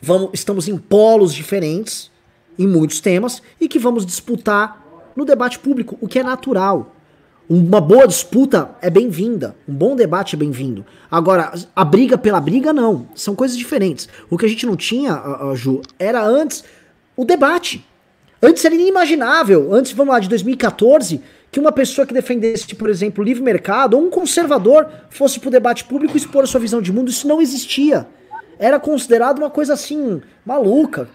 vamos, 0.00 0.30
estamos 0.32 0.66
em 0.66 0.78
polos 0.78 1.34
diferentes 1.34 2.10
em 2.58 2.66
muitos 2.66 3.00
temas 3.00 3.42
e 3.60 3.68
que 3.68 3.78
vamos 3.78 4.06
disputar 4.06 4.82
no 5.14 5.26
debate 5.26 5.58
público, 5.58 5.98
o 6.00 6.08
que 6.08 6.20
é 6.20 6.22
natural. 6.22 6.93
Uma 7.48 7.78
boa 7.78 8.06
disputa 8.06 8.70
é 8.80 8.88
bem-vinda, 8.88 9.54
um 9.68 9.74
bom 9.74 9.94
debate 9.94 10.34
é 10.34 10.38
bem-vindo. 10.38 10.84
Agora, 11.10 11.52
a 11.76 11.84
briga 11.84 12.16
pela 12.16 12.40
briga, 12.40 12.72
não. 12.72 13.06
São 13.14 13.34
coisas 13.34 13.54
diferentes. 13.54 14.08
O 14.30 14.38
que 14.38 14.46
a 14.46 14.48
gente 14.48 14.64
não 14.64 14.74
tinha, 14.74 15.22
Ju, 15.54 15.82
era 15.98 16.24
antes 16.24 16.64
o 17.14 17.22
debate. 17.22 17.86
Antes 18.42 18.64
era 18.64 18.74
inimaginável, 18.74 19.74
antes, 19.74 19.92
vamos 19.92 20.14
lá, 20.14 20.20
de 20.20 20.28
2014, 20.30 21.20
que 21.52 21.60
uma 21.60 21.70
pessoa 21.70 22.06
que 22.06 22.14
defendesse, 22.14 22.74
por 22.74 22.88
exemplo, 22.88 23.22
o 23.22 23.26
livre 23.26 23.42
mercado, 23.42 23.94
ou 23.94 24.02
um 24.02 24.10
conservador, 24.10 24.88
fosse 25.10 25.38
pro 25.38 25.50
debate 25.50 25.84
público 25.84 26.16
expor 26.16 26.44
a 26.44 26.46
sua 26.46 26.60
visão 26.60 26.80
de 26.80 26.92
mundo, 26.92 27.10
isso 27.10 27.28
não 27.28 27.42
existia. 27.42 28.06
Era 28.58 28.80
considerado 28.80 29.38
uma 29.38 29.50
coisa 29.50 29.74
assim, 29.74 30.22
maluca. 30.46 31.08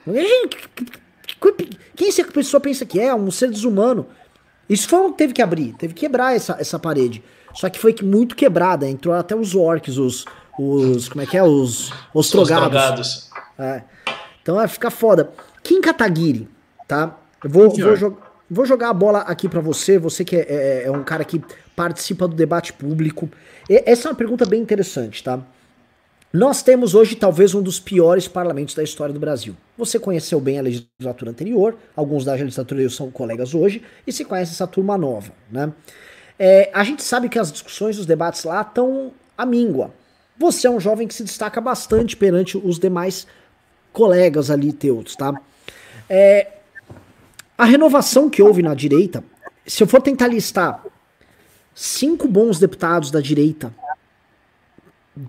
Quem 1.96 2.08
essa 2.08 2.24
pessoa 2.26 2.62
pensa 2.62 2.86
que 2.86 3.00
é? 3.00 3.14
Um 3.16 3.32
ser 3.32 3.50
desumano. 3.50 4.06
Isso 4.70 4.88
foi 4.88 5.12
teve 5.14 5.34
que 5.34 5.42
abrir, 5.42 5.74
teve 5.74 5.94
que 5.94 6.02
quebrar 6.02 6.36
essa, 6.36 6.56
essa 6.60 6.78
parede. 6.78 7.24
Só 7.54 7.70
que 7.70 7.80
foi 7.80 7.96
muito 8.04 8.36
quebrada, 8.36 8.88
entrou 8.88 9.16
até 9.16 9.36
os 9.36 9.56
orcs, 9.56 9.98
os. 9.98 10.26
os 10.58 11.10
como 11.10 11.24
é 11.24 11.26
que 11.26 11.36
é? 11.36 11.44
Os. 11.44 11.92
Os 12.14 12.30
trogados. 12.30 13.30
É. 13.58 13.82
Então 14.42 14.56
vai 14.56 14.68
ficar 14.68 14.92
foda. 14.92 15.32
Kim 15.64 15.82
Kataguiri, 15.82 16.48
tá? 16.88 17.18
Eu 17.44 17.50
vou, 17.50 17.70
vou 17.70 17.96
jogar. 17.96 18.30
Vou 18.52 18.66
jogar 18.66 18.90
a 18.90 18.94
bola 18.94 19.20
aqui 19.20 19.48
para 19.48 19.62
você, 19.62 20.00
você 20.00 20.26
que 20.26 20.36
é, 20.36 20.40
é, 20.40 20.84
é, 20.86 20.92
um 20.92 21.04
cara 21.04 21.24
que 21.24 21.40
participa 21.76 22.28
do 22.28 22.36
debate 22.36 22.74
público. 22.74 23.30
E 23.70 23.84
essa 23.86 24.08
é 24.08 24.12
uma 24.12 24.18
pergunta 24.18 24.44
bem 24.44 24.60
interessante, 24.60 25.24
tá? 25.24 25.40
Nós 26.32 26.62
temos 26.62 26.94
hoje 26.94 27.16
talvez 27.16 27.56
um 27.56 27.62
dos 27.62 27.80
piores 27.80 28.28
parlamentos 28.28 28.76
da 28.76 28.84
história 28.84 29.12
do 29.12 29.20
Brasil. 29.20 29.56
Você 29.76 29.98
conheceu 29.98 30.40
bem 30.40 30.60
a 30.60 30.62
legislatura 30.62 31.32
anterior, 31.32 31.76
alguns 31.96 32.24
da 32.24 32.34
legislatura 32.34 32.88
são 32.88 33.10
colegas 33.10 33.56
hoje, 33.56 33.82
e 34.06 34.12
se 34.12 34.24
conhece 34.24 34.52
essa 34.52 34.68
turma 34.68 34.96
nova, 34.96 35.32
né? 35.52 35.74
É, 36.38 36.70
a 36.72 36.84
gente 36.84 37.04
sabe 37.04 37.30
que 37.30 37.40
as 37.40 37.52
discussões, 37.52 37.98
os 37.98 38.06
debates 38.06 38.44
lá 38.44 38.62
estão 38.62 39.12
à 39.36 39.44
míngua. 39.44 39.92
Você 40.38 40.68
é 40.68 40.70
um 40.70 40.80
jovem 40.80 41.08
que 41.08 41.16
se 41.16 41.24
destaca 41.24 41.60
bastante 41.60 42.16
perante 42.16 42.58
os 42.58 42.78
demais 42.78 43.26
colegas 43.92 44.52
ali 44.52 44.72
teus, 44.72 45.16
tá? 45.16 45.34
É, 46.08 46.48
a 47.58 47.66
renovação 47.66 48.30
que 48.30 48.42
houve 48.42 48.62
na 48.62 48.76
direita, 48.76 49.24
se 49.66 49.82
eu 49.82 49.88
for 49.88 50.00
tentar 50.00 50.28
listar 50.28 50.86
cinco 51.74 52.28
bons 52.28 52.60
deputados 52.60 53.10
da 53.10 53.20
direita, 53.20 53.74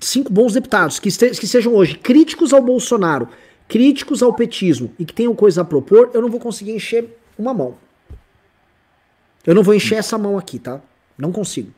cinco 0.00 0.32
bons 0.32 0.52
deputados 0.52 0.98
que, 0.98 1.10
que 1.10 1.46
sejam 1.46 1.74
hoje 1.74 1.96
críticos 1.96 2.52
ao 2.52 2.62
Bolsonaro, 2.62 3.28
críticos 3.68 4.22
ao 4.22 4.32
petismo 4.32 4.92
e 4.98 5.04
que 5.04 5.14
tenham 5.14 5.34
coisa 5.34 5.62
a 5.62 5.64
propor, 5.64 6.10
eu 6.12 6.20
não 6.20 6.28
vou 6.28 6.40
conseguir 6.40 6.72
encher 6.72 7.16
uma 7.38 7.54
mão. 7.54 7.76
Eu 9.46 9.54
não 9.54 9.62
vou 9.62 9.74
encher 9.74 9.96
essa 9.96 10.18
mão 10.18 10.36
aqui, 10.36 10.58
tá? 10.58 10.80
Não 11.16 11.32
consigo. 11.32 11.72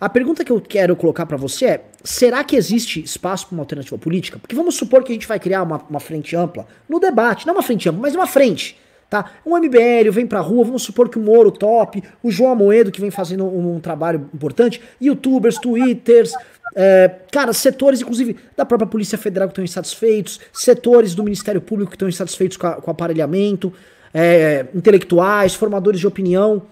A 0.00 0.08
pergunta 0.08 0.44
que 0.44 0.52
eu 0.52 0.60
quero 0.60 0.94
colocar 0.94 1.26
para 1.26 1.36
você 1.36 1.66
é: 1.66 1.84
será 2.04 2.44
que 2.44 2.56
existe 2.56 3.02
espaço 3.02 3.46
para 3.46 3.54
uma 3.54 3.62
alternativa 3.62 3.96
política? 3.98 4.38
Porque 4.38 4.54
vamos 4.54 4.74
supor 4.74 5.02
que 5.02 5.12
a 5.12 5.14
gente 5.14 5.26
vai 5.26 5.40
criar 5.40 5.62
uma, 5.62 5.78
uma 5.88 6.00
frente 6.00 6.36
ampla 6.36 6.66
no 6.88 7.00
debate, 7.00 7.46
não 7.46 7.54
uma 7.54 7.62
frente 7.62 7.88
ampla, 7.88 8.02
mas 8.02 8.14
uma 8.14 8.26
frente 8.26 8.78
tá? 9.08 9.32
Um 9.44 9.56
MBL 9.56 10.10
vem 10.10 10.26
pra 10.26 10.40
rua, 10.40 10.64
vamos 10.64 10.82
supor 10.82 11.08
que 11.08 11.18
o 11.18 11.22
Moro 11.22 11.50
top, 11.50 12.02
o 12.22 12.30
João 12.30 12.52
Amoedo 12.52 12.90
que 12.90 13.00
vem 13.00 13.10
fazendo 13.10 13.44
um, 13.44 13.76
um 13.76 13.80
trabalho 13.80 14.28
importante, 14.34 14.80
youtubers, 15.00 15.58
twitters, 15.58 16.32
é, 16.78 17.10
cara, 17.32 17.54
setores 17.54 18.02
inclusive 18.02 18.36
da 18.54 18.66
própria 18.66 18.86
Polícia 18.86 19.16
Federal 19.16 19.48
que 19.48 19.52
estão 19.52 19.64
insatisfeitos, 19.64 20.38
setores 20.52 21.14
do 21.14 21.24
Ministério 21.24 21.60
Público 21.60 21.90
que 21.90 21.96
estão 21.96 22.06
insatisfeitos 22.06 22.58
com, 22.58 22.66
a, 22.66 22.74
com 22.74 22.90
o 22.90 22.92
aparelhamento, 22.92 23.72
é, 24.12 24.66
intelectuais, 24.74 25.54
formadores 25.54 25.98
de 25.98 26.06
opinião, 26.06 26.62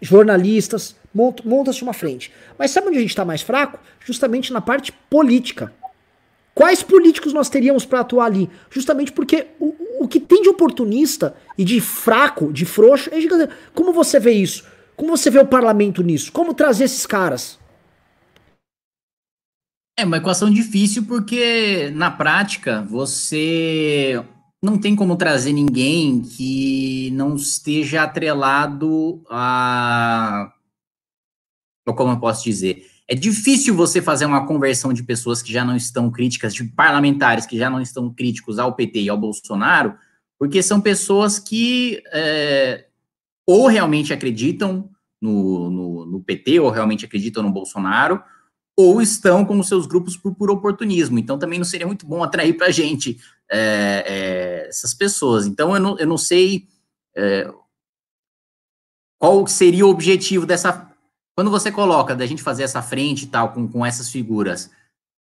jornalistas, 0.00 0.96
monta-se 1.14 1.82
uma 1.82 1.92
frente. 1.92 2.32
Mas 2.58 2.70
sabe 2.70 2.88
onde 2.88 2.96
a 2.96 3.00
gente 3.00 3.10
está 3.10 3.24
mais 3.24 3.42
fraco? 3.42 3.78
Justamente 4.00 4.50
na 4.50 4.62
parte 4.62 4.90
política. 5.10 5.70
Quais 6.54 6.82
políticos 6.82 7.34
nós 7.34 7.50
teríamos 7.50 7.84
para 7.84 8.00
atuar 8.00 8.26
ali? 8.26 8.48
Justamente 8.70 9.12
porque 9.12 9.48
o, 9.60 9.74
o 10.00 10.08
que 10.08 10.20
tem 10.20 10.40
de 10.40 10.48
oportunista 10.48 11.34
e 11.58 11.64
de 11.64 11.80
fraco, 11.80 12.50
de 12.50 12.64
frouxo, 12.64 13.10
é 13.12 13.20
gigante. 13.20 13.52
Como 13.74 13.92
você 13.92 14.18
vê 14.18 14.32
isso? 14.32 14.64
Como 14.96 15.14
você 15.16 15.28
vê 15.28 15.38
o 15.38 15.46
parlamento 15.46 16.02
nisso? 16.02 16.32
Como 16.32 16.54
trazer 16.54 16.84
esses 16.84 17.04
caras? 17.04 17.58
É 19.96 20.04
uma 20.04 20.16
equação 20.16 20.50
difícil 20.50 21.06
porque, 21.06 21.90
na 21.94 22.10
prática, 22.10 22.82
você 22.82 24.24
não 24.62 24.76
tem 24.76 24.96
como 24.96 25.16
trazer 25.16 25.52
ninguém 25.52 26.20
que 26.20 27.10
não 27.12 27.36
esteja 27.36 28.02
atrelado 28.02 29.22
a. 29.30 30.52
Como 31.86 32.12
eu 32.12 32.18
posso 32.18 32.42
dizer? 32.42 32.86
É 33.06 33.14
difícil 33.14 33.74
você 33.74 34.00
fazer 34.00 34.24
uma 34.24 34.46
conversão 34.46 34.92
de 34.92 35.02
pessoas 35.02 35.42
que 35.42 35.52
já 35.52 35.64
não 35.64 35.76
estão 35.76 36.10
críticas, 36.10 36.54
de 36.54 36.64
parlamentares 36.64 37.44
que 37.44 37.58
já 37.58 37.68
não 37.68 37.80
estão 37.80 38.12
críticos 38.12 38.58
ao 38.58 38.74
PT 38.74 39.02
e 39.02 39.08
ao 39.10 39.18
Bolsonaro, 39.18 39.94
porque 40.38 40.62
são 40.62 40.80
pessoas 40.80 41.38
que 41.38 42.02
é, 42.06 42.86
ou 43.46 43.66
realmente 43.66 44.12
acreditam 44.12 44.88
no, 45.20 45.70
no, 45.70 46.06
no, 46.06 46.20
PT, 46.20 46.60
ou 46.60 46.70
realmente 46.70 47.04
acreditam 47.04 47.42
no 47.42 47.52
Bolsonaro, 47.52 48.22
ou 48.76 49.00
estão 49.00 49.44
com 49.44 49.58
os 49.58 49.68
seus 49.68 49.86
grupos 49.86 50.16
por, 50.16 50.34
por 50.34 50.50
oportunismo. 50.50 51.18
Então 51.18 51.38
também 51.38 51.58
não 51.58 51.64
seria 51.64 51.86
muito 51.86 52.06
bom 52.06 52.22
atrair 52.22 52.56
para 52.56 52.66
a 52.66 52.72
gente 52.72 53.18
é, 53.50 54.04
é, 54.06 54.68
essas 54.68 54.92
pessoas. 54.94 55.46
Então 55.46 55.74
eu 55.74 55.80
não, 55.80 55.98
eu 55.98 56.06
não 56.06 56.18
sei 56.18 56.66
é, 57.16 57.52
qual 59.18 59.46
seria 59.46 59.86
o 59.86 59.90
objetivo 59.90 60.44
dessa 60.44 60.90
quando 61.34 61.50
você 61.50 61.70
coloca 61.70 62.14
da 62.14 62.26
gente 62.26 62.42
fazer 62.42 62.62
essa 62.62 62.80
frente 62.80 63.24
e 63.24 63.26
tal, 63.26 63.52
com, 63.52 63.66
com 63.66 63.84
essas 63.84 64.08
figuras, 64.08 64.70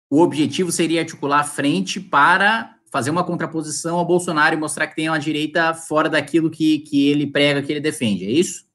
o 0.09 0.21
objetivo 0.21 0.71
seria 0.71 1.01
articular 1.01 1.41
a 1.41 1.43
frente 1.43 1.99
para 1.99 2.75
fazer 2.89 3.11
uma 3.11 3.23
contraposição 3.23 3.97
ao 3.97 4.05
Bolsonaro 4.05 4.55
e 4.55 4.59
mostrar 4.59 4.87
que 4.87 4.95
tem 4.95 5.09
uma 5.09 5.19
direita 5.19 5.73
fora 5.73 6.09
daquilo 6.09 6.49
que, 6.49 6.79
que 6.79 7.09
ele 7.09 7.27
prega, 7.27 7.61
que 7.61 7.71
ele 7.71 7.81
defende, 7.81 8.25
é 8.25 8.31
isso? 8.31 8.65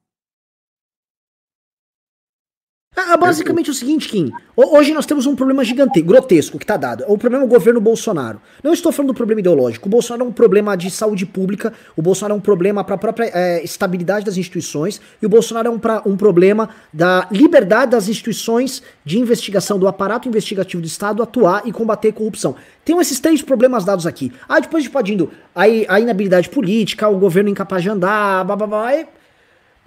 Ah, 2.97 3.17
basicamente 3.17 3.69
é 3.69 3.73
o 3.73 3.75
seguinte, 3.75 4.09
Kim. 4.09 4.31
Hoje 4.57 4.95
nós 4.95 5.05
temos 5.05 5.27
um 5.27 5.35
problema 5.35 5.65
gigante, 5.65 6.01
grotesco, 6.01 6.61
que 6.61 6.65
tá 6.65 6.77
dado. 6.77 7.05
O 7.09 7.19
problema 7.19 7.43
é 7.43 7.47
o 7.47 7.51
governo 7.51 7.81
Bolsonaro. 7.81 8.41
Não 8.63 8.73
estou 8.73 8.93
falando 8.93 9.13
do 9.13 9.17
problema 9.17 9.41
ideológico. 9.41 9.89
O 9.89 9.91
Bolsonaro 9.91 10.25
é 10.25 10.29
um 10.29 10.33
problema 10.33 10.77
de 10.77 10.89
saúde 10.93 11.27
pública, 11.27 11.73
o 11.97 12.03
Bolsonaro 12.03 12.35
é 12.35 12.37
um 12.37 12.41
problema 12.41 12.85
para 12.85 12.95
a 12.95 12.99
própria 12.99 13.31
é, 13.35 13.65
estabilidade 13.65 14.25
das 14.25 14.37
instituições, 14.37 15.01
e 15.21 15.27
o 15.27 15.29
Bolsonaro 15.29 15.67
é 15.67 15.71
um, 15.73 15.79
pra, 15.79 16.03
um 16.07 16.17
problema 16.17 16.69
da 16.93 17.27
liberdade 17.33 17.91
das 17.91 18.09
instituições 18.09 18.81
de 19.05 19.19
investigação, 19.19 19.77
do 19.77 19.89
aparato 19.89 20.29
investigativo 20.29 20.81
do 20.81 20.87
Estado 20.87 21.21
atuar 21.21 21.63
e 21.67 21.73
combater 21.73 22.11
a 22.11 22.13
corrupção. 22.13 22.55
Tem 22.85 22.97
esses 23.01 23.19
três 23.19 23.43
problemas 23.43 23.85
dados 23.85 24.07
aqui. 24.07 24.33
Ah, 24.49 24.61
depois 24.61 24.83
a 24.83 24.85
gente 24.85 24.93
pode 24.93 25.13
indo. 25.13 25.33
Aí 25.53 25.85
a 25.89 25.99
inabilidade 25.99 26.49
política, 26.49 27.09
o 27.09 27.19
governo 27.19 27.51
incapaz 27.51 27.83
de 27.83 27.89
andar, 27.89 28.45
blá 28.45 28.55
blá 28.55 28.67
blá. 28.69 28.93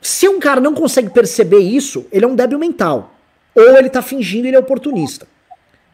Se 0.02 0.28
um 0.28 0.40
cara 0.40 0.62
não 0.62 0.74
consegue 0.74 1.10
perceber 1.10 1.60
isso, 1.60 2.06
ele 2.12 2.26
é 2.26 2.28
um 2.28 2.36
débil 2.36 2.60
mental. 2.60 3.14
Ou 3.56 3.78
ele 3.78 3.90
tá 3.90 4.02
fingindo 4.02 4.48
ele 4.48 4.56
é 4.56 4.60
oportunista. 4.60 5.28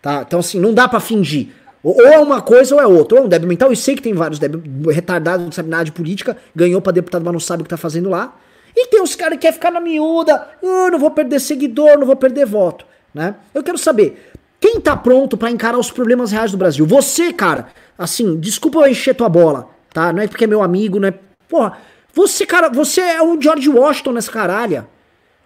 Tá? 0.01 0.23
Então, 0.27 0.39
assim, 0.39 0.59
não 0.59 0.73
dá 0.73 0.87
para 0.87 0.99
fingir. 0.99 1.47
Ou 1.81 2.01
é 2.05 2.19
uma 2.19 2.41
coisa 2.41 2.75
ou 2.75 2.81
é 2.81 2.85
outra. 2.85 3.17
Ou 3.17 3.23
é 3.23 3.25
um 3.25 3.29
débil 3.29 3.47
mental. 3.47 3.71
E 3.71 3.75
sei 3.75 3.95
que 3.95 4.01
tem 4.01 4.13
vários 4.13 4.37
débil, 4.39 4.61
retardados, 4.91 5.45
não 5.45 5.51
sabe 5.51 5.69
nada 5.69 5.85
de 5.85 5.91
política. 5.91 6.35
Ganhou 6.53 6.81
pra 6.81 6.91
deputado, 6.91 7.23
mas 7.23 7.33
não 7.33 7.39
sabe 7.39 7.61
o 7.61 7.63
que 7.63 7.69
tá 7.69 7.77
fazendo 7.77 8.09
lá. 8.09 8.37
E 8.75 8.87
tem 8.87 9.01
os 9.01 9.15
caras 9.15 9.35
que 9.35 9.41
querem 9.41 9.53
ficar 9.53 9.71
na 9.71 9.79
miúda. 9.79 10.47
Oh, 10.61 10.89
não 10.89 10.99
vou 10.99 11.11
perder 11.11 11.39
seguidor, 11.39 11.97
não 11.97 12.05
vou 12.05 12.15
perder 12.15 12.45
voto. 12.45 12.85
Né? 13.13 13.35
Eu 13.53 13.63
quero 13.63 13.77
saber. 13.77 14.31
Quem 14.59 14.79
tá 14.79 14.95
pronto 14.95 15.37
para 15.37 15.51
encarar 15.51 15.77
os 15.77 15.91
problemas 15.91 16.31
reais 16.31 16.51
do 16.51 16.57
Brasil? 16.57 16.85
Você, 16.85 17.31
cara. 17.31 17.67
Assim, 17.97 18.37
desculpa 18.39 18.79
eu 18.79 18.87
encher 18.87 19.13
tua 19.13 19.29
bola. 19.29 19.69
Tá? 19.93 20.11
Não 20.11 20.21
é 20.21 20.27
porque 20.27 20.45
é 20.45 20.47
meu 20.47 20.63
amigo, 20.63 20.99
não 20.99 21.07
é. 21.07 21.13
Porra. 21.47 21.77
Você, 22.13 22.45
cara, 22.45 22.69
você 22.69 23.01
é 23.01 23.21
um 23.23 23.41
George 23.41 23.67
Washington 23.67 24.11
nessa 24.11 24.31
caralha. 24.31 24.87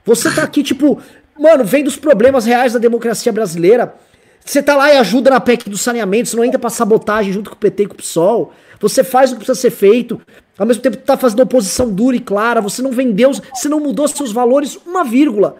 Você 0.05 0.30
tá 0.30 0.43
aqui, 0.43 0.61
tipo, 0.61 1.01
mano, 1.39 1.63
vendo 1.63 1.88
os 1.88 1.95
problemas 1.95 2.45
reais 2.45 2.74
da 2.74 2.80
democracia 2.80 3.32
brasileira. 3.32 3.95
Você 4.43 4.61
tá 4.61 4.76
lá 4.76 4.93
e 4.93 4.97
ajuda 4.97 5.30
na 5.30 5.39
PEC 5.39 5.70
do 5.70 5.78
saneamento, 5.78 6.30
você 6.30 6.38
não 6.38 6.43
entra 6.43 6.59
pra 6.59 6.70
sabotagem 6.70 7.34
junto 7.34 7.49
com 7.49 7.55
o 7.55 7.59
PT 7.59 7.84
e 7.84 7.88
com 7.88 7.93
o 7.93 7.97
PSOL. 7.97 8.53
Você 8.80 9.03
faz 9.03 9.32
o 9.32 9.34
que 9.34 9.39
precisa 9.39 9.59
ser 9.59 9.72
feito. 9.72 10.22
Ao 10.57 10.65
mesmo 10.65 10.82
tempo, 10.82 10.97
tá 10.97 11.18
fazendo 11.18 11.41
oposição 11.41 11.89
dura 11.89 12.15
e 12.15 12.20
clara. 12.20 12.61
Você 12.61 12.82
não 12.82 12.91
vendeu, 12.91 13.32
você 13.32 13.68
não 13.70 13.80
mudou 13.80 14.07
seus 14.07 14.32
valores 14.32 14.78
uma 14.86 15.03
vírgula. 15.03 15.57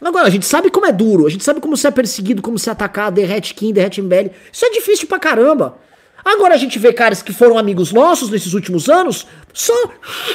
Agora, 0.00 0.26
a 0.26 0.30
gente 0.30 0.46
sabe 0.46 0.70
como 0.70 0.86
é 0.86 0.92
duro, 0.92 1.26
a 1.26 1.30
gente 1.30 1.44
sabe 1.44 1.60
como 1.60 1.76
você 1.76 1.88
é 1.88 1.90
perseguido, 1.90 2.42
como 2.42 2.58
você 2.58 2.68
é 2.68 2.72
atacado, 2.72 3.14
derrete 3.14 3.54
Kim, 3.54 3.72
derrete 3.72 4.02
MBL. 4.02 4.30
Isso 4.52 4.66
é 4.66 4.70
difícil 4.70 5.06
pra 5.06 5.18
caramba. 5.18 5.78
Agora 6.24 6.54
a 6.54 6.56
gente 6.56 6.78
vê 6.78 6.92
caras 6.92 7.22
que 7.22 7.32
foram 7.32 7.58
amigos 7.58 7.92
nossos 7.92 8.30
nesses 8.30 8.54
últimos 8.54 8.88
anos, 8.88 9.26
só. 9.52 9.74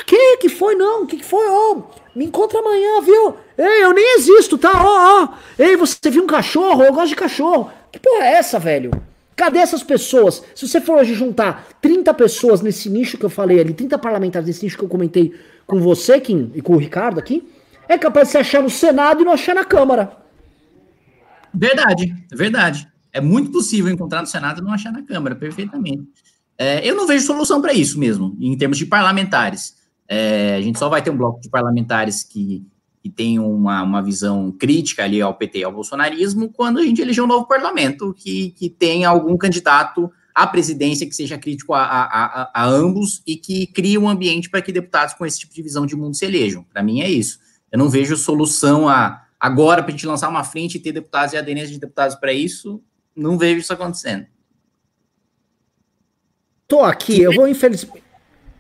Que 0.06 0.38
que 0.38 0.50
foi? 0.50 0.76
Não, 0.76 1.06
que 1.06 1.18
que 1.18 1.26
foi? 1.26 1.48
Ó, 1.48 1.72
oh, 1.72 1.84
me 2.16 2.26
encontra 2.26 2.60
amanhã, 2.60 3.02
viu? 3.02 3.38
Ei, 3.58 3.84
eu 3.84 3.94
nem 3.94 4.16
existo, 4.18 4.58
tá? 4.58 4.72
Ó, 4.74 4.84
oh, 4.84 5.24
ó. 5.24 5.26
Oh. 5.26 5.62
Ei, 5.62 5.76
você 5.76 6.10
viu 6.10 6.24
um 6.24 6.28
cachorro? 6.28 6.84
Eu 6.84 6.94
gosto 6.94 7.10
de 7.10 7.16
cachorro. 7.16 7.72
Que 7.92 8.00
porra 8.00 8.26
é 8.26 8.34
essa, 8.34 8.60
velho? 8.60 8.92
Cadê 9.36 9.60
essas 9.60 9.82
pessoas? 9.82 10.44
Se 10.54 10.68
você 10.68 10.82
for 10.82 10.98
hoje 10.98 11.14
juntar 11.14 11.66
30 11.82 12.14
pessoas 12.14 12.62
nesse 12.62 12.90
nicho 12.90 13.18
que 13.18 13.26
eu 13.26 13.30
falei 13.30 13.60
ali, 13.60 13.74
30 13.74 13.98
parlamentares 13.98 14.48
nesse 14.48 14.66
nicho 14.66 14.78
que 14.78 14.84
eu 14.84 14.90
comentei 14.90 15.34
com 15.66 15.80
você, 15.80 16.20
Kim, 16.20 16.52
e 16.54 16.62
com 16.62 16.74
o 16.74 16.78
Ricardo 16.78 17.20
aqui, 17.20 17.50
é 17.88 17.98
capaz 17.98 18.28
de 18.28 18.32
se 18.34 18.38
achar 18.38 18.62
no 18.62 18.70
Senado 18.70 19.22
e 19.22 19.26
não 19.26 19.32
achar 19.32 19.56
na 19.56 19.64
Câmara. 19.64 20.12
Verdade, 21.54 22.14
verdade. 22.32 22.89
É 23.12 23.20
muito 23.20 23.52
possível 23.52 23.92
encontrar 23.92 24.22
no 24.22 24.28
Senado 24.28 24.62
e 24.62 24.64
não 24.64 24.72
achar 24.72 24.92
na 24.92 25.04
Câmara, 25.04 25.36
perfeitamente. 25.36 26.04
É, 26.58 26.88
eu 26.88 26.96
não 26.96 27.08
vejo 27.08 27.26
solução 27.26 27.62
para 27.62 27.74
isso 27.74 27.98
mesmo, 27.98 28.36
em 28.40 28.58
termos 28.58 28.78
de 28.78 28.86
parlamentares. 28.86 29.76
É, 30.08 30.56
a 30.56 30.62
gente 30.62 30.78
só 30.78 30.90
vai 30.90 31.02
ter 31.02 31.10
um 31.10 31.18
bloco 31.18 31.40
de 31.40 31.50
parlamentares 31.50 32.24
que, 32.24 32.66
que 33.02 33.10
tem 33.10 33.40
uma, 33.40 33.82
uma 33.84 34.02
visão 34.02 34.52
crítica 34.52 35.04
ali 35.04 35.22
ao 35.22 35.34
PT 35.34 35.60
e 35.60 35.64
ao 35.64 35.72
bolsonarismo 35.72 36.50
quando 36.50 36.80
a 36.80 36.84
gente 36.84 37.02
eleger 37.02 37.24
um 37.24 37.28
novo 37.28 37.48
parlamento 37.48 38.14
que, 38.14 38.52
que 38.52 38.70
tenha 38.70 39.08
algum 39.08 39.38
candidato 39.38 40.12
à 40.36 40.46
presidência 40.46 41.08
que 41.08 41.16
seja 41.16 41.38
crítico 41.38 41.74
a, 41.74 41.84
a, 41.84 42.04
a, 42.04 42.52
a 42.54 42.66
ambos 42.68 43.22
e 43.26 43.36
que 43.36 43.68
crie 43.68 43.98
um 43.98 44.10
ambiente 44.10 44.50
para 44.50 44.62
que 44.62 44.72
deputados 44.72 45.14
com 45.14 45.26
esse 45.26 45.40
tipo 45.40 45.54
de 45.54 45.62
visão 45.62 45.86
de 45.86 45.96
mundo 45.96 46.16
se 46.16 46.26
elejam. 46.26 46.64
Para 46.64 46.84
mim 46.84 47.02
é 47.02 47.10
isso. 47.10 47.40
Eu 47.72 47.80
não 47.80 47.88
vejo 47.88 48.18
solução 48.18 48.90
a, 48.90 49.26
agora 49.40 49.82
para 49.82 49.92
a 49.92 49.96
gente 49.96 50.08
lançar 50.08 50.28
uma 50.28 50.44
frente 50.44 50.76
e 50.76 50.80
ter 50.80 50.92
deputados 50.92 51.34
e 51.34 51.38
aderência 51.38 51.72
de 51.72 51.80
deputados 51.80 52.16
para 52.16 52.34
isso. 52.34 52.82
Não 53.20 53.38
vejo 53.38 53.60
isso 53.60 53.74
acontecendo. 53.74 54.26
Tô 56.68 56.82
aqui, 56.82 57.22
eu 57.22 57.34
vou 57.34 57.48
infelizmente. 57.48 58.04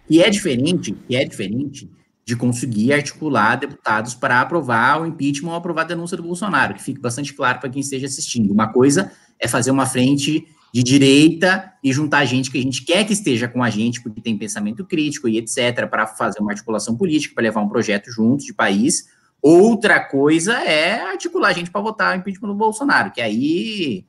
E 0.09 0.21
é 0.21 0.29
diferente, 0.29 0.97
e 1.07 1.15
é 1.15 1.23
diferente 1.23 1.89
de 2.25 2.35
conseguir 2.35 2.93
articular 2.93 3.55
deputados 3.55 4.13
para 4.13 4.41
aprovar 4.41 5.01
o 5.01 5.05
impeachment 5.05 5.51
ou 5.51 5.55
aprovar 5.55 5.81
a 5.81 5.85
denúncia 5.85 6.17
do 6.17 6.23
Bolsonaro, 6.23 6.73
que 6.73 6.81
fique 6.81 6.99
bastante 6.99 7.33
claro 7.33 7.59
para 7.59 7.69
quem 7.69 7.81
esteja 7.81 8.07
assistindo. 8.07 8.51
Uma 8.51 8.71
coisa 8.71 9.11
é 9.39 9.47
fazer 9.47 9.71
uma 9.71 9.85
frente 9.85 10.47
de 10.73 10.83
direita 10.83 11.73
e 11.83 11.91
juntar 11.91 12.25
gente 12.25 12.51
que 12.51 12.57
a 12.57 12.61
gente 12.61 12.83
quer 12.83 13.03
que 13.05 13.13
esteja 13.13 13.47
com 13.47 13.63
a 13.63 13.69
gente, 13.69 14.01
porque 14.01 14.21
tem 14.21 14.37
pensamento 14.37 14.85
crítico 14.85 15.27
e 15.27 15.37
etc., 15.37 15.87
para 15.89 16.05
fazer 16.05 16.39
uma 16.39 16.51
articulação 16.51 16.95
política, 16.95 17.33
para 17.33 17.43
levar 17.43 17.61
um 17.61 17.69
projeto 17.69 18.11
juntos 18.11 18.45
de 18.45 18.53
país. 18.53 19.07
Outra 19.41 19.99
coisa 19.99 20.53
é 20.53 21.01
articular 21.01 21.53
gente 21.53 21.71
para 21.71 21.81
votar 21.81 22.15
o 22.15 22.19
impeachment 22.19 22.49
do 22.49 22.55
Bolsonaro, 22.55 23.11
que 23.11 23.21
aí 23.21 24.05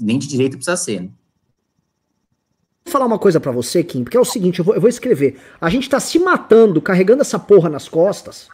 nem 0.00 0.18
de 0.18 0.26
direito 0.26 0.56
precisa 0.56 0.76
ser. 0.76 1.00
Né? 1.02 1.08
Vou 2.84 2.92
falar 2.92 3.06
uma 3.06 3.18
coisa 3.18 3.40
para 3.40 3.52
você, 3.52 3.82
Kim, 3.82 4.04
porque 4.04 4.16
é 4.16 4.20
o 4.20 4.24
seguinte, 4.24 4.58
eu 4.58 4.64
vou, 4.64 4.74
eu 4.74 4.80
vou 4.80 4.90
escrever. 4.90 5.40
A 5.60 5.70
gente 5.70 5.88
tá 5.88 6.00
se 6.00 6.18
matando, 6.18 6.80
carregando 6.80 7.22
essa 7.22 7.38
porra 7.38 7.68
nas 7.68 7.88
costas. 7.88 8.48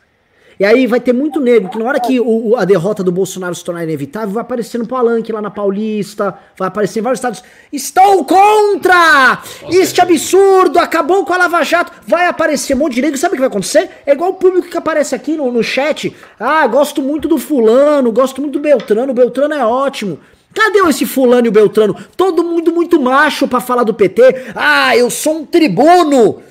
E 0.60 0.64
aí 0.64 0.88
vai 0.88 0.98
ter 0.98 1.12
muito 1.12 1.38
negro 1.38 1.70
que 1.70 1.78
na 1.78 1.84
hora 1.84 2.00
que 2.00 2.18
o, 2.18 2.56
a 2.56 2.64
derrota 2.64 3.04
do 3.04 3.12
Bolsonaro 3.12 3.54
se 3.54 3.62
tornar 3.62 3.84
inevitável, 3.84 4.30
vai 4.30 4.40
aparecer 4.40 4.76
no 4.76 4.88
Palanque 4.88 5.30
lá 5.30 5.40
na 5.40 5.52
Paulista, 5.52 6.36
vai 6.56 6.66
aparecer 6.66 6.98
em 6.98 7.02
vários 7.02 7.18
estados. 7.18 7.44
Estou 7.72 8.24
contra! 8.24 9.40
Este 9.70 10.00
absurdo! 10.00 10.80
Acabou 10.80 11.24
com 11.24 11.32
a 11.32 11.38
Lava 11.38 11.62
Jato! 11.62 11.92
Vai 12.04 12.26
aparecer 12.26 12.74
um 12.74 12.78
monte 12.78 12.94
de 12.94 13.02
negro. 13.02 13.16
Sabe 13.16 13.34
o 13.34 13.36
que 13.36 13.40
vai 13.40 13.48
acontecer? 13.48 13.88
É 14.04 14.12
igual 14.12 14.30
o 14.30 14.34
público 14.34 14.68
que 14.68 14.76
aparece 14.76 15.14
aqui 15.14 15.36
no, 15.36 15.52
no 15.52 15.62
chat. 15.62 16.14
Ah, 16.40 16.66
gosto 16.66 17.00
muito 17.00 17.28
do 17.28 17.38
fulano, 17.38 18.10
gosto 18.10 18.40
muito 18.40 18.54
do 18.54 18.60
Beltrano, 18.60 19.12
o 19.12 19.14
Beltrano 19.14 19.54
é 19.54 19.64
ótimo. 19.64 20.18
Cadê 20.58 20.80
esse 20.88 21.06
fulano 21.06 21.46
e 21.46 21.48
o 21.48 21.52
Beltrano? 21.52 21.94
Todo 22.16 22.42
mundo 22.42 22.72
muito 22.72 23.00
macho 23.00 23.46
para 23.46 23.60
falar 23.60 23.84
do 23.84 23.94
PT. 23.94 24.52
Ah, 24.56 24.96
eu 24.96 25.08
sou 25.08 25.38
um 25.38 25.46
tribuno. 25.46 26.42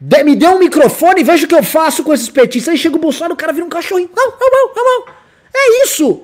De, 0.00 0.22
me 0.22 0.36
dê 0.36 0.46
um 0.46 0.60
microfone 0.60 1.22
e 1.22 1.24
veja 1.24 1.44
o 1.44 1.48
que 1.48 1.54
eu 1.56 1.62
faço 1.62 2.04
com 2.04 2.14
esses 2.14 2.28
petistas. 2.28 2.72
Aí 2.72 2.78
chega 2.78 2.94
o 2.94 3.00
Bolsonaro, 3.00 3.34
o 3.34 3.36
cara 3.36 3.52
vira 3.52 3.66
um 3.66 3.68
cachorrinho. 3.68 4.10
Não, 4.14 4.30
não, 4.30 4.48
não, 4.48 4.74
não, 4.76 4.84
não. 4.84 5.04
É 5.52 5.84
isso. 5.84 6.22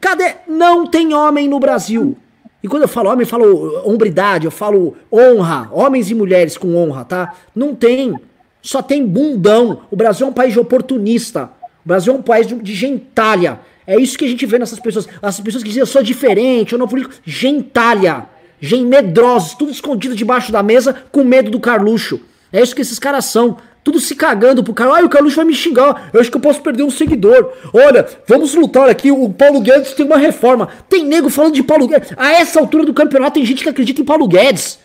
Cadê? 0.00 0.34
Não 0.48 0.88
tem 0.88 1.14
homem 1.14 1.48
no 1.48 1.60
Brasil. 1.60 2.18
E 2.64 2.66
quando 2.66 2.82
eu 2.82 2.88
falo 2.88 3.10
homem, 3.10 3.22
eu 3.22 3.28
falo 3.28 3.88
hombridade, 3.88 4.44
eu 4.44 4.50
falo 4.50 4.96
honra. 5.12 5.68
Homens 5.70 6.10
e 6.10 6.16
mulheres 6.16 6.58
com 6.58 6.74
honra, 6.74 7.04
tá? 7.04 7.34
Não 7.54 7.76
tem. 7.76 8.12
Só 8.60 8.82
tem 8.82 9.06
bundão. 9.06 9.82
O 9.88 9.94
Brasil 9.94 10.26
é 10.26 10.30
um 10.30 10.32
país 10.32 10.52
de 10.52 10.58
oportunista. 10.58 11.48
O 11.84 11.88
Brasil 11.88 12.12
é 12.12 12.16
um 12.16 12.22
país 12.22 12.48
de 12.48 12.74
gentalha. 12.74 13.60
É 13.86 13.98
isso 13.98 14.18
que 14.18 14.24
a 14.24 14.28
gente 14.28 14.44
vê 14.44 14.58
nessas 14.58 14.80
pessoas. 14.80 15.08
Essas 15.22 15.40
pessoas 15.40 15.62
que 15.62 15.68
dizem 15.68 15.80
eu 15.80 15.86
sou 15.86 16.02
diferente, 16.02 16.72
eu 16.72 16.78
não 16.78 16.88
político. 16.88 17.14
Gentalha. 17.24 18.26
Gen 18.60 18.86
medrosos, 18.86 19.54
tudo 19.54 19.70
escondido 19.70 20.14
debaixo 20.14 20.50
da 20.50 20.62
mesa 20.62 21.04
com 21.12 21.22
medo 21.22 21.50
do 21.50 21.60
Carluxo. 21.60 22.20
É 22.52 22.62
isso 22.62 22.74
que 22.74 22.82
esses 22.82 22.98
caras 22.98 23.26
são. 23.26 23.58
Tudo 23.84 24.00
se 24.00 24.16
cagando 24.16 24.64
pro 24.64 24.74
cara. 24.74 24.94
Ai, 24.94 25.04
o 25.04 25.08
Carluxo 25.08 25.36
vai 25.36 25.44
me 25.44 25.54
xingar. 25.54 26.10
Eu 26.12 26.20
acho 26.20 26.30
que 26.30 26.36
eu 26.36 26.40
posso 26.40 26.60
perder 26.60 26.82
um 26.82 26.90
seguidor. 26.90 27.52
Olha, 27.72 28.04
vamos 28.26 28.54
lutar 28.54 28.88
aqui. 28.88 29.12
O 29.12 29.30
Paulo 29.30 29.60
Guedes 29.60 29.92
tem 29.92 30.04
uma 30.04 30.16
reforma. 30.16 30.68
Tem 30.88 31.04
nego 31.04 31.30
falando 31.30 31.54
de 31.54 31.62
Paulo 31.62 31.86
Guedes. 31.86 32.12
A 32.16 32.32
essa 32.32 32.58
altura 32.58 32.84
do 32.84 32.92
campeonato 32.92 33.34
tem 33.34 33.44
gente 33.44 33.62
que 33.62 33.68
acredita 33.68 34.00
em 34.00 34.04
Paulo 34.04 34.26
Guedes. 34.26 34.80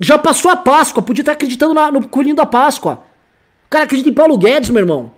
Já 0.00 0.16
passou 0.16 0.50
a 0.50 0.56
Páscoa. 0.56 1.02
Podia 1.02 1.20
estar 1.22 1.32
acreditando 1.32 1.74
na, 1.74 1.90
no 1.90 2.08
coelhinho 2.08 2.36
da 2.36 2.46
Páscoa. 2.46 3.02
O 3.66 3.68
cara 3.68 3.84
acredita 3.84 4.08
em 4.08 4.14
Paulo 4.14 4.38
Guedes, 4.38 4.70
meu 4.70 4.80
irmão. 4.80 5.12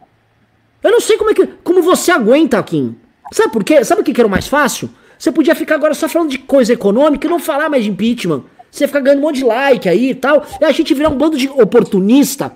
Eu 0.82 0.90
não 0.90 1.00
sei 1.00 1.16
como 1.16 1.30
é 1.30 1.34
que. 1.34 1.46
Como 1.62 1.82
você 1.82 2.10
aguenta, 2.10 2.60
Kim. 2.64 2.96
Sabe 3.32 3.52
por 3.52 3.64
quê? 3.64 3.84
Sabe 3.84 4.00
o 4.00 4.04
que, 4.04 4.18
era 4.18 4.26
o 4.26 4.30
mais 4.30 4.46
fácil? 4.46 4.90
Você 5.18 5.30
podia 5.30 5.54
ficar 5.54 5.74
agora 5.74 5.94
só 5.94 6.08
falando 6.08 6.30
de 6.30 6.38
coisa 6.38 6.72
econômica 6.72 7.26
e 7.26 7.30
não 7.30 7.38
falar 7.38 7.68
mais 7.68 7.84
de 7.84 7.90
impeachment. 7.90 8.42
Você 8.70 8.86
ficar 8.86 9.00
ganhando 9.00 9.18
um 9.18 9.22
monte 9.22 9.36
de 9.36 9.44
like 9.44 9.88
aí 9.88 10.10
e 10.10 10.14
tal. 10.14 10.46
E 10.60 10.64
a 10.64 10.72
gente 10.72 10.94
virar 10.94 11.10
um 11.10 11.16
bando 11.18 11.36
de 11.36 11.48
oportunista, 11.48 12.52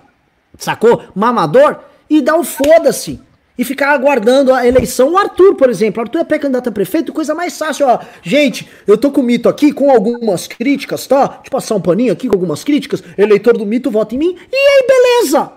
sacou? 0.59 1.03
Mamador, 1.15 1.79
e 2.09 2.21
dar 2.21 2.37
um 2.37 2.45
foda-se. 2.45 3.21
E 3.57 3.65
ficar 3.65 3.93
aguardando 3.93 4.53
a 4.53 4.67
eleição. 4.67 5.13
O 5.13 5.19
Arthur, 5.19 5.55
por 5.55 5.71
exemplo. 5.71 6.01
O 6.01 6.05
Arthur 6.05 6.21
é 6.21 6.25
pré-candidato 6.25 6.69
a 6.69 6.73
prefeito, 6.73 7.13
coisa 7.13 7.35
mais 7.37 7.57
fácil, 7.57 7.87
ó. 7.87 8.01
Gente, 8.21 8.69
eu 8.85 8.99
tô 8.99 9.13
com 9.13 9.21
o 9.21 9.25
mito 9.25 9.49
aqui, 9.49 9.73
com 9.73 9.91
algumas 9.91 10.49
críticas, 10.49 11.07
tá? 11.07 11.27
Deixa 11.27 11.43
eu 11.47 11.51
passar 11.51 11.77
um 11.77 11.81
paninho 11.81 12.13
aqui 12.13 12.27
com 12.27 12.35
algumas 12.35 12.65
críticas. 12.65 13.03
Eleitor 13.17 13.57
do 13.57 13.65
mito, 13.65 13.93
vota 13.93 14.15
em 14.15 14.19
mim. 14.19 14.37
E 14.51 14.57
aí, 14.57 14.87
beleza! 14.89 15.53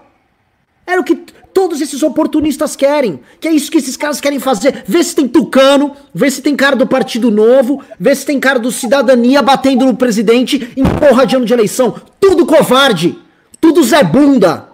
Era 0.85 1.01
o 1.01 1.03
que 1.03 1.21
todos 1.57 1.81
esses 1.81 2.03
oportunistas 2.03 2.75
querem. 2.75 3.19
Que 3.39 3.47
é 3.47 3.51
isso 3.51 3.71
que 3.71 3.79
esses 3.79 3.97
caras 3.97 4.21
querem 4.21 4.37
fazer. 4.37 4.83
Vê 4.85 5.03
se 5.03 5.15
tem 5.15 5.27
tucano, 5.27 5.91
vê 6.13 6.29
se 6.29 6.39
tem 6.39 6.55
cara 6.55 6.75
do 6.75 6.85
Partido 6.85 7.31
Novo, 7.31 7.81
vê 7.99 8.13
se 8.13 8.23
tem 8.23 8.39
cara 8.39 8.59
do 8.59 8.71
Cidadania 8.71 9.41
batendo 9.41 9.83
no 9.83 9.95
presidente 9.95 10.71
em 10.77 10.83
porra 10.83 11.25
de 11.25 11.35
ano 11.35 11.47
de 11.47 11.53
eleição. 11.53 11.95
Tudo 12.19 12.45
covarde. 12.45 13.17
Tudo 13.59 13.83
Zé 13.83 14.03
Bunda. 14.03 14.67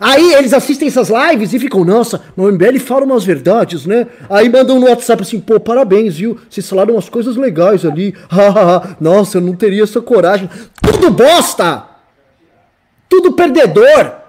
Aí 0.00 0.32
eles 0.32 0.54
assistem 0.54 0.88
essas 0.88 1.10
lives 1.10 1.52
e 1.52 1.58
ficam, 1.58 1.84
nossa, 1.84 2.22
no 2.34 2.50
MBL 2.50 2.78
fala 2.78 3.04
umas 3.04 3.22
verdades, 3.22 3.84
né? 3.84 4.06
Aí 4.30 4.48
mandam 4.48 4.80
no 4.80 4.86
WhatsApp 4.86 5.24
assim, 5.24 5.40
pô, 5.40 5.60
parabéns, 5.60 6.16
viu? 6.16 6.38
Vocês 6.48 6.66
falaram 6.66 6.94
umas 6.94 7.10
coisas 7.10 7.36
legais 7.36 7.84
ali. 7.84 8.14
nossa, 8.98 9.36
eu 9.36 9.42
não 9.42 9.54
teria 9.54 9.82
essa 9.82 10.00
coragem. 10.00 10.48
Tudo 10.80 11.10
bosta! 11.10 11.84
Tudo 13.10 13.32
perdedor! 13.32 14.25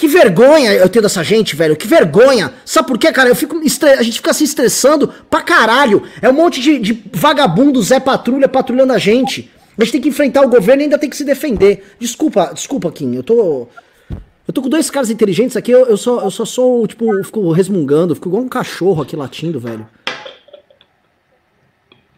Que 0.00 0.08
vergonha 0.08 0.72
eu 0.72 0.88
tenho 0.88 1.02
dessa 1.02 1.22
gente, 1.22 1.54
velho. 1.54 1.76
Que 1.76 1.86
vergonha. 1.86 2.54
Sabe 2.64 2.88
por 2.88 2.96
quê, 2.96 3.12
cara? 3.12 3.28
Eu 3.28 3.36
fico. 3.36 3.60
A 3.98 4.02
gente 4.02 4.14
fica 4.16 4.32
se 4.32 4.44
estressando 4.44 5.12
pra 5.28 5.42
caralho. 5.42 6.04
É 6.22 6.28
um 6.30 6.32
monte 6.32 6.58
de, 6.58 6.78
de 6.78 7.04
vagabundo 7.12 7.82
Zé 7.82 8.00
Patrulha 8.00 8.48
patrulhando 8.48 8.94
a 8.94 8.98
gente. 8.98 9.50
A 9.76 9.84
gente 9.84 9.92
tem 9.92 10.00
que 10.00 10.08
enfrentar 10.08 10.40
o 10.40 10.48
governo 10.48 10.80
e 10.80 10.84
ainda 10.84 10.96
tem 10.96 11.10
que 11.10 11.16
se 11.18 11.22
defender. 11.22 11.96
Desculpa, 11.98 12.50
desculpa, 12.54 12.90
Kim. 12.90 13.14
Eu 13.14 13.22
tô. 13.22 13.68
Eu 14.48 14.54
tô 14.54 14.62
com 14.62 14.70
dois 14.70 14.90
caras 14.90 15.10
inteligentes 15.10 15.54
aqui, 15.54 15.70
eu, 15.70 15.84
eu, 15.84 15.98
só, 15.98 16.22
eu 16.22 16.30
só 16.30 16.46
sou, 16.46 16.86
tipo, 16.86 17.22
fico 17.22 17.52
resmungando, 17.52 18.14
fico 18.14 18.30
igual 18.30 18.42
um 18.42 18.48
cachorro 18.48 19.02
aqui 19.02 19.14
latindo, 19.14 19.60
velho. 19.60 19.86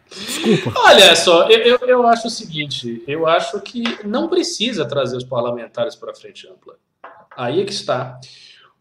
Desculpa. 0.09 0.71
Olha 0.73 1.13
só, 1.17 1.49
eu, 1.49 1.59
eu, 1.59 1.77
eu 1.85 2.07
acho 2.07 2.27
o 2.27 2.31
seguinte: 2.31 3.03
eu 3.05 3.27
acho 3.27 3.59
que 3.59 3.83
não 4.05 4.29
precisa 4.29 4.85
trazer 4.85 5.17
os 5.17 5.25
parlamentares 5.25 5.97
para 5.97 6.15
frente 6.15 6.47
ampla. 6.47 6.75
Aí 7.37 7.61
é 7.61 7.65
que 7.65 7.71
está. 7.71 8.19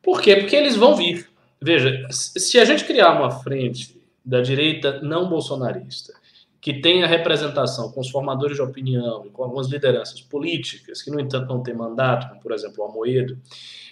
Por 0.02 0.20
quê? 0.20 0.36
Porque 0.36 0.56
eles 0.56 0.76
vão 0.76 0.96
vir. 0.96 1.28
Veja, 1.60 2.06
se 2.10 2.58
a 2.58 2.64
gente 2.64 2.84
criar 2.84 3.12
uma 3.12 3.30
frente 3.30 4.00
da 4.24 4.40
direita 4.40 5.00
não 5.00 5.28
bolsonarista, 5.28 6.12
que 6.60 6.74
tenha 6.74 7.06
representação 7.06 7.90
com 7.90 8.00
os 8.00 8.10
formadores 8.10 8.56
de 8.56 8.62
opinião 8.62 9.24
e 9.26 9.30
com 9.30 9.42
algumas 9.42 9.68
lideranças 9.68 10.20
políticas, 10.20 11.02
que, 11.02 11.10
no 11.10 11.20
entanto, 11.20 11.48
não 11.48 11.62
tem 11.62 11.74
mandato, 11.74 12.28
como, 12.28 12.40
por 12.40 12.52
exemplo, 12.52 12.84
o 12.84 12.88
Amoedo, 12.88 13.36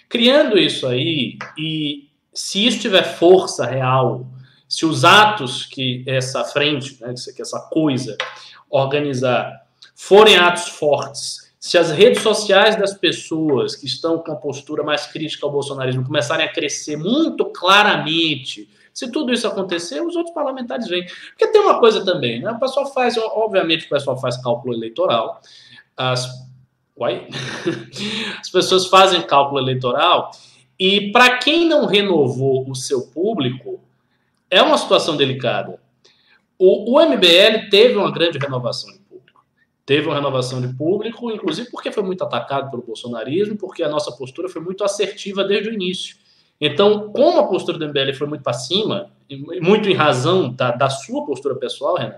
criando 0.07 0.57
isso 0.57 0.87
aí, 0.87 1.37
e 1.57 2.09
se 2.33 2.65
isso 2.65 2.79
tiver 2.79 3.03
força 3.03 3.65
real, 3.65 4.25
se 4.67 4.85
os 4.85 5.03
atos 5.03 5.65
que 5.65 6.03
essa 6.07 6.45
frente, 6.45 6.97
né, 7.01 7.13
que 7.35 7.41
essa 7.41 7.59
coisa 7.59 8.17
organizar, 8.69 9.65
forem 9.93 10.37
atos 10.37 10.69
fortes 10.69 11.40
se 11.61 11.77
as 11.77 11.91
redes 11.91 12.23
sociais 12.23 12.75
das 12.75 12.91
pessoas 12.91 13.75
que 13.75 13.85
estão 13.85 14.17
com 14.17 14.31
a 14.31 14.35
postura 14.35 14.81
mais 14.81 15.05
crítica 15.05 15.45
ao 15.45 15.51
bolsonarismo 15.51 16.03
começarem 16.03 16.43
a 16.43 16.51
crescer 16.51 16.97
muito 16.97 17.45
claramente, 17.45 18.67
se 18.91 19.11
tudo 19.11 19.31
isso 19.31 19.47
acontecer, 19.47 20.01
os 20.01 20.15
outros 20.15 20.33
parlamentares 20.33 20.87
vêm. 20.87 21.05
Porque 21.05 21.45
tem 21.49 21.61
uma 21.61 21.79
coisa 21.79 22.03
também, 22.03 22.41
né? 22.41 22.49
O 22.49 22.59
pessoal 22.59 22.91
faz, 22.91 23.15
obviamente, 23.15 23.85
o 23.85 23.89
pessoal 23.89 24.19
faz 24.19 24.37
cálculo 24.37 24.73
eleitoral. 24.73 25.39
As, 25.95 26.27
uai? 26.97 27.27
as 28.41 28.49
pessoas 28.49 28.87
fazem 28.87 29.21
cálculo 29.21 29.59
eleitoral 29.59 30.31
e 30.79 31.11
para 31.11 31.37
quem 31.37 31.69
não 31.69 31.85
renovou 31.85 32.67
o 32.67 32.73
seu 32.73 33.05
público, 33.09 33.79
é 34.49 34.63
uma 34.63 34.79
situação 34.79 35.15
delicada. 35.15 35.79
o, 36.57 36.95
o 36.95 37.05
MBL 37.05 37.69
teve 37.69 37.97
uma 37.97 38.11
grande 38.11 38.39
renovação. 38.39 39.00
Teve 39.85 40.07
uma 40.07 40.15
renovação 40.15 40.61
de 40.61 40.73
público, 40.73 41.31
inclusive 41.31 41.69
porque 41.71 41.91
foi 41.91 42.03
muito 42.03 42.23
atacado 42.23 42.69
pelo 42.69 42.83
bolsonarismo, 42.83 43.57
porque 43.57 43.83
a 43.83 43.89
nossa 43.89 44.11
postura 44.11 44.47
foi 44.47 44.61
muito 44.61 44.83
assertiva 44.83 45.43
desde 45.43 45.69
o 45.69 45.73
início. 45.73 46.15
Então, 46.59 47.11
como 47.11 47.39
a 47.39 47.47
postura 47.47 47.79
do 47.79 47.87
MBL 47.87 48.13
foi 48.13 48.27
muito 48.27 48.43
para 48.43 48.53
cima, 48.53 49.11
muito 49.61 49.89
em 49.89 49.95
razão 49.95 50.53
da, 50.53 50.71
da 50.71 50.89
sua 50.89 51.25
postura 51.25 51.55
pessoal, 51.55 51.95
Renan, 51.95 52.17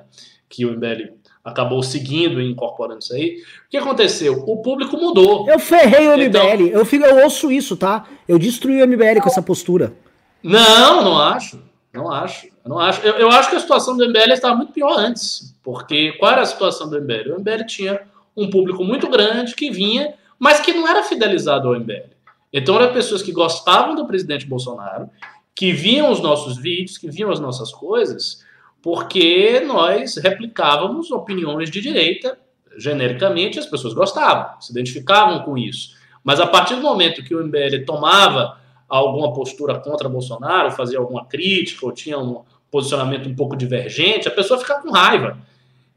que 0.49 0.65
o 0.65 0.72
MBL 0.73 1.14
acabou 1.44 1.81
seguindo 1.81 2.41
e 2.41 2.49
incorporando 2.49 2.99
isso 2.99 3.14
aí. 3.14 3.41
O 3.65 3.69
que 3.69 3.77
aconteceu? 3.77 4.44
O 4.45 4.61
público 4.61 4.98
mudou. 4.98 5.49
Eu 5.49 5.60
ferrei 5.60 6.07
o 6.07 6.18
MBL. 6.18 6.23
Então, 6.23 6.80
eu, 6.80 6.85
fico, 6.85 7.06
eu 7.06 7.23
ouço 7.23 7.52
isso, 7.52 7.76
tá? 7.76 8.06
Eu 8.27 8.38
destruí 8.38 8.81
o 8.81 8.88
MBL 8.88 9.22
com 9.22 9.30
essa 9.30 9.41
postura. 9.41 9.94
Não, 10.41 11.03
não 11.03 11.18
acho. 11.18 11.61
Não 11.94 12.11
acho. 12.11 12.53
Eu 12.64 12.69
não 12.69 12.80
acho. 12.80 13.02
Eu, 13.02 13.14
eu 13.15 13.30
acho 13.30 13.49
que 13.49 13.56
a 13.56 13.60
situação 13.60 13.98
do 13.98 14.07
MBL 14.07 14.31
estava 14.31 14.56
muito 14.56 14.72
pior 14.72 14.98
antes. 14.98 15.56
Porque 15.61 16.14
qual 16.14 16.31
era 16.31 16.41
a 16.41 16.45
situação 16.45 16.90
do 16.90 16.99
MBL? 16.99 17.34
O 17.34 17.40
MBL 17.40 17.65
tinha 17.65 18.02
um 18.35 18.49
público 18.49 18.84
muito 18.84 19.10
grande 19.10 19.56
que 19.56 19.69
vinha, 19.69 20.14
mas 20.40 20.60
que 20.60 20.73
não 20.73 20.88
era 20.88 21.03
fidelizado 21.03 21.68
ao 21.68 21.80
MBL. 21.80 22.14
Então 22.52 22.76
eram 22.76 22.94
pessoas 22.94 23.22
que 23.22 23.31
gostavam 23.31 23.95
do 23.95 24.06
presidente 24.06 24.45
Bolsonaro, 24.45 25.10
que 25.56 25.72
viam 25.72 26.11
os 26.11 26.19
nossos 26.19 26.57
vídeos, 26.57 26.98
que 26.98 27.10
viam 27.10 27.31
as 27.31 27.40
nossas 27.40 27.72
coisas, 27.72 28.44
porque 28.81 29.61
nós 29.61 30.18
replicávamos 30.18 31.10
opiniões 31.11 31.69
de 31.69 31.80
direita, 31.81 32.38
genericamente, 32.77 33.60
as 33.60 33.65
pessoas 33.65 33.94
gostavam, 33.94 34.60
se 34.60 34.72
identificavam 34.72 35.44
com 35.44 35.57
isso. 35.57 35.95
Mas 36.23 36.40
a 36.40 36.48
partir 36.48 36.76
do 36.76 36.81
momento 36.81 37.23
que 37.23 37.35
o 37.35 37.44
MBL 37.44 37.85
tomava 37.85 38.57
alguma 38.88 39.34
postura 39.34 39.80
contra 39.80 40.10
Bolsonaro, 40.10 40.72
fazia 40.72 40.99
alguma 40.99 41.26
crítica, 41.26 41.85
ou 41.85 41.91
tinha 41.91 42.18
um 42.18 42.44
posicionamento 42.74 43.30
um 43.30 43.36
pouco 43.36 43.56
divergente, 43.56 44.28
a 44.28 44.32
pessoa 44.32 44.60
ficava 44.60 44.82
com 44.82 44.90
raiva. 44.90 45.38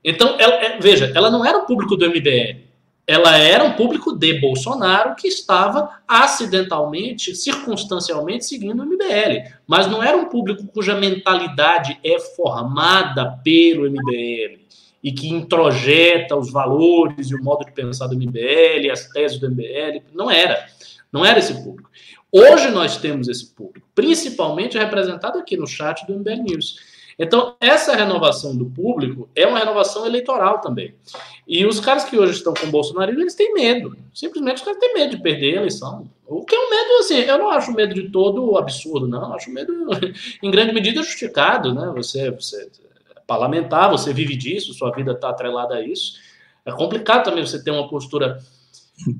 Então, 0.04 0.36
ela, 0.38 0.54
é, 0.56 0.78
veja, 0.78 1.10
ela 1.14 1.30
não 1.30 1.44
era 1.44 1.56
o 1.56 1.64
público 1.64 1.96
do 1.96 2.06
MBL, 2.06 2.66
ela 3.06 3.38
era 3.38 3.64
um 3.64 3.72
público 3.72 4.12
de 4.12 4.38
Bolsonaro 4.38 5.14
que 5.14 5.26
estava 5.26 6.00
acidentalmente, 6.06 7.34
circunstancialmente 7.34 8.44
seguindo 8.44 8.82
o 8.82 8.86
MBL, 8.86 9.48
mas 9.66 9.86
não 9.86 10.02
era 10.02 10.16
um 10.16 10.26
público 10.26 10.66
cuja 10.66 10.94
mentalidade 10.94 11.98
é 12.04 12.18
formada 12.18 13.40
pelo 13.42 13.88
MBL 13.88 14.66
e 15.02 15.12
que 15.12 15.28
introjeta 15.28 16.36
os 16.36 16.50
valores 16.50 17.30
e 17.30 17.34
o 17.34 17.42
modo 17.42 17.64
de 17.64 17.72
pensar 17.72 18.08
do 18.08 18.16
MBL, 18.16 18.90
as 18.92 19.08
teses 19.08 19.38
do 19.38 19.48
MBL, 19.48 20.02
não 20.12 20.30
era. 20.30 20.66
Não 21.12 21.24
era 21.24 21.38
esse 21.38 21.54
público. 21.62 21.88
Hoje 22.38 22.70
nós 22.70 22.98
temos 22.98 23.28
esse 23.28 23.46
público, 23.46 23.88
principalmente 23.94 24.76
representado 24.76 25.38
aqui 25.38 25.56
no 25.56 25.66
chat 25.66 26.06
do 26.06 26.18
MBL 26.18 26.42
News. 26.42 26.76
Então, 27.18 27.56
essa 27.58 27.96
renovação 27.96 28.54
do 28.54 28.66
público 28.66 29.26
é 29.34 29.46
uma 29.46 29.58
renovação 29.58 30.04
eleitoral 30.04 30.60
também. 30.60 30.94
E 31.48 31.64
os 31.64 31.80
caras 31.80 32.04
que 32.04 32.18
hoje 32.18 32.32
estão 32.32 32.52
com 32.52 32.66
o 32.66 32.70
Bolsonaro, 32.70 33.10
eles 33.10 33.34
têm 33.34 33.54
medo. 33.54 33.96
Simplesmente 34.12 34.58
os 34.58 34.62
caras 34.64 34.78
têm 34.78 34.92
medo 34.92 35.16
de 35.16 35.22
perder 35.22 35.54
a 35.54 35.60
eleição. 35.62 36.10
O 36.26 36.44
que 36.44 36.54
é 36.54 36.58
um 36.58 36.68
medo, 36.68 36.98
assim, 37.00 37.14
eu 37.20 37.38
não 37.38 37.48
acho 37.48 37.72
medo 37.72 37.94
de 37.94 38.10
todo 38.10 38.58
absurdo, 38.58 39.08
não. 39.08 39.30
Eu 39.30 39.34
acho 39.34 39.50
medo, 39.50 39.72
em 40.42 40.50
grande 40.50 40.74
medida, 40.74 41.02
justificado, 41.02 41.72
né? 41.72 41.90
Você, 41.96 42.30
você 42.30 42.64
é 42.64 43.20
parlamentar, 43.26 43.90
você 43.90 44.12
vive 44.12 44.36
disso, 44.36 44.74
sua 44.74 44.90
vida 44.90 45.12
está 45.12 45.30
atrelada 45.30 45.76
a 45.76 45.80
isso. 45.80 46.18
É 46.66 46.72
complicado 46.72 47.24
também 47.24 47.46
você 47.46 47.64
ter 47.64 47.70
uma 47.70 47.88
postura 47.88 48.40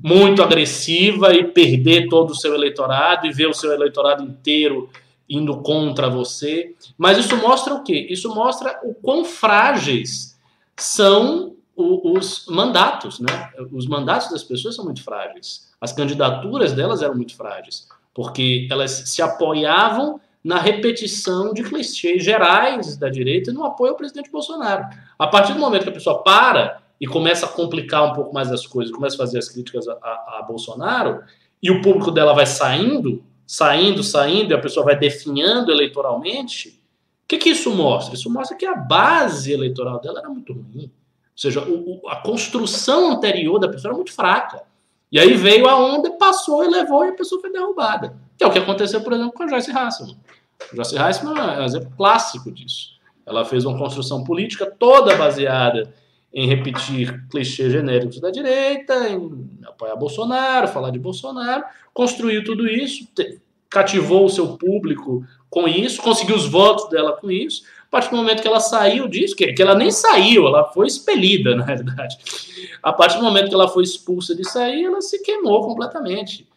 muito 0.03 0.41
agressiva 0.41 1.33
e 1.33 1.43
perder 1.43 2.07
todo 2.07 2.31
o 2.31 2.35
seu 2.35 2.53
eleitorado 2.53 3.27
e 3.27 3.31
ver 3.31 3.47
o 3.47 3.53
seu 3.53 3.71
eleitorado 3.71 4.23
inteiro 4.23 4.89
indo 5.29 5.57
contra 5.61 6.09
você. 6.09 6.75
Mas 6.97 7.17
isso 7.17 7.35
mostra 7.37 7.73
o 7.73 7.83
quê? 7.83 8.07
Isso 8.09 8.33
mostra 8.33 8.79
o 8.83 8.93
quão 8.93 9.25
frágeis 9.25 10.37
são 10.75 11.55
os 11.75 12.45
mandatos, 12.47 13.19
né? 13.19 13.51
Os 13.71 13.87
mandatos 13.87 14.31
das 14.31 14.43
pessoas 14.43 14.75
são 14.75 14.85
muito 14.85 15.03
frágeis. 15.03 15.67
As 15.79 15.93
candidaturas 15.93 16.73
delas 16.73 17.03
eram 17.03 17.13
muito 17.13 17.35
frágeis, 17.35 17.87
porque 18.15 18.67
elas 18.71 19.03
se 19.05 19.21
apoiavam 19.21 20.19
na 20.43 20.57
repetição 20.57 21.53
de 21.53 21.61
clichês 21.61 22.23
gerais 22.23 22.97
da 22.97 23.09
direita 23.09 23.51
e 23.51 23.53
no 23.53 23.63
apoio 23.63 23.91
ao 23.91 23.97
presidente 23.97 24.31
Bolsonaro. 24.31 24.85
A 25.19 25.27
partir 25.27 25.53
do 25.53 25.59
momento 25.59 25.83
que 25.83 25.89
a 25.89 25.93
pessoa 25.93 26.23
para 26.23 26.81
e 26.99 27.05
começa 27.05 27.45
a 27.45 27.49
complicar 27.49 28.03
um 28.03 28.13
pouco 28.13 28.33
mais 28.33 28.51
as 28.51 28.65
coisas, 28.65 28.93
começa 28.93 29.15
a 29.15 29.19
fazer 29.19 29.37
as 29.37 29.49
críticas 29.49 29.87
a, 29.87 29.93
a, 29.93 30.39
a 30.39 30.45
Bolsonaro, 30.47 31.23
e 31.61 31.71
o 31.71 31.81
público 31.81 32.11
dela 32.11 32.33
vai 32.33 32.45
saindo, 32.45 33.23
saindo, 33.45 34.03
saindo, 34.03 34.51
e 34.51 34.53
a 34.53 34.59
pessoa 34.59 34.85
vai 34.85 34.97
definhando 34.97 35.71
eleitoralmente, 35.71 36.69
o 36.69 37.27
que, 37.27 37.37
que 37.37 37.49
isso 37.49 37.71
mostra? 37.71 38.15
Isso 38.15 38.29
mostra 38.29 38.55
que 38.55 38.65
a 38.65 38.75
base 38.75 39.51
eleitoral 39.51 39.99
dela 39.99 40.19
era 40.19 40.29
muito 40.29 40.53
ruim. 40.53 40.85
Ou 40.85 40.91
seja, 41.35 41.61
o, 41.61 42.01
o, 42.01 42.09
a 42.09 42.15
construção 42.15 43.11
anterior 43.11 43.59
da 43.59 43.67
pessoa 43.67 43.89
era 43.89 43.95
muito 43.95 44.13
fraca. 44.13 44.63
E 45.11 45.19
aí 45.19 45.33
veio 45.33 45.67
a 45.67 45.75
onda, 45.75 46.11
passou 46.11 46.63
e 46.63 46.69
levou 46.69 47.05
e 47.05 47.09
a 47.09 47.13
pessoa 47.13 47.41
foi 47.41 47.51
derrubada. 47.51 48.17
Que 48.37 48.43
é 48.43 48.47
o 48.47 48.51
que 48.51 48.59
aconteceu, 48.59 49.01
por 49.01 49.13
exemplo, 49.13 49.33
com 49.33 49.43
a 49.43 49.47
Joyce 49.47 49.71
Hasselman. 49.71 50.17
A 50.71 50.75
Joyce 50.75 50.97
Hasselman 50.97 51.37
é 51.37 51.59
um 51.59 51.65
exemplo 51.65 51.91
clássico 51.97 52.51
disso. 52.51 52.97
Ela 53.25 53.43
fez 53.43 53.65
uma 53.65 53.77
construção 53.77 54.23
política 54.23 54.65
toda 54.65 55.15
baseada 55.15 55.93
em 56.37 56.45
repetir 56.45 57.27
clichês 57.31 57.71
genéricos 57.71 58.19
da 58.19 58.29
direita, 58.29 59.09
em 59.09 59.49
apoiar 59.65 59.95
Bolsonaro, 59.95 60.67
falar 60.67 60.91
de 60.91 60.99
Bolsonaro, 60.99 61.63
construiu 61.91 62.43
tudo 62.43 62.67
isso, 62.67 63.07
cativou 63.67 64.25
o 64.25 64.29
seu 64.29 64.55
público 64.55 65.25
com 65.49 65.67
isso, 65.67 65.99
conseguiu 65.99 66.35
os 66.35 66.45
votos 66.45 66.91
dela 66.91 67.13
com 67.13 67.31
isso. 67.31 67.63
A 67.87 67.89
partir 67.89 68.11
do 68.11 68.17
momento 68.17 68.43
que 68.43 68.47
ela 68.47 68.59
saiu 68.59 69.07
disso, 69.07 69.35
que, 69.35 69.51
que 69.51 69.61
ela 69.63 69.73
nem 69.73 69.89
saiu, 69.89 70.45
ela 70.45 70.65
foi 70.65 70.85
expelida, 70.85 71.55
na 71.57 71.65
realidade. 71.65 72.19
A 72.83 72.93
partir 72.93 73.17
do 73.17 73.23
momento 73.23 73.49
que 73.49 73.55
ela 73.55 73.67
foi 73.67 73.81
expulsa 73.81 74.35
de 74.35 74.47
sair, 74.47 74.85
ela 74.85 75.01
se 75.01 75.23
queimou 75.23 75.65
completamente. 75.65 76.47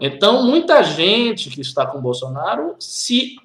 Então, 0.00 0.46
muita 0.46 0.82
gente 0.82 1.50
que 1.50 1.60
está 1.60 1.84
com 1.84 2.00
Bolsonaro 2.00 2.74
se, 2.78 3.36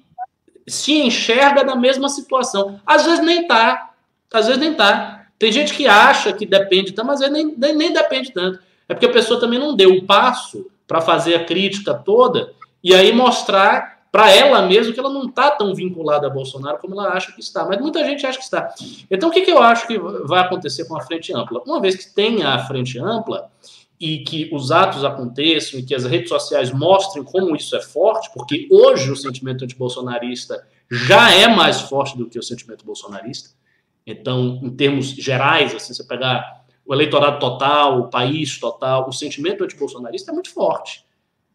se 0.66 1.02
enxerga 1.02 1.62
na 1.62 1.76
mesma 1.76 2.08
situação. 2.08 2.80
Às 2.86 3.04
vezes 3.04 3.22
nem 3.22 3.42
está, 3.42 3.90
às 4.32 4.46
vezes 4.46 4.58
nem 4.58 4.72
está. 4.72 5.21
Tem 5.42 5.50
gente 5.50 5.74
que 5.74 5.88
acha 5.88 6.32
que 6.32 6.46
depende, 6.46 6.94
mas 7.04 7.18
nem, 7.18 7.56
nem, 7.56 7.74
nem 7.74 7.92
depende 7.92 8.30
tanto. 8.30 8.60
É 8.88 8.94
porque 8.94 9.06
a 9.06 9.12
pessoa 9.12 9.40
também 9.40 9.58
não 9.58 9.74
deu 9.74 9.90
o 9.90 10.06
passo 10.06 10.70
para 10.86 11.00
fazer 11.00 11.34
a 11.34 11.44
crítica 11.44 11.92
toda 11.92 12.52
e 12.80 12.94
aí 12.94 13.12
mostrar 13.12 14.04
para 14.12 14.30
ela 14.30 14.62
mesma 14.62 14.92
que 14.92 15.00
ela 15.00 15.12
não 15.12 15.24
está 15.24 15.50
tão 15.50 15.74
vinculada 15.74 16.28
a 16.28 16.30
Bolsonaro 16.30 16.78
como 16.78 16.94
ela 16.94 17.08
acha 17.08 17.32
que 17.32 17.40
está. 17.40 17.64
Mas 17.64 17.80
muita 17.80 18.04
gente 18.04 18.24
acha 18.24 18.38
que 18.38 18.44
está. 18.44 18.72
Então, 19.10 19.30
o 19.30 19.32
que, 19.32 19.40
que 19.40 19.50
eu 19.50 19.60
acho 19.60 19.88
que 19.88 19.98
vai 19.98 20.42
acontecer 20.42 20.84
com 20.84 20.96
a 20.96 21.00
frente 21.00 21.34
ampla? 21.34 21.60
Uma 21.66 21.80
vez 21.80 21.96
que 21.96 22.14
tenha 22.14 22.50
a 22.50 22.60
frente 22.60 23.00
ampla 23.00 23.50
e 23.98 24.18
que 24.18 24.48
os 24.52 24.70
atos 24.70 25.04
aconteçam 25.04 25.80
e 25.80 25.82
que 25.82 25.92
as 25.92 26.04
redes 26.04 26.28
sociais 26.28 26.70
mostrem 26.70 27.24
como 27.24 27.56
isso 27.56 27.74
é 27.74 27.82
forte, 27.82 28.30
porque 28.32 28.68
hoje 28.70 29.10
o 29.10 29.16
sentimento 29.16 29.64
antibolsonarista 29.64 30.64
já 30.88 31.34
é 31.34 31.48
mais 31.48 31.80
forte 31.80 32.16
do 32.16 32.28
que 32.28 32.38
o 32.38 32.42
sentimento 32.44 32.84
bolsonarista. 32.84 33.60
Então, 34.06 34.60
em 34.62 34.70
termos 34.70 35.06
gerais, 35.10 35.74
assim, 35.74 35.94
você 35.94 36.04
pegar 36.04 36.64
o 36.84 36.92
eleitorado 36.92 37.38
total, 37.38 38.00
o 38.00 38.08
país 38.08 38.58
total, 38.58 39.08
o 39.08 39.12
sentimento 39.12 39.62
antibolsonarista 39.62 40.30
é 40.30 40.34
muito 40.34 40.50
forte. 40.50 41.04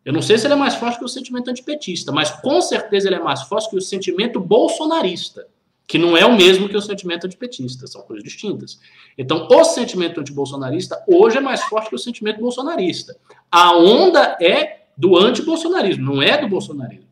Eu 0.06 0.14
não 0.14 0.22
sei 0.22 0.38
se 0.38 0.48
ele 0.48 0.54
é 0.54 0.58
mais 0.58 0.76
forte 0.76 0.98
que 0.98 1.04
o 1.04 1.10
sentimento 1.10 1.50
antipetista, 1.50 2.14
mas 2.14 2.32
com 2.32 2.62
certeza 2.62 3.10
ele 3.10 3.18
é 3.18 3.20
mais 3.20 3.42
forte 3.44 3.70
que 3.70 3.76
o 3.76 3.82
sentimento 3.82 4.40
bolsonarista, 4.40 5.48
que 5.86 5.98
não 5.98 6.16
é 6.16 6.26
o 6.26 6.36
mesmo 6.36 6.70
que 6.70 6.78
o 6.78 6.82
sentimento 6.82 7.26
antipetista, 7.26 7.86
são 7.88 8.02
coisas 8.02 8.24
distintas. 8.24 8.80
Então, 9.18 9.48
o 9.52 9.64
sentimento 9.66 10.22
antibolsonarista 10.22 11.04
hoje 11.08 11.38
é 11.38 11.42
mais 11.42 11.62
forte 11.64 11.90
que 11.90 11.96
o 11.96 12.00
sentimento 12.00 12.40
bolsonarista. 12.40 13.18
A 13.52 13.76
onda 13.76 14.38
é 14.42 14.88
do 14.98 15.18
antibolsonarismo, 15.18 16.06
não 16.06 16.22
é 16.22 16.38
do 16.38 16.48
bolsonarismo. 16.48 17.08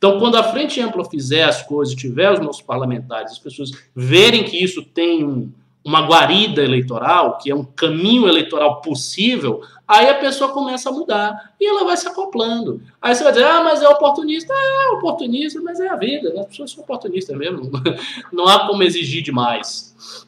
Então, 0.00 0.18
quando 0.18 0.36
a 0.36 0.42
Frente 0.42 0.80
Ampla 0.80 1.04
fizer 1.04 1.42
as 1.42 1.60
coisas, 1.60 1.94
tiver 1.94 2.32
os 2.32 2.40
nossos 2.40 2.62
parlamentares, 2.62 3.32
as 3.32 3.38
pessoas 3.38 3.70
verem 3.94 4.44
que 4.44 4.56
isso 4.56 4.82
tem 4.82 5.22
um, 5.22 5.52
uma 5.84 6.06
guarida 6.06 6.64
eleitoral, 6.64 7.36
que 7.36 7.50
é 7.50 7.54
um 7.54 7.62
caminho 7.62 8.26
eleitoral 8.26 8.80
possível, 8.80 9.60
aí 9.86 10.08
a 10.08 10.14
pessoa 10.14 10.52
começa 10.52 10.88
a 10.88 10.92
mudar 10.92 11.52
e 11.60 11.68
ela 11.68 11.84
vai 11.84 11.98
se 11.98 12.08
acoplando. 12.08 12.80
Aí 12.98 13.14
você 13.14 13.22
vai 13.22 13.30
dizer, 13.30 13.44
ah, 13.44 13.62
mas 13.62 13.82
é 13.82 13.88
oportunista. 13.90 14.54
É 14.54 14.92
oportunista, 14.92 15.60
mas 15.60 15.78
é 15.78 15.88
a 15.88 15.96
vida, 15.96 16.32
né? 16.32 16.40
as 16.40 16.46
pessoas 16.46 16.70
são 16.70 16.82
oportunistas 16.82 17.36
mesmo. 17.36 17.70
Não 18.32 18.48
há 18.48 18.66
como 18.66 18.82
exigir 18.82 19.22
demais. 19.22 20.26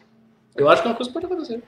Eu 0.54 0.68
acho 0.68 0.82
que 0.82 0.88
é 0.88 0.90
uma 0.90 0.96
coisa 0.98 1.08
que 1.08 1.14
pode 1.14 1.24
acontecer. 1.24 1.62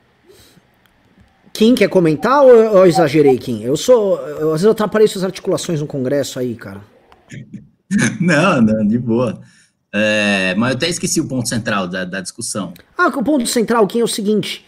Kim, 1.54 1.74
quer 1.74 1.88
comentar 1.88 2.42
ou 2.42 2.50
eu 2.50 2.84
exagerei, 2.84 3.38
Kim? 3.38 3.62
Eu 3.62 3.78
sou. 3.78 4.18
Eu, 4.18 4.48
às 4.48 4.60
vezes 4.60 4.64
eu 4.64 4.72
atrapalhei 4.72 5.08
suas 5.08 5.24
articulações 5.24 5.80
no 5.80 5.86
Congresso 5.86 6.38
aí, 6.38 6.54
cara. 6.54 6.82
não, 8.20 8.60
não, 8.60 8.86
de 8.86 8.98
boa. 8.98 9.40
É, 9.92 10.54
mas 10.56 10.70
eu 10.70 10.76
até 10.76 10.88
esqueci 10.88 11.20
o 11.20 11.28
ponto 11.28 11.48
central 11.48 11.86
da, 11.86 12.04
da 12.04 12.20
discussão. 12.20 12.74
Ah, 12.98 13.06
o 13.08 13.22
ponto 13.22 13.46
central, 13.46 13.86
Kim, 13.86 14.00
é 14.00 14.04
o 14.04 14.08
seguinte: 14.08 14.64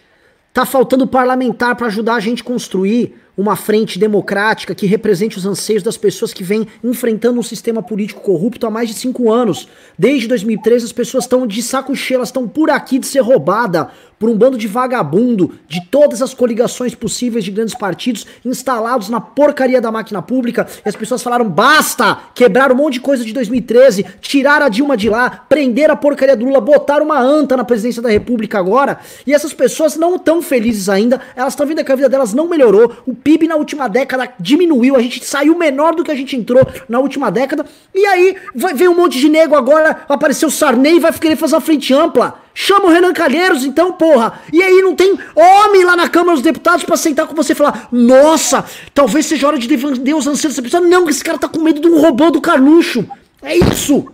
tá 0.53 0.65
faltando 0.65 1.07
parlamentar 1.07 1.75
para 1.75 1.89
ajudar 1.89 2.15
a 2.15 2.21
gente 2.21 2.43
a 2.43 2.45
construir 2.45 3.15
uma 3.37 3.55
frente 3.55 3.99
democrática 3.99 4.75
que 4.75 4.87
represente 4.87 5.37
os 5.37 5.45
anseios 5.45 5.83
das 5.83 5.97
pessoas 5.97 6.33
que 6.33 6.43
vêm 6.43 6.67
enfrentando 6.83 7.39
um 7.39 7.43
sistema 7.43 7.83
político 7.83 8.23
corrupto 8.23 8.67
há 8.67 8.71
mais 8.71 8.89
de 8.89 8.95
cinco 8.95 9.31
anos. 9.31 9.69
Desde 9.99 10.27
2013 10.27 10.87
as 10.87 10.93
pessoas 10.93 11.25
estão 11.25 11.47
de 11.47 11.63
saco 11.63 11.95
cheio, 11.95 12.17
elas 12.19 12.29
estão 12.29 12.49
por 12.49 12.71
aqui 12.71 12.99
de 12.99 13.07
ser 13.07 13.21
roubada 13.21 13.91
por 14.19 14.29
um 14.29 14.37
bando 14.37 14.57
de 14.57 14.67
vagabundo 14.67 15.55
de 15.69 15.85
todas 15.87 16.23
as 16.23 16.33
coligações 16.33 16.95
possíveis 16.95 17.45
de 17.45 17.51
grandes 17.51 17.75
partidos 17.75 18.27
instalados 18.45 19.09
na 19.09 19.21
porcaria 19.21 19.81
da 19.81 19.93
máquina 19.93 20.23
pública. 20.23 20.67
E 20.85 20.89
as 20.89 20.97
pessoas 20.97 21.23
falaram: 21.23 21.49
basta! 21.49 22.19
Quebrar 22.35 22.73
um 22.73 22.77
monte 22.77 22.95
de 22.95 23.01
coisa 23.01 23.25
de 23.25 23.33
2013, 23.33 24.05
tirar 24.21 24.63
a 24.63 24.69
Dilma 24.69 24.97
de 24.97 25.09
lá, 25.09 25.45
prender 25.49 25.91
a 25.91 25.97
porcaria 25.97 26.37
do 26.37 26.45
Lula, 26.45 26.61
botar 26.61 27.03
uma 27.03 27.21
anta 27.21 27.57
na 27.57 27.65
presidência 27.65 28.01
da 28.01 28.09
República 28.09 28.59
agora. 28.59 28.99
E 29.27 29.35
essas 29.35 29.53
pessoas 29.53 29.97
não 29.97 30.17
estão 30.17 30.41
felizes 30.41 30.89
ainda, 30.89 31.21
elas 31.35 31.53
estão 31.53 31.67
vendo 31.67 31.85
que 31.85 31.93
a 31.93 31.97
vida 31.97 32.09
delas 32.09 32.33
não 32.33 32.49
melhorou. 32.49 32.97
O 33.07 33.15
PIB 33.15 33.49
na 33.49 33.57
última 33.57 33.89
década 33.89 34.33
diminuiu, 34.41 34.97
a 34.97 35.03
gente 35.03 35.25
saiu 35.25 35.57
menor 35.57 35.95
do 35.95 36.05
que 36.05 36.11
a 36.11 36.15
gente 36.15 36.37
entrou 36.37 36.67
na 36.89 36.99
última 36.99 37.31
década. 37.31 37.65
E 37.95 38.05
aí 38.07 38.37
vem 38.75 38.89
um 38.89 38.97
monte 38.97 39.19
de 39.19 39.29
nego 39.29 39.55
agora, 39.55 40.05
apareceu 40.09 40.51
Sarney 40.51 40.97
e 40.97 41.01
vai 41.01 41.13
querer 41.13 41.37
fazer 41.37 41.55
uma 41.55 41.61
frente 41.61 41.93
ampla. 41.93 42.46
Chama 42.59 42.87
o 42.87 42.89
Renan 42.89 43.13
Calheiros, 43.13 43.67
então, 43.67 43.93
porra. 43.93 44.41
E 44.51 44.63
aí 44.63 44.81
não 44.81 44.97
tem 44.97 45.13
homem 45.35 45.85
lá 45.85 45.95
na 45.95 46.09
Câmara 46.09 46.33
dos 46.33 46.43
Deputados 46.43 46.87
para 46.87 46.97
sentar 46.97 47.27
com 47.27 47.35
você 47.35 47.53
e 47.53 47.55
falar: 47.55 47.87
Nossa, 47.93 48.65
talvez 48.95 49.27
seja 49.27 49.47
hora 49.47 49.59
de 49.59 49.69
defender 49.69 50.15
os 50.15 50.27
anseios 50.27 50.55
dessa 50.55 50.63
pessoa. 50.63 50.81
Não, 50.81 51.07
esse 51.07 51.23
cara 51.23 51.37
tá 51.37 51.51
com 51.51 51.61
medo 51.61 51.83
de 51.83 51.87
um 51.87 52.01
robô 52.01 52.31
do 52.31 52.41
Carluxo. 52.41 53.07
É 53.43 53.55
isso. 53.55 54.11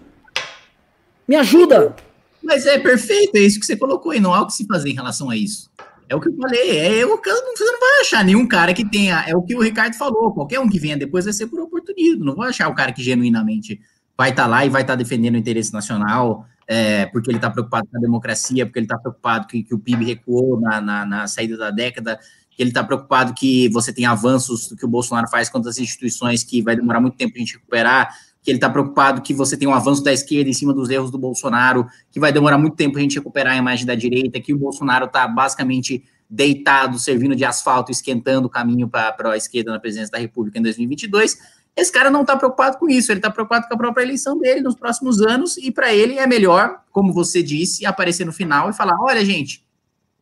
Me 1.28 1.36
ajuda. 1.36 1.94
Mas 2.43 2.66
é 2.66 2.81
perfeito, 2.81 3.36
é 3.36 3.39
isso 3.39 3.60
que 3.60 3.64
você 3.64 3.77
colocou 3.77 4.10
aí. 4.10 4.19
Não 4.19 4.35
há 4.35 4.43
o 4.43 4.47
que 4.48 4.55
se 4.55 4.66
fazer 4.66 4.90
em 4.90 4.94
relação 4.94 5.31
a 5.31 5.36
isso. 5.36 5.70
É 6.09 6.16
o 6.16 6.20
que 6.20 6.28
eu 6.28 6.36
falei, 6.36 6.78
é, 6.78 7.05
eu, 7.05 7.09
você 7.16 7.64
não 7.64 7.81
vai 7.81 8.01
achar 8.01 8.24
nenhum 8.24 8.44
cara 8.47 8.74
que 8.74 8.85
tenha, 8.85 9.24
é 9.27 9.36
o 9.36 9.40
que 9.40 9.55
o 9.55 9.62
Ricardo 9.62 9.94
falou, 9.94 10.35
qualquer 10.35 10.59
um 10.59 10.69
que 10.69 10.81
venha 10.81 10.97
depois 10.97 11.24
vai 11.24 11.32
ser 11.32 11.47
por 11.47 11.59
oportunismo, 11.60 12.24
não 12.24 12.35
vou 12.35 12.44
achar 12.44 12.69
o 12.69 12.74
cara 12.74 12.93
que 12.93 13.02
genuinamente 13.02 13.81
vai 14.19 14.28
estar 14.28 14.43
tá 14.43 14.48
lá 14.48 14.66
e 14.66 14.69
vai 14.69 14.82
estar 14.82 14.93
tá 14.93 14.97
defendendo 14.98 15.36
o 15.36 15.39
interesse 15.39 15.73
nacional, 15.73 16.44
é, 16.66 17.06
porque 17.06 17.30
ele 17.30 17.39
está 17.39 17.51
preocupado 17.51 17.86
com 17.90 17.97
a 17.97 18.01
democracia, 18.01 18.64
porque 18.66 18.78
ele 18.78 18.86
está 18.86 18.98
preocupado 18.98 19.47
que, 19.47 19.62
que, 19.62 19.74
o 19.74 19.78
PIB 19.78 20.05
recuou 20.05 20.60
na, 20.60 20.80
na, 20.80 21.06
na 21.06 21.26
saída 21.26 21.56
da 21.56 21.70
década, 21.70 22.18
que 22.51 22.62
ele 22.62 22.70
está 22.70 22.84
preocupado 22.84 23.34
que 23.34 23.68
você 23.70 23.93
tem 23.93 24.06
avanços 24.06 24.74
que 24.78 24.84
o 24.84 24.89
Bolsonaro 24.89 25.28
faz 25.28 25.48
contra 25.48 25.70
as 25.70 25.78
instituições 25.78 26.44
que 26.44 26.62
vai 26.62 26.76
demorar 26.76 27.01
muito 27.01 27.16
tempo 27.16 27.34
a 27.36 27.39
gente 27.39 27.55
recuperar, 27.55 28.14
que 28.43 28.51
ele 28.51 28.59
está 28.59 28.68
preocupado 28.68 29.22
que 29.22 29.32
você 29.32 29.56
tem 29.56 29.68
um 29.68 29.74
avanço 29.74 30.02
da 30.02 30.12
esquerda 30.12 30.51
em 30.51 30.52
cima 30.52 30.74
dos 30.74 30.90
erros 30.90 31.10
do 31.10 31.18
Bolsonaro, 31.18 31.86
que 32.10 32.18
vai 32.18 32.32
demorar 32.32 32.59
muito 32.59 32.76
tempo 32.76 32.98
a 32.98 33.01
gente 33.01 33.16
recuperar 33.16 33.55
a 33.55 33.56
imagem 33.56 33.86
da 33.86 33.94
direita, 33.94 34.40
que 34.40 34.52
o 34.52 34.59
Bolsonaro 34.59 35.06
está 35.06 35.26
basicamente 35.28 36.05
deitado, 36.28 36.98
servindo 36.98 37.36
de 37.36 37.44
asfalto, 37.44 37.93
esquentando 37.93 38.47
o 38.47 38.51
caminho 38.51 38.89
para 38.89 39.32
a 39.32 39.36
esquerda 39.36 39.70
na 39.70 39.78
presidência 39.78 40.10
da 40.10 40.18
República 40.18 40.59
em 40.59 40.62
2022. 40.62 41.39
Esse 41.74 41.90
cara 41.90 42.11
não 42.11 42.20
está 42.20 42.36
preocupado 42.36 42.78
com 42.78 42.89
isso, 42.89 43.11
ele 43.11 43.19
está 43.19 43.31
preocupado 43.31 43.66
com 43.66 43.74
a 43.74 43.78
própria 43.78 44.03
eleição 44.03 44.39
dele 44.39 44.61
nos 44.61 44.74
próximos 44.74 45.20
anos, 45.23 45.57
e 45.57 45.70
para 45.70 45.93
ele 45.94 46.19
é 46.19 46.27
melhor, 46.27 46.82
como 46.90 47.12
você 47.12 47.43
disse, 47.43 47.86
aparecer 47.86 48.27
no 48.27 48.32
final 48.32 48.69
e 48.69 48.74
falar: 48.74 48.97
olha, 49.01 49.24
gente, 49.24 49.65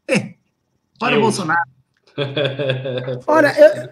eh, 0.07 0.35
olha 1.03 1.19
o 1.19 1.21
Bolsonaro. 1.21 1.69
olha, 3.27 3.53
eu, 3.59 3.91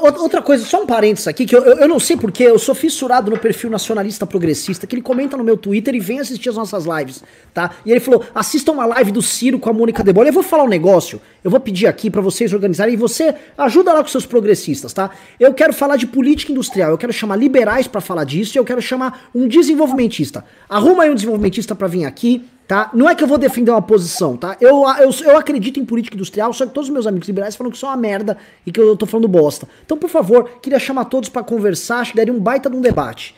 Outra 0.00 0.42
coisa, 0.42 0.64
só 0.64 0.82
um 0.82 0.86
parênteses 0.86 1.28
aqui, 1.28 1.46
que 1.46 1.54
eu, 1.54 1.62
eu, 1.62 1.86
não 1.86 2.00
sei 2.00 2.16
porque, 2.16 2.42
eu 2.42 2.58
sou 2.58 2.74
fissurado 2.74 3.30
no 3.30 3.38
perfil 3.38 3.70
nacionalista 3.70 4.26
progressista, 4.26 4.88
que 4.88 4.94
ele 4.96 5.02
comenta 5.02 5.36
no 5.36 5.44
meu 5.44 5.56
Twitter 5.56 5.94
e 5.94 6.00
vem 6.00 6.18
assistir 6.18 6.48
as 6.48 6.56
nossas 6.56 6.84
lives, 6.84 7.22
tá? 7.54 7.70
E 7.86 7.90
ele 7.92 8.00
falou: 8.00 8.24
assistam 8.34 8.72
uma 8.72 8.86
live 8.86 9.12
do 9.12 9.22
Ciro 9.22 9.58
com 9.58 9.70
a 9.70 9.72
Mônica 9.72 10.02
De 10.02 10.12
Bola. 10.12 10.28
Eu 10.28 10.32
vou 10.32 10.42
falar 10.42 10.64
um 10.64 10.68
negócio, 10.68 11.20
eu 11.42 11.50
vou 11.50 11.60
pedir 11.60 11.86
aqui 11.86 12.10
para 12.10 12.20
vocês 12.20 12.52
organizarem, 12.52 12.94
e 12.94 12.96
você 12.96 13.34
ajuda 13.56 13.92
lá 13.92 14.02
com 14.02 14.08
seus 14.08 14.26
progressistas, 14.26 14.92
tá? 14.92 15.10
Eu 15.38 15.54
quero 15.54 15.72
falar 15.72 15.96
de 15.96 16.06
política 16.06 16.52
industrial, 16.52 16.90
eu 16.90 16.98
quero 16.98 17.12
chamar 17.12 17.36
liberais 17.36 17.86
para 17.86 18.00
falar 18.00 18.24
disso, 18.24 18.58
eu 18.58 18.64
quero 18.64 18.82
chamar 18.82 19.28
um 19.34 19.46
desenvolvimentista. 19.46 20.44
Arruma 20.68 21.04
aí 21.04 21.10
um 21.10 21.14
desenvolvimentista 21.14 21.74
para 21.74 21.88
vir 21.88 22.04
aqui, 22.04 22.44
Tá? 22.68 22.90
Não 22.92 23.08
é 23.08 23.14
que 23.14 23.24
eu 23.24 23.26
vou 23.26 23.38
defender 23.38 23.70
uma 23.70 23.80
posição, 23.80 24.36
tá? 24.36 24.54
Eu, 24.60 24.84
eu, 24.98 25.10
eu 25.24 25.38
acredito 25.38 25.80
em 25.80 25.86
política 25.86 26.14
industrial, 26.14 26.52
só 26.52 26.66
que 26.66 26.74
todos 26.74 26.90
os 26.90 26.92
meus 26.92 27.06
amigos 27.06 27.26
liberais 27.26 27.56
falam 27.56 27.70
que 27.70 27.78
isso 27.78 27.86
é 27.86 27.88
uma 27.88 27.96
merda 27.96 28.36
e 28.66 28.70
que 28.70 28.78
eu 28.78 28.94
tô 28.94 29.06
falando 29.06 29.26
bosta. 29.26 29.66
Então, 29.86 29.96
por 29.96 30.10
favor, 30.10 30.50
queria 30.60 30.78
chamar 30.78 31.06
todos 31.06 31.30
para 31.30 31.42
conversar, 31.42 32.00
acho 32.00 32.10
que 32.10 32.18
daria 32.18 32.30
um 32.32 32.38
baita 32.38 32.68
de 32.68 32.76
um 32.76 32.82
debate. 32.82 33.34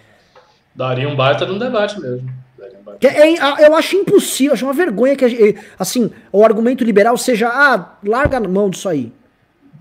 Daria 0.74 1.09
um 1.09 1.14
baita 1.14 1.47
de 1.47 1.52
um 1.52 1.59
debate 1.59 2.01
mesmo. 2.01 2.28
É, 3.00 3.34
é, 3.34 3.66
eu 3.66 3.74
acho 3.74 3.96
impossível, 3.96 4.52
acho 4.52 4.64
uma 4.64 4.72
vergonha 4.72 5.16
que, 5.16 5.56
assim, 5.78 6.10
o 6.32 6.44
argumento 6.44 6.84
liberal 6.84 7.16
seja, 7.16 7.48
ah, 7.48 7.96
larga 8.04 8.38
a 8.38 8.40
mão 8.40 8.70
disso 8.70 8.88
aí. 8.88 9.12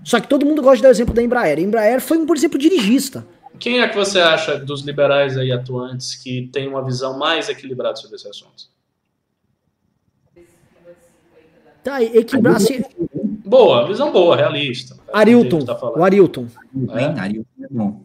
Só 0.02 0.18
que 0.20 0.28
todo 0.28 0.46
mundo 0.46 0.62
gosta 0.62 0.76
de 0.76 0.82
dar 0.82 0.88
o 0.88 0.92
exemplo 0.92 1.14
da 1.14 1.22
Embraer. 1.22 1.58
A 1.58 1.60
Embraer 1.60 2.00
foi, 2.00 2.24
por 2.24 2.36
exemplo, 2.36 2.58
dirigista. 2.58 3.26
Quem 3.58 3.80
é 3.80 3.88
que 3.88 3.94
você 3.94 4.20
acha 4.20 4.58
dos 4.58 4.82
liberais 4.82 5.36
aí 5.36 5.52
atuantes 5.52 6.14
que 6.14 6.48
tem 6.52 6.66
uma 6.66 6.82
visão 6.82 7.18
mais 7.18 7.48
equilibrada 7.48 7.96
sobre 7.96 8.16
esse 8.16 8.26
assunto? 8.26 8.70
Tá, 11.82 12.02
equilibrar. 12.02 12.56
Assim... 12.56 12.82
Boa, 13.44 13.86
visão 13.86 14.12
boa, 14.12 14.36
realista. 14.36 14.96
Arilton. 15.12 15.64
Tá 15.64 15.78
o 15.82 16.02
Arilton. 16.02 16.46
É? 16.94 17.04
Arilton 17.20 17.64
é 17.64 17.68
bom. 17.70 18.00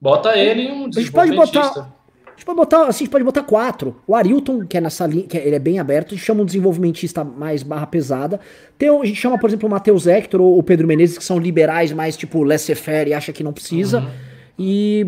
Bota 0.00 0.36
ele 0.36 0.62
em 0.62 0.72
um 0.72 0.86
A 0.86 0.92
gente 0.92 1.12
pode 1.12 1.34
botar. 1.34 1.97
A 2.38 2.40
gente 2.40 2.46
pode 2.46 2.56
botar, 2.56 2.82
assim, 2.82 2.88
a 2.88 2.92
gente 2.92 3.10
pode 3.10 3.24
botar 3.24 3.42
quatro. 3.42 3.96
O 4.06 4.14
Arilton, 4.14 4.64
que 4.64 4.76
é 4.76 4.80
nessa 4.80 5.04
linha, 5.08 5.26
que 5.26 5.36
ele 5.36 5.56
é 5.56 5.58
bem 5.58 5.80
aberto, 5.80 6.14
a 6.14 6.16
gente 6.16 6.24
chama 6.24 6.42
um 6.42 6.44
desenvolvimentista 6.44 7.24
mais 7.24 7.64
barra 7.64 7.84
pesada. 7.84 8.38
Tem, 8.78 8.88
a 8.88 9.04
gente 9.04 9.16
chama, 9.16 9.36
por 9.36 9.50
exemplo, 9.50 9.68
o 9.68 9.70
Matheus 9.70 10.06
Hector 10.06 10.40
ou 10.40 10.56
o 10.56 10.62
Pedro 10.62 10.86
Menezes, 10.86 11.18
que 11.18 11.24
são 11.24 11.36
liberais 11.36 11.90
mais, 11.90 12.16
tipo, 12.16 12.44
laissez-faire 12.44 13.10
e 13.10 13.14
acha 13.14 13.32
que 13.32 13.42
não 13.42 13.52
precisa. 13.52 13.98
Uhum. 13.98 14.08
E 14.56 15.06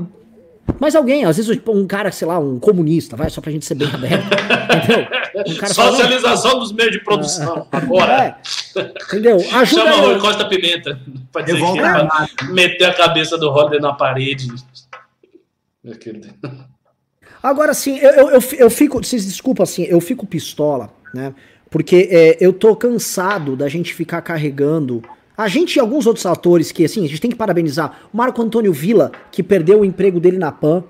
mas 0.80 0.94
alguém, 0.96 1.24
às 1.24 1.36
vezes 1.36 1.60
um 1.68 1.86
cara, 1.86 2.10
sei 2.10 2.26
lá, 2.26 2.38
um 2.38 2.58
comunista, 2.58 3.16
vai, 3.16 3.30
só 3.30 3.40
pra 3.40 3.52
gente 3.52 3.64
ser 3.64 3.76
bem 3.76 3.88
aberto. 3.92 4.26
entendeu? 4.76 5.06
Um 5.46 5.56
cara 5.56 5.72
Socialização 5.72 6.50
fala, 6.50 6.60
dos 6.60 6.72
meios 6.72 6.92
de 6.92 7.00
produção, 7.04 7.66
ah, 7.70 7.76
agora. 7.78 8.12
É, 8.76 8.80
entendeu? 9.06 9.36
Ajuda 9.52 9.92
Chama 9.92 10.08
o 10.08 10.20
Costa 10.20 10.44
Pimenta 10.46 11.00
pra 11.30 11.42
dizer 11.42 11.60
que 11.60 11.78
é 11.78 12.52
meter 12.52 12.84
a 12.86 12.94
cabeça 12.94 13.38
do 13.38 13.50
Roder 13.50 13.80
na 13.80 13.92
parede. 13.92 14.48
Meu 15.82 15.96
querido. 15.96 16.28
Agora, 17.42 17.70
assim, 17.70 17.98
eu, 17.98 18.30
eu, 18.30 18.40
eu, 18.58 18.70
fico, 18.70 19.02
vocês 19.02 19.26
desculpa, 19.26 19.62
assim, 19.62 19.84
eu 19.84 20.00
fico 20.00 20.26
pistola, 20.26 20.90
né? 21.14 21.34
Porque 21.70 22.08
é, 22.10 22.36
eu 22.40 22.52
tô 22.52 22.74
cansado 22.76 23.56
da 23.56 23.68
gente 23.68 23.94
ficar 23.94 24.20
carregando 24.20 25.02
a 25.36 25.48
gente 25.48 25.76
e 25.76 25.80
alguns 25.80 26.06
outros 26.06 26.26
atores 26.26 26.70
que, 26.70 26.84
assim, 26.84 27.04
a 27.04 27.08
gente 27.08 27.20
tem 27.20 27.30
que 27.30 27.36
parabenizar. 27.36 28.00
Marco 28.12 28.42
Antônio 28.42 28.72
Villa, 28.72 29.10
que 29.32 29.42
perdeu 29.42 29.80
o 29.80 29.84
emprego 29.84 30.20
dele 30.20 30.36
na 30.36 30.52
PAN 30.52 30.84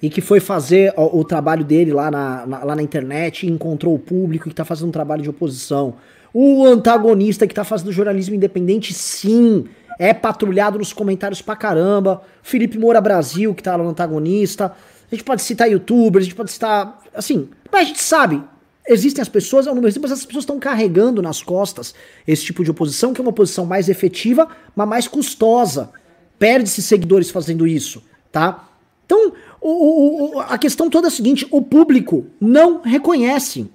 e 0.00 0.08
que 0.08 0.20
foi 0.20 0.40
fazer 0.40 0.94
o, 0.96 1.20
o 1.20 1.24
trabalho 1.24 1.64
dele 1.64 1.92
lá 1.92 2.10
na, 2.10 2.46
na, 2.46 2.64
lá 2.64 2.76
na 2.76 2.82
internet 2.82 3.46
encontrou 3.46 3.94
o 3.94 3.98
público 3.98 4.46
e 4.46 4.50
que 4.50 4.54
tá 4.54 4.64
fazendo 4.64 4.88
um 4.88 4.92
trabalho 4.92 5.22
de 5.22 5.28
oposição. 5.28 5.94
O 6.32 6.64
antagonista 6.64 7.46
que 7.46 7.54
tá 7.54 7.64
fazendo 7.64 7.92
jornalismo 7.92 8.34
independente, 8.34 8.94
sim, 8.94 9.66
é 9.98 10.12
patrulhado 10.12 10.78
nos 10.78 10.92
comentários 10.92 11.42
pra 11.42 11.56
caramba. 11.56 12.22
Felipe 12.42 12.78
Moura 12.78 13.00
Brasil, 13.00 13.54
que 13.54 13.62
tá 13.62 13.76
lá 13.76 13.82
no 13.82 13.90
antagonista. 13.90 14.72
A 15.10 15.14
gente 15.14 15.24
pode 15.24 15.42
citar 15.42 15.70
youtubers, 15.70 16.24
a 16.24 16.26
gente 16.26 16.34
pode 16.36 16.50
citar. 16.50 17.02
Assim, 17.14 17.48
mas 17.70 17.82
a 17.82 17.84
gente 17.84 18.02
sabe, 18.02 18.42
existem 18.88 19.22
as 19.22 19.28
pessoas, 19.28 19.66
é 19.66 19.70
um 19.70 19.74
número 19.74 19.92
mas 20.00 20.10
essas 20.10 20.26
pessoas 20.26 20.42
estão 20.42 20.58
carregando 20.58 21.22
nas 21.22 21.42
costas 21.42 21.94
esse 22.26 22.44
tipo 22.44 22.64
de 22.64 22.70
oposição, 22.70 23.12
que 23.12 23.20
é 23.20 23.22
uma 23.22 23.30
oposição 23.30 23.64
mais 23.64 23.88
efetiva, 23.88 24.48
mas 24.74 24.88
mais 24.88 25.08
custosa. 25.08 25.90
Perde-se 26.38 26.82
seguidores 26.82 27.30
fazendo 27.30 27.66
isso, 27.66 28.02
tá? 28.30 28.68
Então, 29.06 29.32
o, 29.60 30.36
o, 30.36 30.40
a 30.40 30.58
questão 30.58 30.90
toda 30.90 31.06
é 31.06 31.08
a 31.08 31.10
seguinte: 31.10 31.46
o 31.50 31.62
público 31.62 32.26
não 32.40 32.82
reconhece 32.82 33.70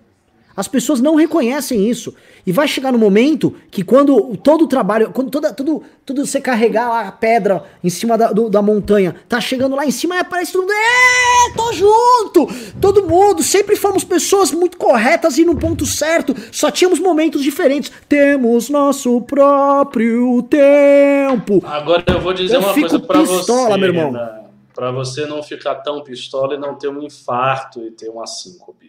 as 0.56 0.68
pessoas 0.68 1.00
não 1.00 1.16
reconhecem 1.16 1.90
isso. 1.90 2.14
E 2.46 2.52
vai 2.52 2.68
chegar 2.68 2.92
no 2.92 2.98
momento 2.98 3.56
que 3.70 3.84
quando 3.84 4.36
todo 4.38 4.64
o 4.64 4.68
trabalho, 4.68 5.12
quando 5.12 5.30
toda, 5.30 5.54
tudo, 5.54 5.84
tudo 6.06 6.26
você 6.26 6.42
carregar 6.42 6.90
lá 6.90 7.08
a 7.08 7.12
pedra 7.12 7.64
em 7.84 7.90
cima 7.90 8.18
da, 8.18 8.32
do, 8.32 8.50
da 8.50 8.62
montanha, 8.62 9.16
tá 9.30 9.40
chegando 9.40 9.76
lá 9.76 9.86
em 9.86 9.92
cima 9.92 10.16
e 10.16 10.20
aparece 10.20 10.52
todo 10.52 10.62
mundo, 10.62 10.74
é, 10.74 11.56
tô 11.56 11.74
junto! 11.74 12.48
Todo 12.80 13.08
mundo, 13.08 13.44
sempre 13.44 13.76
fomos 13.76 14.04
pessoas 14.04 14.52
muito 14.52 14.78
corretas 14.78 15.38
e 15.38 15.46
no 15.46 15.56
ponto 15.56 15.86
certo, 15.86 16.36
só 16.52 16.72
tínhamos 16.72 17.00
momentos 17.00 17.44
diferentes. 17.44 17.92
Temos 18.10 18.70
nosso 18.70 19.22
próprio 19.22 20.42
tempo. 20.44 21.62
Agora 21.66 22.04
eu 22.08 22.20
vou 22.20 22.34
dizer 22.34 22.56
eu 22.56 22.62
uma 22.62 22.74
coisa 22.74 23.00
pra 23.00 23.20
pistola, 23.20 23.70
você, 23.70 23.78
meu 23.78 23.88
irmão. 23.88 24.12
Né? 24.12 24.42
Pra 24.74 24.92
você 24.92 25.26
não 25.26 25.44
ficar 25.44 25.76
tão 25.76 26.02
pistola 26.04 26.56
e 26.56 26.58
não 26.58 26.76
ter 26.76 26.88
um 26.88 27.04
infarto 27.04 27.82
e 27.82 27.92
ter 27.92 28.10
uma 28.10 28.26
síncope. 28.26 28.81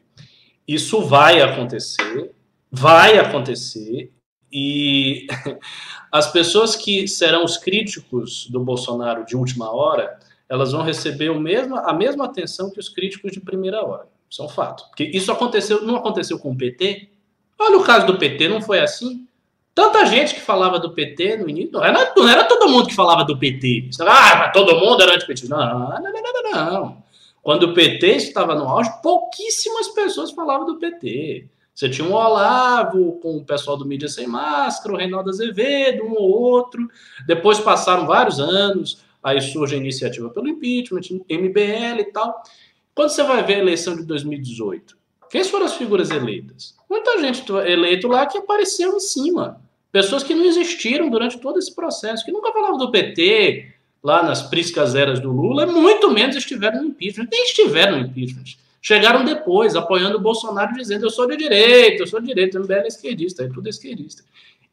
Isso 0.66 1.02
vai 1.02 1.40
acontecer, 1.40 2.32
vai 2.70 3.18
acontecer, 3.18 4.12
e 4.52 5.26
as 6.12 6.30
pessoas 6.30 6.76
que 6.76 7.08
serão 7.08 7.44
os 7.44 7.56
críticos 7.56 8.46
do 8.50 8.60
Bolsonaro 8.60 9.24
de 9.24 9.34
última 9.34 9.74
hora, 9.74 10.18
elas 10.48 10.72
vão 10.72 10.82
receber 10.82 11.30
o 11.30 11.40
mesmo, 11.40 11.76
a 11.76 11.92
mesma 11.92 12.26
atenção 12.26 12.70
que 12.70 12.78
os 12.78 12.88
críticos 12.88 13.32
de 13.32 13.40
primeira 13.40 13.82
hora. 13.84 14.06
Isso 14.28 14.42
é 14.42 14.44
um 14.44 14.48
fato. 14.48 14.86
Porque 14.88 15.04
isso 15.04 15.32
aconteceu, 15.32 15.82
não 15.82 15.96
aconteceu 15.96 16.38
com 16.38 16.52
o 16.52 16.56
PT. 16.56 17.08
Olha 17.58 17.78
o 17.78 17.84
caso 17.84 18.06
do 18.06 18.18
PT, 18.18 18.48
não 18.48 18.60
foi 18.60 18.80
assim? 18.80 19.26
Tanta 19.74 20.04
gente 20.04 20.34
que 20.34 20.40
falava 20.40 20.78
do 20.78 20.92
PT 20.92 21.38
no 21.38 21.48
início. 21.48 21.72
Não 21.72 21.84
era, 21.84 22.12
não 22.14 22.28
era 22.28 22.44
todo 22.44 22.68
mundo 22.68 22.88
que 22.88 22.94
falava 22.94 23.24
do 23.24 23.38
PT. 23.38 23.90
Ah, 24.00 24.36
mas 24.36 24.52
todo 24.52 24.78
mundo 24.78 25.02
era 25.02 25.14
anti-PT. 25.14 25.48
Não, 25.48 25.58
não, 25.58 26.02
não, 26.02 26.12
não, 26.12 26.72
não. 26.72 27.01
Quando 27.42 27.64
o 27.64 27.74
PT 27.74 28.06
estava 28.16 28.54
no 28.54 28.68
auge, 28.68 28.90
pouquíssimas 29.02 29.88
pessoas 29.88 30.30
falavam 30.30 30.64
do 30.64 30.78
PT. 30.78 31.48
Você 31.74 31.88
tinha 31.88 32.06
um 32.06 32.12
Olavo 32.12 33.18
com 33.20 33.38
o 33.38 33.44
pessoal 33.44 33.76
do 33.76 33.84
Mídia 33.84 34.08
Sem 34.08 34.26
Máscara, 34.28 34.94
o 34.94 34.98
Reinaldo 34.98 35.30
Azevedo, 35.30 36.04
um 36.04 36.12
ou 36.12 36.30
outro. 36.30 36.86
Depois 37.26 37.58
passaram 37.58 38.06
vários 38.06 38.38
anos, 38.38 39.02
aí 39.22 39.40
surge 39.40 39.74
a 39.74 39.78
iniciativa 39.78 40.30
pelo 40.30 40.48
impeachment, 40.48 41.00
MBL 41.28 42.00
e 42.00 42.12
tal. 42.12 42.42
Quando 42.94 43.08
você 43.08 43.24
vai 43.24 43.42
ver 43.42 43.54
a 43.54 43.58
eleição 43.58 43.96
de 43.96 44.04
2018, 44.04 44.96
quem 45.30 45.42
foram 45.42 45.64
as 45.64 45.74
figuras 45.74 46.10
eleitas? 46.10 46.76
Muita 46.88 47.18
gente 47.20 47.50
eleito 47.50 48.06
lá 48.06 48.26
que 48.26 48.38
apareceu 48.38 48.94
em 48.94 49.00
cima. 49.00 49.60
Pessoas 49.90 50.22
que 50.22 50.34
não 50.34 50.44
existiram 50.44 51.08
durante 51.08 51.38
todo 51.38 51.58
esse 51.58 51.74
processo, 51.74 52.24
que 52.24 52.30
nunca 52.30 52.52
falavam 52.52 52.76
do 52.76 52.90
PT, 52.90 53.72
lá 54.02 54.22
nas 54.22 54.42
priscas 54.42 54.94
eras 54.94 55.20
do 55.20 55.30
Lula, 55.30 55.66
muito 55.66 56.10
menos 56.10 56.36
estiveram 56.36 56.82
no 56.82 56.88
impeachment, 56.88 57.28
nem 57.30 57.44
estiveram 57.44 57.98
no 57.98 58.06
impeachment. 58.06 58.56
Chegaram 58.80 59.24
depois, 59.24 59.76
apoiando 59.76 60.16
o 60.16 60.20
Bolsonaro, 60.20 60.74
dizendo 60.74 61.06
eu 61.06 61.10
sou 61.10 61.26
de 61.28 61.36
direita, 61.36 62.02
eu 62.02 62.06
sou 62.06 62.20
de 62.20 62.26
direita, 62.26 62.58
o 62.58 62.62
MBL 62.62 62.80
é 62.80 62.88
esquerdista, 62.88 63.44
é 63.44 63.48
tudo 63.48 63.68
esquerdista. 63.68 64.24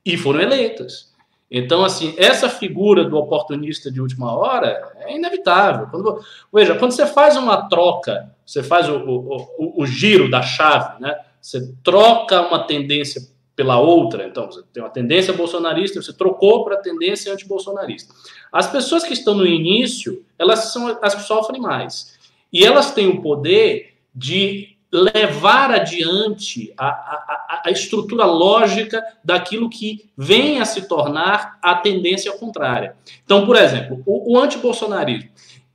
E 0.03 0.17
foram 0.17 0.41
eleitas. 0.41 1.13
Então, 1.51 1.83
assim, 1.83 2.13
essa 2.17 2.49
figura 2.49 3.03
do 3.03 3.17
oportunista 3.17 3.91
de 3.91 4.01
última 4.01 4.35
hora 4.35 4.93
é 4.97 5.15
inevitável. 5.15 5.87
Quando, 5.87 6.23
veja, 6.53 6.75
quando 6.75 6.91
você 6.91 7.05
faz 7.05 7.37
uma 7.37 7.67
troca, 7.67 8.31
você 8.45 8.63
faz 8.63 8.89
o, 8.89 8.97
o, 8.97 9.37
o, 9.57 9.83
o 9.83 9.85
giro 9.85 10.29
da 10.29 10.41
chave, 10.41 11.01
né? 11.01 11.15
Você 11.41 11.73
troca 11.83 12.41
uma 12.41 12.65
tendência 12.65 13.21
pela 13.59 13.77
outra, 13.77 14.25
então 14.25 14.45
você 14.45 14.63
tem 14.71 14.81
uma 14.81 14.89
tendência 14.89 15.33
bolsonarista, 15.33 16.01
você 16.01 16.13
trocou 16.13 16.63
para 16.63 16.75
a 16.75 16.81
tendência 16.81 17.33
antibolsonarista. 17.33 18.13
As 18.53 18.71
pessoas 18.71 19.03
que 19.03 19.11
estão 19.11 19.35
no 19.35 19.45
início, 19.45 20.23
elas 20.39 20.71
são 20.71 20.97
as 21.01 21.13
que 21.13 21.23
sofrem 21.23 21.59
mais. 21.59 22.17
E 22.53 22.65
elas 22.65 22.93
têm 22.93 23.09
o 23.09 23.21
poder 23.21 23.95
de 24.15 24.77
levar 24.89 25.71
adiante 25.71 26.73
a, 26.77 26.87
a, 26.87 27.61
a, 27.65 27.69
estrutura 27.69 28.23
lógica 28.23 29.03
daquilo 29.25 29.69
que 29.69 30.09
vem 30.17 30.61
a 30.61 30.65
se 30.65 30.87
tornar 30.87 31.59
a 31.61 31.75
tendência 31.75 32.31
contrária. 32.37 32.95
Então, 33.25 33.45
por 33.45 33.57
exemplo, 33.57 34.01
o, 34.05 34.35
o 34.35 34.39
antibolsonarismo. 34.39 35.29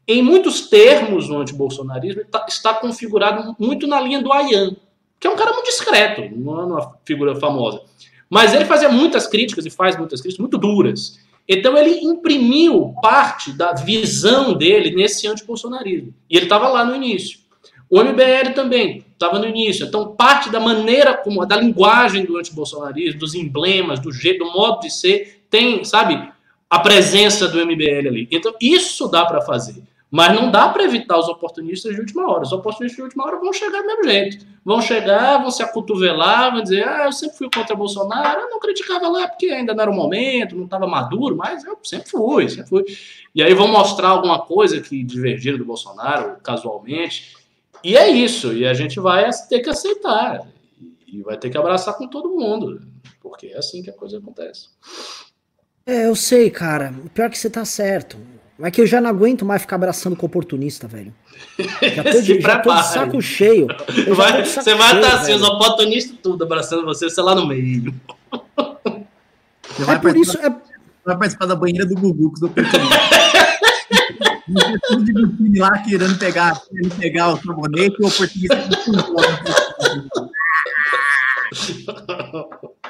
Em 0.08 0.22
muitos 0.22 0.70
termos, 0.70 1.28
o 1.28 1.36
antibolsonarismo 1.36 2.22
está, 2.22 2.46
está 2.48 2.72
configurado 2.72 3.54
muito 3.58 3.86
na 3.86 4.00
linha 4.00 4.22
do 4.22 4.32
Ayan, 4.32 4.74
que 5.24 5.28
é 5.28 5.30
um 5.30 5.36
cara 5.36 5.54
muito 5.54 5.64
discreto, 5.64 6.20
não 6.36 6.60
é 6.60 6.64
uma 6.66 6.98
figura 7.02 7.34
famosa. 7.36 7.80
Mas 8.28 8.52
ele 8.52 8.66
fazia 8.66 8.90
muitas 8.90 9.26
críticas 9.26 9.64
e 9.64 9.70
faz 9.70 9.96
muitas 9.96 10.20
críticas 10.20 10.38
muito 10.38 10.58
duras. 10.58 11.18
Então 11.48 11.78
ele 11.78 11.98
imprimiu 12.04 12.94
parte 13.00 13.50
da 13.50 13.72
visão 13.72 14.52
dele 14.52 14.94
nesse 14.94 15.26
antibolsonarismo. 15.26 16.12
E 16.28 16.36
ele 16.36 16.44
estava 16.44 16.68
lá 16.68 16.84
no 16.84 16.94
início. 16.94 17.38
O 17.88 18.02
MBL 18.02 18.52
também 18.54 19.02
estava 19.14 19.38
no 19.38 19.46
início. 19.46 19.86
Então, 19.86 20.14
parte 20.14 20.50
da 20.50 20.60
maneira 20.60 21.16
como, 21.16 21.46
da 21.46 21.56
linguagem 21.56 22.26
do 22.26 22.36
antibolsonarismo, 22.36 23.18
dos 23.18 23.34
emblemas, 23.34 24.00
do 24.00 24.12
jeito, 24.12 24.44
do 24.44 24.52
modo 24.52 24.80
de 24.80 24.92
ser, 24.92 25.46
tem, 25.48 25.84
sabe, 25.84 26.22
a 26.68 26.80
presença 26.80 27.48
do 27.48 27.64
MBL 27.64 28.08
ali. 28.08 28.28
Então, 28.30 28.52
isso 28.60 29.08
dá 29.08 29.24
para 29.24 29.40
fazer. 29.40 29.82
Mas 30.14 30.32
não 30.32 30.48
dá 30.48 30.68
para 30.68 30.84
evitar 30.84 31.18
os 31.18 31.28
oportunistas 31.28 31.92
de 31.92 32.00
última 32.00 32.30
hora. 32.30 32.44
Os 32.44 32.52
oportunistas 32.52 32.94
de 32.94 33.02
última 33.02 33.26
hora 33.26 33.36
vão 33.36 33.52
chegar 33.52 33.80
do 33.80 33.86
mesmo 33.88 34.04
jeito. 34.04 34.46
Vão 34.64 34.80
chegar, 34.80 35.38
vão 35.38 35.50
se 35.50 35.60
acotovelar, 35.60 36.52
vão 36.52 36.62
dizer: 36.62 36.86
ah, 36.86 37.06
eu 37.06 37.12
sempre 37.12 37.36
fui 37.36 37.50
contra 37.52 37.74
Bolsonaro, 37.74 38.42
eu 38.42 38.48
não 38.48 38.60
criticava 38.60 39.08
lá 39.08 39.26
porque 39.26 39.46
ainda 39.46 39.74
não 39.74 39.82
era 39.82 39.90
o 39.90 39.94
momento, 39.94 40.54
não 40.54 40.66
estava 40.66 40.86
maduro, 40.86 41.34
mas 41.34 41.64
eu 41.64 41.76
sempre 41.82 42.08
fui, 42.08 42.48
sempre 42.48 42.68
fui. 42.68 42.84
E 43.34 43.42
aí 43.42 43.52
vão 43.54 43.66
mostrar 43.66 44.10
alguma 44.10 44.38
coisa 44.38 44.80
que 44.80 45.02
divergiram 45.02 45.58
do 45.58 45.64
Bolsonaro 45.64 46.36
casualmente. 46.44 47.36
E 47.82 47.96
é 47.96 48.08
isso, 48.08 48.52
e 48.52 48.64
a 48.64 48.72
gente 48.72 49.00
vai 49.00 49.28
ter 49.48 49.62
que 49.62 49.70
aceitar. 49.70 50.46
E 51.08 51.22
vai 51.22 51.36
ter 51.36 51.50
que 51.50 51.58
abraçar 51.58 51.92
com 51.94 52.06
todo 52.06 52.30
mundo, 52.30 52.80
porque 53.20 53.48
é 53.48 53.58
assim 53.58 53.82
que 53.82 53.90
a 53.90 53.92
coisa 53.92 54.18
acontece. 54.18 54.68
É, 55.84 56.06
eu 56.06 56.14
sei, 56.14 56.50
cara. 56.50 56.94
Pior 57.12 57.28
que 57.28 57.36
você 57.36 57.50
tá 57.50 57.64
certo. 57.64 58.16
É 58.60 58.70
que 58.70 58.80
eu 58.80 58.86
já 58.86 59.00
não 59.00 59.10
aguento 59.10 59.44
mais 59.44 59.62
ficar 59.62 59.76
abraçando 59.76 60.14
com 60.14 60.26
oportunista, 60.26 60.86
velho. 60.86 61.12
Já 61.82 62.04
tô 62.04 62.20
de, 62.22 62.40
já 62.40 62.58
tô 62.60 62.72
de 62.72 62.86
saco 62.86 63.20
cheio. 63.20 63.66
Vai, 64.14 64.44
saco 64.44 64.64
você 64.64 64.74
vai 64.74 64.94
estar 64.96 65.10
tá 65.10 65.16
assim, 65.20 65.34
os 65.34 65.42
oportunistas 65.42 66.16
tudo 66.22 66.44
abraçando 66.44 66.84
você, 66.84 67.10
sei 67.10 67.24
lá 67.24 67.34
no 67.34 67.46
meio. 67.46 67.92
Você 69.68 69.84
vai 69.84 69.96
é 69.96 69.98
por 69.98 70.16
isso. 70.16 70.38
É... 70.38 70.50
Vai 71.04 71.18
participar 71.18 71.46
da 71.46 71.56
banheira 71.56 71.84
do 71.84 71.96
Gugu 71.96 72.30
com 72.30 72.36
os 72.36 72.42
oportunistas. 72.42 72.98
de 75.50 75.58
lá 75.58 75.78
querendo 75.78 76.16
pegar, 76.16 76.62
querendo 76.68 76.94
pegar 76.96 77.34
o 77.34 77.36
sabonete 77.38 77.96
e 77.98 78.04
o 78.04 78.08
oportunista. 78.08 78.68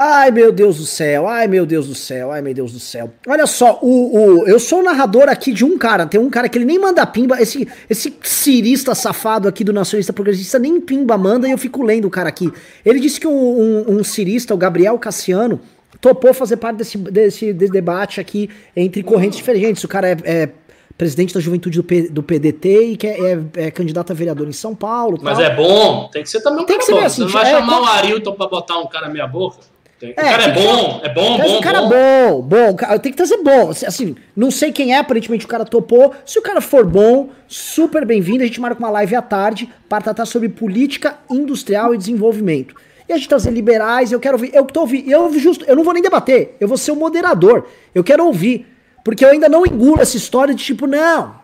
Ai, 0.00 0.30
meu 0.30 0.52
Deus 0.52 0.76
do 0.76 0.86
céu, 0.86 1.26
ai, 1.26 1.48
meu 1.48 1.66
Deus 1.66 1.88
do 1.88 1.94
céu, 1.94 2.30
ai, 2.30 2.40
meu 2.40 2.54
Deus 2.54 2.70
do 2.70 2.78
céu. 2.78 3.12
Olha 3.26 3.48
só, 3.48 3.80
o, 3.82 4.16
o, 4.16 4.46
eu 4.46 4.60
sou 4.60 4.78
o 4.78 4.82
narrador 4.84 5.28
aqui 5.28 5.52
de 5.52 5.64
um 5.64 5.76
cara, 5.76 6.06
tem 6.06 6.20
um 6.20 6.30
cara 6.30 6.48
que 6.48 6.56
ele 6.56 6.64
nem 6.64 6.78
manda 6.78 7.04
pimba, 7.04 7.42
esse, 7.42 7.66
esse 7.90 8.16
cirista 8.22 8.94
safado 8.94 9.48
aqui 9.48 9.64
do 9.64 9.72
Nacionalista 9.72 10.12
Progressista 10.12 10.56
nem 10.56 10.80
pimba 10.80 11.18
manda 11.18 11.48
e 11.48 11.50
eu 11.50 11.58
fico 11.58 11.82
lendo 11.82 12.04
o 12.04 12.10
cara 12.10 12.28
aqui. 12.28 12.48
Ele 12.86 13.00
disse 13.00 13.18
que 13.18 13.26
um, 13.26 13.32
um, 13.32 13.98
um 13.98 14.04
cirista, 14.04 14.54
o 14.54 14.56
Gabriel 14.56 14.96
Cassiano, 15.00 15.60
topou 16.00 16.32
fazer 16.32 16.58
parte 16.58 16.76
desse, 16.76 16.96
desse, 16.96 17.52
desse 17.52 17.72
debate 17.72 18.20
aqui 18.20 18.48
entre 18.76 19.02
correntes 19.02 19.38
diferentes. 19.38 19.82
O 19.82 19.88
cara 19.88 20.10
é, 20.10 20.16
é 20.24 20.48
presidente 20.96 21.34
da 21.34 21.40
juventude 21.40 21.76
do, 21.76 21.84
P, 21.84 22.02
do 22.08 22.22
PDT 22.22 22.82
e 22.92 22.96
que 22.96 23.06
é, 23.06 23.32
é, 23.32 23.66
é, 23.66 23.70
candidato 23.70 24.12
a 24.12 24.14
vereador 24.14 24.48
em 24.48 24.52
São 24.52 24.74
Paulo. 24.74 25.18
Mas 25.22 25.38
tal. 25.38 25.46
é 25.46 25.56
bom, 25.56 26.08
tem 26.12 26.22
que 26.22 26.30
ser 26.30 26.40
também 26.40 26.62
um 26.62 26.66
tem 26.66 26.76
cara 26.76 26.80
que 26.80 26.86
ser 26.86 26.92
bom. 26.92 27.04
Assim, 27.04 27.16
Você 27.16 27.20
não 27.22 27.28
vai 27.30 27.46
é, 27.46 27.50
chamar 27.50 27.80
o 27.80 27.84
Arilton 27.84 28.32
pra 28.32 28.46
botar 28.46 28.78
um 28.78 28.86
cara 28.86 29.08
meia 29.08 29.26
boca? 29.26 29.58
Tem, 29.98 30.10
é, 30.10 30.12
o 30.12 30.14
cara 30.14 30.42
é 30.44 30.52
bom, 30.52 31.00
é 31.02 31.08
bom, 31.08 31.36
bom, 31.38 31.58
o 31.58 31.60
cara 31.60 31.82
bom. 31.82 31.92
é 31.92 32.30
bom, 32.30 32.42
bom, 32.42 32.98
tem 32.98 33.10
que 33.10 33.16
trazer 33.16 33.38
bom. 33.38 33.70
Assim, 33.70 34.14
não 34.36 34.48
sei 34.48 34.70
quem 34.70 34.94
é, 34.94 34.98
aparentemente 34.98 35.44
o 35.44 35.48
cara 35.48 35.64
topou. 35.64 36.14
Se 36.24 36.38
o 36.38 36.42
cara 36.42 36.60
for 36.60 36.86
bom, 36.86 37.30
super 37.48 38.04
bem-vindo. 38.06 38.44
A 38.44 38.46
gente 38.46 38.60
marca 38.60 38.78
uma 38.78 38.90
live 38.90 39.16
à 39.16 39.22
tarde 39.22 39.68
para 39.88 40.00
tratar 40.00 40.24
sobre 40.24 40.48
política 40.48 41.18
industrial 41.28 41.92
e 41.92 41.98
desenvolvimento. 41.98 42.76
E 43.08 43.12
a 43.12 43.16
gente 43.16 43.28
trazer 43.28 43.50
liberais, 43.50 44.12
eu 44.12 44.20
quero 44.20 44.36
ouvir, 44.36 44.54
eu 44.54 44.64
tô 44.66 44.80
ouvindo, 44.82 45.10
eu 45.10 45.36
justo, 45.36 45.64
eu 45.64 45.74
não 45.74 45.82
vou 45.82 45.94
nem 45.94 46.02
debater, 46.02 46.54
eu 46.60 46.68
vou 46.68 46.76
ser 46.76 46.92
o 46.92 46.96
moderador. 46.96 47.66
Eu 47.92 48.04
quero 48.04 48.24
ouvir, 48.24 48.66
porque 49.02 49.24
eu 49.24 49.30
ainda 49.30 49.48
não 49.48 49.66
engulo 49.66 50.00
essa 50.00 50.16
história 50.16 50.54
de 50.54 50.62
tipo, 50.62 50.86
não. 50.86 51.34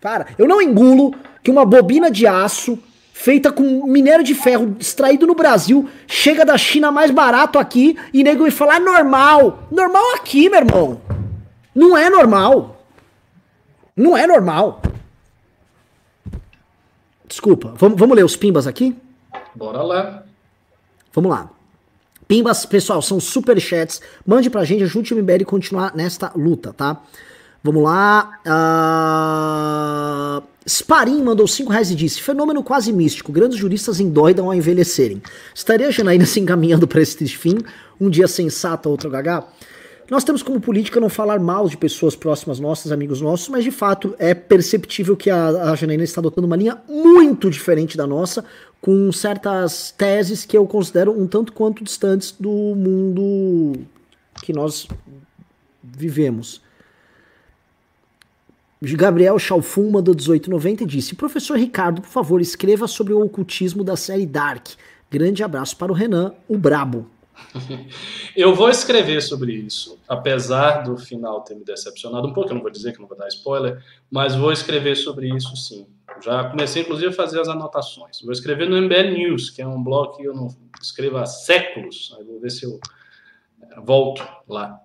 Cara, 0.00 0.26
eu 0.36 0.46
não 0.46 0.60
engulo 0.60 1.14
que 1.42 1.50
uma 1.50 1.64
bobina 1.64 2.10
de 2.10 2.26
aço 2.26 2.78
feita 3.18 3.50
com 3.50 3.86
minério 3.86 4.22
de 4.22 4.34
ferro 4.34 4.76
extraído 4.78 5.26
no 5.26 5.34
Brasil, 5.34 5.88
chega 6.06 6.44
da 6.44 6.58
China 6.58 6.92
mais 6.92 7.10
barato 7.10 7.58
aqui 7.58 7.98
e 8.12 8.22
nego 8.22 8.42
vai 8.42 8.50
falar 8.50 8.78
normal. 8.78 9.66
Normal 9.70 10.14
aqui, 10.16 10.50
meu 10.50 10.60
irmão. 10.60 11.00
Não 11.74 11.96
é 11.96 12.10
normal. 12.10 12.84
Não 13.96 14.14
é 14.14 14.26
normal. 14.26 14.82
Desculpa, 17.26 17.72
vamos, 17.76 17.98
vamos 17.98 18.14
ler 18.14 18.24
os 18.24 18.36
pimbas 18.36 18.66
aqui? 18.66 18.94
Bora 19.54 19.82
lá. 19.82 20.22
Vamos 21.12 21.30
lá. 21.30 21.48
Pimbas, 22.28 22.66
pessoal, 22.66 23.00
são 23.00 23.18
super 23.18 23.58
chats. 23.58 24.02
Mande 24.26 24.50
pra 24.50 24.64
gente, 24.64 24.84
ajude 24.84 25.14
o 25.14 25.16
MBL 25.16 25.42
a 25.42 25.46
continuar 25.46 25.96
nesta 25.96 26.30
luta, 26.36 26.74
tá? 26.74 27.00
Vamos 27.64 27.82
lá. 27.82 28.38
Uh... 30.42 30.55
Sparim 30.66 31.22
mandou 31.22 31.46
5 31.46 31.70
reais 31.70 31.90
e 31.92 31.94
disse: 31.94 32.20
Fenômeno 32.20 32.62
quase 32.62 32.92
místico. 32.92 33.30
Grandes 33.30 33.56
juristas 33.56 34.00
endoidam 34.00 34.46
ao 34.46 34.54
envelhecerem. 34.54 35.22
Estaria 35.54 35.86
a 35.86 35.90
Janaína 35.90 36.26
se 36.26 36.40
encaminhando 36.40 36.88
para 36.88 37.00
esse 37.00 37.26
fim? 37.28 37.58
Um 38.00 38.10
dia 38.10 38.26
sensato, 38.26 38.90
outro 38.90 39.08
gaga? 39.08 39.44
Nós 40.10 40.22
temos 40.22 40.42
como 40.42 40.60
política 40.60 41.00
não 41.00 41.08
falar 41.08 41.40
mal 41.40 41.68
de 41.68 41.76
pessoas 41.76 42.14
próximas 42.14 42.60
nossas, 42.60 42.92
amigos 42.92 43.20
nossos, 43.20 43.48
mas 43.48 43.64
de 43.64 43.72
fato 43.72 44.14
é 44.18 44.34
perceptível 44.34 45.16
que 45.16 45.30
a, 45.30 45.70
a 45.70 45.74
Janaína 45.74 46.04
está 46.04 46.20
adotando 46.20 46.46
uma 46.46 46.56
linha 46.56 46.78
muito 46.88 47.50
diferente 47.50 47.96
da 47.96 48.06
nossa, 48.06 48.44
com 48.80 49.10
certas 49.10 49.92
teses 49.96 50.44
que 50.44 50.56
eu 50.56 50.64
considero 50.66 51.10
um 51.10 51.26
tanto 51.26 51.52
quanto 51.52 51.82
distantes 51.82 52.32
do 52.38 52.50
mundo 52.50 53.80
que 54.42 54.52
nós 54.52 54.86
vivemos. 55.82 56.60
Gabriel 58.80 59.38
Chalfun 59.38 59.90
mandou 59.90 60.14
1890 60.14 60.82
e 60.82 60.86
disse: 60.86 61.14
Professor 61.14 61.58
Ricardo, 61.58 62.02
por 62.02 62.10
favor, 62.10 62.40
escreva 62.40 62.86
sobre 62.86 63.12
o 63.12 63.24
ocultismo 63.24 63.82
da 63.82 63.96
série 63.96 64.26
Dark. 64.26 64.68
Grande 65.10 65.42
abraço 65.42 65.76
para 65.76 65.92
o 65.92 65.94
Renan, 65.94 66.34
o 66.48 66.58
Brabo. 66.58 67.08
Eu 68.36 68.54
vou 68.54 68.68
escrever 68.68 69.22
sobre 69.22 69.52
isso, 69.52 69.98
apesar 70.08 70.82
do 70.82 70.96
final 70.96 71.42
ter 71.42 71.54
me 71.54 71.64
decepcionado 71.64 72.28
um 72.28 72.32
pouco. 72.32 72.50
Eu 72.50 72.54
não 72.54 72.62
vou 72.62 72.70
dizer 72.70 72.92
que 72.92 73.00
não 73.00 73.06
vou 73.06 73.16
dar 73.16 73.28
spoiler, 73.28 73.82
mas 74.10 74.34
vou 74.34 74.52
escrever 74.52 74.96
sobre 74.96 75.34
isso 75.34 75.56
sim. 75.56 75.86
Já 76.22 76.44
comecei, 76.44 76.82
inclusive, 76.82 77.08
a 77.08 77.12
fazer 77.12 77.40
as 77.40 77.48
anotações. 77.48 78.20
Vou 78.22 78.32
escrever 78.32 78.68
no 78.68 78.80
MBL 78.80 79.12
News, 79.12 79.50
que 79.50 79.60
é 79.60 79.66
um 79.66 79.82
blog 79.82 80.16
que 80.16 80.24
eu 80.24 80.34
não 80.34 80.48
escrevo 80.80 81.18
há 81.18 81.26
séculos. 81.26 82.14
Aí 82.18 82.24
vou 82.24 82.40
ver 82.40 82.50
se 82.50 82.64
eu 82.64 82.80
é, 83.62 83.80
volto 83.80 84.26
lá. 84.48 84.80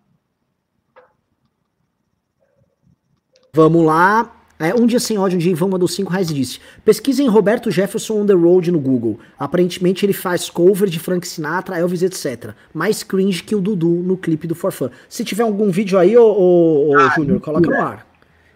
Vamos 3.53 3.85
lá. 3.85 4.37
É, 4.57 4.73
um 4.75 4.85
dia 4.85 4.99
sem 4.99 5.17
ódio, 5.17 5.35
um 5.35 5.39
dia 5.39 5.51
em 5.51 5.55
vão 5.55 5.67
mandou 5.67 5.87
5 5.87 6.09
reais 6.09 6.29
e 6.29 6.33
disse: 6.33 6.59
Pesquisem 6.85 7.27
Roberto 7.27 7.69
Jefferson 7.69 8.21
on 8.21 8.25
the 8.25 8.33
road 8.33 8.71
no 8.71 8.79
Google. 8.79 9.19
Aparentemente 9.37 10.05
ele 10.05 10.13
faz 10.13 10.49
cover 10.49 10.87
de 10.87 10.99
Frank 10.99 11.27
Sinatra, 11.27 11.77
Elvis, 11.77 12.03
etc. 12.03 12.53
Mais 12.73 13.03
cringe 13.03 13.43
que 13.43 13.55
o 13.55 13.59
Dudu 13.59 13.89
no 13.89 14.15
clipe 14.15 14.47
do 14.47 14.55
For 14.55 14.71
Fun. 14.71 14.89
Se 15.09 15.25
tiver 15.25 15.43
algum 15.43 15.69
vídeo 15.71 15.97
aí, 15.97 16.15
ô, 16.15 16.23
ô, 16.23 16.89
ô 16.89 16.97
ah, 16.97 17.11
Júnior, 17.15 17.41
coloca 17.41 17.69
no 17.69 17.75
ar. 17.75 18.07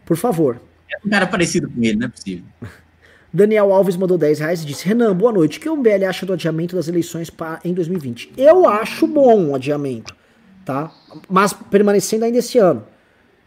Por 0.06 0.16
favor. 0.16 0.62
É 0.90 1.06
um 1.06 1.10
cara 1.10 1.28
parecido 1.28 1.70
com 1.70 1.84
ele, 1.84 1.98
não 1.98 2.06
é 2.06 2.10
possível. 2.10 2.46
Daniel 3.34 3.74
Alves 3.74 3.98
mandou 3.98 4.18
10 4.18 4.40
reais 4.40 4.64
e 4.64 4.66
disse: 4.66 4.88
Renan, 4.88 5.14
boa 5.14 5.34
noite. 5.34 5.58
O 5.58 5.62
que 5.62 5.68
o 5.68 5.76
MBL 5.76 6.06
acha 6.08 6.26
do 6.26 6.32
adiamento 6.32 6.74
das 6.74 6.88
eleições 6.88 7.30
pra, 7.30 7.60
em 7.66 7.74
2020? 7.74 8.34
Eu 8.38 8.70
acho 8.70 9.06
bom 9.08 9.50
o 9.50 9.56
adiamento, 9.56 10.16
tá? 10.64 10.90
Mas 11.28 11.52
permanecendo 11.52 12.24
ainda 12.24 12.38
esse 12.38 12.58
ano. 12.60 12.86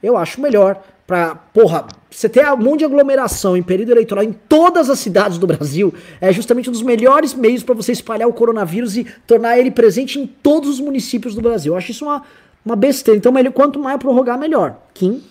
Eu 0.03 0.17
acho 0.17 0.41
melhor 0.41 0.85
pra, 1.09 1.35
porra, 1.35 1.87
você 2.11 2.29
ter 2.29 2.47
um 2.53 2.57
monte 2.59 2.81
de 2.81 2.85
aglomeração 2.85 3.57
em 3.57 3.63
período 3.63 3.93
eleitoral 3.93 4.23
em 4.23 4.33
todas 4.33 4.91
as 4.91 4.99
cidades 4.99 5.39
do 5.39 5.47
Brasil 5.47 5.93
é 6.21 6.31
justamente 6.31 6.69
um 6.69 6.73
dos 6.73 6.83
melhores 6.83 7.33
meios 7.33 7.63
para 7.63 7.75
você 7.75 7.93
espalhar 7.93 8.29
o 8.29 8.33
coronavírus 8.33 8.95
e 8.95 9.05
tornar 9.27 9.59
ele 9.59 9.71
presente 9.71 10.21
em 10.21 10.27
todos 10.27 10.69
os 10.69 10.81
municípios 10.81 11.35
do 11.35 11.41
Brasil. 11.41 11.73
Eu 11.73 11.79
acho 11.79 11.93
isso 11.93 12.05
uma, 12.05 12.23
uma 12.63 12.77
besteira. 12.77 13.17
Então, 13.17 13.33
melhor, 13.33 13.55
quanto 13.55 13.79
mais 13.79 13.99
prorrogar, 13.99 14.39
melhor. 14.39 14.83
Kim? 14.93 15.25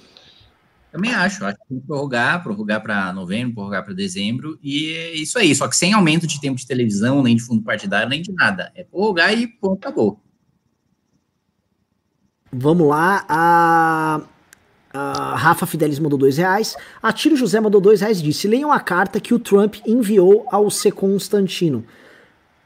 Também 0.92 1.14
acho, 1.14 1.46
acho 1.46 1.58
que 1.60 1.68
tem 1.70 1.80
que 1.80 1.86
prorrogar, 1.86 2.42
prorrogar 2.42 2.82
para 2.82 3.14
novembro, 3.14 3.54
prorrogar 3.54 3.86
para 3.86 3.94
dezembro, 3.94 4.58
e 4.64 4.94
é 4.94 5.14
isso 5.14 5.38
aí, 5.38 5.54
só 5.54 5.68
que 5.68 5.76
sem 5.76 5.94
aumento 5.94 6.26
de 6.26 6.42
tempo 6.42 6.58
de 6.58 6.66
televisão, 6.66 7.22
nem 7.22 7.36
de 7.36 7.44
fundo 7.44 7.62
partidário, 7.62 8.10
nem 8.10 8.22
de 8.22 8.32
nada. 8.32 8.72
É 8.74 8.84
prorrogar 8.84 9.32
e 9.32 9.46
ponto, 9.46 9.78
acabou. 9.78 10.20
Vamos 12.52 12.88
lá, 12.88 13.26
a 13.30 14.22
Uh, 14.98 15.36
Rafa 15.36 15.68
Fidelis 15.68 16.00
mandou 16.00 16.18
dois 16.18 16.38
reais. 16.38 16.76
A 17.02 17.14
Tiro 17.14 17.36
José 17.36 17.60
mandou 17.60 17.80
dois 17.80 18.02
reais 18.02 18.20
e 18.20 18.24
disse: 18.24 18.48
leiam 18.48 18.72
a 18.72 18.80
carta 18.80 19.20
que 19.20 19.34
o 19.34 19.40
Trump 19.40 19.76
enviou 19.86 20.48
ao 20.52 20.70
C. 20.72 20.92
Constantino. 20.92 21.86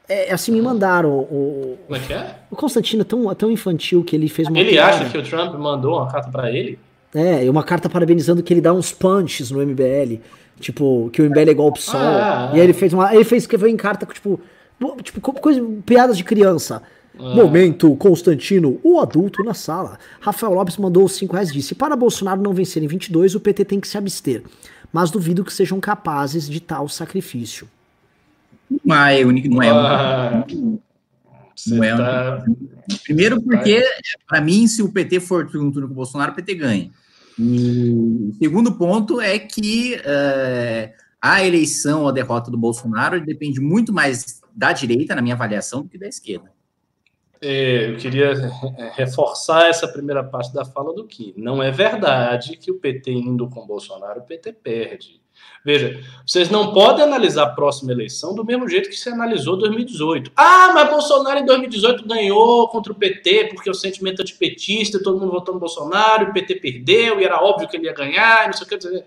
É, 0.08 0.30
é, 0.30 0.32
assim 0.32 0.50
me 0.50 0.62
mandaram. 0.62 1.10
O, 1.10 1.78
Como 1.86 1.96
é 1.96 2.00
que 2.00 2.12
é? 2.12 2.36
O 2.50 2.56
Constantino 2.56 3.02
é 3.02 3.04
tão, 3.04 3.34
tão 3.34 3.50
infantil 3.50 4.02
que 4.02 4.16
ele 4.16 4.28
fez 4.28 4.48
uma. 4.48 4.58
Ele 4.58 4.78
acha 4.78 5.08
que 5.10 5.18
o 5.18 5.22
Trump 5.22 5.54
mandou 5.54 5.96
uma 5.98 6.10
carta 6.10 6.30
para 6.30 6.50
ele? 6.50 6.78
É, 7.14 7.48
uma 7.50 7.62
carta 7.62 7.90
parabenizando 7.90 8.42
que 8.42 8.52
ele 8.52 8.62
dá 8.62 8.72
uns 8.72 8.92
punches 8.92 9.50
no 9.50 9.64
MBL. 9.64 10.20
Tipo, 10.58 11.10
que 11.12 11.20
o 11.20 11.24
MBL 11.26 11.48
é 11.48 11.50
igual 11.50 11.68
o 11.68 11.72
PSOL. 11.72 12.00
Ah, 12.00 12.50
e 12.54 12.60
aí 12.60 12.66
ele 12.66 12.72
fez 12.72 12.92
uma. 12.92 13.14
Ele 13.14 13.24
fez 13.24 13.42
escreveu 13.42 13.68
em 13.68 13.76
carta, 13.76 14.06
tipo, 14.06 14.40
tipo, 15.02 15.20
coisa, 15.20 15.62
piadas 15.84 16.16
de 16.16 16.24
criança. 16.24 16.82
Ah. 17.18 17.34
Momento, 17.34 17.94
Constantino, 17.96 18.80
o 18.82 18.98
adulto 18.98 19.44
na 19.44 19.54
sala. 19.54 19.98
Rafael 20.20 20.54
Lopes 20.54 20.76
mandou 20.76 21.06
5 21.08 21.32
reais 21.32 21.50
e 21.50 21.54
disse: 21.54 21.74
Para 21.74 21.96
Bolsonaro 21.96 22.40
não 22.40 22.54
vencer 22.54 22.82
em 22.82 22.86
22, 22.86 23.34
o 23.34 23.40
PT 23.40 23.64
tem 23.64 23.80
que 23.80 23.88
se 23.88 23.98
abster. 23.98 24.42
Mas 24.92 25.10
duvido 25.10 25.44
que 25.44 25.52
sejam 25.52 25.80
capazes 25.80 26.48
de 26.48 26.60
tal 26.60 26.88
sacrifício. 26.88 27.68
Não 28.84 29.06
é 29.06 29.24
único, 29.24 29.48
não 29.48 29.62
é 29.62 29.70
ah, 29.70 30.44
não 31.66 31.84
é 31.84 31.96
tá... 31.96 32.44
Primeiro 33.04 33.40
porque, 33.42 33.82
para 34.26 34.40
mim, 34.40 34.66
se 34.66 34.82
o 34.82 34.90
PT 34.90 35.20
for 35.20 35.44
um 35.56 35.70
turno 35.70 35.88
com 35.88 35.92
o 35.92 35.96
Bolsonaro, 35.96 36.32
o 36.32 36.34
PT 36.34 36.54
ganha. 36.54 36.90
E 37.38 38.32
segundo 38.38 38.72
ponto 38.72 39.20
é 39.20 39.38
que 39.38 39.96
uh, 39.96 40.92
a 41.20 41.44
eleição, 41.44 42.06
a 42.06 42.12
derrota 42.12 42.50
do 42.50 42.58
Bolsonaro 42.58 43.24
depende 43.24 43.60
muito 43.60 43.92
mais 43.92 44.40
da 44.54 44.72
direita, 44.72 45.14
na 45.14 45.22
minha 45.22 45.34
avaliação, 45.34 45.82
do 45.82 45.88
que 45.88 45.98
da 45.98 46.06
esquerda. 46.06 46.51
É, 47.44 47.90
eu 47.90 47.96
queria 47.96 48.34
reforçar 48.94 49.68
essa 49.68 49.88
primeira 49.88 50.22
parte 50.22 50.54
da 50.54 50.64
fala 50.64 50.94
do 50.94 51.04
que 51.04 51.34
não 51.36 51.60
é 51.60 51.72
verdade 51.72 52.56
que 52.56 52.70
o 52.70 52.78
PT 52.78 53.10
indo 53.10 53.48
com 53.48 53.66
Bolsonaro, 53.66 54.20
o 54.20 54.24
PT 54.24 54.52
perde. 54.52 55.20
Veja, 55.64 56.00
vocês 56.24 56.48
não 56.50 56.72
podem 56.72 57.04
analisar 57.04 57.44
a 57.44 57.50
próxima 57.50 57.90
eleição 57.90 58.32
do 58.32 58.44
mesmo 58.44 58.68
jeito 58.68 58.88
que 58.88 58.96
se 58.96 59.08
analisou 59.08 59.56
2018. 59.56 60.30
Ah, 60.36 60.72
mas 60.72 60.88
Bolsonaro 60.88 61.40
em 61.40 61.44
2018 61.44 62.06
ganhou 62.06 62.68
contra 62.68 62.92
o 62.92 62.96
PT 62.96 63.50
porque 63.52 63.70
o 63.70 63.74
sentimento 63.74 64.22
antipetista, 64.22 65.02
todo 65.02 65.18
mundo 65.18 65.32
votou 65.32 65.54
no 65.54 65.60
Bolsonaro, 65.60 66.30
o 66.30 66.32
PT 66.32 66.56
perdeu 66.56 67.20
e 67.20 67.24
era 67.24 67.42
óbvio 67.42 67.68
que 67.68 67.76
ele 67.76 67.86
ia 67.86 67.92
ganhar, 67.92 68.46
não 68.46 68.52
sei 68.52 68.66
o 68.66 68.68
que. 68.68 69.04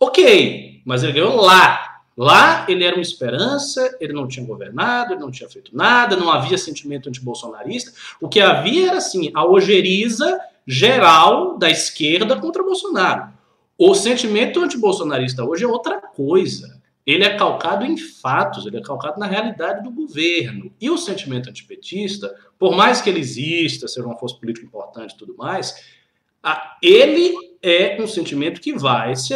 Ok, 0.00 0.82
mas 0.86 1.02
ele 1.02 1.12
ganhou 1.12 1.36
lá, 1.36 1.97
Lá 2.18 2.66
ele 2.68 2.82
era 2.82 2.96
uma 2.96 3.02
esperança, 3.02 3.96
ele 4.00 4.12
não 4.12 4.26
tinha 4.26 4.44
governado, 4.44 5.12
ele 5.12 5.20
não 5.20 5.30
tinha 5.30 5.48
feito 5.48 5.70
nada, 5.76 6.16
não 6.16 6.32
havia 6.32 6.58
sentimento 6.58 7.08
antibolsonarista. 7.08 7.92
O 8.20 8.28
que 8.28 8.40
havia 8.40 8.88
era 8.88 8.98
assim, 8.98 9.30
a 9.32 9.46
ojeriza 9.46 10.40
geral 10.66 11.56
da 11.56 11.70
esquerda 11.70 12.34
contra 12.34 12.60
Bolsonaro. 12.64 13.28
O 13.78 13.94
sentimento 13.94 14.60
antibolsonarista 14.60 15.44
hoje 15.44 15.62
é 15.62 15.68
outra 15.68 16.00
coisa. 16.00 16.82
Ele 17.06 17.22
é 17.22 17.36
calcado 17.36 17.86
em 17.86 17.96
fatos, 17.96 18.66
ele 18.66 18.78
é 18.78 18.82
calcado 18.82 19.20
na 19.20 19.26
realidade 19.26 19.84
do 19.84 19.90
governo. 19.92 20.72
E 20.80 20.90
o 20.90 20.98
sentimento 20.98 21.48
antipetista, 21.48 22.34
por 22.58 22.74
mais 22.74 23.00
que 23.00 23.08
ele 23.08 23.20
exista, 23.20 23.86
seja 23.86 24.04
uma 24.04 24.18
força 24.18 24.34
política 24.34 24.66
importante 24.66 25.14
e 25.14 25.16
tudo 25.16 25.36
mais, 25.36 25.84
ele 26.82 27.47
é 27.62 27.96
um 28.00 28.06
sentimento 28.06 28.60
que 28.60 28.72
vai 28.72 29.14
se, 29.16 29.34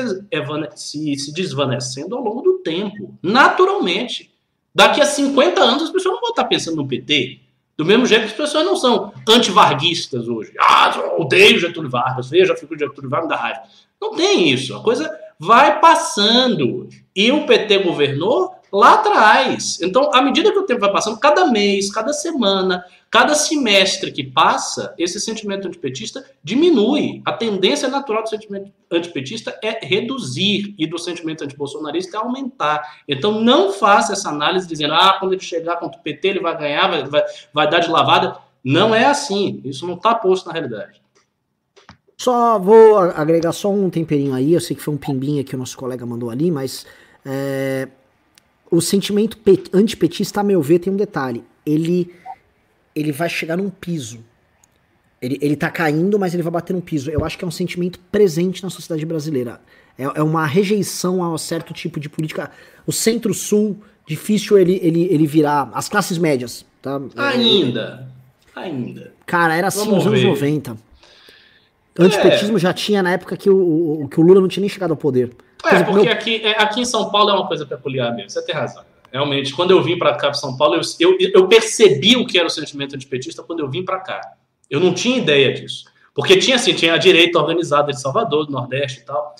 se, 0.75 1.17
se 1.17 1.33
desvanecendo 1.33 2.17
ao 2.17 2.23
longo 2.23 2.43
do 2.43 2.59
tempo, 2.59 3.17
naturalmente. 3.23 4.31
Daqui 4.75 5.01
a 5.01 5.07
50 5.07 5.61
anos 5.61 5.83
as 5.85 5.91
pessoas 5.91 6.15
não 6.15 6.21
vão 6.21 6.31
estar 6.31 6.45
pensando 6.45 6.77
no 6.77 6.89
PT. 6.89 7.41
Do 7.77 7.85
mesmo 7.85 8.07
jeito 8.07 8.23
que 8.23 8.31
as 8.31 8.37
pessoas 8.37 8.65
não 8.65 8.77
são 8.77 9.13
antivarguistas 9.29 10.29
hoje. 10.29 10.53
Ah, 10.59 11.15
odeio 11.19 11.59
Getúlio 11.59 11.91
Vargas, 11.91 12.29
veja 12.31 12.53
a 12.53 12.57
figura 12.57 12.79
de 12.79 12.85
Getúlio 12.87 13.11
Vargas 13.11 13.29
da 13.29 13.37
raiva. 13.37 13.63
Não 14.01 14.15
tem 14.15 14.51
isso. 14.51 14.75
A 14.77 14.83
coisa 14.83 15.11
vai 15.39 15.81
passando. 15.81 16.89
E 17.15 17.33
o 17.33 17.47
PT 17.47 17.79
governou 17.79 18.55
lá 18.73 18.95
atrás. 18.95 19.81
Então, 19.83 20.11
à 20.15 20.23
medida 20.23 20.53
que 20.53 20.59
o 20.59 20.67
tempo 20.67 20.81
vai 20.81 20.93
passando, 20.93 21.19
cada 21.19 21.47
mês, 21.47 21.93
cada 21.93 22.13
semana, 22.13 22.85
cada 23.13 23.35
semestre 23.35 24.11
que 24.11 24.25
passa, 24.25 24.95
esse 24.97 25.21
sentimento 25.21 25.69
antipetista 25.69 26.25
diminui. 26.43 27.21
A 27.27 27.33
tendência 27.35 27.87
natural 27.87 28.23
do 28.23 28.31
sentimento 28.31 28.73
antipetista 28.91 29.55
é 29.63 29.85
reduzir 29.85 30.75
e 30.79 30.87
do 30.87 30.97
sentimento 30.97 31.45
antibolsonarista 31.45 32.17
é 32.17 32.21
aumentar. 32.21 33.03
Então, 33.07 33.43
não 33.43 33.71
faça 33.71 34.15
essa 34.15 34.31
análise 34.31 34.67
dizendo, 34.67 34.95
ah, 34.95 35.19
quando 35.21 35.35
ele 35.35 35.43
chegar 35.43 35.77
contra 35.77 36.01
o 36.01 36.03
PT, 36.03 36.27
ele 36.27 36.41
vai 36.41 36.57
ganhar, 36.57 36.89
vai, 36.89 37.05
vai, 37.05 37.23
vai 37.53 37.71
dar 37.71 37.81
de 37.81 37.91
lavada. 37.91 38.39
Não 38.65 38.95
é 38.95 39.05
assim. 39.05 39.61
Isso 39.63 39.87
não 39.87 39.95
está 39.95 40.15
posto 40.15 40.47
na 40.47 40.53
realidade. 40.55 41.03
Só 42.17 42.59
vou 42.59 42.97
agregar 42.97 43.53
só 43.53 43.71
um 43.71 43.91
temperinho 43.91 44.33
aí. 44.33 44.55
Eu 44.55 44.61
sei 44.61 44.75
que 44.75 44.83
foi 44.83 44.95
um 44.95 44.97
pimbinha 44.97 45.45
que 45.45 45.55
o 45.55 45.59
nosso 45.59 45.77
colega 45.77 46.07
mandou 46.07 46.31
ali, 46.31 46.51
mas 46.51 46.87
é, 47.27 47.89
o 48.71 48.81
sentimento 48.81 49.37
antipetista, 49.71 50.41
a 50.41 50.43
meu 50.43 50.63
ver, 50.63 50.79
tem 50.79 50.91
um 50.91 50.97
detalhe. 50.97 51.45
Ele, 51.67 52.11
ele 52.95 53.13
vai 53.13 53.29
chegar 53.29 53.57
num 53.57 53.71
piso. 53.71 54.21
Ele, 55.21 55.39
ele 55.41 55.57
tá 55.57 55.71
caindo, 55.71 56.19
mas 56.19 56.35
ele 56.35 56.43
vai 56.43 56.53
bater 56.53 56.73
num 56.73 56.81
piso. 56.81 57.11
Eu 57.11 57.25
acho 57.25 57.39
que 57.39 57.45
é 57.45 57.49
um 57.49 57.53
sentimento 57.53 57.99
presente 58.11 58.63
na 58.63 58.71
sociedade 58.71 59.07
brasileira. 59.07 59.61
É, 59.97 60.05
é 60.05 60.23
uma 60.23 60.45
rejeição 60.47 61.23
a 61.23 61.33
um 61.33 61.39
certo 61.39 61.73
tipo 61.73 62.01
de 62.01 62.09
política. 62.09 62.51
O 62.87 62.93
centro-sul, 62.93 63.81
difícil 64.07 64.59
ele, 64.59 64.81
ele, 64.83 65.05
ele 65.11 65.27
virar. 65.27 65.71
As 65.73 65.89
classes 65.89 66.19
médias, 66.19 66.67
tá? 66.81 67.01
Ainda. 67.17 68.09
Ainda. 68.55 69.13
Cara, 69.25 69.55
era 69.55 69.69
assim 69.69 69.81
Vamos 69.81 70.05
nos 70.05 70.07
anos 70.07 70.25
90. 70.25 70.77
Antipetismo 71.99 72.57
é. 72.57 72.61
já 72.61 72.73
tinha 72.73 73.03
na 73.03 73.13
época 73.13 73.37
que 73.37 73.51
o, 73.51 74.03
o, 74.03 74.09
que 74.09 74.19
o 74.19 74.23
Lula 74.23 74.41
não 74.41 74.49
tinha 74.49 74.63
nem 74.63 74.69
chegado 74.69 74.91
ao 74.91 74.97
poder. 74.97 75.31
É, 75.65 75.83
porque 75.85 76.05
meu... 76.05 76.13
aqui, 76.13 76.43
é, 76.43 76.61
aqui 76.61 76.81
em 76.81 76.85
São 76.85 77.11
Paulo 77.11 77.31
é 77.31 77.35
uma 77.35 77.47
coisa 77.47 77.65
peculiar 77.65 78.13
mesmo, 78.15 78.31
você 78.31 78.43
tem 78.43 78.55
razão. 78.55 78.83
Realmente, 79.13 79.53
quando 79.53 79.73
eu 79.73 79.83
vim 79.83 79.99
para 79.99 80.15
cá, 80.15 80.29
para 80.29 80.35
São 80.35 80.57
Paulo, 80.57 80.81
eu, 80.99 81.17
eu, 81.21 81.31
eu, 81.35 81.47
percebi 81.47 82.17
o 82.17 82.27
que 82.27 82.39
era 82.39 82.47
o 82.47 82.51
sentimento 82.51 82.97
antipetista 82.97 83.43
quando 83.43 83.61
eu 83.61 83.69
vim 83.69 83.85
para 83.85 84.01
cá. 84.01 84.21
Eu 84.71 84.81
não 84.81 84.95
tinha 84.95 85.19
ideia 85.19 85.53
disso. 85.53 85.85
Porque 86.15 86.39
tinha 86.39 86.57
assim, 86.57 86.73
tinha 86.73 86.95
a 86.95 86.99
direita 86.99 87.39
organizada 87.39 87.93
de 87.93 88.01
Salvador, 88.01 88.47
do 88.47 88.53
Nordeste 88.53 89.01
e 89.01 89.03
tal. 89.03 89.35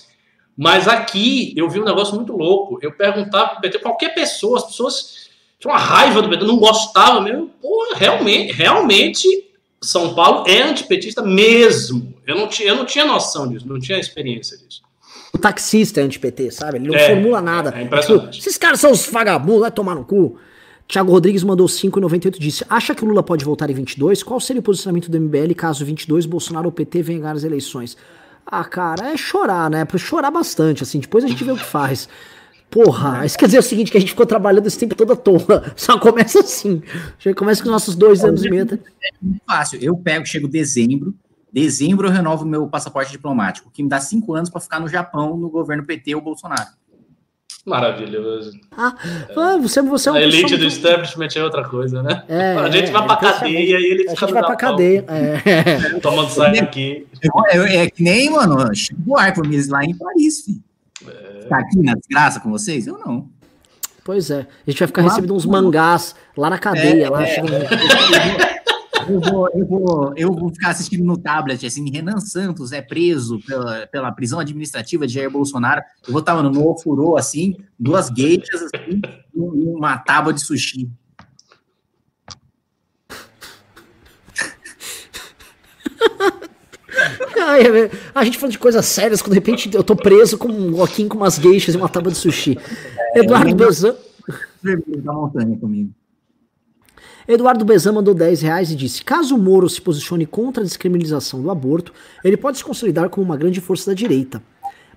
Mas 0.55 0.87
aqui 0.87 1.53
eu 1.57 1.67
vi 1.67 1.79
um 1.79 1.85
negócio 1.85 2.15
muito 2.15 2.37
louco. 2.37 2.77
Eu 2.83 2.91
perguntava 2.91 3.49
para 3.49 3.57
o 3.57 3.61
PT, 3.61 3.79
qualquer 3.79 4.13
pessoa, 4.13 4.59
as 4.59 4.65
pessoas 4.65 5.29
tinham 5.59 5.73
uma 5.73 5.81
raiva 5.81 6.21
do 6.21 6.29
PT, 6.29 6.45
não 6.45 6.57
gostavam 6.57 7.21
mesmo. 7.21 7.49
Pô, 7.59 7.93
realmente, 7.95 8.53
realmente, 8.53 9.27
São 9.81 10.13
Paulo 10.13 10.47
é 10.47 10.61
antipetista 10.61 11.23
mesmo. 11.23 12.13
Eu 12.27 12.35
não, 12.35 12.47
tinha, 12.47 12.69
eu 12.69 12.75
não 12.75 12.85
tinha 12.85 13.05
noção 13.05 13.47
disso, 13.47 13.67
não 13.67 13.79
tinha 13.79 13.97
experiência 13.97 14.55
disso. 14.55 14.83
O 15.33 15.37
taxista 15.37 15.99
é 15.99 16.03
anti-PT, 16.03 16.51
sabe? 16.51 16.77
Ele 16.77 16.87
não 16.87 16.95
é, 16.95 17.07
formula 17.07 17.41
nada. 17.41 17.73
É 17.75 17.81
impressionante. 17.81 18.39
Esses 18.39 18.57
caras 18.57 18.79
são 18.79 18.91
os 18.91 19.07
vagabundos, 19.07 19.61
vai 19.61 19.71
tomar 19.71 19.95
no 19.95 20.05
cu. 20.05 20.37
Thiago 20.87 21.11
Rodrigues 21.11 21.43
mandou 21.43 21.65
5,98 21.65 22.37
disse: 22.37 22.65
Acha 22.69 22.93
que 22.93 23.03
o 23.03 23.07
Lula 23.07 23.23
pode 23.23 23.43
voltar 23.43 23.69
em 23.69 23.73
22? 23.73 24.21
Qual 24.21 24.39
seria 24.39 24.59
o 24.59 24.63
posicionamento 24.63 25.09
do 25.09 25.19
MBL 25.19 25.53
caso 25.55 25.83
22 25.83 26.25
Bolsonaro 26.25 26.67
ou 26.67 26.71
PT 26.71 27.01
venham 27.01 27.21
ganhar 27.21 27.35
as 27.35 27.43
eleições? 27.43 27.97
Ah, 28.45 28.63
cara, 28.63 29.11
é 29.11 29.17
chorar, 29.17 29.69
né? 29.69 29.85
Pra 29.85 29.97
chorar 29.97 30.29
bastante, 30.29 30.83
assim. 30.83 30.99
Depois 30.99 31.23
a 31.23 31.27
gente 31.27 31.43
vê 31.43 31.51
o 31.51 31.57
que 31.57 31.63
faz. 31.63 32.07
Porra, 32.69 33.25
isso 33.25 33.37
quer 33.37 33.45
dizer 33.45 33.59
o 33.59 33.63
seguinte, 33.63 33.91
que 33.91 33.97
a 33.97 33.99
gente 33.99 34.09
ficou 34.09 34.25
trabalhando 34.25 34.65
esse 34.67 34.77
tempo 34.77 34.95
todo 34.95 35.13
à 35.13 35.15
toa. 35.15 35.71
Só 35.77 35.97
começa 35.99 36.39
assim. 36.39 36.81
Já 37.19 37.33
começa 37.33 37.61
com 37.61 37.69
os 37.69 37.71
nossos 37.71 37.95
dois 37.95 38.23
anos 38.23 38.43
e 38.43 38.49
meio. 38.49 38.63
É 38.63 39.09
muito 39.21 39.41
fácil. 39.47 39.79
Eu 39.81 39.95
pego, 39.95 40.25
chego 40.25 40.47
dezembro, 40.47 41.13
dezembro 41.53 42.07
eu 42.07 42.11
renovo 42.11 42.45
meu 42.45 42.67
passaporte 42.67 43.11
diplomático, 43.11 43.69
que 43.71 43.83
me 43.83 43.87
dá 43.87 43.99
cinco 43.99 44.33
anos 44.33 44.49
para 44.49 44.59
ficar 44.59 44.79
no 44.79 44.87
Japão, 44.87 45.37
no 45.37 45.49
governo 45.49 45.85
PT 45.85 46.15
ou 46.15 46.21
Bolsonaro. 46.21 46.67
Maravilhoso. 47.65 48.59
Ah, 48.75 48.93
é. 49.29 49.57
você, 49.57 49.81
você 49.81 50.09
é 50.09 50.11
um 50.11 50.15
A 50.15 50.21
elite 50.21 50.57
do 50.57 50.65
establishment 50.65 51.29
é 51.33 51.43
outra 51.43 51.63
coisa, 51.63 52.03
né? 52.03 52.23
É, 52.27 52.57
a 52.59 52.69
gente 52.69 52.89
é, 52.89 52.91
vai 52.91 53.05
pra 53.05 53.15
cadeia 53.15 53.79
e 53.79 53.85
ele 53.85 53.99
fica 53.99 54.11
A 54.11 54.15
gente 54.15 54.33
vai 54.33 54.43
pra 54.43 54.55
cadeia. 54.55 55.05
É. 55.07 55.99
Tomando 56.01 56.29
sair 56.29 56.59
aqui. 56.59 57.07
É, 57.51 57.83
é, 57.83 57.89
que 57.89 58.03
nem, 58.03 58.29
mano, 58.29 58.75
Chico 58.75 58.99
Buarque, 58.99 59.39
lá 59.69 59.85
em 59.85 59.95
Paris, 59.95 60.41
filho. 60.41 60.61
É. 61.07 61.45
Tá 61.45 61.59
aqui 61.59 61.77
na 61.81 61.93
desgraça 61.93 62.41
com 62.41 62.49
vocês? 62.49 62.85
Eu 62.85 62.97
não. 62.97 63.29
Pois 64.03 64.29
é. 64.29 64.45
A 64.67 64.69
gente 64.69 64.79
vai 64.79 64.87
ficar 64.87 65.01
recebendo 65.03 65.33
uns 65.33 65.45
mangás 65.45 66.15
lá 66.35 66.49
na 66.49 66.57
cadeia. 66.57 67.05
É, 67.05 67.09
lá, 67.09 67.23
é. 67.23 68.53
eu, 69.09 69.19
vou, 69.19 69.49
eu, 69.53 69.65
vou, 69.65 70.13
eu 70.15 70.33
vou 70.33 70.49
ficar 70.53 70.69
assistindo 70.69 71.03
no 71.03 71.17
tablet, 71.17 71.65
assim, 71.65 71.89
Renan 71.89 72.19
Santos 72.19 72.71
é 72.71 72.81
preso 72.81 73.39
pela, 73.45 73.87
pela 73.87 74.11
prisão 74.11 74.39
administrativa 74.39 75.07
de 75.07 75.13
Jair 75.13 75.29
Bolsonaro. 75.29 75.81
Eu 76.05 76.11
vou 76.11 76.19
estar, 76.19 76.41
no 76.41 76.67
ofurô, 76.67 77.17
assim, 77.17 77.55
duas 77.79 78.07
geitas, 78.07 78.61
assim, 78.61 79.01
e 79.35 79.39
uma 79.39 79.97
tábua 79.97 80.33
de 80.33 80.41
sushi. 80.41 80.89
a 88.13 88.23
gente 88.23 88.37
falando 88.37 88.51
de 88.51 88.59
coisas 88.59 88.85
sérias, 88.85 89.21
quando 89.21 89.33
de 89.33 89.39
repente 89.39 89.69
eu 89.73 89.83
tô 89.83 89.95
preso 89.95 90.37
com 90.37 90.47
um 90.47 90.71
loquinho 90.71 91.09
com 91.09 91.17
umas 91.17 91.35
geixas 91.35 91.75
e 91.75 91.77
uma 91.77 91.89
tábua 91.89 92.11
de 92.11 92.17
sushi. 92.17 92.57
É, 93.15 93.19
Eduardo 93.19 93.55
Bezan. 93.55 93.95
Da 95.03 95.13
montanha 95.13 95.57
comigo. 95.57 95.93
Eduardo 97.27 97.63
Bezan 97.63 97.93
mandou 97.93 98.13
10 98.13 98.41
reais 98.41 98.71
e 98.71 98.75
disse: 98.75 99.03
caso 99.03 99.35
o 99.35 99.39
Moro 99.39 99.69
se 99.69 99.81
posicione 99.81 100.25
contra 100.25 100.61
a 100.61 100.65
descriminalização 100.65 101.41
do 101.41 101.49
aborto, 101.49 101.93
ele 102.23 102.37
pode 102.37 102.57
se 102.57 102.63
consolidar 102.63 103.09
como 103.09 103.25
uma 103.25 103.37
grande 103.37 103.61
força 103.61 103.91
da 103.91 103.95
direita. 103.95 104.41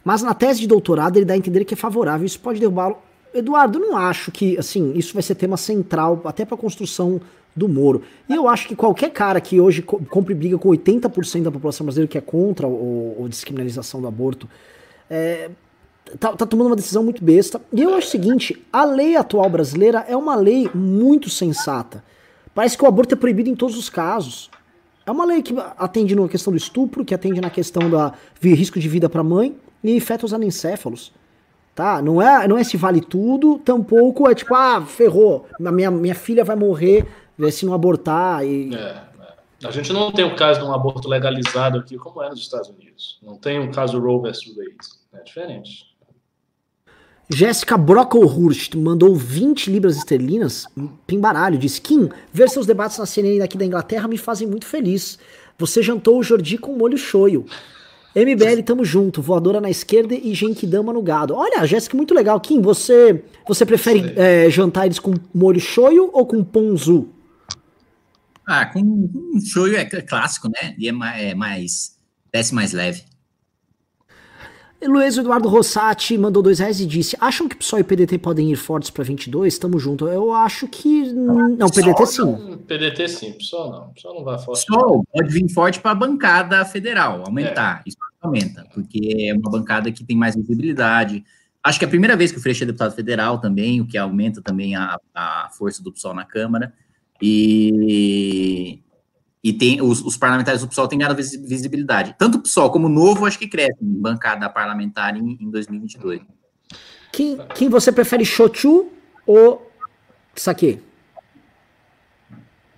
Mas 0.05 0.23
na 0.23 0.35
tese 0.35 0.61
de 0.61 0.66
doutorado 0.66 1.16
ele 1.16 1.24
dá 1.24 1.35
a 1.35 1.36
entender 1.36 1.65
que 1.65 1.74
é 1.74 1.77
favorável, 1.77 2.27
isso 2.27 2.40
pode 2.40 2.61
derrubá-lo. 2.61 2.97
Eduardo, 3.35 3.78
não 3.78 3.97
acho 3.97 4.32
que 4.32 4.59
assim 4.59 4.93
isso 4.94 5.12
vai 5.12 5.23
ser 5.23 5.35
tema 5.35 5.57
central 5.57 6.23
até 6.24 6.44
para 6.44 6.55
a 6.55 6.59
construção 6.59 7.20
do 7.55 7.69
Moro. 7.69 8.03
E 8.28 8.35
eu 8.35 8.48
acho 8.48 8.69
que 8.69 8.77
qualquer 8.77 9.11
cara 9.11 9.40
que 9.40 9.61
hoje 9.61 9.82
compre 9.82 10.35
briga 10.35 10.59
com 10.59 10.69
80% 10.69 11.43
da 11.43 11.51
população 11.51 11.86
brasileira 11.86 12.11
que 12.11 12.19
é 12.19 12.20
contra 12.20 12.66
o, 12.66 13.24
a 13.24 13.28
descriminalização 13.28 14.01
do 14.01 14.07
aborto, 14.07 14.48
é, 15.09 15.51
tá, 16.19 16.32
tá, 16.32 16.47
tomando 16.47 16.69
uma 16.69 16.77
decisão 16.77 17.03
muito 17.03 17.24
besta. 17.24 17.61
E 17.73 17.82
eu 17.82 17.94
acho 17.94 18.09
o 18.09 18.11
seguinte: 18.11 18.65
a 18.73 18.85
lei 18.85 19.16
atual 19.16 19.48
brasileira 19.48 20.05
é 20.09 20.16
uma 20.16 20.35
lei 20.35 20.69
muito 20.74 21.31
sensata. 21.31 22.05
Parece 22.57 22.78
que 22.78 22.83
o 22.83 22.87
aborto 22.87 23.15
é 23.15 23.19
proibido 23.19 23.51
em 23.51 23.55
todos 23.55 23.77
os 23.77 23.91
casos. 23.91 24.51
É 25.05 25.11
uma 25.11 25.27
lei 25.27 25.43
que 25.43 25.55
atende 25.77 26.16
na 26.16 26.27
questão 26.27 26.51
do 26.51 26.57
estupro, 26.57 27.05
que 27.05 27.15
atende 27.15 27.39
na 27.39 27.51
questão 27.51 27.83
do 27.91 28.12
risco 28.41 28.81
de 28.81 28.89
vida 28.89 29.11
para 29.11 29.20
a 29.20 29.24
mãe 29.24 29.55
e 29.85 30.01
fetos 30.01 30.33
anencéfalos. 30.33 31.12
Tá? 31.74 32.01
Não 32.01 32.23
é, 32.23 32.49
não 32.49 32.57
é 32.57 32.65
se 32.65 32.78
vale 32.78 33.03
tudo, 33.03 33.59
tampouco 33.59 34.27
é 34.27 34.35
tipo, 34.35 34.55
ah, 34.55 34.81
ferrou, 34.81 35.47
minha, 35.61 35.91
minha 35.91 36.15
filha 36.15 36.43
vai 36.43 36.57
morrer 36.57 37.07
se 37.53 37.66
não 37.66 37.74
abortar. 37.74 38.43
E... 38.43 38.74
É, 38.74 38.78
é. 38.78 39.66
A 39.66 39.70
gente 39.70 39.93
não 39.93 40.11
tem 40.11 40.24
o 40.24 40.35
caso 40.35 40.61
de 40.61 40.66
um 40.66 40.73
aborto 40.73 41.11
legalizado 41.11 41.81
aqui 41.81 41.99
como 41.99 42.23
é 42.23 42.31
nos 42.31 42.41
Estados 42.41 42.70
Unidos. 42.70 43.19
Não 43.23 43.37
tem 43.37 43.61
um 43.61 43.70
caso 43.70 44.01
Roe 44.01 44.31
vs. 44.31 44.57
Wade. 44.57 44.77
É 45.12 45.23
diferente. 45.23 45.95
Jéssica 47.28 47.77
Brocklehurst 47.77 48.74
mandou 48.77 49.15
20 49.15 49.70
libras 49.70 49.97
esterlinas, 49.97 50.66
pimbaralho, 51.07 51.59
disse, 51.59 51.81
Kim, 51.81 52.09
ver 52.32 52.48
seus 52.48 52.66
debates 52.66 52.98
na 52.98 53.07
CNN 53.07 53.39
daqui 53.40 53.59
da 53.59 53.65
Inglaterra 53.65 54.07
me 54.07 54.16
fazem 54.16 54.47
muito 54.47 54.65
feliz. 54.65 55.19
Você 55.59 55.82
jantou 55.82 56.19
o 56.19 56.23
Jordi 56.23 56.57
com 56.57 56.77
molho 56.77 56.97
shoyu. 56.97 57.44
MBL, 58.15 58.62
tamo 58.65 58.85
junto. 58.85 59.20
Voadora 59.20 59.61
na 59.61 59.69
esquerda 59.69 60.15
e 60.15 60.35
Genkidama 60.35 60.93
no 60.93 61.03
gado. 61.03 61.35
Olha, 61.35 61.66
Jéssica, 61.66 61.97
muito 61.97 62.15
legal. 62.15 62.40
Kim, 62.40 62.62
você, 62.62 63.23
você 63.47 63.66
prefere 63.66 64.15
é, 64.16 64.48
jantar 64.48 64.86
eles 64.86 64.98
com 64.98 65.12
molho 65.35 65.61
shoyu 65.61 66.11
ou 66.12 66.24
com 66.24 66.43
ponzu? 66.44 67.09
Ah, 68.47 68.66
com, 68.66 68.81
com 68.81 69.40
shoyu 69.40 69.77
é 69.77 69.85
clássico, 69.85 70.48
né? 70.48 70.74
E 70.78 70.89
é 70.89 70.93
mais, 70.93 71.23
é 71.23 71.35
mais 71.35 71.98
desce 72.32 72.55
mais 72.55 72.73
leve. 72.73 73.03
Luiz 74.82 75.16
Eduardo 75.16 75.48
Rossati 75.48 76.19
mandou 76.19 76.43
dois 76.43 76.59
reais 76.59 76.81
e 76.81 76.86
disse: 76.86 77.16
Acham 77.20 77.48
que 77.48 77.57
PSOL 77.57 77.81
e 77.81 77.85
PDT 77.85 78.19
podem 78.19 78.51
ir 78.51 78.57
fortes 78.57 78.90
para 78.90 79.03
22? 79.03 79.59
Tamo 79.59 79.78
junto. 79.78 80.07
Eu 80.07 80.32
acho 80.32 80.69
que. 80.69 81.12
Não, 81.12 81.69
PDT 81.69 82.07
sim. 82.07 82.59
PDT 82.66 83.09
sim, 83.09 83.32
PSOL 83.32 83.70
não. 83.70 83.89
PSOL 83.94 84.15
não 84.15 84.24
vai 84.24 84.39
forte. 84.39 84.66
PSOL 84.66 85.05
pode 85.12 85.32
vir 85.32 85.48
forte 85.48 85.81
para 85.81 85.93
a 85.93 85.94
bancada 85.94 86.65
federal, 86.65 87.23
aumentar. 87.24 87.82
É. 87.85 87.89
Isso 87.89 87.97
aumenta, 88.20 88.66
porque 88.74 89.28
é 89.31 89.35
uma 89.35 89.51
bancada 89.51 89.90
que 89.90 90.05
tem 90.05 90.16
mais 90.16 90.35
visibilidade. 90.35 91.24
Acho 91.62 91.78
que 91.78 91.85
é 91.85 91.89
a 91.89 91.90
primeira 91.90 92.16
vez 92.16 92.31
que 92.31 92.39
o 92.39 92.40
Freixo 92.40 92.62
é 92.62 92.66
deputado 92.66 92.94
federal 92.94 93.39
também, 93.39 93.81
o 93.81 93.86
que 93.86 93.98
aumenta 93.98 94.40
também 94.43 94.77
a, 94.77 94.98
a 95.15 95.48
força 95.57 95.82
do 95.82 95.90
PSOL 95.90 96.15
na 96.15 96.24
Câmara. 96.24 96.73
E, 97.20 98.81
e 99.47 99.52
tem 99.52 99.81
os, 99.81 100.02
os, 100.02 100.16
parlamentares 100.16 100.60
do 100.62 100.66
PSOL 100.66 100.89
têm 100.89 100.98
ganhado 100.98 101.14
visibilidade. 101.14 102.16
Tanto 102.18 102.39
o 102.39 102.43
PSOL 102.43 102.68
como 102.68 102.86
o 102.86 102.90
Novo, 102.90 103.24
acho 103.24 103.39
que 103.39 103.47
cresce 103.47 103.78
em 103.81 104.01
bancada 104.01 104.51
parlamentar 104.51 105.16
em, 105.16 105.39
em 105.40 105.48
2022. 105.48 106.20
Quem, 107.12 107.39
quem 107.55 107.68
você 107.68 107.93
prefere, 107.93 108.24
Xochu 108.24 108.89
ou 109.24 109.70
Saque? 110.35 110.81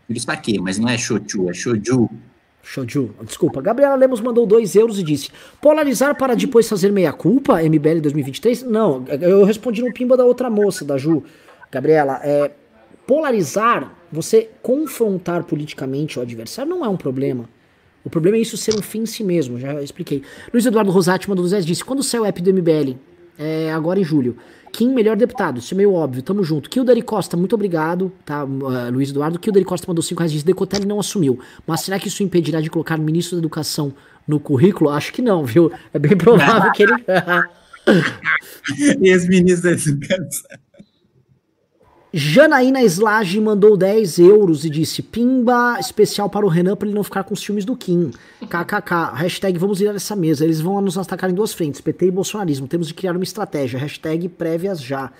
Prefiro 0.06 0.26
Saque, 0.26 0.60
mas 0.60 0.78
não 0.78 0.90
é 0.90 0.98
Xochu, 0.98 1.48
é 1.48 1.54
Xoju. 1.54 2.10
Xoju, 2.62 3.14
desculpa. 3.24 3.62
Gabriela 3.62 3.94
Lemos 3.94 4.20
mandou 4.20 4.44
2 4.44 4.76
euros 4.76 4.98
e 4.98 5.02
disse: 5.02 5.30
Polarizar 5.62 6.18
para 6.18 6.36
depois 6.36 6.68
fazer 6.68 6.92
meia-culpa, 6.92 7.62
MBL 7.62 8.02
2023? 8.02 8.64
Não, 8.64 9.06
eu 9.08 9.42
respondi 9.42 9.80
no 9.80 9.90
pimba 9.90 10.18
da 10.18 10.24
outra 10.26 10.50
moça, 10.50 10.84
da 10.84 10.98
Ju. 10.98 11.24
Gabriela, 11.72 12.20
é, 12.22 12.50
polarizar, 13.06 13.97
você 14.10 14.48
confrontar 14.62 15.44
politicamente 15.44 16.18
o 16.18 16.22
adversário 16.22 16.70
não 16.70 16.84
é 16.84 16.88
um 16.88 16.96
problema. 16.96 17.48
O 18.04 18.10
problema 18.10 18.36
é 18.36 18.40
isso 18.40 18.56
ser 18.56 18.74
um 18.74 18.82
fim 18.82 19.00
em 19.00 19.06
si 19.06 19.22
mesmo, 19.22 19.58
já 19.58 19.82
expliquei. 19.82 20.22
Luiz 20.52 20.64
Eduardo 20.64 20.90
Rosati 20.90 21.28
mandou 21.28 21.46
2 21.46 21.66
disse: 21.66 21.84
Quando 21.84 22.02
saiu 22.02 22.22
o 22.22 22.26
app 22.26 22.40
do 22.40 22.52
MBL? 22.52 22.96
É, 23.38 23.70
agora 23.72 24.00
em 24.00 24.04
julho. 24.04 24.36
Kim, 24.72 24.92
melhor 24.92 25.16
deputado, 25.16 25.58
isso 25.58 25.74
é 25.74 25.76
meio 25.76 25.92
óbvio, 25.92 26.22
tamo 26.22 26.42
junto. 26.42 26.68
Kildari 26.68 27.02
Costa, 27.02 27.36
muito 27.36 27.54
obrigado, 27.54 28.12
tá, 28.24 28.44
uh, 28.44 28.90
Luiz 28.92 29.10
Eduardo. 29.10 29.38
Kildari 29.38 29.64
Costa 29.64 29.86
mandou 29.88 30.02
5 30.02 30.18
reais, 30.18 30.32
disse, 30.32 30.44
Decotelli 30.44 30.86
não 30.86 31.00
assumiu. 31.00 31.38
Mas 31.66 31.80
será 31.80 31.98
que 31.98 32.08
isso 32.08 32.22
impedirá 32.22 32.60
de 32.60 32.68
colocar 32.68 32.98
ministro 32.98 33.36
da 33.36 33.40
Educação 33.40 33.94
no 34.26 34.38
currículo? 34.38 34.90
Acho 34.90 35.12
que 35.12 35.22
não, 35.22 35.44
viu? 35.44 35.72
É 35.92 35.98
bem 35.98 36.16
provável 36.16 36.70
que 36.72 36.82
ele... 36.82 36.92
Ex-ministro 39.00 39.70
da 39.70 39.76
Educação. 39.76 40.58
Janaína 42.12 42.82
Slage 42.84 43.38
mandou 43.40 43.76
10 43.76 44.18
euros 44.18 44.64
e 44.64 44.70
disse: 44.70 45.02
Pimba 45.02 45.76
especial 45.78 46.30
para 46.30 46.46
o 46.46 46.48
Renan 46.48 46.74
para 46.74 46.88
ele 46.88 46.94
não 46.94 47.04
ficar 47.04 47.24
com 47.24 47.34
os 47.34 47.42
filmes 47.42 47.64
do 47.64 47.76
Kim. 47.76 48.10
KKK. 48.40 49.12
Hashtag 49.14 49.58
vamos 49.58 49.78
virar 49.78 49.94
essa 49.94 50.16
mesa. 50.16 50.44
Eles 50.44 50.60
vão 50.60 50.80
nos 50.80 50.96
atacar 50.96 51.28
em 51.30 51.34
duas 51.34 51.52
frentes: 51.52 51.80
PT 51.80 52.06
e 52.06 52.10
bolsonarismo. 52.10 52.66
Temos 52.66 52.88
de 52.88 52.94
criar 52.94 53.12
uma 53.12 53.24
estratégia. 53.24 53.78
Hashtag 53.78 54.28
prévias 54.28 54.80
já. 54.80 55.12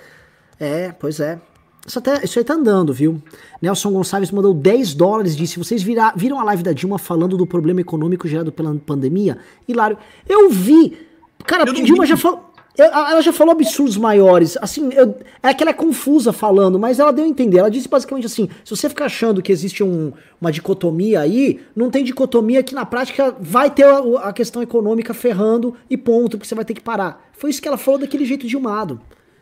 É, 0.59 0.93
pois 0.93 1.21
é. 1.21 1.39
Isso, 1.87 1.99
até, 1.99 2.23
isso 2.25 2.39
aí 2.39 2.45
tá 2.45 2.55
andando, 2.55 2.93
viu? 2.93 3.23
Nelson 3.63 3.91
Gonçalves 3.93 4.31
mandou 4.31 4.53
10 4.55 4.95
dólares 4.95 5.35
e 5.35 5.37
disse: 5.37 5.59
Vocês 5.59 5.83
vira, 5.83 6.13
viram 6.17 6.41
a 6.41 6.45
live 6.45 6.63
da 6.63 6.73
Dilma 6.73 6.99
falando 6.99 7.37
do 7.37 7.47
problema 7.47 7.83
econômico 7.83 8.27
gerado 8.27 8.51
pela 8.51 8.75
pandemia? 8.75 9.39
Hilário. 9.67 9.99
Eu 10.27 10.51
vi. 10.51 10.97
Cara, 11.45 11.65
Dilma 11.67 12.07
já 12.07 12.17
falou. 12.17 12.48
Ela 12.79 13.21
já 13.21 13.33
falou 13.33 13.53
absurdos 13.53 13.97
maiores. 13.97 14.57
Assim, 14.61 14.91
eu, 14.93 15.19
é 15.43 15.53
que 15.53 15.65
ela 15.65 15.71
é 15.71 15.75
confusa 15.75 16.33
falando, 16.33 16.79
mas 16.79 17.01
ela 17.01 17.13
deu 17.13 17.25
a 17.25 17.29
entender. 17.29 17.59
Ela 17.59 17.71
disse 17.71 17.89
basicamente 17.89 18.27
assim: 18.27 18.49
se 18.65 18.71
você 18.71 18.89
ficar 18.89 19.07
achando 19.07 19.43
que 19.43 19.51
existe 19.51 19.83
um, 19.83 20.13
uma 20.41 20.53
dicotomia 20.53 21.21
aí, 21.21 21.61
não 21.75 21.91
tem 21.91 22.05
dicotomia 22.05 22.63
que 22.63 22.77
na 22.77 22.87
prática 22.87 23.35
vai 23.41 23.69
ter 23.69 23.85
a, 23.85 23.99
a, 24.29 24.33
questão 24.33 24.63
econômica 24.63 25.13
ferrando 25.13 25.75
e 25.91 25.97
ponto, 25.97 26.39
porque 26.39 26.47
você 26.47 26.55
vai 26.55 26.65
ter 26.65 26.75
que 26.75 26.81
parar. 26.81 27.29
Foi 27.33 27.51
isso 27.51 27.61
que 27.61 27.67
ela 27.67 27.77
falou 27.77 27.99
daquele 27.99 28.25
jeito 28.25 28.47
dilmado. 28.47 29.01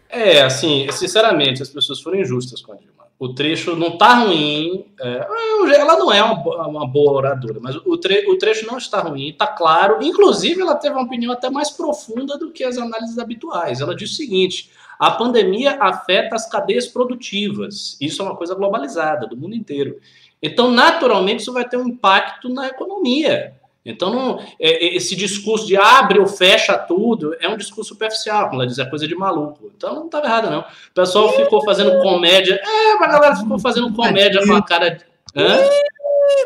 É, 0.09 0.43
assim, 0.43 0.87
sinceramente, 0.91 1.63
as 1.63 1.69
pessoas 1.69 2.01
foram 2.01 2.19
injustas 2.19 2.63
com 2.63 2.73
a 2.73 2.77
Dilma 2.77 2.96
o 3.19 3.35
trecho 3.35 3.75
não 3.77 3.97
tá 3.97 4.15
ruim. 4.15 4.85
É, 5.01 5.27
ela 5.75 5.97
não 5.97 6.13
é 6.13 6.23
uma, 6.23 6.67
uma, 6.67 6.87
boa 6.87 7.13
oradora, 7.13 7.59
mas 7.61 7.77
o, 7.77 7.97
tre, 7.97 8.27
o 8.29 8.37
trecho 8.37 8.67
não 8.67 8.77
está 8.77 9.01
ruim, 9.01 9.29
está 9.29 9.47
claro. 9.47 10.03
Inclusive, 10.03 10.61
ela 10.61 10.75
teve 10.75 10.95
uma 10.95 11.05
opinião 11.05 11.33
até 11.33 11.49
mais 11.49 11.71
profunda 11.71 12.37
do 12.37 12.51
que 12.51 12.63
as 12.63 12.77
análises 12.77 13.19
habituais. 13.19 13.81
Ela 13.81 13.95
diz 13.95 14.13
o 14.13 14.15
seguinte: 14.15 14.71
a 14.99 15.11
pandemia 15.11 15.79
afeta 15.81 16.35
as 16.35 16.49
cadeias 16.49 16.87
produtivas. 16.87 17.97
Isso 18.01 18.21
é 18.21 18.25
uma 18.25 18.37
coisa 18.37 18.55
globalizada, 18.55 19.27
do 19.27 19.37
mundo 19.37 19.55
inteiro. 19.55 19.99
Então, 20.43 20.71
naturalmente, 20.71 21.41
isso 21.41 21.53
vai 21.53 21.67
ter 21.67 21.79
um 21.79 21.89
impacto 21.89 22.49
na 22.51 22.69
economia. 22.69 23.56
Então, 23.87 24.13
não, 24.13 24.41
é, 24.61 24.85
é, 24.85 24.97
esse 24.97 25.15
discurso 25.15 25.65
de 25.65 25.77
abre 25.77 26.19
ou 26.19 26.27
fecha 26.27 26.77
tudo 26.77 27.37
é 27.41 27.49
um 27.49 27.57
discurso 27.57 27.91
superficial, 27.91 28.49
como 28.49 28.61
ela 28.61 28.67
diz, 28.67 28.79
é 28.81 28.85
coisa 28.85 29.07
de 29.07 29.15
maluco. 29.15 29.71
Então, 29.77 29.95
não 29.95 30.07
estava 30.07 30.27
errado, 30.27 30.51
não. 30.51 30.61
O 30.61 30.93
pessoal 30.93 31.33
ficou 31.35 31.65
fazendo 31.65 32.03
comédia. 32.03 32.61
É, 32.63 32.93
a 32.93 33.07
galera 33.07 33.37
ficou 33.37 33.59
fazendo 33.61 33.93
comédia 33.93 34.45
com 34.45 34.55
a 34.55 34.63
cara. 34.63 34.99
Hã? 35.37 35.59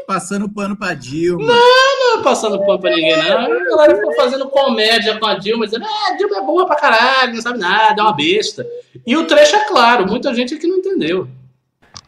Passando 0.07 0.51
pano 0.51 0.77
pra 0.77 0.93
Dilma. 0.93 1.47
Não, 1.47 2.17
não 2.17 2.23
passando 2.23 2.59
pano 2.67 2.79
pra 2.79 2.91
ninguém, 2.91 3.17
não. 3.17 3.39
A 3.39 3.65
galera 3.71 3.97
ficou 3.97 4.15
fazendo 4.15 4.47
comédia 4.51 5.19
com 5.19 5.27
a 5.27 5.35
Dilma, 5.37 5.65
dizendo, 5.65 5.87
ah, 5.87 6.17
Dilma 6.19 6.37
é 6.37 6.43
boa 6.43 6.67
pra 6.67 6.77
caralho, 6.77 7.35
não 7.35 7.41
sabe 7.41 7.59
nada, 7.59 7.99
é 7.99 8.05
uma 8.05 8.13
besta. 8.13 8.67
E 9.07 9.17
o 9.17 9.27
trecho 9.27 9.57
é 9.57 9.67
claro, 9.67 10.07
muita 10.07 10.35
gente 10.35 10.55
aqui 10.55 10.67
não 10.67 10.77
entendeu. 10.77 11.27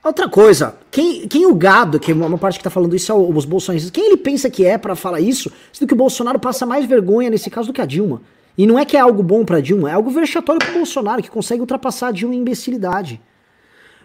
Outra 0.05 0.29
coisa, 0.29 0.75
quem, 0.91 1.29
quem 1.29 1.47
o 1.47 1.55
gado, 1.55 2.01
que 2.01 2.11
é 2.11 2.15
uma 2.15 2.37
parte 2.37 2.59
que 2.59 2.65
tá 2.65 2.71
falando 2.71 2.97
isso 2.97 3.13
é 3.13 3.15
os 3.15 3.45
bolsonaristas, 3.45 3.89
quem 3.89 4.07
ele 4.07 4.17
pensa 4.17 4.51
que 4.51 4.67
é 4.67 4.77
para 4.77 4.97
falar 4.97 5.21
isso, 5.21 5.51
sendo 5.73 5.87
que 5.87 5.95
o 5.95 5.97
Bolsonaro 5.97 6.41
passa 6.41 6.67
mais 6.67 6.85
vergonha 6.87 7.31
nesse 7.31 7.49
caso 7.49 7.69
do 7.69 7.73
que 7.73 7.81
a 7.81 7.87
Dilma. 7.87 8.21
E 8.59 8.67
não 8.67 8.77
é 8.77 8.85
que 8.85 8.97
é 8.97 9.01
algo 9.01 9.23
bom 9.23 9.45
para 9.45 9.61
Dilma, 9.61 9.91
é 9.91 9.95
algo 9.95 10.11
vexatório 10.11 10.61
pro 10.61 10.75
Bolsonaro, 10.75 11.23
que 11.23 11.31
consegue 11.31 11.61
ultrapassar 11.61 12.09
a 12.09 12.11
Dilma 12.11 12.35
em 12.35 12.39
imbecilidade. 12.39 13.21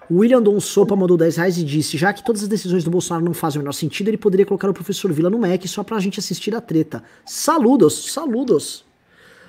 O 0.07 0.19
William 0.19 0.41
Don 0.41 0.59
Sopa 0.59 0.95
mandou 0.95 1.17
10 1.17 1.35
reais 1.35 1.57
e 1.57 1.63
disse: 1.63 1.97
já 1.97 2.13
que 2.13 2.23
todas 2.23 2.43
as 2.43 2.47
decisões 2.47 2.83
do 2.83 2.91
Bolsonaro 2.91 3.25
não 3.25 3.33
fazem 3.33 3.59
o 3.59 3.63
menor 3.63 3.73
sentido, 3.73 4.07
ele 4.07 4.17
poderia 4.17 4.45
colocar 4.45 4.69
o 4.69 4.73
professor 4.73 5.11
Vila 5.11 5.31
no 5.31 5.39
MEC 5.39 5.67
só 5.67 5.83
pra 5.83 5.99
gente 5.99 6.19
assistir 6.19 6.55
a 6.55 6.61
treta. 6.61 7.03
Saludos, 7.25 8.13
saludos. 8.13 8.85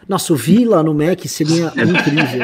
Nossa, 0.09 0.33
o 0.33 0.37
Vila 0.37 0.83
no 0.83 0.95
MEC 0.95 1.29
seria 1.29 1.67
incrível. 1.77 2.41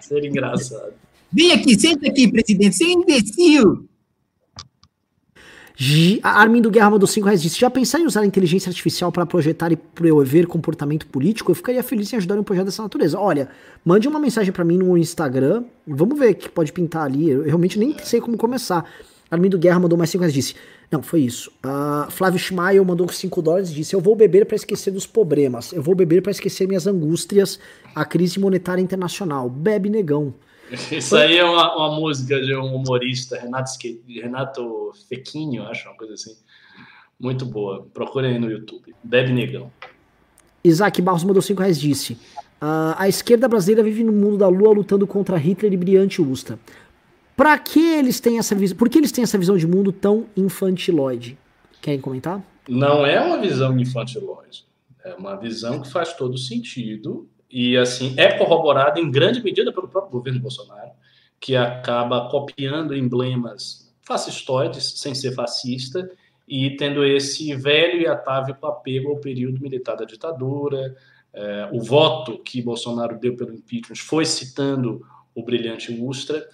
seria 0.00 0.28
engraçado. 0.30 1.03
Vem 1.34 1.50
aqui, 1.50 1.78
senta 1.78 2.06
aqui, 2.06 2.30
presidente, 2.30 2.76
você 2.76 2.84
é 2.84 2.92
imbecil. 2.92 3.88
Armindo 6.22 6.70
Guerra 6.70 6.90
mandou 6.90 7.08
5 7.08 7.26
reais 7.26 7.42
disse: 7.42 7.58
Já 7.58 7.68
pensaram 7.68 8.04
em 8.04 8.06
usar 8.06 8.20
a 8.20 8.26
inteligência 8.26 8.70
artificial 8.70 9.10
para 9.10 9.26
projetar 9.26 9.72
e 9.72 9.76
prever 9.76 10.46
comportamento 10.46 11.08
político? 11.08 11.50
Eu 11.50 11.56
ficaria 11.56 11.82
feliz 11.82 12.12
em 12.12 12.16
ajudar 12.16 12.38
um 12.38 12.44
projeto 12.44 12.66
dessa 12.66 12.82
natureza. 12.82 13.18
Olha, 13.18 13.48
mande 13.84 14.06
uma 14.06 14.20
mensagem 14.20 14.52
para 14.52 14.64
mim 14.64 14.78
no 14.78 14.96
Instagram. 14.96 15.64
Vamos 15.84 16.16
ver 16.16 16.30
o 16.30 16.34
que 16.36 16.48
pode 16.48 16.72
pintar 16.72 17.06
ali. 17.06 17.28
Eu 17.28 17.42
realmente 17.42 17.76
nem 17.76 17.96
sei 17.98 18.20
como 18.20 18.36
começar. 18.36 18.88
Armindo 19.28 19.58
Guerra 19.58 19.80
mandou 19.80 19.98
mais 19.98 20.10
5 20.10 20.20
reais 20.20 20.32
disse: 20.32 20.54
Não, 20.88 21.02
foi 21.02 21.22
isso. 21.22 21.50
Uh, 21.66 22.08
Flávio 22.12 22.38
Schmael 22.38 22.84
mandou 22.84 23.08
5 23.08 23.42
dólares 23.42 23.70
e 23.70 23.74
disse: 23.74 23.96
Eu 23.96 24.00
vou 24.00 24.14
beber 24.14 24.46
para 24.46 24.54
esquecer 24.54 24.92
dos 24.92 25.08
problemas. 25.08 25.72
Eu 25.72 25.82
vou 25.82 25.96
beber 25.96 26.22
para 26.22 26.30
esquecer 26.30 26.68
minhas 26.68 26.86
angústias. 26.86 27.58
A 27.92 28.04
crise 28.04 28.38
monetária 28.38 28.80
internacional. 28.80 29.50
Bebe 29.50 29.90
negão. 29.90 30.32
Isso 30.92 31.16
aí 31.16 31.38
é 31.38 31.44
uma, 31.44 31.76
uma, 31.76 32.00
música 32.00 32.40
de 32.40 32.54
um 32.54 32.74
humorista, 32.74 33.38
Renato, 33.38 33.70
Renato 34.08 34.92
Fequinho, 35.08 35.64
acho, 35.64 35.88
uma 35.88 35.96
coisa 35.96 36.14
assim. 36.14 36.36
Muito 37.18 37.46
boa. 37.46 37.86
Procurem 37.94 38.32
aí 38.32 38.38
no 38.38 38.50
YouTube. 38.50 38.94
Bebe 39.02 39.32
Negão. 39.32 39.70
Isaac 40.62 41.00
Barros 41.02 41.24
mandou 41.24 41.42
5 41.42 41.60
reais 41.60 41.78
disse: 41.78 42.14
uh, 42.60 42.96
A 42.96 43.08
esquerda 43.08 43.46
brasileira 43.46 43.82
vive 43.82 44.02
no 44.02 44.12
mundo 44.12 44.38
da 44.38 44.48
lua 44.48 44.72
lutando 44.72 45.06
contra 45.06 45.36
Hitler 45.36 45.72
e 45.72 45.76
brilhante 45.76 46.20
Usta. 46.20 46.58
Para 47.36 47.58
que 47.58 47.80
eles 47.80 48.20
têm 48.20 48.38
essa 48.38 48.54
visão? 48.54 48.76
Por 48.76 48.88
que 48.88 48.98
eles 48.98 49.12
têm 49.12 49.24
essa 49.24 49.36
visão 49.36 49.56
de 49.56 49.66
mundo 49.66 49.92
tão 49.92 50.26
infantiloide? 50.36 51.36
Querem 51.80 52.00
comentar? 52.00 52.42
Não 52.68 53.04
é 53.04 53.20
uma 53.20 53.38
visão 53.38 53.78
infantiloide. 53.78 54.64
É 55.04 55.14
uma 55.14 55.36
visão 55.36 55.82
que 55.82 55.90
faz 55.90 56.14
todo 56.14 56.38
sentido 56.38 57.28
e 57.54 57.76
assim 57.76 58.14
é 58.16 58.36
corroborado 58.36 58.98
em 58.98 59.08
grande 59.08 59.40
medida 59.40 59.72
pelo 59.72 59.86
próprio 59.86 60.10
governo 60.10 60.40
Bolsonaro, 60.40 60.90
que 61.38 61.54
acaba 61.54 62.28
copiando 62.28 62.96
emblemas 62.96 63.94
fascistoides, 64.02 64.98
sem 64.98 65.14
ser 65.14 65.32
fascista, 65.32 66.10
e 66.48 66.76
tendo 66.76 67.04
esse 67.04 67.54
velho 67.54 68.00
e 68.02 68.08
atávico 68.08 68.66
apego 68.66 69.10
ao 69.10 69.20
período 69.20 69.60
militar 69.60 69.94
da 69.94 70.04
ditadura. 70.04 70.96
É, 71.32 71.68
o 71.72 71.80
voto 71.80 72.38
que 72.38 72.60
Bolsonaro 72.60 73.20
deu 73.20 73.36
pelo 73.36 73.54
impeachment 73.54 73.96
foi 73.96 74.24
citando 74.24 75.06
o 75.32 75.44
brilhante 75.44 75.92
Ustra. 75.92 76.44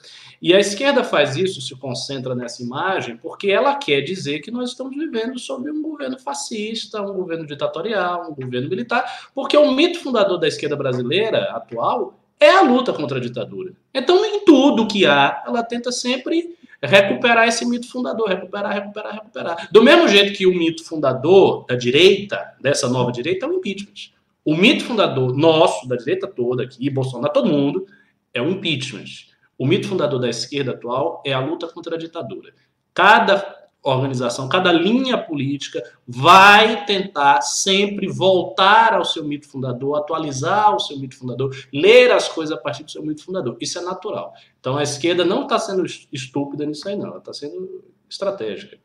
E 0.40 0.54
a 0.54 0.58
esquerda 0.58 1.04
faz 1.04 1.36
isso, 1.36 1.60
se 1.60 1.76
concentra 1.76 2.34
nessa 2.34 2.62
imagem, 2.62 3.16
porque 3.16 3.50
ela 3.50 3.74
quer 3.74 4.00
dizer 4.00 4.40
que 4.40 4.50
nós 4.50 4.70
estamos 4.70 4.96
vivendo 4.96 5.38
sob 5.38 5.70
um 5.70 5.82
governo 5.82 6.18
fascista, 6.18 7.02
um 7.02 7.12
governo 7.12 7.46
ditatorial, 7.46 8.30
um 8.30 8.34
governo 8.34 8.68
militar, 8.68 9.28
porque 9.34 9.56
o 9.56 9.70
mito 9.70 10.00
fundador 10.00 10.38
da 10.38 10.48
esquerda 10.48 10.76
brasileira 10.76 11.50
atual 11.52 12.18
é 12.38 12.50
a 12.50 12.62
luta 12.62 12.90
contra 12.90 13.18
a 13.18 13.20
ditadura. 13.20 13.74
Então, 13.92 14.24
em 14.24 14.42
tudo 14.44 14.88
que 14.88 15.04
há, 15.04 15.44
ela 15.46 15.62
tenta 15.62 15.92
sempre 15.92 16.56
recuperar 16.82 17.46
esse 17.46 17.66
mito 17.66 17.86
fundador, 17.90 18.26
recuperar, 18.28 18.72
recuperar, 18.72 19.12
recuperar. 19.12 19.68
Do 19.70 19.82
mesmo 19.82 20.08
jeito 20.08 20.32
que 20.32 20.46
o 20.46 20.56
mito 20.56 20.82
fundador 20.82 21.66
da 21.66 21.76
direita, 21.76 22.54
dessa 22.58 22.88
nova 22.88 23.12
direita, 23.12 23.44
é 23.44 23.48
o 23.48 23.52
impeachment. 23.52 24.12
O 24.42 24.56
mito 24.56 24.84
fundador 24.84 25.36
nosso, 25.36 25.86
da 25.86 25.96
direita 25.96 26.26
toda 26.26 26.62
aqui, 26.62 26.88
Bolsonaro, 26.88 27.32
todo 27.32 27.50
mundo, 27.50 27.86
é 28.32 28.40
o 28.40 28.48
impeachment. 28.48 29.29
O 29.60 29.66
mito 29.66 29.88
fundador 29.88 30.18
da 30.18 30.30
esquerda 30.30 30.70
atual 30.70 31.22
é 31.22 31.34
a 31.34 31.38
luta 31.38 31.68
contra 31.68 31.94
a 31.94 31.98
ditadura. 31.98 32.54
Cada 32.94 33.68
organização, 33.82 34.48
cada 34.48 34.72
linha 34.72 35.18
política 35.18 35.82
vai 36.08 36.86
tentar 36.86 37.42
sempre 37.42 38.08
voltar 38.08 38.94
ao 38.94 39.04
seu 39.04 39.22
mito 39.22 39.46
fundador, 39.46 39.98
atualizar 39.98 40.74
o 40.74 40.80
seu 40.80 40.98
mito 40.98 41.14
fundador, 41.14 41.54
ler 41.70 42.10
as 42.10 42.26
coisas 42.26 42.56
a 42.56 42.58
partir 42.58 42.84
do 42.84 42.90
seu 42.90 43.02
mito 43.02 43.22
fundador. 43.22 43.58
Isso 43.60 43.78
é 43.78 43.82
natural. 43.82 44.32
Então 44.58 44.78
a 44.78 44.82
esquerda 44.82 45.26
não 45.26 45.42
está 45.42 45.58
sendo 45.58 45.84
estúpida 46.10 46.64
nisso 46.64 46.88
aí, 46.88 46.96
não. 46.96 47.08
Ela 47.08 47.18
está 47.18 47.34
sendo 47.34 47.84
estratégica. 48.08 48.78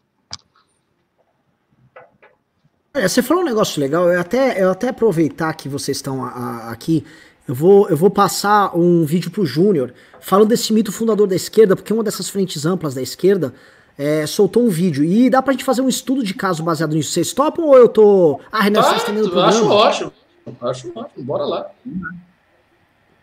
É, 2.93 3.07
você 3.07 3.21
falou 3.21 3.43
um 3.43 3.45
negócio 3.45 3.79
legal. 3.79 4.11
Eu 4.11 4.19
até, 4.19 4.61
eu 4.61 4.71
até 4.71 4.89
aproveitar 4.89 5.53
que 5.53 5.69
vocês 5.69 5.95
estão 5.95 6.25
aqui 6.25 7.05
eu 7.47 7.53
vou, 7.53 7.87
eu 7.89 7.95
vou 7.97 8.09
passar 8.09 8.75
um 8.75 9.05
vídeo 9.05 9.29
pro 9.29 9.45
Júnior 9.45 9.93
falando 10.19 10.49
desse 10.49 10.73
mito 10.73 10.91
fundador 10.91 11.27
da 11.27 11.35
esquerda, 11.35 11.75
porque 11.75 11.93
uma 11.93 12.03
dessas 12.03 12.27
frentes 12.27 12.65
amplas 12.65 12.95
da 12.95 13.01
esquerda 13.01 13.53
é, 13.97 14.25
soltou 14.25 14.63
um 14.63 14.69
vídeo. 14.69 15.03
E 15.03 15.29
dá 15.29 15.41
pra 15.41 15.53
gente 15.53 15.63
fazer 15.63 15.81
um 15.81 15.89
estudo 15.89 16.23
de 16.23 16.33
caso 16.33 16.63
baseado 16.63 16.95
nisso. 16.95 17.11
Vocês 17.11 17.33
topam 17.33 17.65
ou 17.65 17.77
eu 17.77 17.87
tô. 17.87 18.39
Ah, 18.51 18.61
Renan, 18.61 18.81
tá, 18.81 18.97
vocês 18.97 19.03
o 19.03 19.29
programa? 19.29 19.47
Acho 19.47 19.67
ótimo. 19.67 20.13
Acho 20.61 20.91
ótimo. 20.95 21.23
Bora 21.23 21.45
lá. 21.45 21.71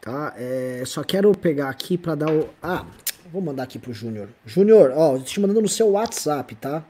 Tá, 0.01 0.35
é, 0.37 0.83
só 0.87 1.03
quero 1.03 1.33
pegar 1.37 1.69
aqui 1.69 1.99
pra 1.99 2.15
dar 2.15 2.31
o. 2.31 2.49
Ah, 2.63 2.85
vou 3.33 3.43
mandar 3.43 3.65
aqui 3.65 3.79
pro 3.79 3.93
Júnior. 3.93 4.29
Júnior, 4.47 4.93
ó, 4.95 5.19
tô 5.19 5.25
te 5.25 5.41
mandando 5.41 5.63
no 5.63 5.69
seu 5.69 5.91
WhatsApp, 5.91 6.55
tá? 6.57 6.85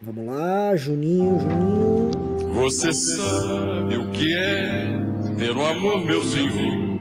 Vamos 0.00 0.26
lá, 0.26 0.76
Juninho, 0.76 1.40
Juninho. 1.40 2.10
Você 2.54 2.92
sabe 2.92 3.96
o 3.96 4.10
que 4.12 4.34
é 4.34 5.05
ter 5.36 5.54
um 5.54 5.66
amor, 5.66 6.04
meu 6.04 6.22
senhor, 6.22 6.98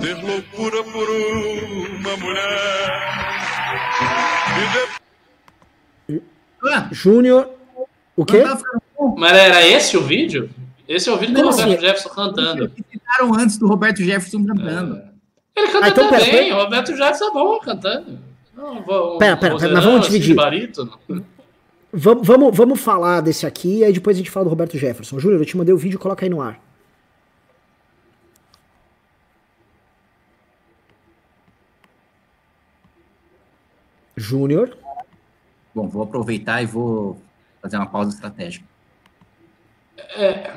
ter 0.00 0.14
loucura 0.22 0.84
por 0.84 1.10
uma 1.10 2.16
mulher. 2.16 2.90
De... 6.08 6.22
Ah, 6.64 6.88
Júnior, 6.92 7.50
o 8.16 8.24
quê? 8.24 8.44
Mas 9.16 9.32
era 9.32 9.66
esse 9.66 9.96
o 9.96 10.02
vídeo? 10.02 10.48
Esse 10.86 11.08
é 11.08 11.12
o 11.12 11.16
vídeo 11.16 11.34
do 11.34 11.42
Roberto 11.42 11.60
assim? 11.60 11.80
Jefferson 11.80 12.08
cantando. 12.10 12.64
Eles 12.64 12.72
citaram 12.90 13.34
antes 13.34 13.58
do 13.58 13.66
Roberto 13.66 14.02
Jefferson 14.02 14.44
cantando. 14.46 14.96
É. 14.96 15.14
Ele 15.56 15.68
canta 15.68 15.86
ah, 15.86 15.88
então, 15.88 16.10
também, 16.10 16.30
pera, 16.30 16.56
o 16.56 16.62
Roberto 16.62 16.96
Jefferson 16.96 17.24
é 17.24 17.30
bom 17.32 17.58
cantando. 17.60 18.18
Não, 18.56 18.82
vou, 18.82 19.18
pera, 19.18 19.36
pera, 19.36 19.56
pera 19.56 19.72
mas 19.72 19.84
vamos 19.84 20.06
dividir. 20.06 20.36
Vamos, 21.92 22.26
vamos, 22.26 22.56
vamos 22.56 22.80
falar 22.80 23.20
desse 23.20 23.46
aqui 23.46 23.78
e 23.78 23.84
aí 23.84 23.92
depois 23.92 24.16
a 24.16 24.18
gente 24.18 24.30
fala 24.30 24.44
do 24.44 24.50
Roberto 24.50 24.76
Jefferson. 24.76 25.18
Júnior, 25.18 25.40
eu 25.40 25.46
te 25.46 25.56
mandei 25.56 25.72
o 25.72 25.78
vídeo, 25.78 25.98
coloca 25.98 26.24
aí 26.24 26.30
no 26.30 26.40
ar. 26.40 26.60
Júnior. 34.16 34.76
Bom, 35.74 35.88
vou 35.88 36.02
aproveitar 36.02 36.62
e 36.62 36.66
vou 36.66 37.18
fazer 37.60 37.76
uma 37.76 37.86
pausa 37.86 38.10
estratégica. 38.10 38.64
É, 40.16 40.52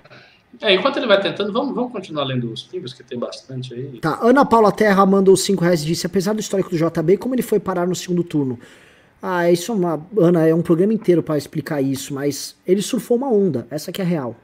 é, 0.62 0.76
enquanto 0.76 0.98
ele 0.98 1.08
vai 1.08 1.22
tentando, 1.22 1.52
vamos, 1.52 1.74
vamos 1.74 1.92
continuar 1.92 2.24
lendo 2.24 2.52
os 2.52 2.70
livros, 2.72 2.94
que 2.94 3.04
tem 3.04 3.18
bastante 3.18 3.74
aí. 3.74 4.00
Tá, 4.00 4.20
Ana 4.22 4.46
Paula 4.46 4.72
Terra 4.72 5.06
mandou 5.06 5.36
5 5.36 5.64
reais 5.64 5.82
e 5.84 5.86
disse: 5.86 6.06
apesar 6.06 6.34
do 6.34 6.40
histórico 6.40 6.70
do 6.70 6.78
JB, 6.78 7.18
como 7.18 7.34
ele 7.36 7.42
foi 7.42 7.60
parar 7.60 7.88
no 7.88 7.96
segundo 7.96 8.24
turno? 8.24 8.60
Ah, 9.22 9.52
isso 9.52 9.72
é 9.72 9.76
uma. 9.76 10.06
Ana, 10.20 10.48
é 10.48 10.54
um 10.54 10.62
programa 10.62 10.94
inteiro 10.94 11.24
para 11.24 11.38
explicar 11.38 11.82
isso, 11.82 12.14
mas 12.14 12.56
ele 12.66 12.82
surfou 12.82 13.18
uma 13.18 13.30
onda, 13.30 13.68
essa 13.72 13.92
que 13.92 14.02
é 14.02 14.06
a 14.06 14.08
real. 14.08 14.36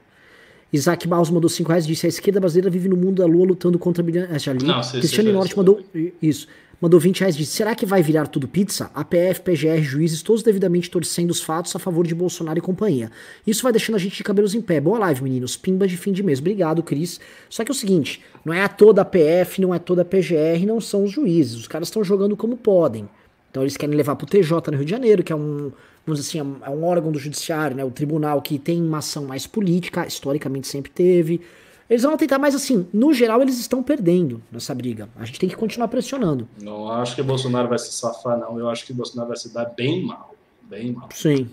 Isaac 0.72 1.06
Barros 1.06 1.30
mandou 1.30 1.48
5 1.48 1.68
reais 1.68 1.84
e 1.84 1.88
disse: 1.88 2.06
a 2.06 2.08
esquerda 2.08 2.40
brasileira 2.40 2.70
vive 2.70 2.88
no 2.88 2.96
mundo 2.96 3.22
da 3.22 3.26
lua 3.26 3.46
lutando 3.46 3.78
contra 3.78 4.02
a 4.02 4.04
bilhões. 4.04 4.42
Já 4.42 4.52
li. 4.52 4.64
Não, 4.64 4.80
Cristiano 4.80 5.32
Norte 5.32 5.56
mandou. 5.56 5.80
Isso 6.20 6.48
mandou 6.80 6.98
20 6.98 7.20
reais 7.20 7.36
de 7.36 7.46
será 7.46 7.74
que 7.74 7.86
vai 7.86 8.02
virar 8.02 8.26
tudo 8.26 8.48
pizza? 8.48 8.90
A 8.94 9.04
PF, 9.04 9.40
PGR, 9.42 9.82
juízes, 9.82 10.22
todos 10.22 10.42
devidamente 10.42 10.90
torcendo 10.90 11.30
os 11.30 11.42
fatos 11.42 11.74
a 11.74 11.78
favor 11.78 12.06
de 12.06 12.14
Bolsonaro 12.14 12.58
e 12.58 12.62
companhia. 12.62 13.10
Isso 13.46 13.62
vai 13.62 13.72
deixando 13.72 13.96
a 13.96 13.98
gente 13.98 14.16
de 14.16 14.24
cabelos 14.24 14.54
em 14.54 14.60
pé. 14.60 14.80
Boa 14.80 14.98
live, 14.98 15.22
meninos. 15.22 15.56
Pimba 15.56 15.86
de 15.86 15.96
fim 15.96 16.12
de 16.12 16.22
mês. 16.22 16.38
Obrigado, 16.38 16.82
Cris. 16.82 17.20
Só 17.48 17.64
que 17.64 17.70
é 17.70 17.74
o 17.74 17.76
seguinte, 17.76 18.22
não 18.44 18.52
é 18.52 18.62
a 18.62 18.68
toda 18.68 19.02
a 19.02 19.04
PF, 19.04 19.60
não 19.60 19.74
é 19.74 19.78
toda 19.78 20.02
a 20.02 20.04
PGR, 20.04 20.66
não 20.66 20.80
são 20.80 21.04
os 21.04 21.10
juízes. 21.10 21.56
Os 21.56 21.68
caras 21.68 21.88
estão 21.88 22.04
jogando 22.04 22.36
como 22.36 22.56
podem, 22.56 23.08
Então 23.50 23.62
eles 23.62 23.76
querem 23.76 23.94
levar 23.94 24.16
para 24.16 24.24
o 24.24 24.28
TJ 24.28 24.70
no 24.70 24.76
Rio 24.76 24.84
de 24.84 24.90
Janeiro, 24.90 25.22
que 25.22 25.32
é 25.32 25.36
um, 25.36 25.72
vamos 26.06 26.20
dizer 26.20 26.40
assim, 26.40 26.58
é 26.62 26.70
um 26.70 26.84
órgão 26.84 27.10
do 27.10 27.18
judiciário, 27.18 27.76
né, 27.76 27.84
o 27.84 27.90
tribunal 27.90 28.42
que 28.42 28.58
tem 28.58 28.82
uma 28.82 28.98
ação 28.98 29.24
mais 29.24 29.46
política, 29.46 30.06
historicamente 30.06 30.68
sempre 30.68 30.90
teve. 30.90 31.40
Eles 31.88 32.02
vão 32.02 32.16
tentar, 32.16 32.38
mas 32.38 32.54
assim, 32.54 32.86
no 32.92 33.12
geral 33.12 33.42
eles 33.42 33.58
estão 33.58 33.82
perdendo 33.82 34.42
nessa 34.50 34.74
briga. 34.74 35.08
A 35.16 35.24
gente 35.24 35.38
tem 35.38 35.48
que 35.48 35.56
continuar 35.56 35.88
pressionando. 35.88 36.48
Não 36.62 36.90
acho 36.90 37.14
que 37.14 37.22
Bolsonaro 37.22 37.68
vai 37.68 37.78
se 37.78 37.92
safar, 37.92 38.38
não. 38.38 38.58
Eu 38.58 38.70
acho 38.70 38.86
que 38.86 38.92
Bolsonaro 38.92 39.28
vai 39.28 39.36
se 39.36 39.52
dar 39.52 39.66
bem 39.66 40.04
mal. 40.04 40.34
Bem 40.62 40.92
mal. 40.92 41.08
Sim. 41.12 41.50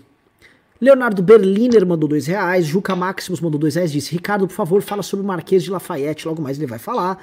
Leonardo 0.80 1.22
Berliner 1.22 1.86
mandou 1.86 2.08
dois 2.08 2.26
reais. 2.26 2.66
Juca 2.66 2.96
Maximus 2.96 3.40
mandou 3.40 3.60
dois 3.60 3.74
reais. 3.76 3.92
Disse: 3.92 4.12
Ricardo, 4.12 4.48
por 4.48 4.54
favor, 4.54 4.82
fala 4.82 5.02
sobre 5.02 5.24
o 5.24 5.26
Marquês 5.28 5.62
de 5.62 5.70
Lafayette. 5.70 6.26
Logo 6.26 6.42
mais 6.42 6.58
ele 6.58 6.66
vai 6.66 6.78
falar. 6.78 7.22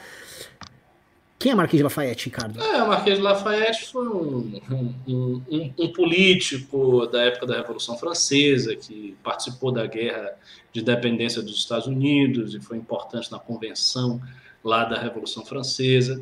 Quem 1.39 1.53
é 1.53 1.55
Marquês 1.55 1.79
de 1.79 1.83
Lafayette, 1.83 2.25
Ricardo? 2.25 2.61
É, 2.61 2.83
o 2.83 2.87
Marquês 2.89 3.17
de 3.17 3.23
Lafayette 3.23 3.85
foi 3.85 4.05
um, 4.09 4.61
um, 4.69 5.41
um, 5.49 5.73
um, 5.79 5.93
político 5.93 7.07
da 7.07 7.23
época 7.23 7.47
da 7.47 7.55
Revolução 7.55 7.97
Francesa 7.97 8.75
que 8.75 9.15
participou 9.23 9.71
da 9.71 9.87
guerra 9.87 10.33
de 10.73 10.81
dependência 10.81 11.41
dos 11.41 11.55
Estados 11.55 11.87
Unidos 11.87 12.53
e 12.53 12.59
foi 12.59 12.75
importante 12.75 13.31
na 13.31 13.39
convenção 13.39 14.21
lá 14.61 14.83
da 14.83 14.99
Revolução 14.99 15.45
Francesa. 15.45 16.21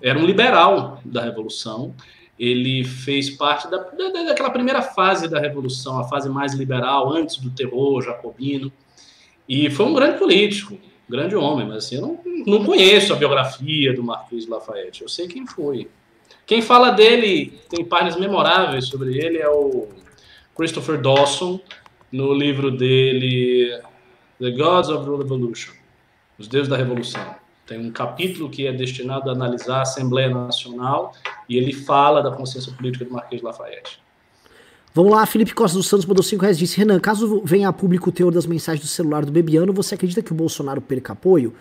Era 0.00 0.18
um 0.18 0.24
liberal 0.24 0.98
da 1.04 1.22
Revolução. 1.22 1.94
Ele 2.38 2.84
fez 2.84 3.28
parte 3.28 3.70
da, 3.70 3.76
da, 3.76 4.08
daquela 4.24 4.48
primeira 4.48 4.80
fase 4.80 5.28
da 5.28 5.38
Revolução, 5.38 5.98
a 5.98 6.04
fase 6.08 6.30
mais 6.30 6.54
liberal, 6.54 7.12
antes 7.12 7.36
do 7.36 7.50
terror 7.50 8.00
jacobino. 8.00 8.72
E 9.46 9.68
foi 9.68 9.84
um 9.84 9.92
grande 9.92 10.18
político, 10.18 10.78
grande 11.08 11.36
homem, 11.36 11.66
mas 11.66 11.84
assim, 11.84 11.96
eu 11.96 12.02
não, 12.02 12.20
não 12.46 12.64
conheço 12.64 13.12
a 13.12 13.16
biografia 13.16 13.92
do 13.92 14.02
Marquês 14.02 14.44
de 14.44 14.50
Lafayette, 14.50 15.02
eu 15.02 15.08
sei 15.08 15.28
quem 15.28 15.46
foi. 15.46 15.88
Quem 16.46 16.60
fala 16.60 16.90
dele, 16.90 17.58
tem 17.68 17.84
páginas 17.84 18.16
memoráveis 18.16 18.86
sobre 18.86 19.18
ele, 19.18 19.38
é 19.38 19.48
o 19.48 19.88
Christopher 20.54 21.00
Dawson, 21.00 21.60
no 22.12 22.32
livro 22.32 22.70
dele 22.70 23.80
The 24.38 24.50
Gods 24.50 24.90
of 24.90 25.04
the 25.04 25.16
Revolution, 25.16 25.72
Os 26.38 26.46
Deuses 26.46 26.68
da 26.68 26.76
Revolução. 26.76 27.34
Tem 27.66 27.78
um 27.78 27.90
capítulo 27.90 28.50
que 28.50 28.66
é 28.66 28.72
destinado 28.72 29.30
a 29.30 29.32
analisar 29.32 29.78
a 29.78 29.82
Assembleia 29.82 30.28
Nacional 30.28 31.14
e 31.48 31.56
ele 31.56 31.72
fala 31.72 32.22
da 32.22 32.30
consciência 32.30 32.72
política 32.72 33.06
do 33.06 33.12
Marquês 33.12 33.40
de 33.40 33.46
Lafayette. 33.46 34.03
Vamos 34.96 35.10
lá, 35.10 35.26
Felipe 35.26 35.52
Costa 35.52 35.76
dos 35.76 35.88
Santos 35.88 36.06
mandou 36.06 36.22
5 36.22 36.40
reais 36.40 36.56
disse: 36.56 36.78
Renan, 36.78 37.00
caso 37.00 37.42
venha 37.44 37.68
a 37.68 37.72
público 37.72 38.10
o 38.10 38.12
teor 38.12 38.30
das 38.30 38.46
mensagens 38.46 38.80
do 38.80 38.86
celular 38.86 39.24
do 39.24 39.32
Bebiano, 39.32 39.72
você 39.72 39.96
acredita 39.96 40.22
que 40.22 40.30
o 40.30 40.36
Bolsonaro 40.36 40.80
perca 40.80 41.14
apoio? 41.14 41.52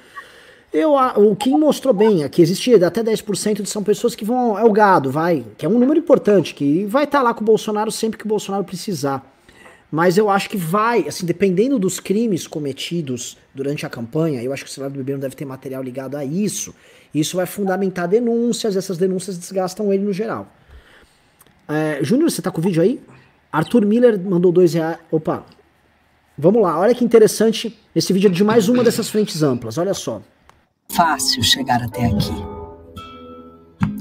Eu, 0.72 0.94
o 0.94 1.36
Kim 1.36 1.58
mostrou 1.58 1.96
bem, 1.96 2.24
aqui 2.24 2.44
existe 2.44 2.72
até 2.84 3.04
10% 3.04 3.64
de 3.64 3.70
são 3.70 3.84
pessoas 3.84 4.14
que 4.14 4.24
vão. 4.24 4.58
É 4.58 4.64
o 4.64 4.72
gado, 4.72 5.10
vai, 5.10 5.44
que 5.58 5.66
é 5.66 5.70
um 5.70 5.80
número 5.80 6.00
importante, 6.00 6.54
que 6.54 6.86
vai 6.86 7.06
estar 7.06 7.20
tá 7.20 7.24
lá 7.24 7.34
com 7.34 7.42
o 7.42 7.44
Bolsonaro 7.44 7.92
sempre 7.92 8.20
que 8.20 8.26
o 8.26 8.28
Bolsonaro 8.28 8.64
precisar. 8.64 9.28
Mas 9.92 10.16
eu 10.16 10.30
acho 10.30 10.48
que 10.48 10.58
vai, 10.58 11.08
assim, 11.08 11.26
dependendo 11.26 11.80
dos 11.80 12.00
crimes 12.00 12.46
cometidos 12.46 13.36
durante 13.54 13.84
a 13.84 13.90
campanha, 13.90 14.44
eu 14.44 14.54
acho 14.54 14.64
que 14.64 14.70
o 14.70 14.74
celular 14.74 14.92
do 14.92 14.98
Bebiano 14.98 15.22
deve 15.22 15.36
ter 15.36 15.46
material 15.46 15.82
ligado 15.82 16.18
a 16.18 16.24
isso. 16.24 16.74
Isso 17.14 17.38
vai 17.38 17.48
fundamentar 17.48 18.08
denúncias, 18.08 18.76
essas 18.76 19.00
denúncias 19.00 19.40
desgastam 19.40 19.92
ele 19.92 20.04
no 20.04 20.14
geral. 20.14 20.48
É, 21.68 22.00
Júnior, 22.04 22.30
você 22.30 22.42
tá 22.42 22.52
com 22.52 22.60
o 22.60 22.64
vídeo 22.64 22.82
aí? 22.82 23.02
Arthur 23.54 23.86
Miller 23.86 24.20
mandou 24.20 24.52
dois 24.52 24.74
reais. 24.74 24.98
Opa. 25.12 25.46
Vamos 26.36 26.64
lá, 26.64 26.80
olha 26.80 26.96
que 26.96 27.06
interessante 27.06 27.80
esse 27.96 28.12
vídeo 28.12 28.28
de 28.28 28.44
mais 28.44 28.68
uma 28.68 28.84
dessas 28.84 29.08
frentes 29.08 29.44
amplas. 29.44 29.78
Olha 29.78 29.94
só. 29.94 30.20
Fácil 30.92 31.44
chegar 31.44 31.84
até 31.84 32.08
aqui. 32.08 32.34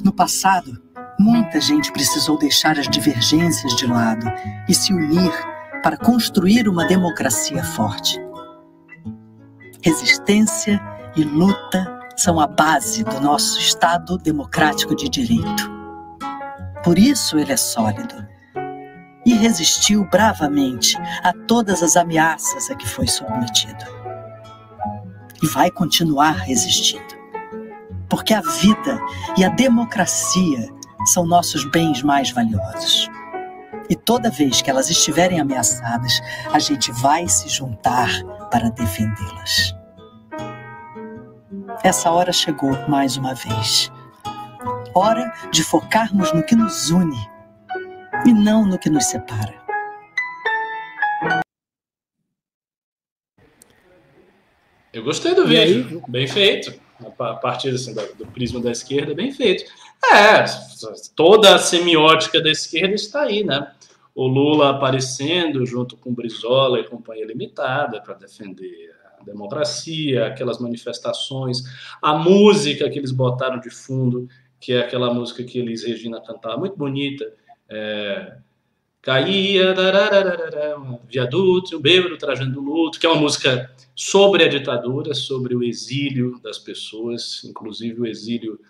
No 0.03 0.11
passado, 0.11 0.81
muita 1.21 1.61
gente 1.61 1.93
precisou 1.93 2.39
deixar 2.39 2.79
as 2.79 2.89
divergências 2.89 3.77
de 3.77 3.87
lado 3.87 4.27
e 4.67 4.75
se 4.75 4.95
unir 4.95 5.31
para 5.83 5.99
construir 5.99 6.67
uma 6.67 6.87
democracia 6.87 7.63
forte. 7.63 8.19
Resistência 9.83 10.81
e 11.15 11.23
luta 11.23 12.01
são 12.17 12.41
a 12.41 12.47
base 12.47 13.05
do 13.05 13.21
nosso 13.21 13.59
Estado 13.59 14.17
democrático 14.17 14.97
de 14.97 15.11
direito. 15.11 15.71
Por 16.83 16.99
isso 16.99 17.39
ele 17.39 17.53
é 17.53 17.57
sólido 17.57 18.32
resistiu 19.43 20.05
bravamente 20.05 20.97
a 21.25 21.33
todas 21.33 21.83
as 21.83 21.97
ameaças 21.97 22.71
a 22.71 22.77
que 22.77 22.89
foi 22.89 23.09
submetido. 23.09 23.85
E 25.43 25.49
vai 25.49 25.69
continuar 25.69 26.31
resistindo. 26.31 27.21
Porque 28.09 28.33
a 28.33 28.41
vida 28.41 29.01
e 29.37 29.45
a 29.45 29.49
democracia 29.49 30.73
são 31.07 31.27
nossos 31.27 31.69
bens 31.73 32.05
mais 32.05 32.31
valiosos. 32.31 33.11
E 33.91 33.97
toda 33.97 34.31
vez 34.31 34.63
que 34.63 34.71
elas 34.71 34.89
estiverem 34.89 35.41
ameaçadas, 35.41 36.21
a 36.53 36.61
gente 36.61 36.93
vai 36.93 37.29
se 37.29 37.49
juntar 37.49 38.11
para 38.49 38.71
defendê-las. 38.71 39.75
Essa 41.83 42.13
hora 42.13 42.33
chegou 42.33 42.79
mais 42.89 43.17
uma 43.17 43.35
vez. 43.35 43.91
Hora 44.95 45.33
de 45.51 45.65
focarmos 45.65 46.33
no 46.33 46.45
que 46.45 46.55
nos 46.55 46.91
une 46.91 47.32
e 48.25 48.33
não 48.33 48.65
no 48.67 48.79
que 48.79 48.89
nos 48.89 49.05
separa. 49.07 49.61
Eu 54.93 55.03
gostei 55.03 55.35
do 55.35 55.47
vídeo, 55.47 56.03
bem 56.07 56.27
feito. 56.27 56.81
A 57.19 57.35
partir 57.35 57.71
assim, 57.71 57.95
do 57.95 58.27
prisma 58.27 58.61
da 58.61 58.71
esquerda, 58.71 59.15
bem 59.15 59.33
feito. 59.33 59.65
É, 60.13 60.45
toda 61.17 61.55
a 61.55 61.59
semiótica 61.59 62.41
da 62.41 62.51
esquerda 62.51 62.95
está 62.95 63.23
aí, 63.23 63.43
né? 63.43 63.73
O 64.15 64.27
Lula 64.27 64.71
aparecendo 64.71 65.65
junto 65.65 65.97
com 65.97 66.15
Brizola 66.15 66.79
e 66.79 66.85
Companhia 66.85 67.27
Limitada 67.27 68.01
para 68.03 68.15
defender 68.15 68.95
a 69.19 69.25
democracia, 69.25 70.27
aquelas 70.27 70.59
manifestações, 70.59 71.63
a 72.01 72.15
música 72.15 72.89
que 72.91 72.99
eles 72.99 73.11
botaram 73.11 73.59
de 73.59 73.71
fundo, 73.71 74.29
que 74.61 74.75
é 74.75 74.81
aquela 74.81 75.13
música 75.13 75.43
que 75.43 75.59
eles 75.59 75.83
Regina 75.83 76.21
cantava, 76.21 76.59
muito 76.59 76.77
bonita, 76.77 77.25
é, 77.73 78.37
caía, 79.01 79.75
um 80.79 80.99
viaduto, 81.09 81.79
um 81.79 81.81
bêbado 81.81 82.19
trajando 82.19 82.61
luto, 82.61 83.01
que 83.01 83.07
é 83.07 83.09
uma 83.09 83.21
música 83.21 83.71
sobre 83.97 84.45
a 84.45 84.49
ditadura, 84.49 85.15
sobre 85.15 85.55
o 85.55 85.63
exílio 85.63 86.39
das 86.43 86.59
pessoas, 86.59 87.43
inclusive 87.45 88.01
o 88.01 88.07
exílio 88.07 88.61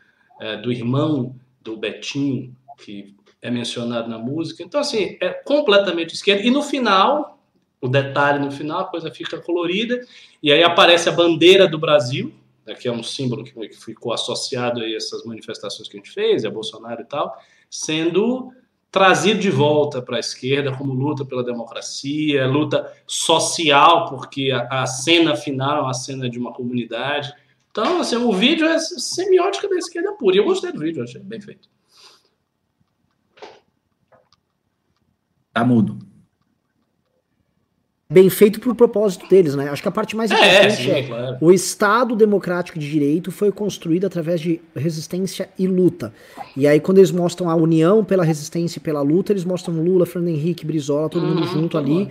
é, 0.41 0.57
do 0.57 0.71
irmão 0.71 1.35
do 1.61 1.77
Betinho, 1.77 2.57
que 2.79 3.15
é 3.41 3.51
mencionado 3.51 4.09
na 4.09 4.19
música. 4.19 4.63
Então, 4.63 4.81
assim, 4.81 5.17
é 5.21 5.31
completamente 5.31 6.15
esquerda. 6.15 6.45
E 6.45 6.51
no 6.51 6.63
final, 6.63 7.43
o 7.81 7.89
detalhe 7.89 8.39
no 8.39 8.53
final, 8.53 8.81
a 8.81 8.85
coisa 8.85 9.11
fica 9.11 9.39
colorida, 9.39 10.01
e 10.41 10.53
aí 10.53 10.63
aparece 10.63 11.09
a 11.09 11.13
bandeira 11.13 11.67
do 11.67 11.79
Brasil, 11.79 12.33
né, 12.65 12.75
que 12.75 12.87
é 12.87 12.93
um 12.93 13.03
símbolo 13.03 13.43
que, 13.43 13.53
ficou 13.73 14.13
associado 14.13 14.81
a 14.81 14.89
essas 14.89 15.25
manifestações 15.25 15.89
que 15.89 15.97
a 15.97 16.01
gente 16.01 16.13
fez, 16.13 16.45
a 16.45 16.51
Bolsonaro 16.51 17.03
e 17.03 17.05
tal, 17.05 17.37
sendo 17.69 18.53
trazido 18.93 19.41
de 19.41 19.51
volta 19.51 20.03
para 20.03 20.19
a 20.19 20.21
esquerda 20.21 20.77
como 20.77 20.93
luta 20.93 21.25
pela 21.25 21.43
democracia, 21.43 22.47
luta 22.47 22.93
social, 23.07 24.07
porque 24.11 24.53
a, 24.53 24.83
a, 24.83 24.87
cena 24.87 25.35
final 25.35 25.79
é 25.79 25.81
uma 25.81 25.95
cena 25.95 26.29
de 26.29 26.39
uma 26.39 26.53
comunidade. 26.53 27.33
Então, 27.71 28.03
assim, 28.03 28.17
o 28.17 28.31
vídeo 28.35 28.67
é 28.67 28.79
semiótica 28.79 29.67
da 29.67 29.77
esquerda 29.77 30.13
pura. 30.13 30.37
E 30.37 30.39
eu 30.39 30.45
gostei 30.45 30.71
do 30.71 30.79
vídeo, 30.79 31.03
achei 31.03 31.23
bem 31.23 31.41
feito. 31.41 31.71
Tá 35.55 35.65
mudo 35.65 36.12
bem 38.13 38.29
feito 38.29 38.61
pro 38.61 38.75
propósito 38.75 39.27
deles, 39.29 39.55
né? 39.55 39.69
Acho 39.69 39.83
que 39.83 39.89
a 39.89 39.93
parte 39.93 40.15
mais 40.15 40.31
é, 40.31 40.35
importante 40.35 40.67
é, 40.67 40.71
sim, 40.71 40.91
é 40.91 41.03
claro. 41.05 41.37
o 41.41 41.51
Estado 41.51 42.15
democrático 42.15 42.79
de 42.79 42.89
direito 42.89 43.33
foi 43.33 43.51
construído 43.51 44.07
através 44.07 44.41
de 44.41 44.61
resistência 44.77 45.49
e 45.59 45.67
luta. 45.67 46.13
E 46.57 46.67
aí 46.67 46.79
quando 46.79 46.99
eles 46.99 47.11
mostram 47.11 47.49
a 47.49 47.55
união 47.55 48.05
pela 48.05 48.23
resistência 48.23 48.79
e 48.79 48.83
pela 48.83 49.01
luta, 49.01 49.33
eles 49.33 49.45
mostram 49.45 49.75
Lula, 49.83 50.05
Fernando 50.05 50.35
Henrique, 50.35 50.67
Brizola, 50.67 51.09
todo 51.09 51.27
mundo 51.27 51.41
uhum, 51.41 51.49
junto 51.49 51.79
ali. 51.79 52.09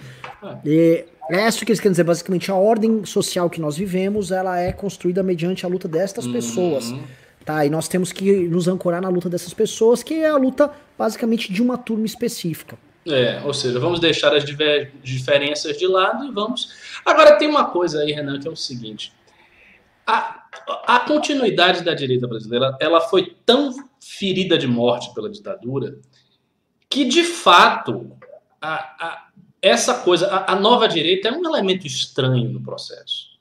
É. 0.66 1.06
é 1.30 1.48
isso 1.48 1.64
que 1.64 1.72
eles 1.72 1.80
querem 1.80 1.92
dizer, 1.92 2.04
basicamente 2.04 2.52
a 2.52 2.56
ordem 2.56 3.06
social 3.06 3.50
que 3.50 3.62
nós 3.62 3.78
vivemos, 3.78 4.32
ela 4.32 4.60
é 4.60 4.72
construída 4.72 5.22
mediante 5.22 5.66
a 5.66 5.70
luta 5.70 5.88
destas 5.88 6.26
uhum. 6.26 6.34
pessoas. 6.34 6.94
Tá, 7.44 7.66
e 7.66 7.72
nós 7.72 7.88
temos 7.88 8.12
que 8.12 8.48
nos 8.48 8.68
ancorar 8.68 9.02
na 9.02 9.10
luta 9.10 9.28
dessas 9.28 9.52
pessoas, 9.52 10.04
que 10.04 10.14
é 10.14 10.30
a 10.30 10.38
luta 10.38 10.72
basicamente 10.98 11.52
de 11.52 11.60
uma 11.60 11.76
turma 11.76 12.06
específica. 12.06 12.78
É, 13.06 13.42
ou 13.44 13.54
seja, 13.54 13.80
vamos 13.80 14.00
deixar 14.00 14.36
as 14.36 14.44
diferenças 14.46 15.78
de 15.78 15.88
lado 15.88 16.26
e 16.26 16.32
vamos. 16.32 16.72
Agora, 17.04 17.36
tem 17.36 17.48
uma 17.48 17.66
coisa 17.66 18.02
aí, 18.02 18.12
Renan, 18.12 18.40
que 18.40 18.48
é 18.48 18.52
o 18.52 18.56
seguinte: 18.56 19.12
a, 20.06 20.44
a 20.86 21.00
continuidade 21.00 21.84
da 21.84 21.96
direita 21.96 22.28
brasileira 22.28 22.78
ela 22.80 23.02
foi 23.02 23.36
tão 23.46 23.74
ferida 24.00 24.58
de 24.58 24.68
morte 24.68 25.14
pela 25.16 25.30
ditadura 25.30 25.98
que, 26.88 27.06
de 27.06 27.24
fato, 27.24 28.12
a, 28.62 28.74
a, 28.74 29.28
essa 29.62 29.96
coisa, 30.02 30.28
a, 30.28 30.54
a 30.54 30.56
nova 30.56 30.88
direita 30.88 31.30
é 31.30 31.32
um 31.32 31.44
elemento 31.44 31.88
estranho 31.88 32.50
no 32.50 32.62
processo. 32.62 33.32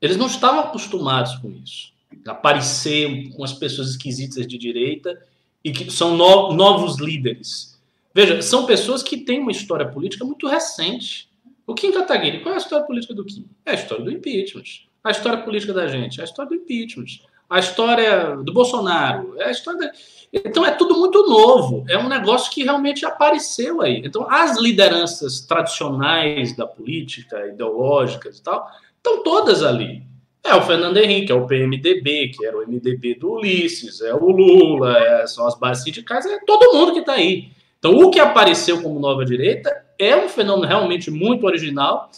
Eles 0.00 0.16
não 0.16 0.26
estavam 0.26 0.60
acostumados 0.60 1.36
com 1.36 1.50
isso. 1.50 1.92
Aparecer 2.26 3.30
umas 3.36 3.52
pessoas 3.52 3.90
esquisitas 3.90 4.46
de 4.46 4.56
direita 4.56 5.20
e 5.62 5.72
que 5.72 5.90
são 5.90 6.16
no, 6.16 6.54
novos 6.54 6.98
líderes 6.98 7.69
Veja, 8.14 8.42
são 8.42 8.66
pessoas 8.66 9.02
que 9.02 9.18
têm 9.18 9.40
uma 9.40 9.52
história 9.52 9.86
política 9.86 10.24
muito 10.24 10.48
recente. 10.48 11.30
O 11.66 11.74
Kim 11.74 11.92
Kataguiri, 11.92 12.40
qual 12.40 12.52
é 12.52 12.56
a 12.56 12.60
história 12.60 12.84
política 12.84 13.14
do 13.14 13.24
Kim? 13.24 13.46
É 13.64 13.70
a 13.70 13.74
história 13.74 14.04
do 14.04 14.10
impeachment. 14.10 14.64
A 15.02 15.10
história 15.10 15.42
política 15.42 15.72
da 15.72 15.86
gente 15.86 16.18
é 16.18 16.22
a 16.22 16.24
história 16.24 16.48
do 16.48 16.56
impeachment. 16.56 17.20
A 17.48 17.58
história 17.58 18.36
do 18.36 18.52
Bolsonaro 18.52 19.34
é 19.38 19.46
a 19.46 19.50
história 19.50 19.80
da... 19.80 19.92
Então 20.32 20.64
é 20.64 20.70
tudo 20.72 20.98
muito 20.98 21.26
novo. 21.28 21.84
É 21.88 21.98
um 21.98 22.08
negócio 22.08 22.50
que 22.52 22.62
realmente 22.62 23.04
apareceu 23.04 23.80
aí. 23.82 24.02
Então 24.04 24.28
as 24.30 24.58
lideranças 24.58 25.40
tradicionais 25.40 26.56
da 26.56 26.66
política, 26.66 27.46
ideológicas 27.46 28.38
e 28.38 28.42
tal, 28.42 28.68
estão 28.96 29.22
todas 29.22 29.62
ali. 29.62 30.02
É 30.42 30.54
o 30.54 30.62
Fernando 30.62 30.96
Henrique, 30.96 31.30
é 31.30 31.34
o 31.34 31.46
PMDB, 31.46 32.28
que 32.28 32.46
era 32.46 32.56
o 32.56 32.66
MDB 32.66 33.14
do 33.16 33.32
Ulisses, 33.32 34.00
é 34.00 34.14
o 34.14 34.30
Lula, 34.30 34.96
é, 34.96 35.26
são 35.26 35.46
as 35.46 35.58
bases 35.58 35.84
sindicais, 35.84 36.24
é 36.26 36.38
todo 36.46 36.72
mundo 36.72 36.92
que 36.92 37.00
está 37.00 37.12
aí. 37.12 37.50
Então, 37.80 37.96
o 37.96 38.10
que 38.10 38.20
apareceu 38.20 38.82
como 38.82 39.00
nova 39.00 39.24
direita 39.24 39.74
é 39.98 40.14
um 40.14 40.28
fenômeno 40.28 40.68
realmente 40.68 41.10
muito 41.10 41.46
original 41.46 42.10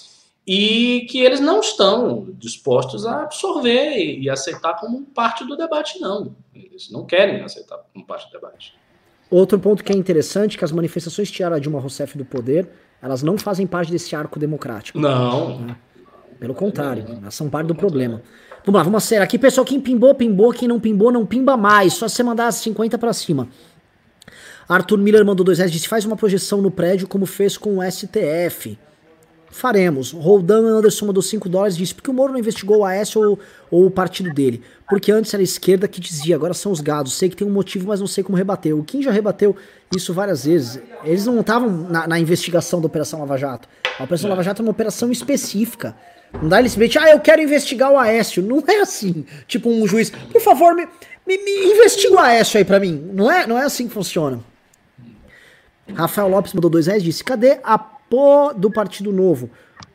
e 0.44 1.06
que 1.08 1.20
eles 1.20 1.38
não 1.38 1.60
estão 1.60 2.26
dispostos 2.34 3.06
a 3.06 3.22
absorver 3.22 4.18
e 4.18 4.28
aceitar 4.28 4.74
como 4.74 5.02
parte 5.02 5.46
do 5.46 5.56
debate, 5.56 6.00
não. 6.00 6.34
Eles 6.52 6.90
não 6.90 7.06
querem 7.06 7.40
aceitar 7.42 7.78
como 7.92 8.04
parte 8.04 8.26
do 8.26 8.32
debate. 8.32 8.74
Outro 9.30 9.56
ponto 9.56 9.84
que 9.84 9.92
é 9.92 9.96
interessante, 9.96 10.58
que 10.58 10.64
as 10.64 10.72
manifestações 10.72 11.30
que 11.30 11.36
tiraram 11.36 11.56
a 11.56 11.58
Dilma 11.60 11.78
Rousseff 11.78 12.18
do 12.18 12.24
poder, 12.24 12.68
elas 13.00 13.22
não 13.22 13.38
fazem 13.38 13.64
parte 13.64 13.92
desse 13.92 14.16
arco 14.16 14.40
democrático. 14.40 14.98
Não. 14.98 15.60
Né? 15.60 15.76
Pelo 16.40 16.54
contrário, 16.54 17.06
elas 17.22 17.34
são 17.36 17.48
parte 17.48 17.68
do 17.68 17.74
problema. 17.74 18.20
Vamos 18.64 18.78
lá, 18.78 18.84
vamos 18.84 19.04
ser 19.04 19.22
aqui, 19.22 19.38
pessoal. 19.38 19.64
Quem 19.64 19.80
pimbou, 19.80 20.14
pimbou. 20.14 20.52
Quem 20.52 20.68
não 20.68 20.78
pimbou, 20.78 21.10
não 21.10 21.24
pimba 21.24 21.56
mais. 21.56 21.94
Só 21.94 22.08
você 22.08 22.22
mandar 22.22 22.50
50 22.52 22.96
para 22.98 23.12
cima. 23.12 23.48
Arthur 24.68 24.98
Miller 24.98 25.24
mandou 25.24 25.44
dois 25.44 25.58
reais, 25.58 25.72
disse, 25.72 25.88
faz 25.88 26.04
uma 26.04 26.16
projeção 26.16 26.62
no 26.62 26.70
prédio 26.70 27.08
como 27.08 27.26
fez 27.26 27.56
com 27.56 27.78
o 27.78 27.82
STF. 27.90 28.78
Faremos. 29.52 30.12
Roldan 30.12 30.78
Anderson 30.78 31.06
mandou 31.06 31.22
5 31.22 31.46
dólares 31.46 31.76
disse, 31.76 31.94
porque 31.94 32.10
o 32.10 32.14
Moro 32.14 32.32
não 32.32 32.38
investigou 32.38 32.78
o 32.78 32.84
AS 32.86 33.14
ou, 33.14 33.38
ou 33.70 33.86
o 33.86 33.90
partido 33.90 34.32
dele? 34.32 34.62
Porque 34.88 35.12
antes 35.12 35.32
era 35.34 35.42
a 35.42 35.44
esquerda 35.44 35.86
que 35.86 36.00
dizia, 36.00 36.34
agora 36.34 36.54
são 36.54 36.72
os 36.72 36.80
gados. 36.80 37.12
Sei 37.12 37.28
que 37.28 37.36
tem 37.36 37.46
um 37.46 37.50
motivo, 37.50 37.86
mas 37.86 38.00
não 38.00 38.06
sei 38.06 38.24
como 38.24 38.36
rebater. 38.36 38.74
O 38.74 38.82
Kim 38.82 39.02
já 39.02 39.10
rebateu 39.10 39.54
isso 39.94 40.14
várias 40.14 40.46
vezes. 40.46 40.80
Eles 41.04 41.26
não 41.26 41.38
estavam 41.40 41.68
na, 41.68 42.06
na 42.06 42.18
investigação 42.18 42.80
da 42.80 42.86
Operação 42.86 43.20
Lava 43.20 43.36
Jato. 43.36 43.68
A 43.98 44.04
Operação 44.04 44.30
Lava 44.30 44.42
Jato 44.42 44.62
é 44.62 44.64
uma 44.64 44.70
operação 44.70 45.12
específica. 45.12 45.94
Não 46.40 46.48
dá 46.48 46.58
ele 46.58 46.70
simplesmente, 46.70 46.98
ah, 46.98 47.10
eu 47.10 47.20
quero 47.20 47.42
investigar 47.42 47.92
o 47.92 47.98
Aécio. 47.98 48.42
Não 48.42 48.64
é 48.66 48.80
assim. 48.80 49.26
Tipo 49.46 49.68
um 49.68 49.86
juiz, 49.86 50.08
por 50.08 50.40
favor, 50.40 50.74
me, 50.74 50.88
me, 51.26 51.36
me 51.36 51.72
investiga 51.72 52.14
o 52.14 52.18
Aécio 52.18 52.56
aí 52.56 52.64
pra 52.64 52.80
mim. 52.80 53.10
Não 53.12 53.30
é, 53.30 53.46
não 53.46 53.58
é 53.58 53.64
assim 53.64 53.86
que 53.86 53.92
funciona. 53.92 54.40
Rafael 55.94 56.28
Lopes 56.28 56.52
mandou 56.52 56.70
dois 56.70 56.86
reais 56.86 57.02
disse, 57.02 57.24
cadê 57.24 57.58
a 57.62 57.78
pô 57.78 58.52
do 58.54 58.70
Partido 58.70 59.12
Novo? 59.12 59.50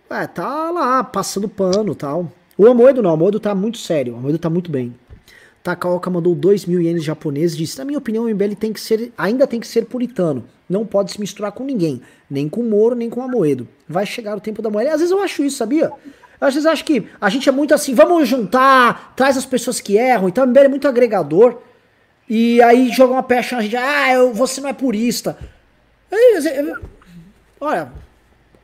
É, 0.10 0.26
tá 0.26 0.72
lá, 0.72 1.04
passando 1.04 1.50
pano 1.50 1.94
tal. 1.94 2.32
O 2.58 2.66
Amoedo 2.66 3.02
não, 3.02 3.12
o 3.12 3.14
Amoedo 3.14 3.40
tá 3.40 3.54
muito 3.54 3.78
sério, 3.78 4.14
o 4.14 4.18
Amoedo 4.18 4.40
tá 4.40 4.50
muito 4.50 4.72
bem. 4.72 4.96
Takaoka 5.64 6.10
mandou 6.10 6.34
2 6.34 6.66
mil 6.66 6.82
ienes 6.82 7.04
japoneses 7.04 7.58
disse, 7.58 7.78
na 7.78 7.84
minha 7.84 7.98
opinião 7.98 8.24
o 8.24 8.30
MBL 8.30 8.56
tem 8.58 8.72
que 8.72 8.80
ser, 8.80 9.12
ainda 9.18 9.46
tem 9.46 9.60
que 9.60 9.68
ser 9.68 9.86
puritano. 9.86 10.46
Não 10.70 10.86
pode 10.86 11.12
se 11.12 11.20
misturar 11.20 11.52
com 11.52 11.64
ninguém. 11.64 12.02
Nem 12.30 12.48
com 12.48 12.64
Moro, 12.64 12.96
nem 12.96 13.10
com 13.10 13.22
Amoedo. 13.22 13.68
Vai 13.88 14.06
chegar 14.06 14.36
o 14.36 14.40
tempo 14.40 14.62
da 14.62 14.70
moeda. 14.70 14.94
Às 14.94 15.00
vezes 15.00 15.12
eu 15.12 15.22
acho 15.22 15.44
isso, 15.44 15.58
sabia? 15.58 15.92
Às 16.40 16.54
vezes 16.54 16.66
eu 16.66 16.72
acho 16.72 16.86
que 16.86 17.08
a 17.20 17.30
gente 17.30 17.50
é 17.50 17.52
muito 17.52 17.74
assim, 17.74 17.94
vamos 17.94 18.28
juntar, 18.28 19.14
traz 19.16 19.38
as 19.38 19.46
pessoas 19.46 19.80
que 19.82 19.98
erram. 19.98 20.28
Então 20.30 20.44
o 20.44 20.48
MBL 20.48 20.60
é 20.60 20.68
muito 20.68 20.88
agregador. 20.88 21.58
E 22.30 22.62
aí 22.62 22.90
joga 22.90 23.14
uma 23.14 23.24
pecha 23.24 23.56
na 23.56 23.62
gente, 23.62 23.76
ah, 23.76 24.14
eu, 24.14 24.34
você 24.34 24.60
não 24.60 24.70
é 24.70 24.74
purista. 24.74 25.38
Olha. 27.60 27.92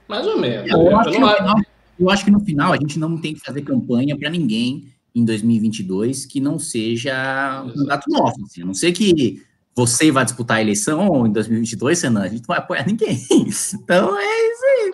Mais 0.08 0.28
ou 0.28 0.38
menos. 0.38 0.70
Eu, 0.70 0.82
eu, 0.82 1.00
acho 1.00 1.12
final, 1.12 1.62
eu, 2.00 2.10
acho 2.10 2.26
que 2.26 2.32
no 2.32 2.40
final 2.40 2.74
a 2.74 2.78
gente 2.78 3.00
não 3.00 3.18
tem 3.18 3.34
que 3.34 3.40
fazer 3.40 3.62
campanha 3.62 4.18
para 4.18 4.30
ninguém 4.30 4.88
em 5.16 5.24
2022 5.24 6.26
que 6.26 6.40
não 6.40 6.60
seja 6.60 7.64
um 7.76 7.86
gato 7.86 8.10
nosso. 8.10 8.44
Assim. 8.44 8.62
A 8.62 8.66
não 8.66 8.74
ser 8.74 8.92
que 8.92 9.42
você 9.76 10.12
vai 10.12 10.24
disputar 10.24 10.58
a 10.58 10.62
eleição 10.62 11.26
em 11.26 11.32
2022, 11.32 12.02
Renan, 12.02 12.22
a 12.22 12.28
gente 12.28 12.42
não 12.42 12.48
vai 12.48 12.58
apoiar 12.60 12.86
ninguém. 12.86 13.20
Então 13.74 14.18
é 14.20 14.52
isso 14.52 14.66
aí. 14.66 14.94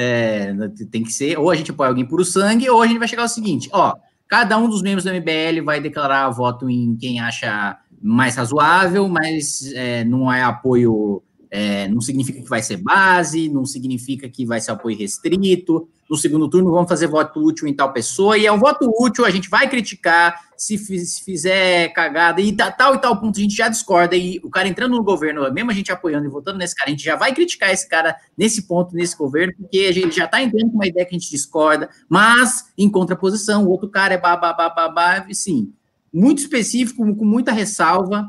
É, 0.00 0.54
tem 0.90 1.02
que 1.02 1.10
ser, 1.10 1.36
ou 1.38 1.50
a 1.50 1.56
gente 1.56 1.72
apoia 1.72 1.88
alguém 1.88 2.04
por 2.04 2.20
o 2.20 2.24
sangue, 2.24 2.70
ou 2.70 2.80
a 2.80 2.86
gente 2.86 2.98
vai 2.98 3.08
chegar 3.08 3.22
ao 3.22 3.28
seguinte: 3.28 3.68
ó, 3.72 3.96
cada 4.28 4.56
um 4.56 4.68
dos 4.68 4.82
membros 4.82 5.04
do 5.04 5.10
MBL 5.10 5.64
vai 5.64 5.80
declarar 5.80 6.30
voto 6.30 6.70
em 6.70 6.94
quem 6.94 7.18
acha 7.18 7.78
mais 8.00 8.36
razoável, 8.36 9.08
mas 9.08 9.72
é, 9.74 10.04
não 10.04 10.32
é 10.32 10.42
apoio 10.42 11.22
é, 11.50 11.88
não 11.88 12.00
significa 12.00 12.40
que 12.42 12.48
vai 12.48 12.62
ser 12.62 12.76
base, 12.76 13.48
não 13.48 13.64
significa 13.64 14.28
que 14.28 14.44
vai 14.44 14.60
ser 14.60 14.72
apoio 14.72 14.96
restrito. 14.96 15.88
No 16.08 16.16
segundo 16.16 16.48
turno, 16.48 16.70
vamos 16.70 16.88
fazer 16.88 17.06
voto 17.06 17.38
útil 17.38 17.68
em 17.68 17.74
tal 17.74 17.92
pessoa, 17.92 18.38
e 18.38 18.46
é 18.46 18.52
um 18.52 18.58
voto 18.58 18.90
útil, 18.98 19.26
a 19.26 19.30
gente 19.30 19.50
vai 19.50 19.68
criticar 19.68 20.40
se, 20.56 20.78
se 20.78 21.22
fizer 21.22 21.88
cagada, 21.92 22.40
e 22.40 22.50
tal 22.56 22.94
e 22.94 22.98
tal 22.98 23.20
ponto 23.20 23.38
a 23.38 23.42
gente 23.42 23.54
já 23.54 23.68
discorda, 23.68 24.16
e 24.16 24.40
o 24.42 24.48
cara 24.48 24.66
entrando 24.66 24.96
no 24.96 25.04
governo, 25.04 25.52
mesmo 25.52 25.70
a 25.70 25.74
gente 25.74 25.92
apoiando 25.92 26.26
e 26.26 26.30
votando 26.30 26.56
nesse 26.56 26.74
cara, 26.74 26.88
a 26.88 26.92
gente 26.92 27.04
já 27.04 27.14
vai 27.14 27.34
criticar 27.34 27.70
esse 27.70 27.86
cara 27.86 28.16
nesse 28.38 28.62
ponto, 28.62 28.94
nesse 28.94 29.14
governo, 29.16 29.52
porque 29.58 29.80
a 29.80 29.92
gente 29.92 30.16
já 30.16 30.24
está 30.24 30.42
entrando 30.42 30.70
com 30.70 30.76
uma 30.76 30.86
ideia 30.86 31.04
que 31.04 31.14
a 31.14 31.18
gente 31.18 31.30
discorda, 31.30 31.90
mas 32.08 32.72
em 32.78 32.88
contraposição, 32.88 33.66
o 33.66 33.70
outro 33.70 33.90
cara 33.90 34.14
é 34.14 34.18
babá, 34.18 34.54
babá, 34.54 34.88
babá, 34.88 35.26
sim, 35.30 35.74
muito 36.10 36.38
específico, 36.38 37.14
com 37.14 37.24
muita 37.24 37.52
ressalva, 37.52 38.26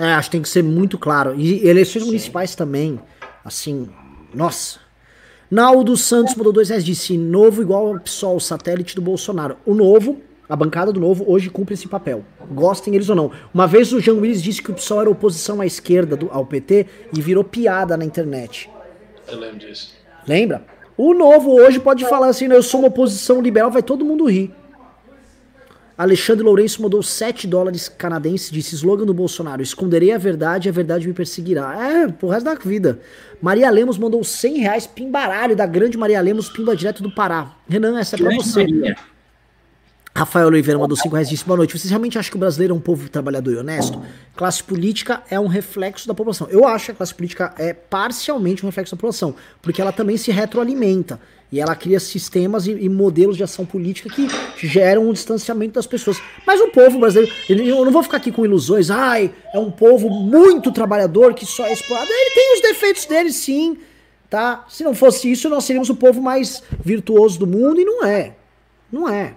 é, 0.00 0.14
acho 0.14 0.28
que 0.28 0.32
tem 0.32 0.42
que 0.42 0.48
ser 0.48 0.62
muito 0.62 0.98
claro. 0.98 1.34
E 1.36 1.66
eleições 1.66 2.02
Sim. 2.02 2.08
municipais 2.08 2.54
também, 2.54 2.98
assim, 3.44 3.88
nossa. 4.34 4.80
Naldo 5.50 5.96
Santos 5.96 6.34
mandou 6.34 6.52
dois 6.52 6.68
reais, 6.70 6.84
disse 6.84 7.18
novo 7.18 7.60
igual 7.60 7.88
ao 7.88 8.00
PSOL, 8.00 8.40
satélite 8.40 8.94
do 8.94 9.02
Bolsonaro. 9.02 9.56
O 9.66 9.74
novo, 9.74 10.20
a 10.48 10.56
bancada 10.56 10.90
do 10.92 11.00
novo, 11.00 11.24
hoje 11.26 11.50
cumpre 11.50 11.74
esse 11.74 11.86
papel. 11.86 12.24
Gostem 12.50 12.94
eles 12.94 13.10
ou 13.10 13.16
não. 13.16 13.30
Uma 13.52 13.66
vez 13.66 13.92
o 13.92 14.00
Jean 14.00 14.14
Willis 14.14 14.42
disse 14.42 14.62
que 14.62 14.70
o 14.70 14.74
PSOL 14.74 15.02
era 15.02 15.10
oposição 15.10 15.60
à 15.60 15.66
esquerda 15.66 16.16
do, 16.16 16.30
ao 16.30 16.46
PT 16.46 16.86
e 17.12 17.20
virou 17.20 17.44
piada 17.44 17.96
na 17.96 18.04
internet. 18.04 18.70
Eu 19.28 19.38
lembro 19.38 19.58
disso. 19.58 19.92
Lembra? 20.26 20.64
O 20.96 21.12
novo 21.12 21.52
hoje 21.52 21.80
pode 21.80 22.06
falar 22.06 22.28
assim, 22.28 22.46
eu 22.46 22.62
sou 22.62 22.80
uma 22.80 22.88
oposição 22.88 23.40
liberal, 23.40 23.70
vai 23.70 23.82
todo 23.82 24.04
mundo 24.04 24.24
rir. 24.26 24.54
Alexandre 26.00 26.42
Lourenço 26.42 26.80
mandou 26.80 27.02
7 27.02 27.46
dólares 27.46 27.86
canadenses, 27.86 28.50
disse 28.50 28.74
slogan 28.74 29.04
do 29.04 29.12
Bolsonaro, 29.12 29.60
esconderei 29.60 30.12
a 30.12 30.16
verdade 30.16 30.66
e 30.66 30.70
a 30.70 30.72
verdade 30.72 31.06
me 31.06 31.12
perseguirá. 31.12 31.76
É, 31.78 32.08
pro 32.08 32.30
resto 32.30 32.46
da 32.46 32.54
vida. 32.54 33.00
Maria 33.38 33.68
Lemos 33.68 33.98
mandou 33.98 34.24
100 34.24 34.60
reais, 34.60 34.86
pimbaralho, 34.86 35.54
da 35.54 35.66
grande 35.66 35.98
Maria 35.98 36.18
Lemos, 36.22 36.48
pimba 36.48 36.74
direto 36.74 37.02
do 37.02 37.14
Pará. 37.14 37.52
Renan, 37.68 38.00
essa 38.00 38.16
é 38.16 38.18
pra 38.18 38.34
você. 38.34 38.62
Maria. 38.66 38.96
Rafael 40.16 40.46
Oliveira 40.46 40.78
mandou 40.78 40.96
5 40.96 41.14
reais 41.14 41.28
disse: 41.28 41.44
Boa 41.44 41.58
noite. 41.58 41.78
Vocês 41.78 41.90
realmente 41.90 42.18
acham 42.18 42.30
que 42.30 42.36
o 42.36 42.40
brasileiro 42.40 42.72
é 42.72 42.76
um 42.76 42.80
povo 42.80 43.06
trabalhador 43.10 43.52
e 43.52 43.56
honesto? 43.58 44.00
Classe 44.34 44.64
política 44.64 45.22
é 45.30 45.38
um 45.38 45.48
reflexo 45.48 46.08
da 46.08 46.14
população. 46.14 46.48
Eu 46.50 46.66
acho 46.66 46.86
que 46.86 46.92
a 46.92 46.94
classe 46.94 47.14
política 47.14 47.54
é 47.58 47.74
parcialmente 47.74 48.64
um 48.64 48.68
reflexo 48.70 48.94
da 48.94 48.96
população, 48.96 49.34
porque 49.60 49.82
ela 49.82 49.92
também 49.92 50.16
se 50.16 50.30
retroalimenta. 50.30 51.20
E 51.52 51.60
ela 51.60 51.74
cria 51.74 51.98
sistemas 51.98 52.66
e, 52.66 52.72
e, 52.72 52.88
modelos 52.88 53.36
de 53.36 53.42
ação 53.42 53.66
política 53.66 54.08
que 54.08 54.28
geram 54.66 55.08
um 55.08 55.12
distanciamento 55.12 55.74
das 55.74 55.86
pessoas. 55.86 56.22
Mas 56.46 56.60
o 56.60 56.68
povo 56.68 56.98
brasileiro, 56.98 57.34
eu 57.48 57.84
não 57.84 57.90
vou 57.90 58.02
ficar 58.02 58.18
aqui 58.18 58.30
com 58.30 58.44
ilusões, 58.44 58.88
ai, 58.88 59.32
é 59.52 59.58
um 59.58 59.70
povo 59.70 60.08
muito 60.08 60.70
trabalhador 60.70 61.34
que 61.34 61.44
só 61.44 61.66
é 61.66 61.72
explorado. 61.72 62.08
Ele 62.08 62.34
tem 62.34 62.54
os 62.54 62.60
defeitos 62.60 63.04
dele, 63.04 63.32
sim, 63.32 63.78
tá? 64.28 64.64
Se 64.68 64.84
não 64.84 64.94
fosse 64.94 65.30
isso, 65.30 65.48
nós 65.48 65.64
seríamos 65.64 65.90
o 65.90 65.96
povo 65.96 66.22
mais 66.22 66.62
virtuoso 66.84 67.38
do 67.40 67.46
mundo, 67.48 67.80
e 67.80 67.84
não 67.84 68.04
é. 68.04 68.34
Não 68.92 69.08
é. 69.08 69.34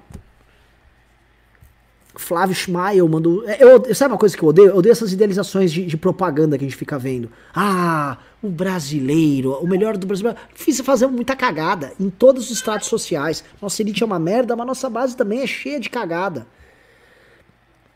Flávio 2.15 2.56
Schmael 2.56 3.07
mandou. 3.07 3.48
É, 3.48 3.57
eu, 3.64 3.94
sabe 3.95 4.14
uma 4.14 4.19
coisa 4.19 4.38
que 4.38 4.44
eu 4.44 4.49
odeio? 4.49 4.69
Eu 4.69 4.77
odeio 4.77 4.91
essas 4.91 5.11
idealizações 5.11 5.72
de, 5.72 5.85
de, 5.85 5.98
propaganda 5.98 6.57
que 6.57 6.64
a 6.64 6.68
gente 6.68 6.77
fica 6.77 6.98
vendo. 6.99 7.30
Ah, 7.56 8.18
o 8.41 8.49
brasileiro, 8.49 9.53
o 9.53 9.68
melhor 9.68 9.98
do 9.98 10.06
brasileiro. 10.06 10.38
Fiz 10.53 10.80
fazer 10.81 11.07
muita 11.07 11.35
cagada 11.35 11.94
em 11.99 12.10
todos 12.10 12.45
os 12.45 12.52
estratos 12.52 12.88
sociais. 12.88 13.44
Nossa 13.61 13.81
elite 13.81 14.03
é 14.03 14.06
uma 14.06 14.19
merda, 14.19 14.56
mas 14.56 14.68
nossa 14.68 14.90
base 14.90 15.18
também 15.18 15.41
é 15.41 15.48
cheia 15.48 15.80
de 15.80 15.90
cagada. 15.90 16.45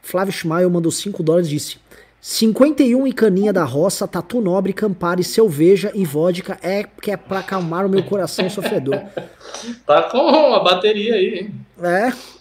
Flávio 0.02 0.34
Schmael 0.34 0.70
mandou 0.70 0.92
5 0.92 1.22
dólares 1.22 1.48
e 1.48 1.52
disse: 1.52 1.78
51 2.20 3.06
e 3.06 3.14
caninha 3.14 3.54
da 3.54 3.64
roça, 3.64 4.08
tatu 4.08 4.42
nobre, 4.42 4.74
campari, 4.74 5.24
cerveja 5.24 5.92
e 5.94 6.04
vodka 6.04 6.58
é 6.64 6.84
que 6.84 7.12
é 7.12 7.18
pra 7.18 7.40
acalmar 7.40 7.86
o 7.86 7.90
meu 7.90 8.04
coração 8.04 8.50
sofredor. 8.50 9.00
tá 9.86 10.04
com 10.04 10.54
a 10.56 10.60
bateria 10.64 11.14
aí, 11.14 11.40
hein? 11.40 11.56
É. 11.84 12.37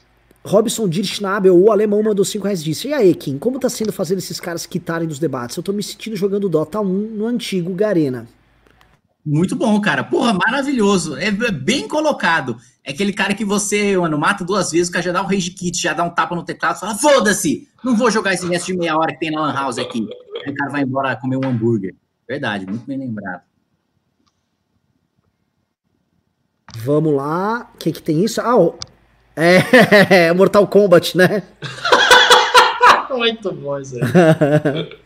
Robson 0.47 0.89
Dirschnabel, 0.89 1.57
o 1.57 1.73
alemão, 1.73 2.03
mandou 2.03 2.25
5 2.25 2.45
reais 2.45 2.63
disse: 2.63 2.89
E 2.89 2.95
aí, 2.95 3.15
Kim, 3.15 3.37
como 3.37 3.59
tá 3.59 3.69
sendo 3.69 3.93
fazer 3.93 4.17
esses 4.17 4.39
caras 4.39 4.65
quitarem 4.65 5.09
dos 5.09 5.19
debates? 5.19 5.57
Eu 5.57 5.63
tô 5.63 5.73
me 5.73 5.83
sentindo 5.83 6.15
jogando 6.17 6.49
Dota 6.49 6.81
1 6.81 6.85
no 6.85 7.27
antigo 7.27 7.75
Garena. 7.75 8.29
Muito 9.25 9.57
bom, 9.57 9.81
cara. 9.81 10.05
Porra, 10.05 10.33
maravilhoso. 10.33 11.17
É 11.17 11.31
bem 11.31 11.89
colocado. 11.89 12.57
É 12.85 12.93
aquele 12.93 13.13
cara 13.13 13.35
que 13.35 13.45
você, 13.45 13.97
mano, 13.97 14.17
mata 14.17 14.45
duas 14.45 14.71
vezes, 14.71 14.89
o 14.89 14.93
cara 14.93 15.05
já 15.05 15.11
dá 15.11 15.21
um 15.21 15.27
rage 15.27 15.51
kit, 15.51 15.77
já 15.77 15.93
dá 15.93 16.05
um 16.05 16.11
tapa 16.11 16.37
no 16.37 16.45
teclado, 16.45 16.79
fala: 16.79 16.95
foda-se, 16.95 17.69
não 17.83 17.97
vou 17.97 18.09
jogar 18.09 18.35
esse 18.35 18.47
resto 18.47 18.67
de 18.67 18.79
meia 18.79 18.97
hora 18.97 19.13
que 19.13 19.19
tem 19.19 19.33
na 19.33 19.41
Lan 19.41 19.53
House 19.53 19.79
aqui. 19.79 20.07
Aí 20.45 20.53
o 20.53 20.55
cara 20.55 20.71
vai 20.71 20.83
embora 20.83 21.17
comer 21.17 21.37
um 21.37 21.49
hambúrguer. 21.49 21.97
Verdade, 22.29 22.67
muito 22.67 22.87
bem 22.87 22.99
lembrado. 22.99 23.43
Vamos 26.77 27.13
lá. 27.13 27.69
O 27.75 27.79
que, 27.79 27.91
que 27.91 28.03
tem 28.03 28.25
isso? 28.25 28.41
Ah, 28.41 28.55
é 29.37 30.33
Mortal 30.35 30.67
Kombat, 30.67 31.17
né? 31.17 31.43
muito 33.17 33.53
bom 33.53 33.79
isso 33.79 33.97
aí. 34.03 34.99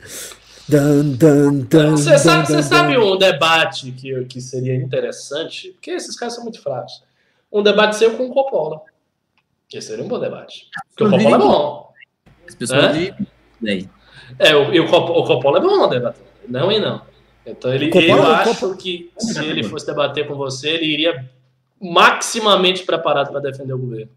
Dun, 0.69 1.13
dun, 1.15 1.61
dun, 1.63 1.91
você 1.97 2.17
sabe, 2.17 2.47
você 2.47 2.63
sabe 2.63 2.97
um 2.97 3.17
debate 3.17 3.91
que, 3.91 4.25
que 4.27 4.41
seria 4.41 4.75
interessante? 4.77 5.73
Porque 5.73 5.91
esses 5.91 6.17
caras 6.17 6.35
são 6.35 6.45
muito 6.45 6.63
fracos. 6.63 7.03
Um 7.51 7.63
debate 7.63 7.97
seu 7.97 8.17
com 8.17 8.27
o 8.27 8.33
Coppola. 8.33 8.83
Esse 9.73 9.89
seria 9.89 10.05
um 10.05 10.09
bom 10.09 10.21
debate. 10.21 10.69
Porque 10.91 11.05
o 11.05 11.11
Coppola 11.11 11.35
é 11.35 11.39
bom. 11.39 11.93
As 12.49 12.55
pessoas 12.55 12.85
é? 12.85 13.15
de... 13.63 13.89
É, 14.39 14.55
o, 14.55 14.71
o, 14.71 14.85
o 14.85 15.25
Coppola 15.25 15.59
é 15.59 15.61
bom 15.61 15.89
debater. 15.89 16.23
Não 16.49 16.71
e 16.71 16.79
não. 16.79 17.03
Então 17.45 17.73
ele, 17.75 17.91
eu 17.93 18.23
acho 18.27 18.77
que 18.77 19.11
se 19.19 19.45
ele 19.45 19.65
fosse 19.65 19.87
debater 19.87 20.27
com 20.29 20.37
você, 20.37 20.69
ele 20.69 20.87
iria 20.87 21.29
maximamente 21.81 22.85
preparado 22.85 23.31
para 23.31 23.41
defender 23.41 23.73
o 23.73 23.79
governo. 23.79 24.11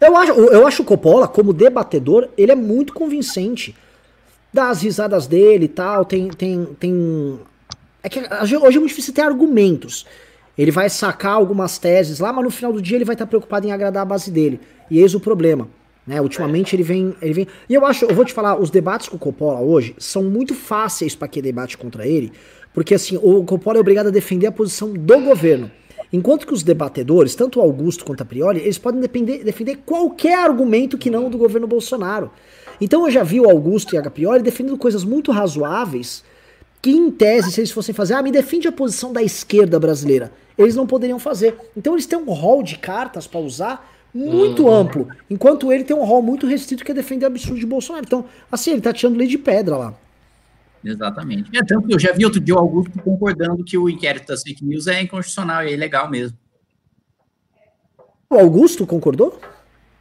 Eu 0.00 0.16
acho, 0.16 0.32
eu 0.32 0.66
acho 0.66 0.82
o 0.82 0.84
Coppola, 0.84 1.28
como 1.28 1.52
debatedor, 1.52 2.28
ele 2.36 2.52
é 2.52 2.56
muito 2.56 2.92
convincente. 2.92 3.74
Das 4.52 4.82
risadas 4.82 5.26
dele 5.26 5.64
e 5.64 5.68
tal, 5.68 6.04
tem. 6.04 6.28
tem, 6.28 6.66
tem... 6.78 7.40
É 8.02 8.08
que 8.08 8.20
hoje 8.20 8.76
é 8.76 8.80
muito 8.80 8.88
difícil 8.88 9.14
ter 9.14 9.22
argumentos. 9.22 10.04
Ele 10.58 10.70
vai 10.70 10.90
sacar 10.90 11.34
algumas 11.34 11.78
teses 11.78 12.18
lá, 12.18 12.32
mas 12.32 12.44
no 12.44 12.50
final 12.50 12.72
do 12.72 12.82
dia 12.82 12.98
ele 12.98 13.04
vai 13.04 13.14
estar 13.14 13.26
preocupado 13.26 13.66
em 13.66 13.72
agradar 13.72 14.02
a 14.02 14.04
base 14.04 14.30
dele. 14.30 14.60
E 14.90 14.98
eis 14.98 15.14
o 15.14 15.20
problema. 15.20 15.68
Né? 16.06 16.20
Ultimamente 16.20 16.74
ele 16.76 16.82
vem, 16.82 17.14
ele 17.22 17.32
vem. 17.32 17.46
E 17.68 17.74
eu 17.74 17.86
acho, 17.86 18.04
eu 18.04 18.14
vou 18.14 18.24
te 18.24 18.32
falar, 18.32 18.58
os 18.60 18.70
debates 18.70 19.08
com 19.08 19.16
o 19.16 19.18
Coppola 19.18 19.60
hoje 19.60 19.94
são 19.98 20.22
muito 20.22 20.54
fáceis 20.54 21.14
para 21.14 21.28
quem 21.28 21.42
debate 21.42 21.78
contra 21.78 22.06
ele, 22.06 22.32
porque 22.74 22.94
assim, 22.94 23.18
o 23.22 23.44
Coppola 23.44 23.78
é 23.78 23.80
obrigado 23.80 24.08
a 24.08 24.10
defender 24.10 24.48
a 24.48 24.52
posição 24.52 24.92
do 24.92 25.20
governo. 25.20 25.70
Enquanto 26.12 26.46
que 26.46 26.52
os 26.52 26.62
debatedores, 26.62 27.34
tanto 27.34 27.58
o 27.58 27.62
Augusto 27.62 28.04
quanto 28.04 28.22
a 28.22 28.26
Prioli, 28.26 28.60
eles 28.60 28.76
podem 28.76 29.00
depender, 29.00 29.42
defender 29.42 29.78
qualquer 29.86 30.38
argumento 30.38 30.98
que 30.98 31.08
não 31.08 31.30
do 31.30 31.38
governo 31.38 31.66
Bolsonaro. 31.66 32.30
Então 32.80 33.06
eu 33.06 33.10
já 33.10 33.22
vi 33.22 33.40
o 33.40 33.48
Augusto 33.48 33.94
e 33.94 33.98
a 33.98 34.10
Prioli 34.10 34.42
defendendo 34.42 34.76
coisas 34.76 35.04
muito 35.04 35.32
razoáveis 35.32 36.22
que, 36.82 36.90
em 36.90 37.10
tese, 37.10 37.52
se 37.52 37.60
eles 37.60 37.70
fossem 37.70 37.94
fazer, 37.94 38.14
ah, 38.14 38.22
me 38.22 38.32
defende 38.32 38.66
a 38.68 38.72
posição 38.72 39.12
da 39.12 39.22
esquerda 39.22 39.78
brasileira, 39.78 40.32
eles 40.58 40.74
não 40.74 40.86
poderiam 40.86 41.18
fazer. 41.18 41.56
Então 41.76 41.94
eles 41.94 42.06
têm 42.06 42.18
um 42.18 42.32
rol 42.32 42.62
de 42.62 42.76
cartas 42.76 43.26
para 43.26 43.40
usar 43.40 43.88
muito 44.12 44.64
uhum. 44.64 44.74
amplo, 44.74 45.08
enquanto 45.30 45.72
ele 45.72 45.84
tem 45.84 45.96
um 45.96 46.04
rol 46.04 46.20
muito 46.20 46.46
restrito 46.46 46.84
que 46.84 46.90
é 46.90 46.94
defender 46.94 47.24
o 47.24 47.28
absurdo 47.28 47.58
de 47.58 47.64
Bolsonaro. 47.64 48.04
Então, 48.04 48.24
assim, 48.50 48.72
ele 48.72 48.82
tá 48.82 48.92
tirando 48.92 49.16
lei 49.16 49.28
de 49.28 49.38
pedra 49.38 49.76
lá. 49.76 49.94
Exatamente. 50.84 51.56
É 51.56 51.64
tanto 51.64 51.86
que 51.86 51.94
eu 51.94 51.98
já 51.98 52.12
vi 52.12 52.24
outro 52.24 52.40
dia 52.40 52.54
o 52.54 52.58
Augusto 52.58 53.00
concordando 53.00 53.64
que 53.64 53.78
o 53.78 53.88
inquérito 53.88 54.28
das 54.28 54.42
fake 54.42 54.64
news 54.64 54.86
é 54.86 55.00
inconstitucional 55.00 55.64
e 55.64 55.68
é 55.68 55.72
ilegal 55.72 56.10
mesmo. 56.10 56.36
O 58.28 58.36
Augusto 58.36 58.86
concordou? 58.86 59.40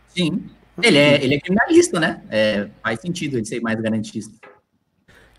Sim. 0.07 0.49
Ele 0.81 0.97
é, 0.97 1.23
ele 1.23 1.35
é 1.35 1.39
criminalista, 1.39 1.99
né? 1.99 2.23
É, 2.29 2.69
faz 2.81 2.99
sentido 3.01 3.37
ele 3.37 3.45
ser 3.45 3.59
mais 3.59 3.79
garantista. 3.79 4.33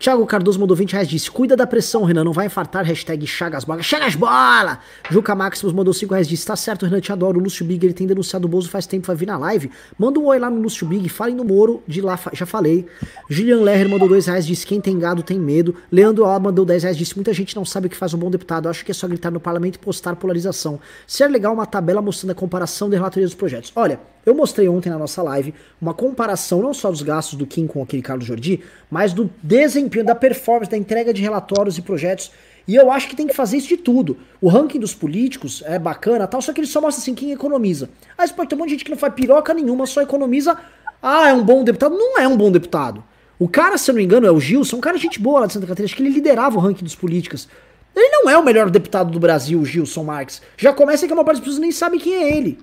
Thiago 0.03 0.25
Cardoso 0.25 0.59
mandou 0.59 0.75
20 0.75 0.91
reais, 0.91 1.07
disse, 1.07 1.31
cuida 1.31 1.55
da 1.55 1.65
pressão, 1.65 2.03
Renan, 2.03 2.25
não 2.25 2.33
vai 2.33 2.47
infartar, 2.47 2.83
hashtag 2.83 3.25
Chagas 3.25 3.63
Bola. 3.63 3.81
Chagas 3.81 4.15
Bola! 4.15 4.79
Juca 5.09 5.33
Maximus 5.33 5.71
mandou 5.71 5.93
5 5.93 6.13
reais, 6.13 6.27
disse, 6.27 6.45
tá 6.45 6.57
certo, 6.57 6.85
Renan, 6.85 6.99
te 6.99 7.13
adoro, 7.13 7.39
o 7.39 7.41
Lúcio 7.41 7.65
Big, 7.65 7.85
ele 7.85 7.93
tem 7.93 8.05
denunciado 8.05 8.45
o 8.45 8.49
Bozo 8.49 8.69
faz 8.69 8.85
tempo, 8.85 9.07
vai 9.07 9.15
vir 9.15 9.27
na 9.27 9.37
live. 9.37 9.71
Manda 9.97 10.19
um 10.19 10.25
oi 10.25 10.37
lá 10.37 10.49
no 10.49 10.61
Lúcio 10.61 10.85
Big, 10.85 11.07
falem 11.07 11.33
no 11.33 11.45
Moro, 11.45 11.81
de 11.87 12.01
lá, 12.01 12.19
já 12.33 12.45
falei. 12.45 12.85
Julian 13.29 13.61
Lerner 13.61 13.87
mandou 13.87 14.09
2 14.09 14.25
reais, 14.25 14.45
disse, 14.45 14.67
quem 14.67 14.81
tem 14.81 14.99
gado 14.99 15.23
tem 15.23 15.39
medo. 15.39 15.73
Leandro 15.89 16.25
Alba 16.25 16.49
mandou 16.49 16.65
10 16.65 16.83
reais, 16.83 16.97
disse, 16.97 17.15
muita 17.15 17.31
gente 17.33 17.55
não 17.55 17.63
sabe 17.63 17.87
o 17.87 17.89
que 17.89 17.95
faz 17.95 18.13
um 18.13 18.17
bom 18.17 18.29
deputado, 18.29 18.67
acho 18.67 18.83
que 18.83 18.91
é 18.91 18.93
só 18.93 19.07
gritar 19.07 19.31
no 19.31 19.39
parlamento 19.39 19.75
e 19.75 19.79
postar 19.79 20.17
polarização. 20.17 20.81
Ser 21.07 21.29
legal 21.29 21.53
uma 21.53 21.65
tabela 21.65 22.01
mostrando 22.01 22.31
a 22.31 22.35
comparação 22.35 22.89
de 22.89 22.97
relatorias 22.97 23.31
dos 23.31 23.37
projetos. 23.39 23.71
Olha, 23.73 24.01
eu 24.25 24.33
mostrei 24.33 24.67
ontem 24.67 24.89
na 24.89 24.97
nossa 24.97 25.21
live 25.21 25.53
uma 25.81 25.93
comparação 25.93 26.61
não 26.61 26.73
só 26.73 26.89
dos 26.89 27.01
gastos 27.01 27.37
do 27.37 27.45
Kim 27.45 27.67
com 27.67 27.81
aquele 27.81 28.01
Carlos 28.01 28.25
Jordi, 28.25 28.61
mas 28.89 29.13
do 29.13 29.29
desempenho, 29.41 30.05
da 30.05 30.15
performance, 30.15 30.71
da 30.71 30.77
entrega 30.77 31.13
de 31.13 31.21
relatórios 31.21 31.77
e 31.77 31.81
projetos. 31.81 32.31
E 32.65 32.75
eu 32.75 32.89
acho 32.89 33.09
que 33.09 33.15
tem 33.15 33.27
que 33.27 33.35
fazer 33.35 33.57
isso 33.57 33.67
de 33.67 33.77
tudo. 33.77 34.17
O 34.39 34.47
ranking 34.47 34.79
dos 34.79 34.93
políticos 34.93 35.61
é 35.65 35.77
bacana 35.77 36.25
tal, 36.27 36.41
só 36.41 36.53
que 36.53 36.61
ele 36.61 36.67
só 36.67 36.79
mostra 36.79 37.01
assim 37.01 37.13
quem 37.13 37.31
economiza. 37.31 37.89
Aí 38.17 38.27
você 38.27 38.33
pode 38.33 38.49
ter 38.49 38.55
um 38.55 38.59
monte 38.59 38.69
de 38.69 38.75
gente 38.75 38.85
que 38.85 38.91
não 38.91 38.97
faz 38.97 39.13
piroca 39.13 39.53
nenhuma, 39.53 39.85
só 39.85 40.01
economiza. 40.01 40.57
Ah, 41.01 41.29
é 41.29 41.33
um 41.33 41.43
bom 41.43 41.63
deputado. 41.63 41.93
Não 41.97 42.17
é 42.17 42.25
um 42.25 42.37
bom 42.37 42.49
deputado. 42.49 43.03
O 43.37 43.49
cara, 43.49 43.77
se 43.77 43.91
eu 43.91 43.93
não 43.93 43.99
me 43.99 44.05
engano, 44.05 44.25
é 44.25 44.31
o 44.31 44.39
Gilson, 44.39 44.77
um 44.77 44.81
cara 44.81 44.97
gente 44.97 45.19
boa 45.19 45.41
lá 45.41 45.47
de 45.47 45.53
Santa 45.53 45.67
Catarina, 45.67 45.85
acho 45.85 45.95
que 45.95 46.01
ele 46.01 46.11
liderava 46.11 46.55
o 46.55 46.61
ranking 46.61 46.85
dos 46.85 46.95
políticos. 46.95 47.49
Ele 47.93 48.09
não 48.09 48.29
é 48.29 48.37
o 48.37 48.43
melhor 48.43 48.69
deputado 48.69 49.11
do 49.11 49.19
Brasil, 49.19 49.59
o 49.59 49.65
Gilson 49.65 50.03
Marques. 50.03 50.41
Já 50.57 50.71
começa 50.71 51.05
que 51.05 51.13
uma 51.13 51.25
parte 51.25 51.37
das 51.39 51.45
pessoas 51.45 51.59
nem 51.59 51.71
sabe 51.71 51.99
quem 51.99 52.13
é 52.13 52.37
ele. 52.37 52.59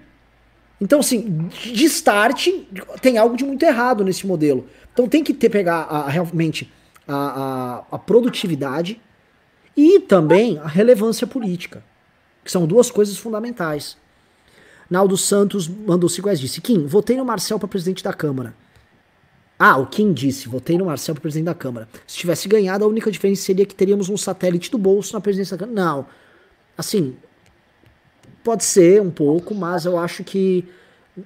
Então, 0.81 1.01
assim, 1.01 1.49
de 1.49 1.85
start, 1.85 2.49
tem 3.03 3.19
algo 3.19 3.37
de 3.37 3.45
muito 3.45 3.63
errado 3.63 4.03
nesse 4.03 4.27
modelo. 4.27 4.67
Então 4.93 5.07
tem 5.09 5.23
que 5.23 5.35
ter, 5.35 5.51
pegar 5.51 5.83
a, 5.83 6.09
realmente 6.09 6.73
a, 7.07 7.15
a, 7.15 7.97
a, 7.97 7.99
produtividade 7.99 9.01
e 9.77 10.01
também 10.01 10.59
a 10.59 10.67
relevância 10.67 11.27
política, 11.27 11.85
que 12.45 12.51
são 12.51 12.67
duas 12.67 12.91
coisas 12.91 13.17
fundamentais. 13.19 13.97
Naldo 14.89 15.17
Santos 15.17 15.69
mandou 15.69 16.09
5 16.09 16.27
reais 16.27 16.41
disse: 16.41 16.61
Kim, 16.61 16.87
votei 16.87 17.17
no 17.17 17.25
Marcel 17.25 17.59
para 17.59 17.69
presidente 17.69 18.03
da 18.03 18.13
Câmara. 18.13 18.55
Ah, 19.59 19.77
o 19.77 19.87
Kim 19.87 20.13
disse: 20.13 20.49
votei 20.49 20.77
no 20.77 20.87
Marcel 20.87 21.15
para 21.15 21.23
presidente 21.23 21.47
da 21.47 21.55
Câmara. 21.55 21.89
Se 22.07 22.17
tivesse 22.17 22.49
ganhado, 22.49 22.85
a 22.85 22.89
única 22.89 23.11
diferença 23.11 23.43
seria 23.43 23.67
que 23.67 23.75
teríamos 23.75 24.09
um 24.09 24.17
satélite 24.17 24.71
do 24.71 24.79
bolso 24.79 25.13
na 25.13 25.21
presidência 25.21 25.57
da 25.57 25.67
Câmara. 25.67 25.87
Não. 25.87 26.07
Assim, 26.77 27.17
Pode 28.43 28.65
ser 28.65 29.01
um 29.01 29.11
pouco, 29.11 29.55
mas 29.55 29.85
eu 29.85 29.99
acho 29.99 30.25
que 30.25 30.65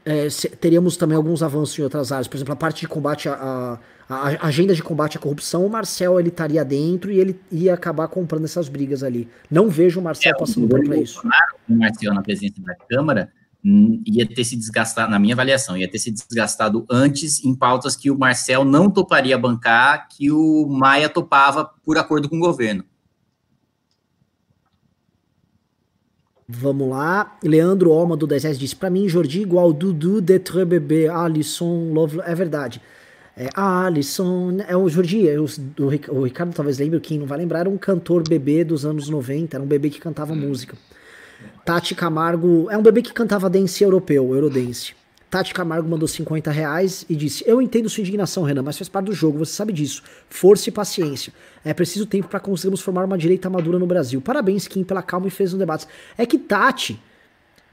é, 0.05 0.28
teríamos 0.61 0.97
também 0.97 1.16
alguns 1.16 1.43
avanços 1.43 1.78
em 1.78 1.82
outras 1.82 2.11
áreas. 2.11 2.28
Por 2.28 2.36
exemplo, 2.36 2.53
a 2.53 2.57
parte 2.57 2.81
de 2.81 2.89
combate 2.89 3.28
a, 3.28 3.78
agenda 4.47 4.74
de 4.74 4.82
combate 4.82 5.16
à 5.16 5.20
corrupção, 5.20 5.65
o 5.65 5.70
Marcel 5.70 6.20
ele 6.20 6.28
estaria 6.28 6.65
dentro 6.65 7.11
e 7.11 7.19
ele 7.19 7.41
ia 7.51 7.74
acabar 7.74 8.09
comprando 8.09 8.45
essas 8.45 8.69
brigas 8.69 9.03
ali. 9.03 9.28
Não 9.51 9.69
vejo 9.69 10.01
o 10.01 10.03
Marcel 10.03 10.32
é, 10.35 10.39
passando 10.39 10.69
por 10.69 10.85
isso. 10.97 11.23
O 11.69 11.74
Marcel 11.74 12.12
na 12.12 12.23
presidência 12.23 12.62
da 12.62 12.74
Câmara 12.74 13.31
hum, 13.65 14.03
ia 14.07 14.27
ter 14.27 14.45
se 14.45 14.57
desgastado, 14.57 15.11
na 15.11 15.19
minha 15.19 15.35
avaliação, 15.35 15.77
ia 15.77 15.91
ter 15.91 15.99
se 15.99 16.11
desgastado 16.11 16.85
antes 16.91 17.43
em 17.45 17.55
pautas 17.55 17.97
que 17.97 18.11
o 18.11 18.19
Marcel 18.19 18.65
não 18.65 18.91
toparia 18.91 19.39
bancar, 19.39 20.09
que 20.09 20.31
o 20.31 20.66
Maia 20.66 21.09
topava 21.09 21.70
por 21.82 21.97
acordo 21.97 22.28
com 22.28 22.36
o 22.36 22.41
governo. 22.41 22.85
Vamos 26.48 26.90
lá. 26.90 27.36
Leandro 27.42 27.92
Alma 27.92 28.16
do 28.16 28.26
10 28.26 28.58
disse: 28.58 28.76
Pra 28.76 28.90
mim, 28.90 29.08
Jordi 29.08 29.40
igual 29.40 29.72
Dudu 29.72 30.20
de 30.20 30.38
Très 30.38 30.66
Bebê, 30.66 31.08
Alisson, 31.08 31.92
Love. 31.92 32.20
É 32.24 32.34
verdade. 32.34 32.80
É, 33.36 33.48
Alisson. 33.54 34.58
É 34.68 34.76
o 34.76 34.88
Jordi, 34.88 35.28
é 35.28 35.38
o, 35.40 35.44
o, 35.44 36.18
o, 36.18 36.22
Ricardo 36.24 36.54
talvez 36.54 36.78
lembre, 36.78 37.00
quem 37.00 37.18
não 37.18 37.26
vai 37.26 37.38
lembrar, 37.38 37.60
era 37.60 37.70
um 37.70 37.78
cantor 37.78 38.22
bebê 38.28 38.62
dos 38.62 38.84
anos 38.84 39.08
90, 39.08 39.56
era 39.56 39.64
um 39.64 39.66
bebê 39.66 39.88
que 39.88 39.98
cantava 39.98 40.34
música. 40.34 40.76
Tati 41.64 41.94
Camargo. 41.94 42.68
É 42.70 42.76
um 42.76 42.82
bebê 42.82 43.00
que 43.00 43.12
cantava 43.12 43.48
dance 43.48 43.82
europeu, 43.82 44.34
Eurodance. 44.34 44.94
Tati 45.35 45.52
Camargo 45.52 45.89
mandou 45.89 46.06
50 46.06 46.48
reais 46.52 47.05
e 47.11 47.16
disse: 47.16 47.43
Eu 47.44 47.61
entendo 47.61 47.90
sua 47.90 48.02
indignação, 48.02 48.44
Renan, 48.44 48.62
mas 48.62 48.78
faz 48.78 48.89
parte 48.89 49.06
do 49.06 49.12
jogo, 49.12 49.36
você 49.39 49.52
sabe 49.52 49.73
disso. 49.73 50.01
Força 50.28 50.69
e 50.69 50.73
paciência. 50.73 51.32
É 51.65 51.74
preciso 51.74 52.06
tempo 52.06 52.28
para 52.28 52.39
conseguirmos 52.39 52.81
formar 52.81 53.05
uma 53.05 53.19
direita 53.19 53.51
madura 53.51 53.77
no 53.77 53.85
Brasil. 53.85 54.20
Parabéns, 54.20 54.69
Kim, 54.69 54.85
pela 54.85 55.02
calma 55.02 55.27
e 55.27 55.31
fez 55.31 55.52
um 55.52 55.59
debate. 55.59 55.89
É 56.16 56.24
que 56.24 56.39
Tati, 56.39 57.02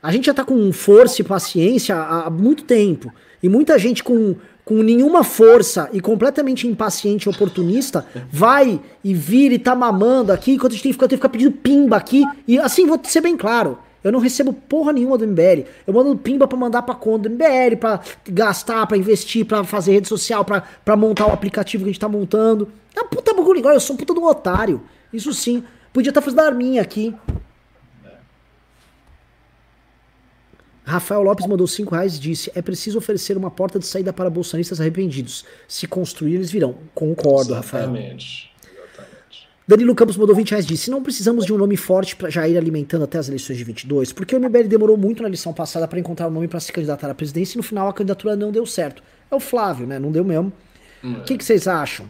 a 0.01 0.11
gente 0.11 0.25
já 0.25 0.33
tá 0.33 0.43
com 0.43 0.71
força 0.71 1.21
e 1.21 1.23
paciência 1.23 1.95
há, 1.95 2.25
há 2.25 2.29
muito 2.31 2.63
tempo. 2.63 3.13
E 3.43 3.47
muita 3.47 3.77
gente 3.77 4.03
com, 4.03 4.35
com 4.65 4.81
nenhuma 4.81 5.23
força 5.23 5.87
e 5.93 6.01
completamente 6.01 6.67
impaciente 6.67 7.27
e 7.27 7.29
oportunista 7.29 8.07
vai 8.31 8.81
e 9.03 9.13
vira 9.13 9.53
e 9.53 9.59
tá 9.59 9.75
mamando 9.75 10.31
aqui, 10.31 10.53
enquanto 10.53 10.71
a 10.71 10.75
gente 10.75 10.97
tem 10.97 11.07
que 11.07 11.15
ficar 11.15 11.29
pedindo 11.29 11.51
pimba 11.51 11.95
aqui. 11.95 12.25
E 12.47 12.57
assim, 12.57 12.87
vou 12.87 12.99
ser 13.03 13.21
bem 13.21 13.37
claro. 13.37 13.77
Eu 14.03 14.11
não 14.11 14.19
recebo 14.19 14.51
porra 14.51 14.91
nenhuma 14.91 15.17
do 15.17 15.27
MBL. 15.27 15.65
Eu 15.85 15.93
mando 15.93 16.17
pimba 16.17 16.47
pra 16.47 16.57
mandar 16.57 16.81
pra 16.81 16.95
conta 16.95 17.29
do 17.29 17.35
MBL, 17.35 17.77
pra 17.79 17.99
gastar, 18.27 18.85
pra 18.87 18.97
investir, 18.97 19.45
pra 19.45 19.63
fazer 19.63 19.93
rede 19.93 20.07
social, 20.07 20.43
pra, 20.43 20.61
pra 20.83 20.95
montar 20.95 21.27
o 21.27 21.31
aplicativo 21.31 21.83
que 21.83 21.89
a 21.89 21.93
gente 21.93 21.99
tá 21.99 22.09
montando. 22.09 22.71
É 22.95 23.03
puta 23.03 23.33
bagulho 23.33 23.59
igual, 23.59 23.73
eu 23.73 23.79
sou 23.79 23.95
um 23.95 23.97
puta 23.97 24.13
de 24.13 24.19
um 24.19 24.25
otário. 24.25 24.81
Isso 25.13 25.33
sim. 25.33 25.63
Podia 25.93 26.09
estar 26.09 26.21
tá 26.21 26.25
fazendo 26.25 26.41
arminha 26.41 26.81
aqui. 26.81 27.13
Rafael 30.83 31.21
Lopes 31.21 31.45
mandou 31.47 31.67
5 31.67 31.93
reais 31.93 32.17
e 32.17 32.19
disse: 32.19 32.51
É 32.55 32.61
preciso 32.61 32.97
oferecer 32.97 33.37
uma 33.37 33.51
porta 33.51 33.79
de 33.79 33.85
saída 33.85 34.11
para 34.11 34.29
bolsonaristas 34.29 34.81
arrependidos. 34.81 35.45
Se 35.67 35.87
construir, 35.87 36.35
eles 36.35 36.51
virão. 36.51 36.75
Concordo, 36.93 37.53
Exatamente. 37.53 38.45
Rafael. 38.45 38.50
Danilo 39.71 39.95
Campos 39.95 40.17
mandou 40.17 40.35
20 40.35 40.49
reais 40.49 40.65
disse: 40.65 40.91
Não 40.91 41.01
precisamos 41.01 41.45
de 41.45 41.53
um 41.53 41.57
nome 41.57 41.77
forte 41.77 42.13
para 42.13 42.29
já 42.29 42.45
ir 42.45 42.57
alimentando 42.57 43.05
até 43.05 43.17
as 43.17 43.29
eleições 43.29 43.57
de 43.57 43.63
22, 43.63 44.11
porque 44.11 44.35
o 44.35 44.39
MBL 44.39 44.67
demorou 44.67 44.97
muito 44.97 45.21
na 45.21 45.29
eleição 45.29 45.53
passada 45.53 45.87
para 45.87 45.97
encontrar 45.97 46.27
um 46.27 46.31
nome 46.31 46.49
para 46.49 46.59
se 46.59 46.73
candidatar 46.73 47.09
à 47.09 47.15
presidência 47.15 47.55
e 47.55 47.57
no 47.57 47.63
final 47.63 47.87
a 47.87 47.93
candidatura 47.93 48.35
não 48.35 48.51
deu 48.51 48.65
certo. 48.65 49.01
É 49.31 49.33
o 49.33 49.39
Flávio, 49.39 49.87
né? 49.87 49.97
Não 49.97 50.11
deu 50.11 50.25
mesmo. 50.25 50.51
O 51.01 51.07
hum. 51.07 51.23
que, 51.25 51.37
que 51.37 51.45
vocês 51.45 51.69
acham? 51.69 52.05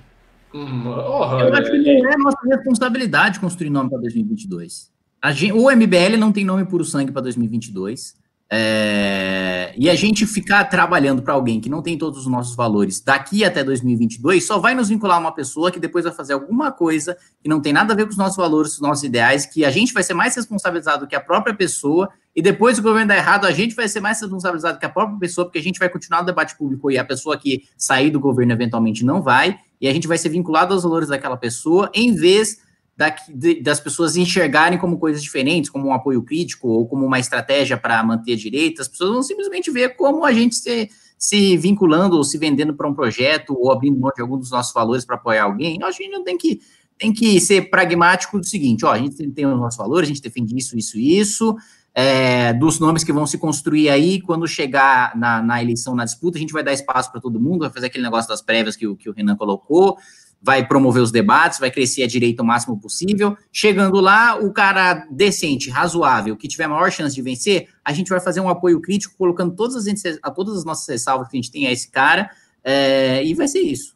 Hum, 0.51 0.87
oh, 0.87 1.39
eu 1.39 1.53
acho 1.53 1.69
que 1.69 2.01
não 2.01 2.11
é 2.11 2.17
nossa 2.17 2.39
responsabilidade 2.49 3.39
construir 3.39 3.69
nome 3.69 3.91
para 3.91 3.99
2022. 3.99 4.89
Gente, 5.31 5.53
o 5.53 5.69
MBL 5.69 6.17
não 6.17 6.31
tem 6.31 6.43
nome 6.43 6.65
puro 6.65 6.83
sangue 6.83 7.11
para 7.11 7.21
2022. 7.21 8.15
É, 8.53 9.73
e 9.77 9.89
a 9.89 9.95
gente 9.95 10.25
ficar 10.25 10.65
trabalhando 10.65 11.21
para 11.21 11.33
alguém 11.33 11.61
que 11.61 11.69
não 11.69 11.81
tem 11.81 11.97
todos 11.97 12.19
os 12.19 12.27
nossos 12.27 12.53
valores 12.53 12.99
daqui 12.99 13.45
até 13.45 13.63
2022 13.63 14.45
só 14.45 14.59
vai 14.59 14.75
nos 14.75 14.89
vincular 14.89 15.17
uma 15.17 15.31
pessoa 15.31 15.71
que 15.71 15.79
depois 15.79 16.03
vai 16.03 16.13
fazer 16.13 16.33
alguma 16.33 16.69
coisa 16.69 17.15
que 17.41 17.47
não 17.47 17.61
tem 17.61 17.71
nada 17.71 17.93
a 17.93 17.95
ver 17.95 18.03
com 18.03 18.11
os 18.11 18.17
nossos 18.17 18.35
valores, 18.35 18.73
os 18.73 18.81
nossos 18.81 19.05
ideais, 19.05 19.45
que 19.45 19.63
a 19.63 19.71
gente 19.71 19.93
vai 19.93 20.03
ser 20.03 20.13
mais 20.13 20.35
responsabilizado 20.35 21.07
que 21.07 21.15
a 21.15 21.21
própria 21.21 21.55
pessoa, 21.55 22.09
e 22.35 22.41
depois 22.41 22.77
o 22.77 22.81
governo 22.81 23.07
dar 23.07 23.15
errado, 23.15 23.45
a 23.45 23.51
gente 23.51 23.73
vai 23.73 23.87
ser 23.87 24.01
mais 24.01 24.19
responsabilizado 24.19 24.77
que 24.77 24.85
a 24.85 24.89
própria 24.89 25.17
pessoa, 25.17 25.45
porque 25.45 25.59
a 25.59 25.63
gente 25.63 25.79
vai 25.79 25.87
continuar 25.87 26.21
o 26.21 26.25
debate 26.25 26.57
público 26.57 26.91
e 26.91 26.97
a 26.97 27.05
pessoa 27.05 27.37
que 27.37 27.63
sair 27.77 28.09
do 28.09 28.19
governo 28.19 28.51
eventualmente 28.51 29.05
não 29.05 29.21
vai, 29.21 29.57
e 29.79 29.87
a 29.87 29.93
gente 29.93 30.09
vai 30.09 30.17
ser 30.17 30.27
vinculado 30.27 30.73
aos 30.73 30.83
valores 30.83 31.07
daquela 31.07 31.37
pessoa, 31.37 31.89
em 31.93 32.13
vez 32.13 32.57
da, 33.01 33.15
de, 33.29 33.59
das 33.61 33.79
pessoas 33.79 34.15
enxergarem 34.15 34.77
como 34.77 34.99
coisas 34.99 35.23
diferentes, 35.23 35.71
como 35.71 35.87
um 35.87 35.93
apoio 35.93 36.21
crítico 36.21 36.67
ou 36.67 36.87
como 36.87 37.03
uma 37.03 37.17
estratégia 37.17 37.75
para 37.75 38.03
manter 38.03 38.33
a 38.33 38.37
direita, 38.37 38.83
as 38.83 38.87
pessoas 38.87 39.09
vão 39.09 39.23
simplesmente 39.23 39.71
ver 39.71 39.95
como 39.95 40.23
a 40.23 40.31
gente 40.31 40.55
se, 40.55 40.87
se 41.17 41.57
vinculando 41.57 42.15
ou 42.15 42.23
se 42.23 42.37
vendendo 42.37 42.75
para 42.75 42.87
um 42.87 42.93
projeto 42.93 43.57
ou 43.57 43.71
abrindo 43.71 43.99
mão 43.99 44.11
de 44.15 44.21
algum 44.21 44.37
dos 44.37 44.51
nossos 44.51 44.71
valores 44.71 45.03
para 45.03 45.15
apoiar 45.15 45.45
alguém. 45.45 45.79
Eu 45.81 45.87
acho 45.87 45.97
que 45.97 46.03
a 46.03 46.05
gente 46.05 46.15
não 46.15 46.23
tem 46.23 46.37
que, 46.37 46.61
tem 46.95 47.11
que 47.11 47.41
ser 47.41 47.71
pragmático 47.71 48.39
do 48.39 48.45
seguinte, 48.45 48.85
ó, 48.85 48.91
a 48.91 48.99
gente 48.99 49.27
tem 49.31 49.47
os 49.47 49.59
nossos 49.59 49.79
valores, 49.79 50.07
a 50.07 50.13
gente 50.13 50.21
defende 50.21 50.55
isso, 50.55 50.77
isso, 50.77 50.99
isso, 50.99 51.55
é, 51.95 52.53
dos 52.53 52.79
nomes 52.79 53.03
que 53.03 53.11
vão 53.11 53.25
se 53.25 53.39
construir 53.39 53.89
aí, 53.89 54.21
quando 54.21 54.47
chegar 54.47 55.17
na, 55.17 55.41
na 55.41 55.59
eleição, 55.59 55.95
na 55.95 56.05
disputa, 56.05 56.37
a 56.37 56.41
gente 56.41 56.53
vai 56.53 56.63
dar 56.63 56.71
espaço 56.71 57.11
para 57.11 57.19
todo 57.19 57.39
mundo, 57.39 57.61
vai 57.61 57.71
fazer 57.71 57.87
aquele 57.87 58.03
negócio 58.03 58.29
das 58.29 58.43
prévias 58.43 58.75
que, 58.75 58.95
que 58.95 59.09
o 59.09 59.13
Renan 59.13 59.35
colocou, 59.35 59.97
vai 60.41 60.67
promover 60.67 61.03
os 61.03 61.11
debates, 61.11 61.59
vai 61.59 61.69
crescer 61.69 62.03
a 62.03 62.07
direita 62.07 62.41
o 62.41 62.45
máximo 62.45 62.79
possível. 62.79 63.37
Chegando 63.51 63.99
lá, 63.99 64.37
o 64.39 64.51
cara 64.51 65.05
decente, 65.11 65.69
razoável, 65.69 66.35
que 66.35 66.47
tiver 66.47 66.67
maior 66.67 66.91
chance 66.91 67.13
de 67.13 67.21
vencer, 67.21 67.69
a 67.85 67.93
gente 67.93 68.09
vai 68.09 68.19
fazer 68.19 68.39
um 68.41 68.49
apoio 68.49 68.81
crítico, 68.81 69.15
colocando 69.17 69.55
todas 69.55 69.75
as, 69.75 70.19
a 70.23 70.31
todas 70.31 70.57
as 70.57 70.65
nossas 70.65 70.87
ressalvas 70.87 71.27
que 71.27 71.37
a 71.37 71.41
gente 71.41 71.51
tem 71.51 71.67
a 71.67 71.71
esse 71.71 71.91
cara, 71.91 72.31
é, 72.63 73.23
e 73.23 73.33
vai 73.35 73.47
ser 73.47 73.59
isso. 73.59 73.95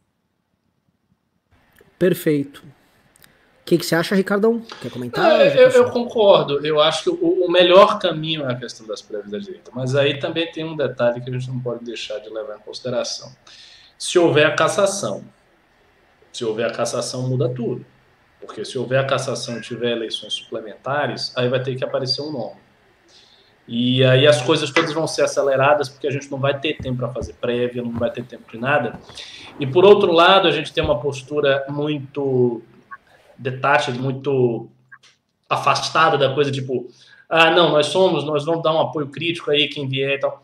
Perfeito. 1.97 2.59
O 2.59 3.65
que, 3.65 3.79
que 3.79 3.85
você 3.85 3.95
acha, 3.95 4.13
Ricardão? 4.13 4.61
Quer 4.79 4.91
comentar? 4.91 5.41
É, 5.41 5.57
eu, 5.57 5.69
eu, 5.71 5.89
concordo. 5.89 6.63
Eu 6.63 6.79
acho 6.79 7.03
que 7.03 7.09
o, 7.09 7.45
o, 7.45 7.51
melhor 7.51 7.97
caminho 7.97 8.43
é 8.43 8.51
a 8.51 8.55
questão 8.55 8.85
das 8.85 9.01
prévias 9.01 9.31
da 9.31 9.39
direita. 9.39 9.71
Mas 9.73 9.95
aí 9.95 10.19
também 10.19 10.51
tem 10.51 10.63
um 10.63 10.75
detalhe 10.75 11.19
que 11.19 11.31
a 11.31 11.33
gente 11.33 11.47
não 11.47 11.59
pode 11.59 11.83
deixar 11.83 12.19
de 12.19 12.29
levar 12.29 12.57
em 12.57 12.59
consideração. 12.59 13.31
Se 13.97 14.19
houver 14.19 14.45
a 14.45 14.55
cassação, 14.55 15.23
se 16.35 16.43
houver 16.43 16.65
a 16.65 16.71
cassação, 16.71 17.29
muda 17.29 17.47
tudo. 17.47 17.85
Porque 18.41 18.65
se 18.65 18.77
houver 18.77 18.99
a 18.99 19.05
cassação 19.05 19.57
e 19.57 19.61
tiver 19.61 19.91
eleições 19.91 20.33
suplementares, 20.33 21.31
aí 21.37 21.47
vai 21.47 21.63
ter 21.63 21.75
que 21.77 21.83
aparecer 21.83 22.21
um 22.21 22.31
nome. 22.31 22.57
E 23.65 24.03
aí 24.03 24.27
as 24.27 24.41
coisas 24.41 24.69
todas 24.69 24.91
vão 24.91 25.07
ser 25.07 25.23
aceleradas, 25.23 25.87
porque 25.87 26.07
a 26.07 26.11
gente 26.11 26.29
não 26.29 26.37
vai 26.37 26.59
ter 26.59 26.77
tempo 26.77 26.97
para 26.97 27.09
fazer 27.09 27.33
prévia, 27.35 27.81
não 27.81 27.93
vai 27.93 28.11
ter 28.11 28.25
tempo 28.25 28.51
de 28.51 28.57
nada. 28.57 28.99
E 29.57 29.65
por 29.65 29.85
outro 29.85 30.11
lado, 30.11 30.45
a 30.45 30.51
gente 30.51 30.73
tem 30.73 30.83
uma 30.83 30.99
postura 30.99 31.65
muito 31.69 32.61
detached, 33.37 33.97
muito 33.97 34.69
afastada 35.49 36.17
da 36.17 36.35
coisa, 36.35 36.51
tipo, 36.51 36.89
ah, 37.29 37.49
não, 37.49 37.71
nós 37.71 37.87
somos, 37.87 38.25
nós 38.25 38.43
vamos 38.43 38.61
dar 38.61 38.73
um 38.73 38.81
apoio 38.81 39.07
crítico 39.07 39.51
aí, 39.51 39.69
quem 39.69 39.87
vier 39.87 40.17
e 40.17 40.19
tal. 40.19 40.43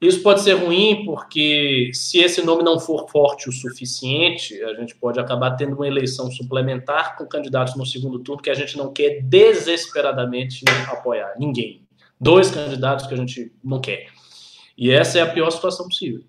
Isso 0.00 0.22
pode 0.22 0.40
ser 0.40 0.54
ruim 0.54 1.04
porque, 1.04 1.90
se 1.92 2.20
esse 2.20 2.42
nome 2.42 2.62
não 2.62 2.80
for 2.80 3.06
forte 3.10 3.50
o 3.50 3.52
suficiente, 3.52 4.60
a 4.62 4.72
gente 4.74 4.94
pode 4.94 5.20
acabar 5.20 5.50
tendo 5.56 5.76
uma 5.76 5.86
eleição 5.86 6.30
suplementar 6.30 7.18
com 7.18 7.26
candidatos 7.26 7.76
no 7.76 7.84
segundo 7.84 8.18
turno 8.18 8.42
que 8.42 8.48
a 8.48 8.54
gente 8.54 8.78
não 8.78 8.90
quer 8.90 9.20
desesperadamente 9.20 10.64
apoiar. 10.88 11.34
Ninguém. 11.38 11.86
Dois 12.18 12.50
candidatos 12.50 13.06
que 13.06 13.12
a 13.12 13.16
gente 13.16 13.52
não 13.62 13.78
quer. 13.78 14.06
E 14.76 14.90
essa 14.90 15.18
é 15.18 15.22
a 15.22 15.30
pior 15.30 15.50
situação 15.50 15.86
possível. 15.86 16.22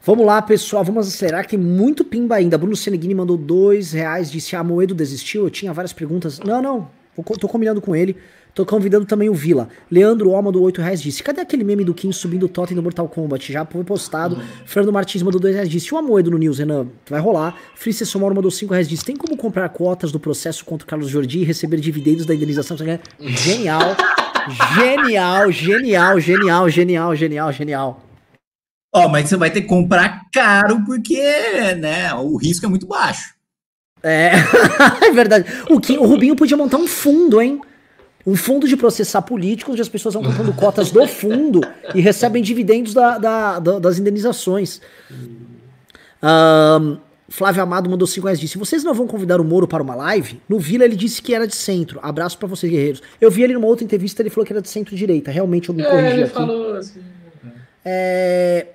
Vamos 0.00 0.24
lá, 0.24 0.40
pessoal, 0.40 0.84
vamos 0.84 1.08
acelerar, 1.08 1.42
que 1.42 1.50
tem 1.50 1.58
muito 1.58 2.04
pimba 2.04 2.36
ainda. 2.36 2.56
Bruno 2.56 2.76
Seneghini 2.76 3.14
mandou 3.14 3.36
dois 3.36 3.92
reais, 3.92 4.30
disse, 4.30 4.54
a 4.54 4.60
ah, 4.60 4.64
Moedo 4.64 4.94
desistiu, 4.94 5.44
eu 5.44 5.50
tinha 5.50 5.72
várias 5.72 5.92
perguntas. 5.92 6.38
Não, 6.38 6.62
não, 6.62 6.88
tô 7.38 7.48
combinando 7.48 7.80
com 7.80 7.94
ele. 7.94 8.16
Tô 8.58 8.66
convidando 8.66 9.06
também 9.06 9.28
o 9.28 9.34
Vila. 9.34 9.68
Leandro 9.88 10.30
Oma 10.30 10.50
do 10.50 10.60
8 10.60 10.80
reais 10.80 11.00
disse: 11.00 11.22
Cadê 11.22 11.40
aquele 11.40 11.62
meme 11.62 11.84
do 11.84 11.94
Kim 11.94 12.10
subindo 12.10 12.46
o 12.46 12.48
totem 12.48 12.74
do 12.74 12.82
Mortal 12.82 13.08
Kombat? 13.08 13.52
Já 13.52 13.64
foi 13.64 13.84
postado. 13.84 14.34
Uhum. 14.34 14.42
Fernando 14.66 14.92
Martins 14.92 15.22
mandou 15.22 15.40
2 15.40 15.54
reais 15.54 15.70
disse: 15.70 15.94
O 15.94 15.96
Amoedo 15.96 16.28
no 16.32 16.38
News, 16.38 16.58
Renan. 16.58 16.88
Vai 17.08 17.20
rolar. 17.20 17.56
Frice 17.76 18.04
Somoro 18.04 18.34
mandou 18.34 18.50
5 18.50 18.72
reais 18.72 18.88
disse: 18.88 19.04
Tem 19.04 19.14
como 19.14 19.36
comprar 19.36 19.68
cotas 19.68 20.10
do 20.10 20.18
processo 20.18 20.64
contra 20.64 20.84
o 20.84 20.88
Carlos 20.88 21.08
Jordi 21.08 21.38
e 21.38 21.44
receber 21.44 21.76
dividendos 21.76 22.26
da 22.26 22.34
indenização? 22.34 22.76
Genial. 23.20 23.96
genial, 24.74 25.52
genial, 25.52 26.18
genial, 26.18 26.68
genial, 26.68 27.14
genial, 27.14 27.52
genial. 27.52 28.04
Ó, 28.92 29.04
oh, 29.04 29.08
mas 29.08 29.28
você 29.28 29.36
vai 29.36 29.52
ter 29.52 29.60
que 29.60 29.68
comprar 29.68 30.22
caro 30.32 30.84
porque, 30.84 31.22
né, 31.78 32.12
o 32.14 32.36
risco 32.36 32.66
é 32.66 32.68
muito 32.68 32.88
baixo. 32.88 33.36
É, 34.02 34.32
é 35.06 35.12
verdade. 35.12 35.46
O, 35.70 35.78
Kim, 35.78 35.98
o 35.98 36.06
Rubinho 36.06 36.34
podia 36.34 36.56
montar 36.56 36.78
um 36.78 36.88
fundo, 36.88 37.40
hein? 37.40 37.60
Um 38.28 38.36
fundo 38.36 38.68
de 38.68 38.76
processar 38.76 39.22
políticos, 39.22 39.72
onde 39.72 39.80
as 39.80 39.88
pessoas 39.88 40.14
vão 40.14 40.22
comprando 40.22 40.52
cotas 40.54 40.90
do 40.90 41.06
fundo 41.06 41.62
e 41.94 42.00
recebem 42.00 42.42
dividendos 42.42 42.92
da, 42.92 43.16
da, 43.16 43.58
da, 43.58 43.78
das 43.78 43.98
indenizações. 43.98 44.82
Um, 46.22 46.98
Flávio 47.30 47.62
Amado 47.62 47.88
mandou 47.88 48.06
5 48.06 48.26
reais 48.26 48.38
disse: 48.38 48.58
Vocês 48.58 48.84
não 48.84 48.92
vão 48.92 49.06
convidar 49.06 49.40
o 49.40 49.44
Moro 49.44 49.66
para 49.66 49.82
uma 49.82 49.94
live? 49.94 50.42
No 50.46 50.58
Vila 50.58 50.84
ele 50.84 50.94
disse 50.94 51.22
que 51.22 51.34
era 51.34 51.46
de 51.46 51.56
centro. 51.56 51.98
Abraço 52.02 52.36
para 52.36 52.46
vocês, 52.48 52.70
guerreiros. 52.70 53.02
Eu 53.18 53.30
vi 53.30 53.42
ele 53.42 53.54
numa 53.54 53.66
outra 53.66 53.84
entrevista, 53.84 54.20
ele 54.20 54.28
falou 54.28 54.44
que 54.44 54.52
era 54.52 54.60
de 54.60 54.68
centro-direita. 54.68 55.30
Realmente 55.30 55.70
eu 55.70 55.74
me 55.74 55.82
é, 55.82 55.90
corrigi 55.90 56.12
ele 56.12 56.22
aqui. 56.24 56.34
Falou 56.34 56.74
assim. 56.74 57.00
É... 57.82 58.66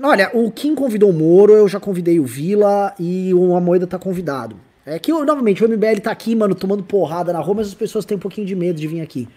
Olha, 0.00 0.30
o 0.32 0.50
Kim 0.52 0.74
convidou 0.74 1.10
o 1.10 1.12
Moro, 1.12 1.52
eu 1.52 1.66
já 1.66 1.80
convidei 1.80 2.20
o 2.20 2.24
Vila 2.24 2.94
e 2.98 3.34
o 3.34 3.56
Amoeda 3.56 3.86
tá 3.86 3.98
convidado. 3.98 4.56
É 4.90 4.98
que, 4.98 5.12
novamente, 5.12 5.64
o 5.64 5.68
MBL 5.68 6.00
tá 6.02 6.10
aqui, 6.10 6.34
mano, 6.34 6.52
tomando 6.52 6.82
porrada 6.82 7.32
na 7.32 7.38
rua, 7.38 7.56
mas 7.56 7.68
as 7.68 7.74
pessoas 7.74 8.04
têm 8.04 8.16
um 8.16 8.20
pouquinho 8.20 8.44
de 8.44 8.56
medo 8.56 8.80
de 8.80 8.88
vir 8.88 9.00
aqui. 9.00 9.28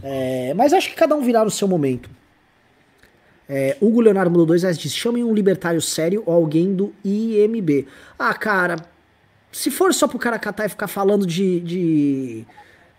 É, 0.00 0.54
mas 0.54 0.72
acho 0.72 0.88
que 0.88 0.94
cada 0.94 1.16
um 1.16 1.20
virá 1.20 1.44
no 1.44 1.50
seu 1.50 1.66
momento. 1.66 2.08
É, 3.48 3.76
Hugo 3.80 4.00
Leonardo 4.00 4.30
mandou 4.30 4.46
dois 4.46 4.62
reais 4.62 4.78
disse: 4.78 4.94
chamem 4.94 5.24
um 5.24 5.34
libertário 5.34 5.80
sério 5.80 6.22
ou 6.24 6.32
alguém 6.32 6.74
do 6.74 6.94
IMB. 7.04 7.88
Ah, 8.16 8.32
cara, 8.34 8.76
se 9.50 9.68
for 9.68 9.92
só 9.92 10.06
pro 10.06 10.18
cara 10.18 10.38
catar 10.38 10.66
e 10.66 10.68
ficar 10.68 10.86
falando 10.86 11.26
de. 11.26 11.60
de 11.60 12.44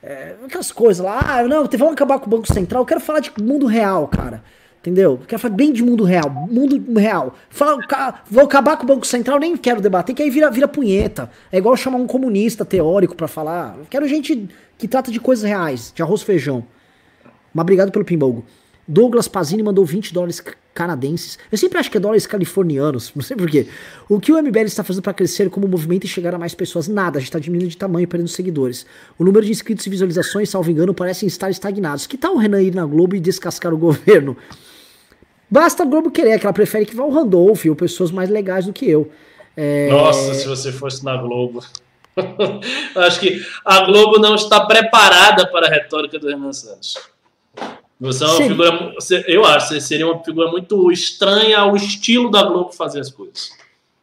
é, 0.03 0.35
aquelas 0.45 0.73
coisas 0.73 1.03
lá, 1.03 1.19
ah, 1.19 1.43
não, 1.47 1.65
vamos 1.65 1.93
acabar 1.93 2.19
com 2.19 2.27
o 2.27 2.29
Banco 2.29 2.51
Central, 2.51 2.81
eu 2.81 2.85
quero 2.85 2.99
falar 2.99 3.21
de 3.21 3.31
mundo 3.41 3.65
real, 3.65 4.07
cara. 4.07 4.43
Entendeu? 4.85 5.19
Quero 5.27 5.41
falar 5.41 5.55
bem 5.55 5.73
de 5.73 5.81
mundo 5.81 6.03
real. 6.03 6.29
Mundo 6.29 6.79
real. 6.99 7.35
Fala, 7.49 7.79
vou 8.29 8.43
acabar 8.43 8.77
com 8.77 8.83
o 8.83 8.85
Banco 8.85 9.07
Central, 9.07 9.39
nem 9.39 9.57
quero 9.57 9.81
debater, 9.81 10.13
que 10.13 10.21
aí 10.21 10.29
vira, 10.29 10.51
vira 10.51 10.67
punheta. 10.67 11.27
É 11.51 11.57
igual 11.57 11.75
chamar 11.75 11.97
um 11.97 12.05
comunista 12.05 12.63
teórico 12.63 13.15
para 13.15 13.27
falar. 13.27 13.75
quero 13.89 14.07
gente 14.07 14.47
que 14.77 14.87
trata 14.87 15.09
de 15.09 15.19
coisas 15.19 15.43
reais, 15.43 15.91
de 15.95 16.03
arroz 16.03 16.21
e 16.21 16.25
feijão. 16.25 16.63
Mas 17.51 17.63
obrigado 17.63 17.91
pelo 17.91 18.05
pimbogo. 18.05 18.45
Douglas 18.87 19.27
Pazini 19.27 19.63
mandou 19.63 19.83
20 19.83 20.13
dólares 20.13 20.39
canadenses. 20.71 21.39
Eu 21.51 21.57
sempre 21.57 21.79
acho 21.79 21.89
que 21.89 21.97
é 21.97 21.99
dólares 21.99 22.27
californianos, 22.27 23.11
não 23.15 23.23
sei 23.23 23.35
porquê. 23.35 23.65
O 24.07 24.19
que 24.19 24.31
o 24.31 24.39
MBL 24.39 24.65
está 24.65 24.83
fazendo 24.83 25.01
para 25.01 25.15
crescer 25.15 25.49
como 25.49 25.67
movimento 25.67 26.03
e 26.03 26.07
chegar 26.07 26.35
a 26.35 26.37
mais 26.37 26.53
pessoas? 26.53 26.87
Nada, 26.87 27.17
a 27.17 27.19
gente 27.19 27.29
está 27.29 27.39
diminuindo 27.39 27.71
de 27.71 27.77
tamanho, 27.77 28.07
perdendo 28.07 28.29
seguidores. 28.29 28.85
O 29.17 29.23
número 29.23 29.43
de 29.43 29.51
inscritos 29.51 29.87
e 29.87 29.89
visualizações, 29.89 30.51
salvo 30.51 30.69
engano, 30.69 30.93
parecem 30.93 31.25
estar 31.25 31.49
estagnados. 31.49 32.05
Que 32.05 32.19
tal 32.19 32.35
o 32.35 32.37
Renan 32.37 32.61
ir 32.61 32.75
na 32.75 32.85
Globo 32.85 33.15
e 33.15 33.19
descascar 33.19 33.73
o 33.73 33.77
governo? 33.79 34.37
Basta 35.55 35.83
a 35.83 35.85
Globo 35.85 36.11
querer, 36.11 36.37
que 36.37 36.45
ela 36.45 36.51
prefere 36.51 36.85
que 36.85 36.93
vá 36.93 37.05
o 37.05 37.09
Randolph 37.09 37.63
ou 37.65 37.75
pessoas 37.77 38.11
mais 38.11 38.29
legais 38.29 38.65
do 38.65 38.73
que 38.73 38.89
eu. 38.89 39.09
É... 39.55 39.87
Nossa, 39.89 40.33
se 40.33 40.45
você 40.45 40.69
fosse 40.69 41.01
na 41.05 41.15
Globo. 41.15 41.63
Acho 42.93 43.21
que 43.21 43.41
a 43.63 43.85
Globo 43.85 44.19
não 44.19 44.35
está 44.35 44.65
preparada 44.65 45.47
para 45.47 45.67
a 45.67 45.69
retórica 45.69 46.19
do 46.19 46.27
Renan 46.27 46.51
Santos. 46.51 46.97
Você 47.97 48.25
é 48.25 48.27
uma 48.27 48.35
Sim. 48.35 48.47
figura. 48.49 48.93
Eu 49.27 49.45
acho, 49.45 49.69
você 49.69 49.79
seria 49.79 50.05
uma 50.05 50.21
figura 50.21 50.51
muito 50.51 50.91
estranha 50.91 51.59
ao 51.59 51.73
estilo 51.73 52.29
da 52.29 52.43
Globo 52.43 52.73
fazer 52.73 52.99
as 52.99 53.09
coisas. 53.09 53.51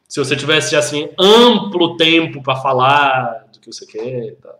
Se 0.09 0.19
você 0.19 0.35
tivesse 0.35 0.75
assim 0.75 1.11
amplo 1.19 1.99
tempo 1.99 2.43
para 2.43 2.57
falar 2.57 3.45
do 3.53 3.61
que 3.61 3.71
você 3.71 3.85
quer. 3.85 4.37
Tá. 4.43 4.55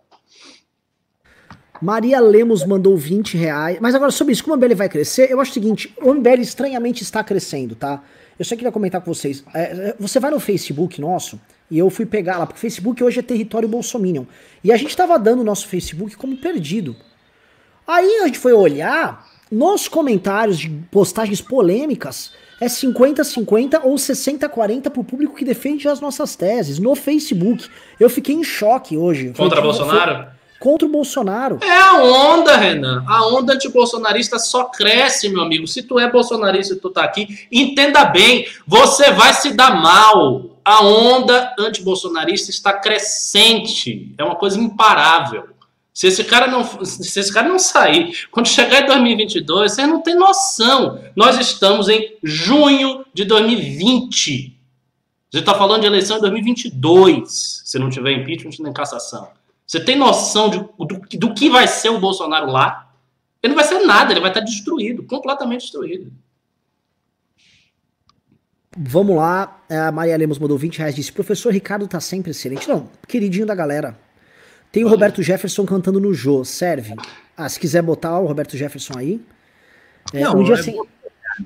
Maria 1.81 2.19
Lemos 2.19 2.65
mandou 2.65 2.95
20 2.95 3.37
reais. 3.37 3.77
Mas 3.81 3.95
agora, 3.95 4.11
sobre 4.11 4.33
isso, 4.33 4.43
como 4.43 4.55
o 4.55 4.57
MBL 4.57 4.75
vai 4.75 4.89
crescer, 4.89 5.31
eu 5.31 5.39
acho 5.39 5.51
o 5.51 5.53
seguinte: 5.53 5.93
o 6.01 6.13
MBL 6.13 6.41
estranhamente 6.41 7.03
está 7.03 7.23
crescendo, 7.23 7.75
tá? 7.75 8.01
Eu 8.37 8.45
só 8.45 8.55
queria 8.55 8.71
comentar 8.71 9.01
com 9.01 9.13
vocês. 9.13 9.43
É, 9.53 9.61
é, 9.61 9.95
você 9.99 10.19
vai 10.19 10.31
no 10.31 10.39
Facebook 10.39 10.99
nosso, 10.99 11.39
e 11.69 11.77
eu 11.77 11.89
fui 11.89 12.05
pegar 12.05 12.37
lá, 12.37 12.45
porque 12.45 12.57
o 12.57 12.61
Facebook 12.61 13.03
hoje 13.03 13.19
é 13.19 13.23
território 13.23 13.67
bolsominion. 13.67 14.25
E 14.63 14.71
a 14.71 14.77
gente 14.77 14.95
tava 14.95 15.17
dando 15.19 15.41
o 15.41 15.43
nosso 15.43 15.67
Facebook 15.67 16.15
como 16.15 16.37
perdido. 16.37 16.95
Aí 17.85 18.21
a 18.21 18.25
gente 18.25 18.39
foi 18.39 18.53
olhar, 18.53 19.27
nos 19.51 19.87
comentários 19.87 20.57
de 20.57 20.69
postagens 20.89 21.41
polêmicas, 21.41 22.31
é 22.61 22.67
50-50 22.67 23.81
ou 23.83 23.95
60-40 23.95 24.89
pro 24.89 25.03
público 25.03 25.35
que 25.35 25.43
defende 25.43 25.87
as 25.87 25.99
nossas 25.99 26.35
teses 26.35 26.79
no 26.79 26.95
Facebook. 26.95 27.67
Eu 27.99 28.09
fiquei 28.09 28.35
em 28.35 28.43
choque 28.43 28.95
hoje. 28.95 29.33
Contra 29.35 29.57
foi, 29.57 29.67
Bolsonaro? 29.67 30.23
Foi, 30.23 30.33
contra 30.59 30.87
o 30.87 30.91
Bolsonaro. 30.91 31.59
É 31.61 31.77
a 31.77 32.03
onda, 32.03 32.55
Renan. 32.55 33.03
A 33.07 33.27
onda 33.27 33.53
antibolsonarista 33.53 34.39
só 34.39 34.65
cresce, 34.65 35.29
meu 35.29 35.41
amigo. 35.41 35.67
Se 35.67 35.83
tu 35.83 35.99
é 35.99 36.09
bolsonarista 36.09 36.73
e 36.73 36.79
tu 36.79 36.89
tá 36.89 37.03
aqui, 37.03 37.47
entenda 37.51 38.05
bem, 38.05 38.47
você 38.65 39.11
vai 39.11 39.33
se 39.33 39.53
dar 39.53 39.81
mal. 39.81 40.57
A 40.63 40.83
onda 40.83 41.53
antibolsonarista 41.59 42.49
está 42.49 42.73
crescente. 42.73 44.13
É 44.17 44.23
uma 44.23 44.35
coisa 44.35 44.59
imparável. 44.59 45.53
Se 45.93 46.07
esse 46.07 46.23
cara 46.23 46.47
não, 46.47 46.63
se 46.83 47.19
esse 47.19 47.31
cara 47.31 47.47
não 47.47 47.59
sair, 47.59 48.27
quando 48.31 48.47
chegar 48.47 48.81
em 48.81 48.87
2022, 48.87 49.71
você 49.71 49.85
não 49.85 50.01
tem 50.01 50.15
noção. 50.15 50.99
Nós 51.15 51.37
estamos 51.39 51.87
em 51.87 52.17
junho 52.23 53.05
de 53.13 53.25
2020. 53.25 54.57
Você 55.29 55.39
está 55.39 55.53
falando 55.53 55.81
de 55.81 55.87
eleição 55.87 56.17
em 56.17 56.21
2022, 56.21 57.61
se 57.65 57.79
não 57.79 57.89
tiver 57.89 58.11
impeachment 58.11 58.51
nem 58.59 58.73
cassação. 58.73 59.29
Você 59.65 59.79
tem 59.79 59.95
noção 59.95 60.49
de, 60.49 60.57
do, 60.59 61.17
do 61.17 61.33
que 61.33 61.49
vai 61.49 61.67
ser 61.67 61.89
o 61.89 61.99
Bolsonaro 61.99 62.51
lá? 62.51 62.93
Ele 63.41 63.53
não 63.53 63.61
vai 63.61 63.67
ser 63.67 63.79
nada, 63.85 64.13
ele 64.13 64.21
vai 64.21 64.29
estar 64.29 64.41
destruído, 64.41 65.03
completamente 65.03 65.61
destruído. 65.61 66.11
Vamos 68.77 69.15
lá, 69.15 69.61
a 69.69 69.91
Maria 69.91 70.17
Lemos 70.17 70.39
mandou 70.39 70.57
20 70.57 70.79
reais, 70.79 70.95
disse, 70.95 71.11
professor 71.11 71.53
Ricardo 71.53 71.87
tá 71.87 71.99
sempre 71.99 72.31
excelente. 72.31 72.67
Não, 72.67 72.89
queridinho 73.07 73.45
da 73.45 73.53
galera. 73.53 73.97
Tem 74.71 74.83
o 74.83 74.87
Roberto 74.87 75.21
Jefferson 75.21 75.65
cantando 75.65 75.99
no 75.99 76.13
Jô, 76.13 76.43
serve. 76.43 76.95
Ah, 77.37 77.47
se 77.47 77.59
quiser 77.59 77.83
botar 77.83 78.17
o 78.19 78.25
Roberto 78.25 78.57
Jefferson 78.57 78.93
aí. 78.97 79.21
É, 80.11 80.21
não, 80.21 80.39
um 80.39 80.43
dia 80.43 80.55
assim... 80.55 80.75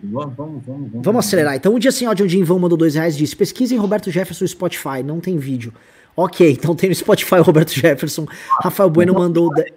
Vamos, 0.03 0.35
vamos, 0.35 0.65
vamos, 0.65 0.91
vamos, 0.94 1.26
acelerar. 1.26 1.56
Então, 1.56 1.73
um 1.73 1.80
dia 1.80 1.89
assim, 1.89 2.06
Audio 2.06 2.45
Vão 2.45 2.60
mandou 2.60 2.77
dois 2.77 2.95
reais 2.95 3.15
disse: 3.15 3.34
pesquisem 3.34 3.77
Roberto 3.77 4.11
Jefferson 4.11 4.44
no 4.44 4.48
Spotify, 4.49 5.02
não 5.02 5.22
tem 5.22 5.38
vídeo. 5.38 5.73
Ok, 6.18 6.49
então 6.49 6.76
tem 6.76 6.89
no 6.89 6.95
Spotify 6.95 7.35
o 7.35 7.44
Roberto 7.44 7.69
Jefferson. 7.69 8.26
Rafael 8.60 8.89
Bueno 8.89 9.14
mandou. 9.14 9.53
De... 9.53 9.72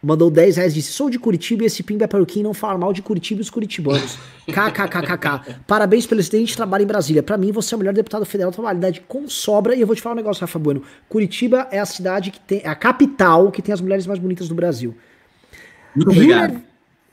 Mandou 0.00 0.30
10 0.30 0.58
reais 0.58 0.72
disse: 0.72 0.92
Sou 0.92 1.10
de 1.10 1.18
Curitiba 1.18 1.64
e 1.64 1.66
esse 1.66 1.82
Pimba 1.82 2.04
é 2.04 2.06
peruquinho 2.06 2.44
não 2.44 2.54
fala 2.54 2.78
mal 2.78 2.92
de 2.92 3.02
Curitiba 3.02 3.40
e 3.40 3.42
os 3.42 3.50
curitibanos. 3.50 4.16
KKKKK. 4.46 5.64
Parabéns 5.66 6.06
pelo 6.06 6.20
excelente 6.20 6.54
trabalho 6.54 6.84
em 6.84 6.86
Brasília. 6.86 7.22
Para 7.22 7.36
mim, 7.36 7.50
você 7.50 7.74
é 7.74 7.76
o 7.76 7.78
melhor 7.78 7.94
deputado 7.94 8.24
federal 8.24 8.52
da 8.52 8.92
com 9.08 9.28
sobra. 9.28 9.74
E 9.74 9.80
eu 9.80 9.86
vou 9.86 9.96
te 9.96 10.02
falar 10.02 10.12
um 10.12 10.16
negócio, 10.16 10.42
Rafa 10.42 10.58
Bueno. 10.58 10.82
Curitiba 11.08 11.66
é 11.72 11.80
a 11.80 11.86
cidade 11.86 12.30
que 12.30 12.38
tem. 12.38 12.60
É 12.62 12.68
a 12.68 12.74
capital 12.76 13.50
que 13.50 13.60
tem 13.60 13.72
as 13.72 13.80
mulheres 13.80 14.06
mais 14.06 14.20
bonitas 14.20 14.46
do 14.46 14.54
Brasil. 14.54 14.94
Muito 15.96 16.10
obrigado. 16.10 16.60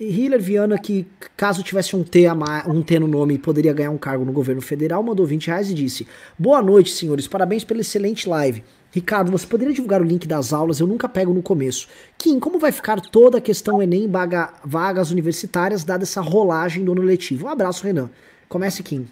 Hiller 0.10 0.42
Viana, 0.42 0.80
que 0.80 1.06
caso 1.38 1.62
tivesse 1.62 1.96
um 1.96 2.04
T, 2.04 2.26
um 2.68 2.82
T 2.82 3.00
no 3.00 3.08
nome, 3.08 3.38
poderia 3.38 3.72
ganhar 3.72 3.92
um 3.92 3.98
cargo 3.98 4.26
no 4.26 4.32
governo 4.32 4.62
federal, 4.62 5.04
mandou 5.04 5.26
20 5.26 5.48
reais 5.48 5.70
e 5.70 5.74
disse: 5.74 6.08
Boa 6.38 6.62
noite, 6.62 6.92
senhores, 6.92 7.28
parabéns 7.28 7.64
pela 7.64 7.82
excelente 7.82 8.28
live. 8.28 8.64
Ricardo, 8.92 9.32
você 9.32 9.48
poderia 9.48 9.74
divulgar 9.74 10.02
o 10.02 10.04
link 10.04 10.28
das 10.28 10.52
aulas? 10.52 10.80
Eu 10.80 10.88
nunca 10.88 11.08
pego 11.08 11.34
no 11.34 11.42
começo. 11.42 11.88
Kim, 12.18 12.40
como 12.40 12.60
vai 12.60 12.72
ficar 12.72 13.00
toda 13.00 13.38
a 13.38 13.42
questão 13.42 13.82
Enem 13.82 14.10
vaga, 14.10 14.54
vagas 14.66 15.12
universitárias, 15.12 15.84
dada 15.84 16.04
essa 16.04 16.20
rolagem 16.20 16.84
do 16.84 16.92
ano 16.92 17.02
letivo? 17.02 17.46
Um 17.46 17.50
abraço, 17.50 17.86
Renan. 17.86 18.10
Comece, 18.50 18.84
Kim. 18.84 19.08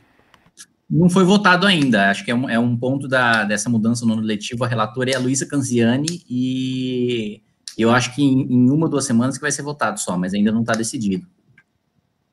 Não 0.90 1.10
foi 1.10 1.24
votado 1.24 1.66
ainda. 1.66 2.10
Acho 2.10 2.26
que 2.26 2.32
é 2.32 2.36
um, 2.36 2.50
é 2.50 2.60
um 2.60 2.76
ponto 2.76 3.08
da, 3.08 3.46
dessa 3.46 3.70
mudança 3.70 4.06
no 4.06 4.14
ano 4.14 4.22
letivo. 4.22 4.66
A 4.66 4.68
relatora 4.68 5.12
é 5.12 5.16
a 5.16 5.20
Luísa 5.20 5.46
Canziani 5.46 6.24
e 6.30 7.42
eu 7.82 7.92
acho 7.92 8.14
que 8.16 8.24
em, 8.24 8.42
em, 8.42 8.70
uma 8.70 8.86
ou 8.86 8.90
duas 8.90 9.06
semanas 9.06 9.38
que 9.38 9.42
vai 9.42 9.52
ser 9.52 9.62
votado 9.62 10.00
só, 10.00 10.18
mas 10.18 10.34
ainda 10.34 10.52
não 10.52 10.62
está 10.62 10.74
decidido. 10.74 11.26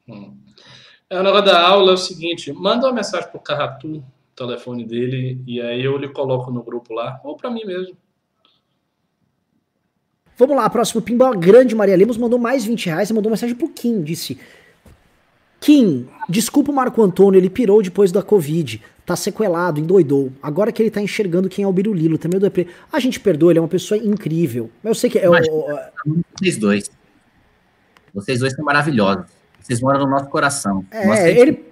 Hum. 0.09 0.36
É, 1.09 1.20
o 1.20 1.23
negócio 1.23 1.47
da 1.47 1.66
aula 1.66 1.93
é 1.93 1.94
o 1.94 1.98
seguinte: 1.98 2.52
manda 2.52 2.86
uma 2.86 2.93
mensagem 2.93 3.28
para 3.28 3.39
o 3.39 3.43
Carratu, 3.43 4.05
telefone 4.35 4.85
dele, 4.85 5.43
e 5.47 5.60
aí 5.60 5.85
eu 5.85 5.97
lhe 5.97 6.09
coloco 6.09 6.51
no 6.51 6.62
grupo 6.62 6.93
lá, 6.93 7.20
ou 7.24 7.36
para 7.36 7.51
mim 7.51 7.64
mesmo. 7.64 7.97
Vamos 10.39 10.56
lá, 10.56 10.68
próximo 10.68 11.01
Pimba, 11.01 11.35
grande 11.35 11.74
Maria 11.74 11.97
Lemos 11.97 12.18
mandou 12.18 12.39
mais 12.39 12.62
20 12.64 12.86
reais 12.86 13.09
e 13.09 13.14
mandou 13.14 13.31
mensagem 13.31 13.56
pro 13.56 13.70
Kim, 13.70 14.02
disse 14.02 14.39
Kim, 15.59 16.06
desculpa 16.28 16.70
o 16.70 16.74
Marco 16.74 17.02
Antônio, 17.02 17.39
ele 17.39 17.48
pirou 17.48 17.82
depois 17.82 18.12
da 18.12 18.23
Covid 18.23 18.82
tá 19.07 19.15
sequelado, 19.15 19.81
endoidou. 19.81 20.33
Agora 20.43 20.73
que 20.73 20.83
ele 20.83 20.91
tá 20.91 21.01
enxergando 21.01 21.49
quem 21.49 21.65
é 21.65 21.69
o 21.69 21.73
Birulilo, 21.73 22.19
também 22.19 22.39
o 22.39 22.41
Deprê. 22.41 22.66
A 22.93 22.99
gente 22.99 23.20
perdoa, 23.20 23.53
ele 23.53 23.61
é 23.61 23.62
uma 23.62 23.69
pessoa 23.69 23.97
incrível. 23.97 24.69
Mas 24.83 24.91
eu 24.91 24.95
sei 24.97 25.09
que 25.09 25.19
é 25.19 25.27
Imagina, 25.27 25.55
o. 25.55 26.24
Vocês 26.37 26.59
dois. 26.59 26.91
Vocês 28.12 28.41
dois 28.41 28.53
são 28.53 28.65
maravilhosos. 28.65 29.27
Vocês 29.61 29.81
moram 29.81 30.01
no 30.01 30.09
nosso 30.09 30.28
coração. 30.28 30.85
É, 30.91 31.31
ele, 31.31 31.65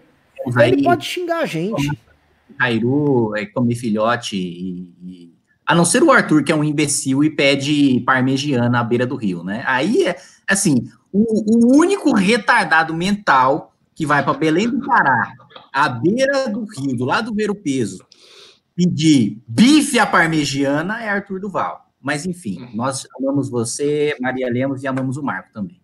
ele 0.62 0.82
pode 0.82 1.04
xingar 1.04 1.40
a 1.40 1.46
gente. 1.46 1.90
Cairu, 2.58 3.36
é, 3.36 3.46
comer 3.46 3.74
filhote 3.74 4.36
e, 4.36 4.88
e, 5.02 5.34
A 5.66 5.74
não 5.74 5.84
ser 5.84 6.02
o 6.02 6.12
Arthur, 6.12 6.44
que 6.44 6.52
é 6.52 6.54
um 6.54 6.62
imbecil 6.62 7.24
e 7.24 7.30
pede 7.30 8.00
parmegiana 8.06 8.78
à 8.78 8.84
beira 8.84 9.06
do 9.06 9.16
rio, 9.16 9.42
né? 9.42 9.64
Aí 9.66 10.06
é 10.06 10.16
assim, 10.46 10.88
o, 11.12 11.72
o 11.72 11.78
único 11.78 12.14
retardado 12.14 12.94
mental 12.94 13.74
que 13.94 14.06
vai 14.06 14.22
para 14.22 14.34
Belém 14.34 14.68
do 14.68 14.84
Pará 14.84 15.34
à 15.72 15.88
beira 15.88 16.48
do 16.48 16.64
rio, 16.64 16.96
do 16.96 17.04
lado 17.04 17.30
do 17.30 17.36
Ver 17.36 17.50
o 17.50 17.54
Peso, 17.54 18.04
pedir 18.74 19.42
bife 19.46 19.98
à 19.98 20.06
parmegiana 20.06 21.02
é 21.02 21.08
Arthur 21.08 21.40
Duval. 21.40 21.84
Mas, 22.00 22.26
enfim, 22.26 22.60
uhum. 22.60 22.70
nós 22.74 23.06
amamos 23.18 23.48
você, 23.48 24.14
Maria 24.20 24.50
Lemos, 24.50 24.82
e 24.82 24.86
amamos 24.86 25.16
o 25.16 25.22
Marco 25.22 25.50
também. 25.54 25.80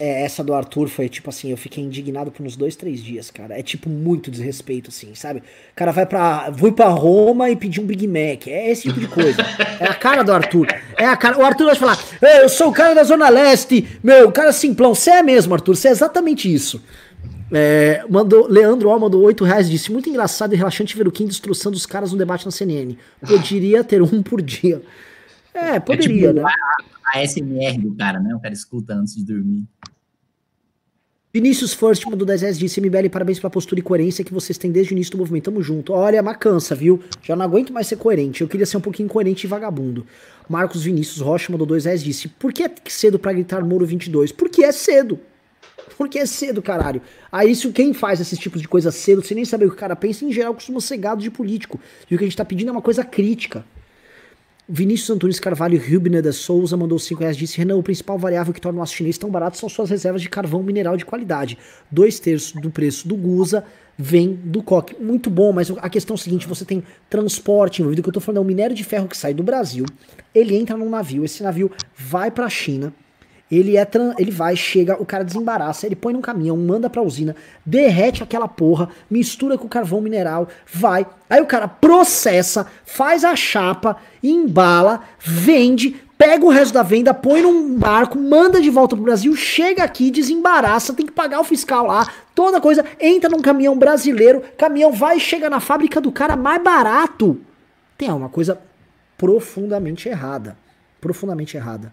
É, 0.00 0.22
essa 0.24 0.44
do 0.44 0.54
Arthur 0.54 0.88
foi 0.88 1.08
tipo 1.08 1.28
assim, 1.28 1.50
eu 1.50 1.56
fiquei 1.56 1.82
indignado 1.82 2.30
por 2.30 2.46
uns 2.46 2.54
dois, 2.54 2.76
três 2.76 3.02
dias, 3.02 3.30
cara. 3.30 3.58
É 3.58 3.62
tipo 3.62 3.90
muito 3.90 4.30
desrespeito, 4.30 4.90
assim, 4.90 5.12
sabe? 5.14 5.40
O 5.40 5.74
cara 5.74 5.90
vai 5.90 6.06
pra. 6.06 6.50
Vou 6.50 6.70
pra 6.72 6.88
Roma 6.88 7.50
e 7.50 7.56
pedir 7.56 7.80
um 7.80 7.86
Big 7.86 8.06
Mac. 8.06 8.46
É 8.46 8.70
esse 8.70 8.82
tipo 8.82 9.00
de 9.00 9.08
coisa. 9.08 9.42
É 9.80 9.86
a 9.86 9.94
cara 9.94 10.22
do 10.22 10.32
Arthur. 10.32 10.68
É 10.96 11.04
a 11.04 11.16
cara. 11.16 11.38
O 11.38 11.44
Arthur 11.44 11.66
vai 11.66 11.74
falar: 11.74 11.98
Eu 12.20 12.48
sou 12.48 12.68
o 12.68 12.72
cara 12.72 12.94
da 12.94 13.02
Zona 13.02 13.28
Leste, 13.28 13.88
meu, 14.02 14.28
o 14.28 14.32
cara 14.32 14.52
simplão. 14.52 14.94
Você 14.94 15.10
é 15.10 15.22
mesmo, 15.22 15.54
Arthur. 15.54 15.74
Você 15.74 15.88
é 15.88 15.90
exatamente 15.90 16.52
isso. 16.52 16.80
É, 17.50 18.04
mandou, 18.08 18.46
Leandro 18.46 18.90
Ó 18.90 18.98
mandou 18.98 19.22
8 19.22 19.44
reais 19.44 19.70
disse: 19.70 19.90
Muito 19.90 20.08
engraçado 20.08 20.52
e 20.52 20.56
relaxante 20.56 20.96
ver 20.96 21.08
o 21.08 21.12
Kim 21.12 21.26
destroçando 21.26 21.76
os 21.76 21.86
caras 21.86 22.12
no 22.12 22.18
debate 22.18 22.44
na 22.44 22.50
CNN. 22.50 22.96
Poderia 23.26 23.82
ter 23.82 24.02
um 24.02 24.22
por 24.22 24.42
dia. 24.42 24.82
É, 25.54 25.80
poderia, 25.80 26.30
é 26.30 26.32
tipo, 26.32 26.40
né? 26.40 26.52
A, 27.14 27.18
a 27.18 27.26
SMR 27.26 27.78
do 27.78 27.94
cara, 27.94 28.20
né? 28.20 28.34
O 28.34 28.40
cara 28.40 28.52
escuta 28.52 28.94
antes 28.94 29.14
de 29.16 29.24
dormir. 29.24 29.64
Vinícius 31.32 31.74
First 31.74 32.04
mandou 32.06 32.26
10 32.26 32.42
reais 32.42 32.58
disse: 32.58 32.80
MBL, 32.80 33.08
parabéns 33.10 33.38
pela 33.38 33.50
postura 33.50 33.80
e 33.80 33.82
coerência 33.82 34.24
que 34.24 34.32
vocês 34.32 34.58
têm 34.58 34.70
desde 34.70 34.92
o 34.92 34.94
início 34.94 35.12
do 35.12 35.18
movimento. 35.18 35.44
Tamo 35.44 35.62
junto. 35.62 35.92
Olha, 35.92 36.22
macança, 36.22 36.74
viu? 36.74 37.02
Já 37.22 37.34
não 37.34 37.44
aguento 37.44 37.72
mais 37.72 37.86
ser 37.86 37.96
coerente. 37.96 38.42
Eu 38.42 38.48
queria 38.48 38.66
ser 38.66 38.76
um 38.76 38.80
pouquinho 38.80 39.08
coerente 39.08 39.46
e 39.46 39.48
vagabundo. 39.48 40.06
Marcos 40.48 40.82
Vinícius 40.84 41.20
Rocha 41.20 41.50
mandou 41.50 41.66
2 41.66 41.84
reais 41.84 42.02
disse: 42.02 42.28
Por 42.28 42.52
que 42.52 42.62
é 42.62 42.70
cedo 42.88 43.18
para 43.18 43.32
gritar 43.32 43.64
Moro 43.64 43.86
22? 43.86 44.32
Porque 44.32 44.64
é 44.64 44.72
cedo. 44.72 45.18
Porque 45.96 46.18
é 46.18 46.26
cedo, 46.26 46.62
caralho. 46.62 47.00
Aí 47.30 47.50
isso 47.50 47.72
quem 47.72 47.92
faz 47.92 48.20
esses 48.20 48.38
tipos 48.38 48.60
de 48.60 48.68
coisa 48.68 48.90
cedo, 48.90 49.22
sem 49.22 49.34
nem 49.34 49.44
saber 49.44 49.66
o 49.66 49.70
que 49.70 49.76
o 49.76 49.78
cara 49.78 49.96
pensa, 49.96 50.24
em 50.24 50.32
geral 50.32 50.54
costuma 50.54 50.80
ser 50.80 50.96
gado 50.96 51.22
de 51.22 51.30
político. 51.30 51.80
E 52.10 52.14
o 52.14 52.18
que 52.18 52.24
a 52.24 52.26
gente 52.26 52.36
tá 52.36 52.44
pedindo 52.44 52.68
é 52.68 52.72
uma 52.72 52.82
coisa 52.82 53.04
crítica. 53.04 53.64
Vinícius 54.70 55.08
Antunes 55.08 55.40
Carvalho 55.40 55.80
Rubner 55.80 56.22
da 56.22 56.30
Souza 56.30 56.76
mandou 56.76 56.98
5 56.98 57.20
reais 57.20 57.36
disse: 57.36 57.56
Renan, 57.56 57.76
o 57.76 57.82
principal 57.82 58.18
variável 58.18 58.52
que 58.52 58.60
torna 58.60 58.78
o 58.78 58.82
aço 58.82 58.94
chinês 58.94 59.16
tão 59.16 59.30
barato 59.30 59.56
são 59.56 59.66
suas 59.66 59.88
reservas 59.88 60.20
de 60.20 60.28
carvão 60.28 60.62
mineral 60.62 60.94
de 60.94 61.06
qualidade. 61.06 61.56
Dois 61.90 62.20
terços 62.20 62.52
do 62.52 62.70
preço 62.70 63.08
do 63.08 63.16
Gusa 63.16 63.64
vem 63.96 64.34
do 64.34 64.62
coque. 64.62 64.94
Muito 65.02 65.30
bom, 65.30 65.52
mas 65.52 65.70
a 65.70 65.88
questão 65.88 66.14
é 66.14 66.18
a 66.18 66.22
seguinte: 66.22 66.46
você 66.46 66.66
tem 66.66 66.84
transporte 67.08 67.80
envolvido, 67.80 68.02
que 68.02 68.10
eu 68.10 68.12
tô 68.12 68.20
falando 68.20 68.38
é 68.38 68.40
o 68.42 68.44
minério 68.44 68.76
de 68.76 68.84
ferro 68.84 69.08
que 69.08 69.16
sai 69.16 69.32
do 69.32 69.42
Brasil, 69.42 69.86
ele 70.34 70.54
entra 70.54 70.76
num 70.76 70.90
navio, 70.90 71.24
esse 71.24 71.42
navio 71.42 71.72
vai 71.96 72.30
para 72.30 72.44
a 72.44 72.50
China 72.50 72.92
ele 73.50 73.76
é 73.76 73.88
ele 74.18 74.30
vai, 74.30 74.54
chega, 74.54 75.00
o 75.00 75.06
cara 75.06 75.24
desembaraça, 75.24 75.86
ele 75.86 75.96
põe 75.96 76.12
num 76.12 76.20
caminhão, 76.20 76.56
manda 76.56 76.90
pra 76.90 77.02
usina, 77.02 77.34
derrete 77.64 78.22
aquela 78.22 78.46
porra, 78.46 78.90
mistura 79.10 79.56
com 79.56 79.68
carvão 79.68 80.00
mineral, 80.00 80.48
vai. 80.70 81.06
Aí 81.30 81.40
o 81.40 81.46
cara 81.46 81.66
processa, 81.66 82.66
faz 82.84 83.24
a 83.24 83.34
chapa, 83.34 83.96
embala, 84.22 85.02
vende, 85.18 85.96
pega 86.18 86.44
o 86.44 86.50
resto 86.50 86.74
da 86.74 86.82
venda, 86.82 87.14
põe 87.14 87.40
num 87.40 87.78
barco, 87.78 88.18
manda 88.18 88.60
de 88.60 88.68
volta 88.68 88.94
pro 88.94 89.04
Brasil, 89.04 89.34
chega 89.34 89.82
aqui, 89.82 90.10
desembaraça, 90.10 90.92
tem 90.92 91.06
que 91.06 91.12
pagar 91.12 91.40
o 91.40 91.44
fiscal 91.44 91.86
lá, 91.86 92.06
toda 92.34 92.60
coisa, 92.60 92.84
entra 93.00 93.30
num 93.30 93.40
caminhão 93.40 93.78
brasileiro, 93.78 94.42
caminhão 94.58 94.92
vai 94.92 95.18
chega 95.18 95.48
na 95.48 95.60
fábrica 95.60 96.00
do 96.00 96.12
cara 96.12 96.36
mais 96.36 96.62
barato. 96.62 97.40
Tem 97.96 98.10
uma 98.10 98.28
coisa 98.28 98.60
profundamente 99.16 100.08
errada. 100.08 100.56
Profundamente 101.00 101.56
errada. 101.56 101.92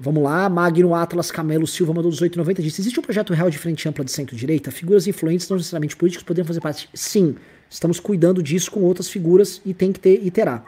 Vamos 0.00 0.22
lá, 0.22 0.48
Magno 0.48 0.94
Atlas 0.94 1.28
Camelo 1.32 1.66
Silva 1.66 1.92
mandou 1.92 2.12
1890 2.12 2.62
disse: 2.62 2.80
Existe 2.80 3.00
um 3.00 3.02
projeto 3.02 3.32
real 3.32 3.50
de 3.50 3.58
frente 3.58 3.88
ampla 3.88 4.04
de 4.04 4.12
centro-direita? 4.12 4.70
Figuras 4.70 5.08
influentes, 5.08 5.48
não 5.48 5.56
necessariamente 5.56 5.96
políticos, 5.96 6.22
poderiam 6.22 6.46
fazer 6.46 6.60
parte? 6.60 6.88
Sim, 6.94 7.34
estamos 7.68 7.98
cuidando 7.98 8.40
disso 8.40 8.70
com 8.70 8.80
outras 8.82 9.08
figuras 9.08 9.60
e 9.66 9.74
tem 9.74 9.90
que 9.90 9.98
ter 9.98 10.20
e 10.24 10.30
terá. 10.30 10.62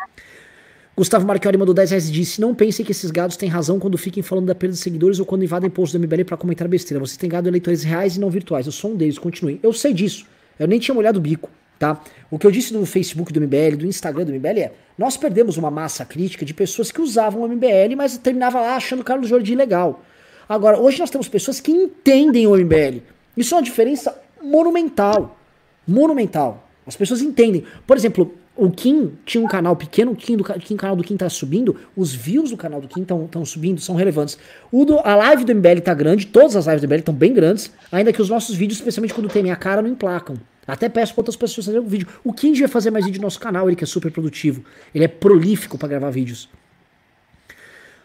Gustavo 0.96 1.24
Marchiori 1.26 1.56
mandou 1.56 1.72
10 1.72 1.90
reais 1.90 2.08
e 2.08 2.12
disse: 2.12 2.40
Não 2.40 2.56
pensem 2.56 2.84
que 2.84 2.90
esses 2.90 3.12
gados 3.12 3.36
têm 3.36 3.48
razão 3.48 3.78
quando 3.78 3.96
fiquem 3.96 4.20
falando 4.20 4.46
da 4.46 4.54
perda 4.54 4.74
de 4.74 4.80
seguidores 4.80 5.20
ou 5.20 5.24
quando 5.24 5.44
invadem 5.44 5.70
posts 5.70 5.98
do 5.98 6.04
MBL 6.04 6.24
para 6.24 6.36
comentar 6.36 6.66
besteira. 6.66 6.98
Vocês 6.98 7.16
têm 7.16 7.30
gado 7.30 7.48
eleitores 7.48 7.84
reais 7.84 8.16
e 8.16 8.20
não 8.20 8.30
virtuais. 8.30 8.66
Eu 8.66 8.72
sou 8.72 8.90
um 8.90 8.96
deles, 8.96 9.16
continue. 9.16 9.60
Eu 9.62 9.72
sei 9.72 9.94
disso. 9.94 10.26
Eu 10.58 10.66
nem 10.66 10.80
tinha 10.80 10.94
molhado 10.94 11.20
o 11.20 11.22
bico, 11.22 11.48
tá? 11.80 11.98
O 12.30 12.38
que 12.38 12.46
eu 12.46 12.50
disse 12.50 12.72
no 12.72 12.84
Facebook 12.84 13.32
do 13.32 13.40
MBL, 13.40 13.76
do 13.76 13.86
Instagram 13.86 14.26
do 14.26 14.32
MBL 14.32 14.60
é: 14.60 14.72
nós 14.96 15.16
perdemos 15.16 15.56
uma 15.56 15.70
massa 15.70 16.04
crítica 16.04 16.44
de 16.44 16.54
pessoas 16.54 16.92
que 16.92 17.00
usavam 17.00 17.42
o 17.42 17.48
MBL, 17.48 17.96
mas 17.96 18.18
terminava 18.18 18.60
lá 18.60 18.76
achando 18.76 19.00
o 19.00 19.04
Carlos 19.04 19.28
Jordi 19.28 19.56
legal. 19.56 20.04
Agora, 20.48 20.78
hoje 20.78 21.00
nós 21.00 21.10
temos 21.10 21.28
pessoas 21.28 21.58
que 21.58 21.72
entendem 21.72 22.46
o 22.46 22.54
MBL. 22.54 23.00
Isso 23.36 23.54
é 23.54 23.58
uma 23.58 23.64
diferença 23.64 24.16
monumental. 24.42 25.38
Monumental. 25.86 26.68
As 26.86 26.96
pessoas 26.96 27.22
entendem. 27.22 27.64
Por 27.86 27.96
exemplo, 27.96 28.34
o 28.56 28.70
Kim 28.70 29.12
tinha 29.24 29.42
um 29.42 29.46
canal 29.46 29.74
pequeno, 29.74 30.12
o 30.12 30.16
Kim, 30.16 30.36
do, 30.36 30.44
Kim, 30.44 30.76
canal 30.76 30.96
do 30.96 31.04
Kim 31.04 31.16
tá 31.16 31.30
subindo, 31.30 31.76
os 31.96 32.12
views 32.12 32.50
do 32.50 32.56
canal 32.56 32.80
do 32.80 32.88
Kim 32.88 33.02
estão 33.02 33.44
subindo, 33.44 33.80
são 33.80 33.94
relevantes. 33.94 34.36
O 34.70 34.84
do, 34.84 34.98
a 34.98 35.14
live 35.14 35.44
do 35.44 35.54
MBL 35.54 35.80
tá 35.82 35.94
grande, 35.94 36.26
todas 36.26 36.56
as 36.56 36.66
lives 36.66 36.82
do 36.82 36.86
MBL 36.86 36.98
estão 36.98 37.14
bem 37.14 37.32
grandes, 37.32 37.70
ainda 37.90 38.12
que 38.12 38.20
os 38.20 38.28
nossos 38.28 38.54
vídeos, 38.54 38.78
especialmente 38.78 39.14
quando 39.14 39.30
tem 39.30 39.42
minha 39.42 39.56
cara, 39.56 39.80
não 39.80 39.88
emplacam. 39.88 40.36
Até 40.72 40.88
peço 40.88 41.14
para 41.14 41.20
outras 41.20 41.36
pessoas 41.36 41.66
fazerem 41.66 41.86
um 41.86 41.88
vídeo. 41.88 42.08
O 42.24 42.32
Kim 42.32 42.52
devia 42.52 42.68
fazer 42.68 42.90
mais 42.90 43.04
vídeo 43.04 43.18
no 43.18 43.26
nosso 43.26 43.40
canal, 43.40 43.68
ele 43.68 43.76
que 43.76 43.84
é 43.84 43.86
super 43.86 44.10
produtivo. 44.10 44.64
Ele 44.94 45.04
é 45.04 45.08
prolífico 45.08 45.76
para 45.78 45.88
gravar 45.88 46.10
vídeos. 46.10 46.48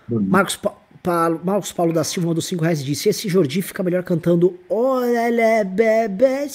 Marcos, 0.10 0.56
pa 0.56 0.76
Paulo, 1.06 1.40
Marcos 1.44 1.72
Paulo 1.72 1.94
da 1.94 2.04
Silva 2.04 2.30
mandou 2.30 2.42
5 2.42 2.64
reais 2.64 2.82
e 2.82 2.84
disse: 2.84 3.10
Esse 3.10 3.30
Jordi 3.30 3.62
fica 3.62 3.84
melhor 3.84 4.02
cantando 4.02 4.58
Olha, 4.68 5.64
bebê, 5.64 6.48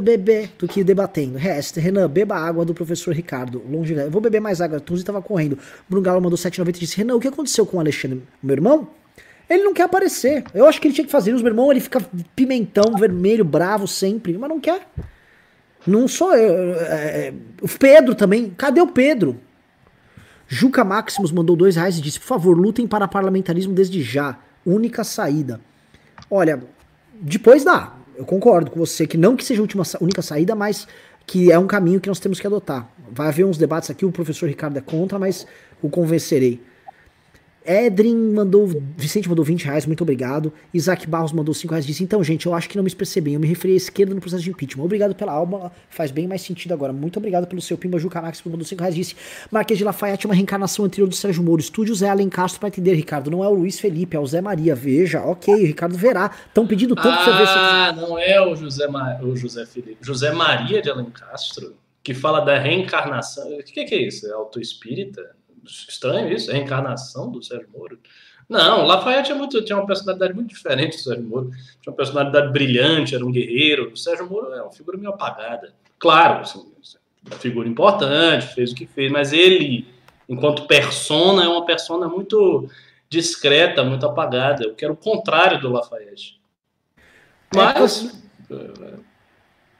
bebê, 0.00 0.48
do 0.56 0.68
que 0.68 0.84
debatendo. 0.84 1.36
Resto, 1.36 1.80
Renan, 1.80 2.08
beba 2.08 2.36
água 2.36 2.64
do 2.64 2.72
professor 2.72 3.12
Ricardo. 3.12 3.60
Longe, 3.68 3.94
eu 3.94 4.10
vou 4.10 4.20
beber 4.20 4.40
mais 4.40 4.60
água. 4.60 4.78
Tuzi 4.78 5.04
tava 5.04 5.20
correndo. 5.20 5.58
Bruno 5.88 6.04
Galo 6.04 6.20
mandou 6.20 6.38
7,90 6.38 6.68
e 6.68 6.72
disse: 6.72 6.96
Renan, 6.96 7.16
o 7.16 7.20
que 7.20 7.26
aconteceu 7.26 7.66
com 7.66 7.78
o 7.78 7.80
Alexandre? 7.80 8.22
Meu 8.40 8.54
irmão? 8.54 8.88
Ele 9.48 9.62
não 9.62 9.72
quer 9.72 9.84
aparecer. 9.84 10.44
Eu 10.52 10.66
acho 10.66 10.80
que 10.80 10.88
ele 10.88 10.94
tinha 10.94 11.06
que 11.06 11.10
fazer 11.10 11.32
isso. 11.32 11.42
Meu 11.42 11.52
irmão, 11.52 11.70
ele 11.70 11.80
fica 11.80 12.00
pimentão, 12.36 12.96
vermelho, 12.98 13.44
bravo 13.44 13.88
sempre, 13.88 14.36
mas 14.36 14.48
não 14.48 14.60
quer. 14.60 14.86
Não 15.86 16.06
sou 16.06 16.34
eu. 16.34 16.74
É, 16.74 17.28
é, 17.28 17.34
o 17.62 17.68
Pedro 17.68 18.14
também. 18.14 18.50
Cadê 18.50 18.80
o 18.80 18.86
Pedro? 18.86 19.40
Juca 20.46 20.84
Maximus 20.84 21.32
mandou 21.32 21.56
dois 21.56 21.76
reais 21.76 21.98
e 21.98 22.02
disse: 22.02 22.20
por 22.20 22.26
favor, 22.26 22.58
lutem 22.58 22.86
para 22.86 23.08
parlamentarismo 23.08 23.72
desde 23.72 24.02
já. 24.02 24.38
Única 24.66 25.02
saída. 25.02 25.60
Olha, 26.30 26.62
depois 27.14 27.64
dá. 27.64 27.94
Eu 28.16 28.24
concordo 28.24 28.70
com 28.70 28.80
você 28.80 29.06
que 29.06 29.16
não 29.16 29.36
que 29.36 29.44
seja 29.44 29.60
a 29.60 29.62
última, 29.62 29.84
única 30.00 30.20
saída, 30.20 30.54
mas 30.54 30.88
que 31.24 31.52
é 31.52 31.58
um 31.58 31.66
caminho 31.66 32.00
que 32.00 32.08
nós 32.08 32.18
temos 32.18 32.40
que 32.40 32.46
adotar. 32.46 32.88
Vai 33.10 33.28
haver 33.28 33.44
uns 33.44 33.56
debates 33.56 33.90
aqui, 33.90 34.04
o 34.04 34.10
professor 34.10 34.48
Ricardo 34.48 34.76
é 34.76 34.80
contra, 34.80 35.18
mas 35.18 35.46
o 35.80 35.88
convencerei. 35.88 36.60
Edrin 37.68 38.32
mandou, 38.32 38.66
Vicente 38.96 39.28
mandou 39.28 39.44
20 39.44 39.64
reais, 39.64 39.84
muito 39.84 40.00
obrigado. 40.00 40.50
Isaac 40.72 41.06
Barros 41.06 41.32
mandou 41.32 41.52
5 41.52 41.70
reais, 41.70 41.84
disse, 41.84 42.02
então 42.02 42.24
gente, 42.24 42.46
eu 42.46 42.54
acho 42.54 42.66
que 42.66 42.76
não 42.76 42.82
me 42.82 42.88
expressei 42.88 43.22
eu 43.26 43.38
me 43.38 43.46
referi 43.46 43.74
à 43.74 43.76
esquerda 43.76 44.14
no 44.14 44.20
processo 44.22 44.42
de 44.42 44.50
impeachment. 44.50 44.84
Obrigado 44.84 45.14
pela 45.14 45.32
alma, 45.32 45.70
faz 45.90 46.10
bem 46.10 46.26
mais 46.26 46.40
sentido 46.40 46.72
agora. 46.72 46.94
Muito 46.94 47.18
obrigado 47.18 47.46
pelo 47.46 47.60
seu 47.60 47.76
Pimba 47.76 47.98
Juca 47.98 48.22
Max, 48.22 48.40
que 48.40 48.48
mandou 48.48 48.64
5 48.64 48.80
reais, 48.80 48.94
disse, 48.94 49.14
Marquês 49.50 49.76
de 49.76 49.84
Lafayette 49.84 50.26
uma 50.26 50.34
reencarnação 50.34 50.86
anterior 50.86 51.06
do 51.06 51.14
Sérgio 51.14 51.42
Moro. 51.42 51.60
Estúdio 51.60 51.94
Zé 51.94 52.08
Allen 52.08 52.30
Castro 52.30 52.58
para 52.58 52.68
entender, 52.68 52.94
Ricardo, 52.94 53.30
não 53.30 53.44
é 53.44 53.48
o 53.48 53.52
Luiz 53.52 53.78
Felipe, 53.78 54.16
é 54.16 54.20
o 54.20 54.26
Zé 54.26 54.40
Maria, 54.40 54.74
veja, 54.74 55.20
ok, 55.20 55.52
o 55.52 55.66
Ricardo 55.66 55.98
verá. 55.98 56.30
Estão 56.46 56.66
pedindo 56.66 56.94
tanto 56.94 57.08
ah, 57.08 57.16
pra 57.16 57.24
você 57.24 57.38
ver 57.38 57.46
se... 57.46 57.52
Ah, 57.54 57.94
não 57.94 58.18
é 58.18 58.40
o 58.40 58.56
José, 58.56 58.88
Ma... 58.88 59.18
o 59.20 59.36
José 59.36 59.66
Felipe, 59.66 59.98
José 60.00 60.32
Maria 60.32 60.80
de 60.80 60.88
Allen 60.88 61.10
Castro, 61.10 61.74
que 62.02 62.14
fala 62.14 62.40
da 62.40 62.58
reencarnação. 62.58 63.58
O 63.58 63.62
que, 63.62 63.84
que 63.84 63.94
é 63.94 64.02
isso? 64.06 64.26
É 64.26 64.32
autoespírita? 64.32 65.37
Estranho 65.64 66.32
isso, 66.32 66.50
é 66.50 66.54
reencarnação 66.54 67.30
do 67.30 67.42
Sérgio 67.42 67.68
Moro. 67.76 67.98
Não, 68.48 68.84
o 68.84 68.86
Lafayette 68.86 69.30
é 69.30 69.34
muito, 69.34 69.62
tinha 69.62 69.76
uma 69.76 69.86
personalidade 69.86 70.32
muito 70.32 70.48
diferente 70.48 70.96
do 70.96 71.02
Sérgio 71.02 71.24
Moro. 71.24 71.50
Tinha 71.50 71.92
uma 71.92 71.96
personalidade 71.96 72.50
brilhante, 72.50 73.14
era 73.14 73.24
um 73.24 73.30
guerreiro. 73.30 73.92
O 73.92 73.96
Sérgio 73.96 74.28
Moro 74.28 74.52
é 74.52 74.62
uma 74.62 74.72
figura 74.72 74.96
meio 74.96 75.10
apagada. 75.10 75.74
Claro, 75.98 76.40
assim, 76.40 76.72
uma 77.26 77.36
figura 77.36 77.68
importante, 77.68 78.46
fez 78.54 78.72
o 78.72 78.74
que 78.74 78.86
fez, 78.86 79.12
mas 79.12 79.32
ele, 79.32 79.86
enquanto 80.28 80.66
persona, 80.66 81.44
é 81.44 81.48
uma 81.48 81.66
persona 81.66 82.08
muito 82.08 82.68
discreta, 83.08 83.84
muito 83.84 84.06
apagada. 84.06 84.64
Eu 84.64 84.74
quero 84.74 84.94
o 84.94 84.96
contrário 84.96 85.60
do 85.60 85.68
Lafayette. 85.68 86.40
É, 86.96 87.56
mas. 87.56 88.22
É, 88.50 89.07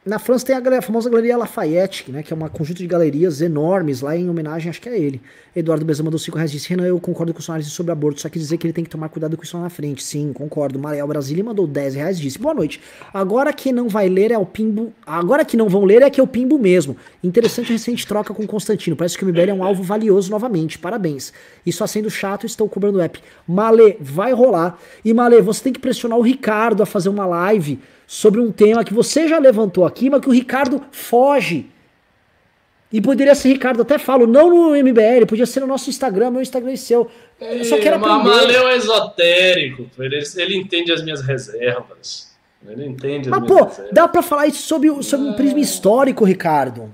na 0.08 0.18
França 0.18 0.46
tem 0.46 0.56
a, 0.56 0.82
famosa 0.82 1.10
Galeria 1.10 1.36
Lafayette, 1.36 2.10
né, 2.10 2.22
que 2.22 2.32
é 2.32 2.36
uma 2.36 2.48
conjunto 2.48 2.78
de 2.78 2.86
galerias 2.86 3.42
enormes 3.42 4.00
lá 4.00 4.16
em 4.16 4.28
homenagem, 4.28 4.70
acho 4.70 4.80
que 4.80 4.88
é 4.88 4.98
ele. 4.98 5.20
Eduardo 5.54 5.84
Bezan 5.84 6.04
mandou 6.04 6.18
5 6.18 6.36
reais 6.36 6.50
disse: 6.50 6.68
Renan, 6.70 6.86
eu 6.86 6.98
concordo 6.98 7.34
com 7.34 7.40
o 7.40 7.44
análise 7.48 7.68
sobre 7.68 7.92
aborto, 7.92 8.20
só 8.20 8.28
que 8.28 8.38
dizer 8.38 8.56
que 8.56 8.66
ele 8.66 8.72
tem 8.72 8.84
que 8.84 8.90
tomar 8.90 9.10
cuidado 9.10 9.36
com 9.36 9.42
isso 9.42 9.56
lá 9.56 9.64
na 9.64 9.68
frente. 9.68 10.02
Sim, 10.02 10.32
concordo. 10.32 10.78
Mariel 10.78 11.06
Brasília 11.06 11.44
mandou 11.44 11.66
10 11.66 11.94
reais 11.96 12.18
disse: 12.18 12.38
Boa 12.38 12.54
noite. 12.54 12.80
Agora 13.12 13.52
que 13.52 13.70
não 13.70 13.88
vai 13.88 14.08
ler 14.08 14.30
é 14.30 14.38
o 14.38 14.46
Pimbo. 14.46 14.92
Agora 15.04 15.44
que 15.44 15.56
não 15.56 15.68
vão 15.68 15.84
ler 15.84 16.00
é 16.00 16.08
que 16.08 16.20
é 16.20 16.22
o 16.22 16.26
Pimbo 16.26 16.58
mesmo. 16.58 16.96
Interessante 17.22 17.72
recente 17.72 18.06
troca 18.06 18.32
com 18.32 18.46
Constantino. 18.46 18.96
Parece 18.96 19.18
que 19.18 19.24
o 19.24 19.28
MBL 19.28 19.50
é 19.50 19.54
um 19.54 19.62
alvo 19.64 19.82
valioso 19.82 20.30
novamente. 20.30 20.78
Parabéns. 20.78 21.32
E 21.66 21.72
só 21.72 21.86
sendo 21.86 22.08
chato, 22.08 22.46
estou 22.46 22.68
cobrando 22.68 22.98
o 22.98 23.00
app. 23.02 23.20
Male, 23.46 23.98
vai 24.00 24.32
rolar. 24.32 24.78
E 25.04 25.12
Male, 25.12 25.42
você 25.42 25.64
tem 25.64 25.72
que 25.72 25.80
pressionar 25.80 26.18
o 26.18 26.22
Ricardo 26.22 26.82
a 26.82 26.86
fazer 26.86 27.08
uma 27.08 27.26
live 27.26 27.78
sobre 28.08 28.40
um 28.40 28.50
tema 28.50 28.82
que 28.82 28.94
você 28.94 29.28
já 29.28 29.38
levantou 29.38 29.84
aqui, 29.84 30.08
mas 30.08 30.22
que 30.22 30.30
o 30.30 30.32
Ricardo 30.32 30.82
foge. 30.90 31.66
E 32.90 33.02
poderia 33.02 33.34
ser, 33.34 33.50
Ricardo, 33.50 33.82
até 33.82 33.98
falo, 33.98 34.26
não 34.26 34.48
no 34.48 34.70
MBL, 34.70 35.26
podia 35.28 35.44
ser 35.44 35.60
no 35.60 35.66
nosso 35.66 35.90
Instagram, 35.90 36.30
meu 36.30 36.40
Instagram 36.40 36.72
e 36.72 36.78
seu. 36.78 37.10
Eu 37.38 37.62
só 37.66 37.76
quero 37.76 37.96
aprender. 37.96 38.24
Maleu 38.24 38.66
é 38.66 38.78
esotérico, 38.78 39.90
ele, 39.98 40.22
ele 40.36 40.56
entende 40.56 40.90
as 40.90 41.04
minhas 41.04 41.20
reservas. 41.20 42.34
Ele 42.66 42.86
entende 42.86 43.28
Mas, 43.28 43.46
pô, 43.46 43.64
reservas. 43.64 43.92
dá 43.92 44.08
pra 44.08 44.22
falar 44.22 44.46
isso 44.46 44.62
sobre, 44.62 45.02
sobre 45.02 45.28
um 45.28 45.34
prisma 45.34 45.60
histórico, 45.60 46.24
Ricardo. 46.24 46.90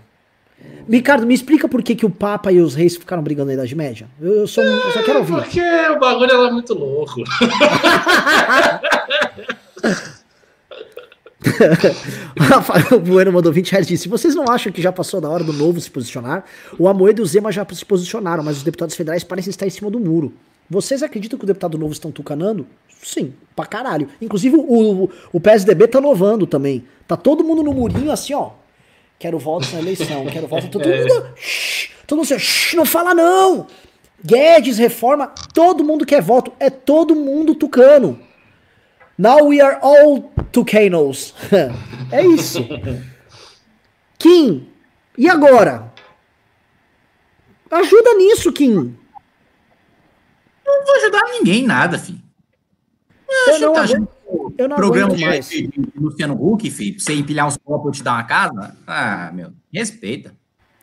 Ricardo, 0.90 1.26
me 1.26 1.32
explica 1.32 1.68
por 1.68 1.80
que, 1.80 1.94
que 1.94 2.04
o 2.04 2.10
Papa 2.10 2.50
e 2.50 2.60
os 2.60 2.74
reis 2.74 2.96
ficaram 2.96 3.22
brigando 3.22 3.46
na 3.46 3.54
Idade 3.54 3.74
Média. 3.76 4.08
Eu, 4.20 4.40
eu, 4.40 4.46
sou, 4.48 4.64
eu 4.64 4.90
só 4.90 5.02
quero 5.04 5.20
ouvir. 5.20 5.34
Porque 5.34 5.60
o 5.60 5.98
bagulho 6.00 6.32
era 6.32 6.50
muito 6.50 6.74
louco. 6.74 7.22
Rafael 12.38 13.00
Bueno 13.00 13.32
mandou 13.32 13.52
20 13.52 13.72
reais 13.72 13.86
e 13.86 13.90
disse: 13.90 14.08
Vocês 14.08 14.34
não 14.34 14.44
acham 14.48 14.72
que 14.72 14.80
já 14.80 14.92
passou 14.92 15.20
da 15.20 15.28
hora 15.28 15.44
do 15.44 15.52
novo 15.52 15.80
se 15.80 15.90
posicionar? 15.90 16.44
O 16.78 16.88
Amoedo 16.88 17.20
e 17.20 17.22
o 17.22 17.26
Zema 17.26 17.52
já 17.52 17.66
se 17.72 17.84
posicionaram, 17.84 18.42
mas 18.42 18.58
os 18.58 18.62
deputados 18.62 18.94
federais 18.94 19.24
parecem 19.24 19.50
estar 19.50 19.66
em 19.66 19.70
cima 19.70 19.90
do 19.90 20.00
muro. 20.00 20.32
Vocês 20.68 21.02
acreditam 21.02 21.38
que 21.38 21.44
o 21.44 21.46
deputado 21.46 21.76
novo 21.76 21.92
estão 21.92 22.10
tucanando? 22.10 22.66
Sim, 23.02 23.34
pra 23.54 23.66
caralho. 23.66 24.08
Inclusive 24.20 24.56
o, 24.56 25.04
o, 25.04 25.10
o 25.32 25.40
PSDB 25.40 25.88
tá 25.88 26.00
novando 26.00 26.46
também. 26.46 26.84
Tá 27.06 27.16
todo 27.16 27.44
mundo 27.44 27.62
no 27.62 27.72
murinho 27.72 28.10
assim, 28.10 28.32
ó. 28.32 28.52
Quero 29.18 29.38
votos 29.38 29.72
na 29.72 29.78
eleição, 29.80 30.24
quero 30.26 30.46
votos. 30.46 30.68
Todo 30.70 30.84
é. 30.88 31.02
mundo. 31.02 31.26
Shh, 31.36 31.90
todo 32.06 32.18
mundo 32.18 32.26
assim, 32.26 32.38
shh, 32.38 32.74
não 32.74 32.86
fala 32.86 33.14
não! 33.14 33.66
Guedes, 34.24 34.78
reforma, 34.78 35.26
todo 35.52 35.84
mundo 35.84 36.06
quer 36.06 36.22
voto. 36.22 36.50
É 36.58 36.70
todo 36.70 37.14
mundo 37.14 37.54
tucano. 37.54 38.18
Now 39.16 39.44
we 39.44 39.60
are 39.60 39.78
all 39.80 40.32
tucanos. 40.50 41.34
é 42.10 42.26
isso. 42.26 42.66
Kim, 44.18 44.68
e 45.16 45.28
agora? 45.28 45.92
Ajuda 47.70 48.14
nisso, 48.14 48.52
Kim. 48.52 48.96
Não 50.66 50.84
vou 50.84 50.96
ajudar 50.96 51.22
ninguém 51.30 51.64
nada, 51.64 51.98
filho. 51.98 52.22
Eu 53.48 53.60
não, 53.60 53.72
tá 53.72 53.84
eu 54.56 54.68
não 54.68 54.76
programa 54.76 55.16
mais. 55.16 55.48
De 55.48 55.70
Luciano 55.96 56.34
Huck, 56.34 56.70
filho, 56.70 56.96
pra 56.96 57.04
você 57.04 57.14
empilhar 57.14 57.46
uns 57.46 57.56
copos 57.56 57.96
e 57.96 57.98
te 57.98 58.04
dar 58.04 58.12
uma 58.14 58.24
casa? 58.24 58.76
Ah, 58.86 59.30
meu, 59.32 59.52
respeita. 59.72 60.34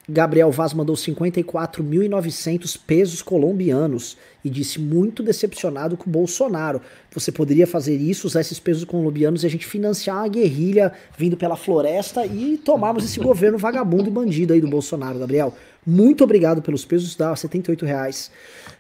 Gabriel 0.09 0.51
Vaz 0.51 0.73
mandou 0.73 0.95
54.900 0.95 2.79
pesos 2.85 3.21
colombianos 3.21 4.17
e 4.43 4.49
disse 4.49 4.79
muito 4.79 5.21
decepcionado 5.21 5.95
com 5.95 6.09
o 6.09 6.11
Bolsonaro. 6.11 6.81
Você 7.13 7.31
poderia 7.31 7.67
fazer 7.67 7.95
isso, 7.95 8.25
usar 8.25 8.41
esses 8.41 8.59
pesos 8.59 8.83
colombianos 8.83 9.43
e 9.43 9.45
a 9.45 9.49
gente 9.49 9.65
financiar 9.65 10.17
a 10.17 10.27
guerrilha 10.27 10.91
vindo 11.17 11.37
pela 11.37 11.55
floresta 11.55 12.25
e 12.25 12.57
tomarmos 12.57 13.05
esse 13.05 13.19
governo 13.19 13.57
vagabundo 13.57 14.09
e 14.09 14.11
bandido 14.11 14.53
aí 14.53 14.61
do 14.61 14.67
Bolsonaro, 14.67 15.19
Gabriel. 15.19 15.53
Muito 15.85 16.23
obrigado 16.23 16.61
pelos 16.61 16.85
pesos, 16.85 17.15
dá 17.15 17.35
78 17.35 17.85
reais. 17.85 18.31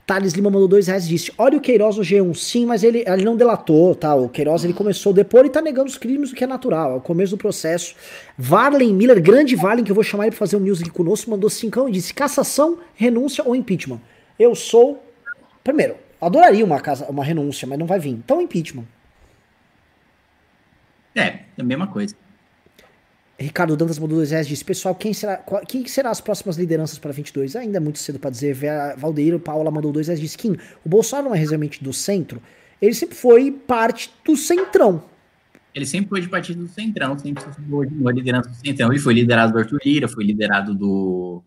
Thales 0.05 0.33
Lima 0.33 0.51
mandou 0.51 0.67
dois 0.67 0.85
reais 0.85 1.05
e 1.05 1.09
disse: 1.09 1.33
Olha 1.35 1.57
o 1.57 1.61
Queiroz 1.61 1.97
no 1.97 2.03
G1, 2.03 2.35
sim, 2.35 2.65
mas 2.65 2.83
ele, 2.83 3.03
ele 3.07 3.23
não 3.23 3.35
delatou, 3.35 3.95
tá? 3.95 4.13
O 4.13 4.29
Queiroz 4.29 4.63
ele 4.63 4.73
começou 4.73 5.11
depois 5.11 5.47
e 5.47 5.49
tá 5.49 5.61
negando 5.61 5.87
os 5.87 5.97
crimes, 5.97 6.31
o 6.31 6.35
que 6.35 6.43
é 6.43 6.47
natural, 6.47 6.91
é 6.91 6.95
o 6.95 7.01
começo 7.01 7.31
do 7.31 7.37
processo. 7.37 7.95
Varlen 8.37 8.93
Miller, 8.93 9.21
grande 9.21 9.55
Varlen, 9.55 9.83
que 9.83 9.91
eu 9.91 9.95
vou 9.95 10.03
chamar 10.03 10.25
ele 10.25 10.31
pra 10.31 10.39
fazer 10.39 10.57
um 10.57 10.59
news 10.59 10.79
aqui 10.79 10.91
conosco, 10.91 11.31
mandou 11.31 11.49
cincão 11.49 11.89
e 11.89 11.91
disse: 11.91 12.13
cassação, 12.13 12.77
renúncia 12.93 13.43
ou 13.43 13.55
impeachment. 13.55 13.99
Eu 14.37 14.53
sou. 14.53 15.03
Primeiro, 15.63 15.95
adoraria 16.19 16.63
uma, 16.63 16.79
casa, 16.79 17.05
uma 17.05 17.23
renúncia, 17.23 17.67
mas 17.67 17.79
não 17.79 17.87
vai 17.87 17.97
vir. 17.97 18.11
Então, 18.11 18.41
impeachment. 18.41 18.85
É, 21.15 21.21
é 21.21 21.45
a 21.59 21.63
mesma 21.63 21.87
coisa. 21.87 22.15
Ricardo 23.41 23.75
Dantas 23.75 23.97
mandou 23.97 24.17
dois 24.17 24.31
reais 24.31 24.47
disse: 24.47 24.63
Pessoal, 24.63 24.93
quem 24.93 25.13
será, 25.13 25.37
qual, 25.37 25.61
quem 25.65 25.85
será 25.87 26.09
as 26.09 26.21
próximas 26.21 26.57
lideranças 26.57 26.99
para 26.99 27.11
22? 27.11 27.55
Ainda 27.55 27.77
é 27.77 27.79
muito 27.79 27.99
cedo 27.99 28.19
para 28.19 28.29
dizer. 28.29 28.55
Valdeiro 28.97 29.39
Paula 29.39 29.71
mandou 29.71 29.91
dois 29.91 30.07
reais 30.07 30.19
disse: 30.19 30.37
Kim, 30.37 30.55
o 30.85 30.89
Bolsonaro 30.89 31.29
não 31.29 31.35
é 31.35 31.39
realmente 31.39 31.83
do 31.83 31.91
centro. 31.91 32.41
Ele 32.81 32.93
sempre 32.93 33.15
foi 33.15 33.51
parte 33.51 34.11
do 34.25 34.35
centrão. 34.35 35.03
Ele 35.73 35.85
sempre 35.85 36.09
foi 36.09 36.21
de 36.21 36.27
partido 36.27 36.63
do 36.63 36.69
centrão, 36.69 37.17
sempre 37.17 37.43
foi 37.43 37.87
de 37.87 37.95
liderança 38.13 38.49
do 38.49 38.55
centrão. 38.55 38.91
Ele 38.91 38.99
foi 38.99 39.13
liderado 39.13 39.53
do 39.53 39.59
Arthur 39.59 39.79
Lira, 39.83 40.07
foi 40.07 40.23
liderado 40.23 40.75
do. 40.75 41.41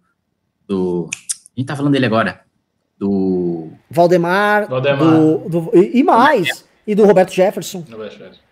do 0.66 1.10
a 1.12 1.60
gente 1.60 1.66
tá 1.66 1.76
falando 1.76 1.92
dele 1.92 2.06
agora. 2.06 2.40
Do. 2.98 3.70
Valdemar. 3.90 4.68
Valdemar. 4.68 4.98
Do, 4.98 5.48
do, 5.48 5.70
e, 5.76 5.98
e 5.98 6.02
mais. 6.02 6.64
E 6.86 6.94
do 6.94 7.04
Roberto 7.04 7.32
Jefferson. 7.32 7.84
Roberto 7.90 8.12
Jefferson. 8.12 8.44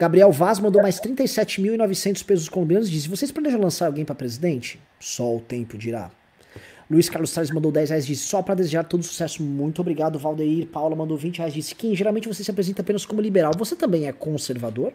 Gabriel 0.00 0.32
Vaz 0.32 0.58
mandou 0.58 0.80
mais 0.80 0.98
37.900 0.98 2.24
pesos 2.24 2.48
colombianos 2.48 2.88
e 2.88 2.92
disse: 2.92 3.06
Vocês 3.06 3.30
planejam 3.30 3.60
lançar 3.60 3.84
alguém 3.84 4.02
para 4.02 4.14
presidente? 4.14 4.80
Só 4.98 5.36
o 5.36 5.40
tempo 5.40 5.76
dirá. 5.76 6.10
Luiz 6.90 7.10
Carlos 7.10 7.28
Salles 7.28 7.50
mandou 7.50 7.70
10 7.70 7.90
reais 7.90 8.06
disse: 8.06 8.24
Só 8.24 8.40
para 8.40 8.54
desejar 8.54 8.84
todo 8.84 9.02
sucesso. 9.02 9.42
Muito 9.42 9.82
obrigado, 9.82 10.18
Valdeir. 10.18 10.66
Paula 10.68 10.96
mandou 10.96 11.18
20 11.18 11.36
reais 11.36 11.52
disse: 11.52 11.74
Kim, 11.74 11.94
geralmente 11.94 12.26
você 12.26 12.42
se 12.42 12.50
apresenta 12.50 12.80
apenas 12.80 13.04
como 13.04 13.20
liberal. 13.20 13.52
Você 13.58 13.76
também 13.76 14.08
é 14.08 14.12
conservador? 14.12 14.90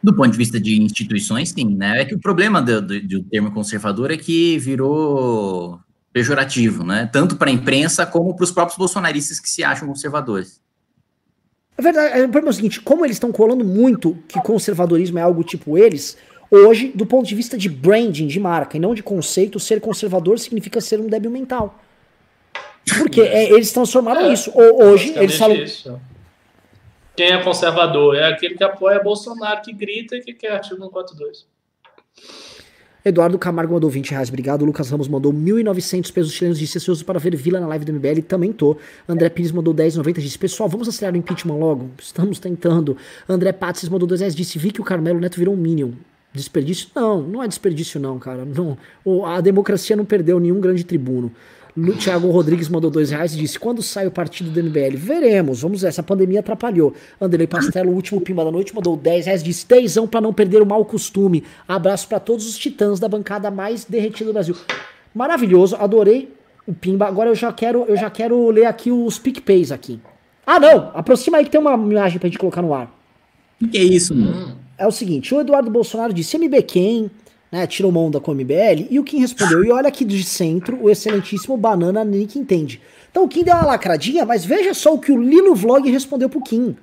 Do 0.00 0.14
ponto 0.14 0.30
de 0.30 0.38
vista 0.38 0.60
de 0.60 0.80
instituições, 0.80 1.48
sim, 1.48 1.74
né? 1.74 2.02
É 2.02 2.04
que 2.04 2.14
o 2.14 2.20
problema 2.20 2.62
do, 2.62 2.80
do, 2.80 3.02
do 3.02 3.22
termo 3.24 3.50
conservador 3.50 4.12
é 4.12 4.16
que 4.16 4.58
virou 4.58 5.80
pejorativo, 6.12 6.84
né? 6.84 7.10
Tanto 7.12 7.34
para 7.34 7.50
a 7.50 7.52
imprensa 7.52 8.06
como 8.06 8.32
para 8.36 8.44
os 8.44 8.52
próprios 8.52 8.78
bolsonaristas 8.78 9.40
que 9.40 9.50
se 9.50 9.64
acham 9.64 9.88
conservadores. 9.88 10.64
A 11.78 11.82
verdade 11.82 12.18
é, 12.18 12.24
o 12.24 12.28
problema 12.28 12.48
é 12.48 12.50
o 12.50 12.54
seguinte: 12.54 12.80
como 12.80 13.04
eles 13.04 13.16
estão 13.16 13.30
colando 13.30 13.64
muito 13.64 14.16
que 14.28 14.40
conservadorismo 14.40 15.18
é 15.18 15.22
algo 15.22 15.44
tipo 15.44 15.76
eles, 15.76 16.16
hoje, 16.50 16.90
do 16.94 17.04
ponto 17.04 17.26
de 17.26 17.34
vista 17.34 17.58
de 17.58 17.68
branding, 17.68 18.26
de 18.26 18.40
marca, 18.40 18.76
e 18.76 18.80
não 18.80 18.94
de 18.94 19.02
conceito, 19.02 19.60
ser 19.60 19.80
conservador 19.80 20.38
significa 20.38 20.80
ser 20.80 21.00
um 21.00 21.06
débil 21.06 21.30
mental. 21.30 21.78
Porque 22.98 23.20
é, 23.20 23.50
eles 23.50 23.72
transformaram 23.72 24.22
é, 24.22 24.32
isso. 24.32 24.52
Hoje, 24.54 25.12
eles 25.16 25.36
falam. 25.36 25.56
Isso. 25.56 26.00
Quem 27.16 27.32
é 27.32 27.42
conservador? 27.42 28.14
É 28.14 28.26
aquele 28.26 28.54
que 28.54 28.64
apoia 28.64 29.02
Bolsonaro, 29.02 29.62
que 29.62 29.72
grita 29.72 30.16
e 30.16 30.20
que 30.20 30.34
quer 30.34 30.52
artigo 30.52 30.76
142. 30.76 31.46
Eduardo 33.06 33.38
Camargo 33.38 33.72
mandou 33.72 33.88
20 33.88 34.10
reais, 34.10 34.28
obrigado. 34.28 34.64
Lucas 34.64 34.90
Ramos 34.90 35.06
mandou 35.06 35.32
1.900 35.32 36.12
pesos 36.12 36.32
chilenos, 36.32 36.58
disse 36.58 36.76
ansioso 36.76 37.04
para 37.04 37.20
ver 37.20 37.36
Vila 37.36 37.60
na 37.60 37.68
live 37.68 37.84
do 37.84 37.92
MBL, 37.92 38.20
também 38.26 38.52
tô. 38.52 38.76
André 39.08 39.28
Pires 39.28 39.52
mandou 39.52 39.72
10,90, 39.72 40.14
disse, 40.14 40.36
pessoal, 40.36 40.68
vamos 40.68 40.88
acelerar 40.88 41.14
o 41.14 41.16
impeachment 41.16 41.56
logo? 41.56 41.88
Estamos 42.02 42.40
tentando. 42.40 42.96
André 43.28 43.52
Patsis 43.52 43.88
mandou 43.88 44.08
2 44.08 44.22
reais, 44.22 44.34
disse, 44.34 44.58
vi 44.58 44.72
que 44.72 44.80
o 44.80 44.84
Carmelo 44.84 45.20
Neto 45.20 45.36
virou 45.36 45.54
um 45.54 45.56
Minion. 45.56 45.92
Desperdício? 46.34 46.88
Não, 46.96 47.22
não 47.22 47.40
é 47.44 47.46
desperdício 47.46 48.00
não, 48.00 48.18
cara. 48.18 48.44
Não, 48.44 48.76
a 49.24 49.40
democracia 49.40 49.94
não 49.94 50.04
perdeu 50.04 50.40
nenhum 50.40 50.60
grande 50.60 50.82
tribuno. 50.82 51.30
Thiago 51.98 52.30
Rodrigues 52.30 52.70
mandou 52.70 52.90
dois 52.90 53.10
reais 53.10 53.34
e 53.34 53.38
disse: 53.38 53.58
Quando 53.58 53.82
sai 53.82 54.06
o 54.06 54.10
partido 54.10 54.50
do 54.50 54.62
MBL? 54.62 54.96
Veremos, 54.96 55.60
vamos 55.60 55.82
ver. 55.82 55.88
Essa 55.88 56.02
pandemia 56.02 56.40
atrapalhou. 56.40 56.94
Anderlei 57.20 57.46
Pastelo, 57.46 57.90
o 57.90 57.94
último 57.94 58.20
pimba 58.20 58.44
da 58.44 58.50
noite, 58.50 58.74
mandou 58.74 58.96
10 58.96 59.26
reais, 59.26 59.42
disse: 59.42 59.66
Dezão 59.68 60.06
pra 60.08 60.20
não 60.20 60.32
perder 60.32 60.62
o 60.62 60.66
mau 60.66 60.84
costume. 60.86 61.44
Abraço 61.68 62.08
para 62.08 62.18
todos 62.18 62.48
os 62.48 62.56
titãs 62.56 62.98
da 62.98 63.08
bancada 63.08 63.50
mais 63.50 63.84
derretida 63.84 64.30
do 64.30 64.32
Brasil. 64.32 64.56
Maravilhoso, 65.14 65.76
adorei 65.76 66.32
o 66.66 66.72
pimba. 66.72 67.06
Agora 67.06 67.28
eu 67.28 67.34
já 67.34 67.52
quero, 67.52 67.84
eu 67.86 67.96
já 67.96 68.08
quero 68.08 68.48
ler 68.50 68.64
aqui 68.64 68.90
os 68.90 69.18
PicPays 69.18 69.70
aqui. 69.70 70.00
Ah, 70.46 70.58
não! 70.58 70.92
Aproxima 70.94 71.38
aí 71.38 71.44
que 71.44 71.50
tem 71.50 71.60
uma 71.60 71.74
imagem 71.74 72.18
pra 72.18 72.28
gente 72.28 72.38
colocar 72.38 72.62
no 72.62 72.72
ar. 72.72 72.90
O 73.60 73.68
que 73.68 73.76
é 73.76 73.82
isso, 73.82 74.14
mano? 74.14 74.56
É 74.78 74.86
o 74.86 74.90
seguinte: 74.90 75.34
o 75.34 75.40
Eduardo 75.40 75.70
Bolsonaro 75.70 76.12
disse: 76.12 76.38
MB 76.38 76.62
quem? 76.62 77.10
Né, 77.50 77.66
tirou 77.66 77.92
mão 77.92 78.10
da 78.10 78.18
MBL, 78.18 78.88
e 78.90 78.98
o 78.98 79.04
Kim 79.04 79.18
respondeu, 79.18 79.64
e 79.64 79.70
olha 79.70 79.88
aqui 79.88 80.04
de 80.04 80.22
centro, 80.24 80.78
o 80.82 80.90
excelentíssimo 80.90 81.56
Banana 81.56 82.04
Nick 82.04 82.38
entende. 82.38 82.80
Então 83.10 83.24
o 83.24 83.28
Kim 83.28 83.42
deu 83.42 83.54
uma 83.54 83.66
lacradinha, 83.66 84.24
mas 84.24 84.44
veja 84.44 84.74
só 84.74 84.94
o 84.94 84.98
que 84.98 85.12
o 85.12 85.20
Lilo 85.20 85.54
Vlog 85.54 85.90
respondeu 85.90 86.28
pro 86.28 86.42
Kim. 86.42 86.76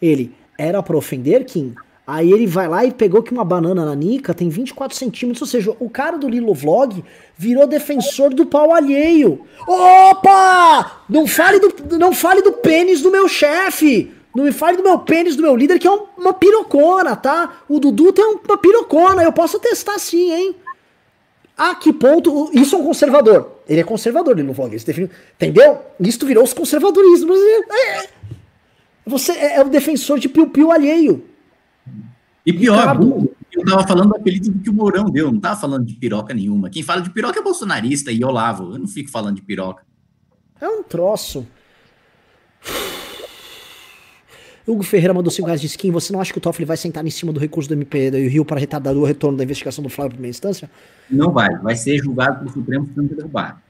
Ele, 0.00 0.32
era 0.58 0.82
pra 0.82 0.96
ofender, 0.96 1.44
Kim? 1.44 1.74
Aí 2.06 2.32
ele 2.32 2.46
vai 2.46 2.68
lá 2.68 2.84
e 2.84 2.90
pegou 2.90 3.22
que 3.22 3.32
uma 3.32 3.44
banana 3.44 3.84
na 3.84 3.94
Nica 3.94 4.34
tem 4.34 4.48
24 4.48 4.96
centímetros, 4.96 5.42
ou 5.42 5.46
seja, 5.46 5.76
o 5.78 5.88
cara 5.88 6.18
do 6.18 6.28
Lilo 6.28 6.52
Vlog 6.52 7.02
virou 7.36 7.66
defensor 7.66 8.34
do 8.34 8.44
pau 8.44 8.74
alheio. 8.74 9.46
Opa! 9.66 11.04
Não 11.08 11.26
fale 11.26 11.60
do, 11.60 11.98
não 11.98 12.12
fale 12.12 12.42
do 12.42 12.52
pênis 12.52 13.00
do 13.00 13.10
meu 13.10 13.28
chefe! 13.28 14.12
Não 14.34 14.44
me 14.44 14.52
fale 14.52 14.78
do 14.78 14.82
meu 14.82 14.98
pênis 14.98 15.36
do 15.36 15.42
meu 15.42 15.54
líder, 15.54 15.78
que 15.78 15.86
é 15.86 15.90
um, 15.90 16.06
uma 16.16 16.32
pirocona, 16.32 17.14
tá? 17.14 17.62
O 17.68 17.78
Dudu 17.78 18.12
tem 18.12 18.24
uma 18.24 18.56
pirocona, 18.56 19.22
eu 19.22 19.32
posso 19.32 19.58
testar 19.58 19.98
sim, 19.98 20.32
hein? 20.32 20.56
A 21.56 21.74
que 21.74 21.92
ponto. 21.92 22.50
Isso 22.52 22.74
é 22.74 22.78
um 22.78 22.84
conservador. 22.84 23.58
Ele 23.68 23.80
é 23.80 23.84
conservador, 23.84 24.38
ele 24.38 24.42
não. 24.42 24.68
Definiu, 24.68 25.10
entendeu? 25.34 25.80
Isso 26.00 26.26
virou 26.26 26.42
os 26.42 26.52
conservadorismos. 26.52 27.38
É, 27.38 27.98
é, 27.98 28.08
você 29.06 29.32
é, 29.32 29.56
é 29.56 29.60
o 29.60 29.68
defensor 29.68 30.18
de 30.18 30.28
piu-piu 30.28 30.72
alheio. 30.72 31.24
E 32.44 32.52
pior, 32.52 32.98
eu 33.52 33.64
tava 33.64 33.86
falando 33.86 34.08
do 34.08 34.16
apelido 34.16 34.52
que 34.60 34.70
o 34.70 34.72
Mourão 34.72 35.04
deu, 35.04 35.30
não 35.30 35.38
tava 35.38 35.60
falando 35.60 35.84
de 35.84 35.94
piroca 35.94 36.32
nenhuma. 36.34 36.70
Quem 36.70 36.82
fala 36.82 37.02
de 37.02 37.10
piroca 37.10 37.38
é 37.38 37.42
bolsonarista 37.42 38.10
e 38.10 38.24
Olavo. 38.24 38.72
Eu 38.72 38.78
não 38.78 38.88
fico 38.88 39.10
falando 39.10 39.36
de 39.36 39.42
piroca. 39.42 39.84
É 40.60 40.66
um 40.66 40.82
troço. 40.82 41.46
Hugo 44.66 44.82
Ferreira 44.82 45.12
mandou 45.12 45.30
5 45.30 45.46
reais 45.46 45.60
de 45.60 45.66
skin. 45.66 45.90
Você 45.90 46.12
não 46.12 46.20
acha 46.20 46.32
que 46.32 46.38
o 46.38 46.40
Toffoli 46.40 46.64
vai 46.64 46.76
sentar 46.76 47.04
em 47.04 47.10
cima 47.10 47.32
do 47.32 47.40
recurso 47.40 47.68
do 47.68 47.74
MP 47.74 48.10
do 48.10 48.18
Rio 48.18 48.44
para 48.44 48.60
retardar 48.60 48.94
o 48.94 49.04
retorno 49.04 49.36
da 49.36 49.44
investigação 49.44 49.82
do 49.82 49.90
Flávio 49.90 50.10
em 50.10 50.14
primeira 50.14 50.30
instância? 50.30 50.70
Não 51.10 51.32
vai. 51.32 51.56
Vai 51.58 51.74
ser 51.74 51.98
julgado 51.98 52.38
pelo 52.38 52.50
Supremo 52.50 52.86
se 52.86 52.92
não 52.96 53.04
derrubar. 53.04 53.60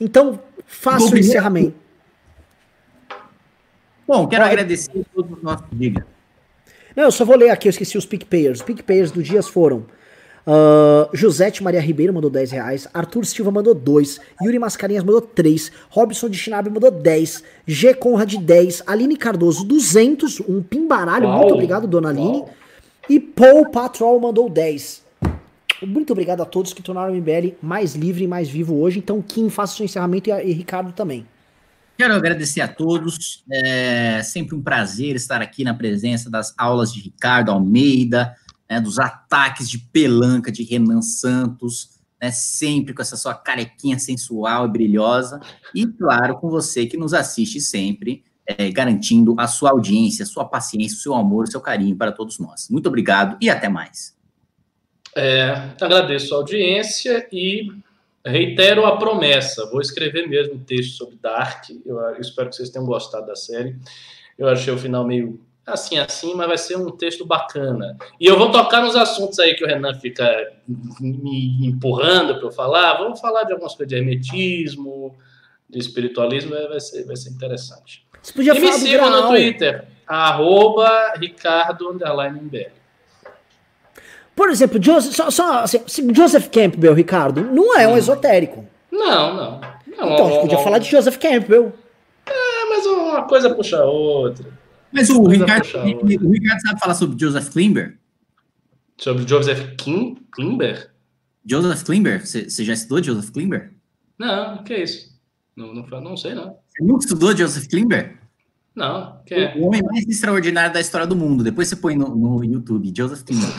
Então, 0.00 0.40
faça 0.66 1.14
o 1.14 1.18
encerramento. 1.18 1.74
Bom, 4.06 4.26
quero 4.26 4.44
agradecer 4.44 5.00
a 5.00 5.14
todos 5.14 5.36
os 5.36 5.42
nossos. 5.42 5.66
Diga. 5.72 6.06
Não, 6.94 7.04
eu 7.04 7.12
só 7.12 7.24
vou 7.24 7.36
ler 7.36 7.50
aqui, 7.50 7.68
eu 7.68 7.70
esqueci 7.70 7.98
os 7.98 8.06
PicPayers. 8.06 8.60
Os 8.60 8.64
PicPayers 8.64 9.10
do 9.10 9.22
Dias 9.22 9.48
foram 9.48 9.84
Uh, 10.46 11.10
Josete 11.12 11.60
Maria 11.60 11.80
Ribeiro 11.80 12.14
mandou 12.14 12.30
10 12.30 12.52
reais. 12.52 12.88
Arthur 12.94 13.26
Silva 13.26 13.50
mandou 13.50 13.74
2. 13.74 14.20
Yuri 14.42 14.58
Mascarinhas 14.60 15.02
mandou 15.02 15.20
3. 15.20 15.72
Robson 15.90 16.28
de 16.28 16.38
Chinab 16.38 16.70
mandou 16.70 16.90
10. 16.90 17.42
G 17.66 17.92
Conrad 17.94 18.36
10. 18.36 18.84
Aline 18.86 19.16
Cardoso 19.16 19.64
200. 19.64 20.40
Um 20.40 20.62
pimbaralho. 20.62 21.26
Uau. 21.26 21.40
Muito 21.40 21.54
obrigado, 21.54 21.88
dona 21.88 22.10
Aline. 22.10 22.38
Uau. 22.38 22.50
E 23.08 23.18
Paul 23.18 23.70
Patrol 23.70 24.20
mandou 24.20 24.48
10. 24.48 25.04
Muito 25.82 26.12
obrigado 26.12 26.40
a 26.40 26.44
todos 26.44 26.72
que 26.72 26.82
tornaram 26.82 27.12
o 27.12 27.16
MBL 27.16 27.54
mais 27.60 27.94
livre 27.94 28.24
e 28.24 28.28
mais 28.28 28.48
vivo 28.48 28.76
hoje. 28.76 29.00
Então, 29.00 29.20
Kim, 29.20 29.50
faça 29.50 29.74
o 29.74 29.76
seu 29.76 29.84
encerramento 29.84 30.30
e, 30.30 30.32
e 30.32 30.52
Ricardo 30.52 30.92
também. 30.92 31.26
Quero 31.98 32.14
agradecer 32.14 32.60
a 32.60 32.68
todos. 32.68 33.42
É 33.50 34.22
sempre 34.22 34.54
um 34.54 34.62
prazer 34.62 35.16
estar 35.16 35.42
aqui 35.42 35.64
na 35.64 35.74
presença 35.74 36.30
das 36.30 36.54
aulas 36.56 36.92
de 36.92 37.00
Ricardo 37.00 37.50
Almeida 37.50 38.34
né, 38.68 38.80
dos 38.80 38.98
ataques 38.98 39.68
de 39.68 39.78
pelanca 39.78 40.50
de 40.50 40.62
Renan 40.62 41.02
Santos, 41.02 41.96
né, 42.20 42.30
sempre 42.30 42.94
com 42.94 43.02
essa 43.02 43.16
sua 43.16 43.34
carequinha 43.34 43.98
sensual 43.98 44.66
e 44.66 44.70
brilhosa, 44.70 45.40
e 45.74 45.86
claro, 45.86 46.36
com 46.38 46.48
você 46.48 46.86
que 46.86 46.96
nos 46.96 47.14
assiste 47.14 47.60
sempre, 47.60 48.24
é, 48.46 48.70
garantindo 48.70 49.34
a 49.38 49.46
sua 49.46 49.70
audiência, 49.70 50.22
a 50.22 50.26
sua 50.26 50.44
paciência, 50.44 50.96
o 50.96 51.00
seu 51.00 51.14
amor, 51.14 51.44
o 51.44 51.50
seu 51.50 51.60
carinho 51.60 51.96
para 51.96 52.12
todos 52.12 52.38
nós. 52.38 52.68
Muito 52.70 52.86
obrigado 52.86 53.36
e 53.40 53.50
até 53.50 53.68
mais. 53.68 54.16
É, 55.16 55.72
agradeço 55.80 56.34
a 56.34 56.38
audiência 56.38 57.26
e 57.32 57.72
reitero 58.24 58.84
a 58.84 58.96
promessa. 58.98 59.68
Vou 59.70 59.80
escrever 59.80 60.28
mesmo 60.28 60.54
um 60.54 60.58
texto 60.58 60.96
sobre 60.96 61.16
Dark. 61.16 61.70
Eu, 61.84 61.98
espero 62.20 62.50
que 62.50 62.56
vocês 62.56 62.70
tenham 62.70 62.86
gostado 62.86 63.26
da 63.26 63.34
série. 63.34 63.76
Eu 64.38 64.48
achei 64.48 64.72
o 64.72 64.78
final 64.78 65.06
meio 65.06 65.40
assim, 65.66 65.98
assim, 65.98 66.34
mas 66.34 66.46
vai 66.46 66.56
ser 66.56 66.76
um 66.76 66.90
texto 66.90 67.26
bacana. 67.26 67.96
E 68.20 68.26
eu 68.26 68.38
vou 68.38 68.52
tocar 68.52 68.80
nos 68.82 68.94
assuntos 68.94 69.38
aí 69.40 69.54
que 69.54 69.64
o 69.64 69.66
Renan 69.66 69.94
fica 69.94 70.24
me 71.00 71.66
empurrando 71.66 72.36
para 72.36 72.46
eu 72.46 72.52
falar. 72.52 72.98
Vamos 72.98 73.20
falar 73.20 73.42
de 73.42 73.52
algumas 73.52 73.74
coisas 73.74 73.88
de 73.88 73.96
hermetismo, 73.96 75.16
de 75.68 75.78
espiritualismo, 75.78 76.50
vai 76.50 76.80
ser, 76.80 77.04
vai 77.04 77.16
ser 77.16 77.30
interessante. 77.30 78.06
Você 78.22 78.32
podia 78.32 78.56
e 78.56 78.60
me 78.60 78.72
sigam 78.72 79.10
no 79.10 79.28
Twitter, 79.28 79.84
arroba 80.06 81.14
Ricardo. 81.16 81.98
Por 84.34 84.50
exemplo, 84.50 84.82
Joseph, 84.82 85.14
só, 85.14 85.30
só 85.30 85.58
assim, 85.60 86.14
Joseph 86.14 86.48
Campbell, 86.48 86.94
Ricardo, 86.94 87.42
não 87.42 87.76
é 87.76 87.88
um 87.88 87.94
hum. 87.94 87.96
esotérico. 87.96 88.64
Não, 88.90 89.34
não. 89.34 89.60
não 89.86 90.12
então, 90.12 90.26
a 90.26 90.30
gente 90.30 90.40
podia 90.42 90.58
falar 90.58 90.78
de 90.78 90.90
Joseph 90.90 91.16
Campbell. 91.16 91.72
É, 92.26 92.68
mas 92.68 92.86
uma 92.86 93.22
coisa 93.22 93.54
puxa 93.54 93.78
a 93.78 93.84
outra. 93.84 94.46
Mas 94.96 95.10
o 95.10 95.22
Ricardo, 95.26 95.68
o 96.22 96.32
Ricardo 96.32 96.60
sabe 96.62 96.80
falar 96.80 96.94
sobre 96.94 97.20
Joseph 97.20 97.50
Klimber? 97.50 97.98
Sobre 98.96 99.28
Joseph 99.28 99.76
Kim, 99.76 100.14
Klimber? 100.32 100.90
Joseph 101.44 101.84
Klimber? 101.84 102.26
Você 102.26 102.64
já 102.64 102.72
estudou 102.72 103.04
Joseph 103.04 103.30
Klimber? 103.30 103.74
Não, 104.18 104.56
o 104.56 104.64
que 104.64 104.72
é 104.72 104.82
isso? 104.82 105.14
Não, 105.54 105.74
não, 105.74 105.86
não 106.00 106.16
sei, 106.16 106.34
não. 106.34 106.56
Você 106.68 106.82
nunca 106.82 107.04
estudou 107.04 107.36
Joseph 107.36 107.68
Klimber? 107.68 108.18
Não, 108.74 109.20
que 109.26 109.34
é? 109.34 109.54
O 109.56 109.66
homem 109.66 109.82
mais 109.82 110.06
extraordinário 110.06 110.72
da 110.72 110.80
história 110.80 111.06
do 111.06 111.14
mundo. 111.14 111.44
Depois 111.44 111.68
você 111.68 111.76
põe 111.76 111.94
no, 111.94 112.14
no 112.16 112.42
YouTube, 112.42 112.92
Joseph 112.96 113.22
Klimber. 113.22 113.52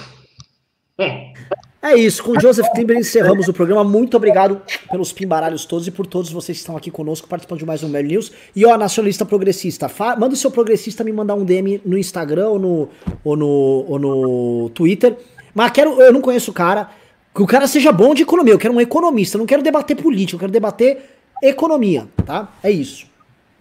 É 1.81 1.95
isso, 1.95 2.23
com 2.23 2.39
Joseph 2.39 2.67
Klimber 2.73 2.97
encerramos 2.97 3.47
o 3.47 3.53
programa. 3.53 3.83
Muito 3.83 4.17
obrigado 4.17 4.61
pelos 4.89 5.13
pimbaralhos 5.13 5.63
todos 5.63 5.87
e 5.87 5.91
por 5.91 6.07
todos 6.07 6.31
vocês 6.31 6.57
que 6.57 6.61
estão 6.61 6.75
aqui 6.75 6.89
conosco 6.89 7.27
participando 7.27 7.59
de 7.59 7.65
mais 7.65 7.83
um 7.83 7.87
Mel 7.87 8.03
News. 8.03 8.31
E 8.55 8.65
ó, 8.65 8.75
nacionalista 8.77 9.23
progressista, 9.25 9.89
manda 10.17 10.33
o 10.33 10.35
seu 10.35 10.49
progressista 10.49 11.03
me 11.03 11.13
mandar 11.13 11.35
um 11.35 11.45
DM 11.45 11.79
no 11.85 11.97
Instagram 11.97 12.49
ou 12.49 12.59
no, 12.59 12.89
ou 13.23 13.35
no, 13.35 13.47
ou 13.87 13.99
no 13.99 14.69
Twitter. 14.71 15.15
Mas 15.53 15.71
quero, 15.71 16.01
eu 16.01 16.11
não 16.11 16.19
conheço 16.19 16.49
o 16.49 16.53
cara, 16.53 16.89
que 17.33 17.41
o 17.41 17.47
cara 17.47 17.67
seja 17.67 17.91
bom 17.91 18.15
de 18.15 18.23
economia. 18.23 18.55
Eu 18.55 18.59
quero 18.59 18.73
um 18.73 18.81
economista, 18.81 19.37
não 19.37 19.45
quero 19.45 19.61
debater 19.61 19.95
política, 19.95 20.35
eu 20.35 20.39
quero 20.39 20.51
debater 20.51 21.17
economia, 21.43 22.07
tá? 22.25 22.51
É 22.63 22.71
isso. 22.71 23.05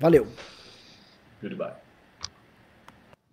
Valeu. 0.00 0.26
Goodbye. 1.42 1.85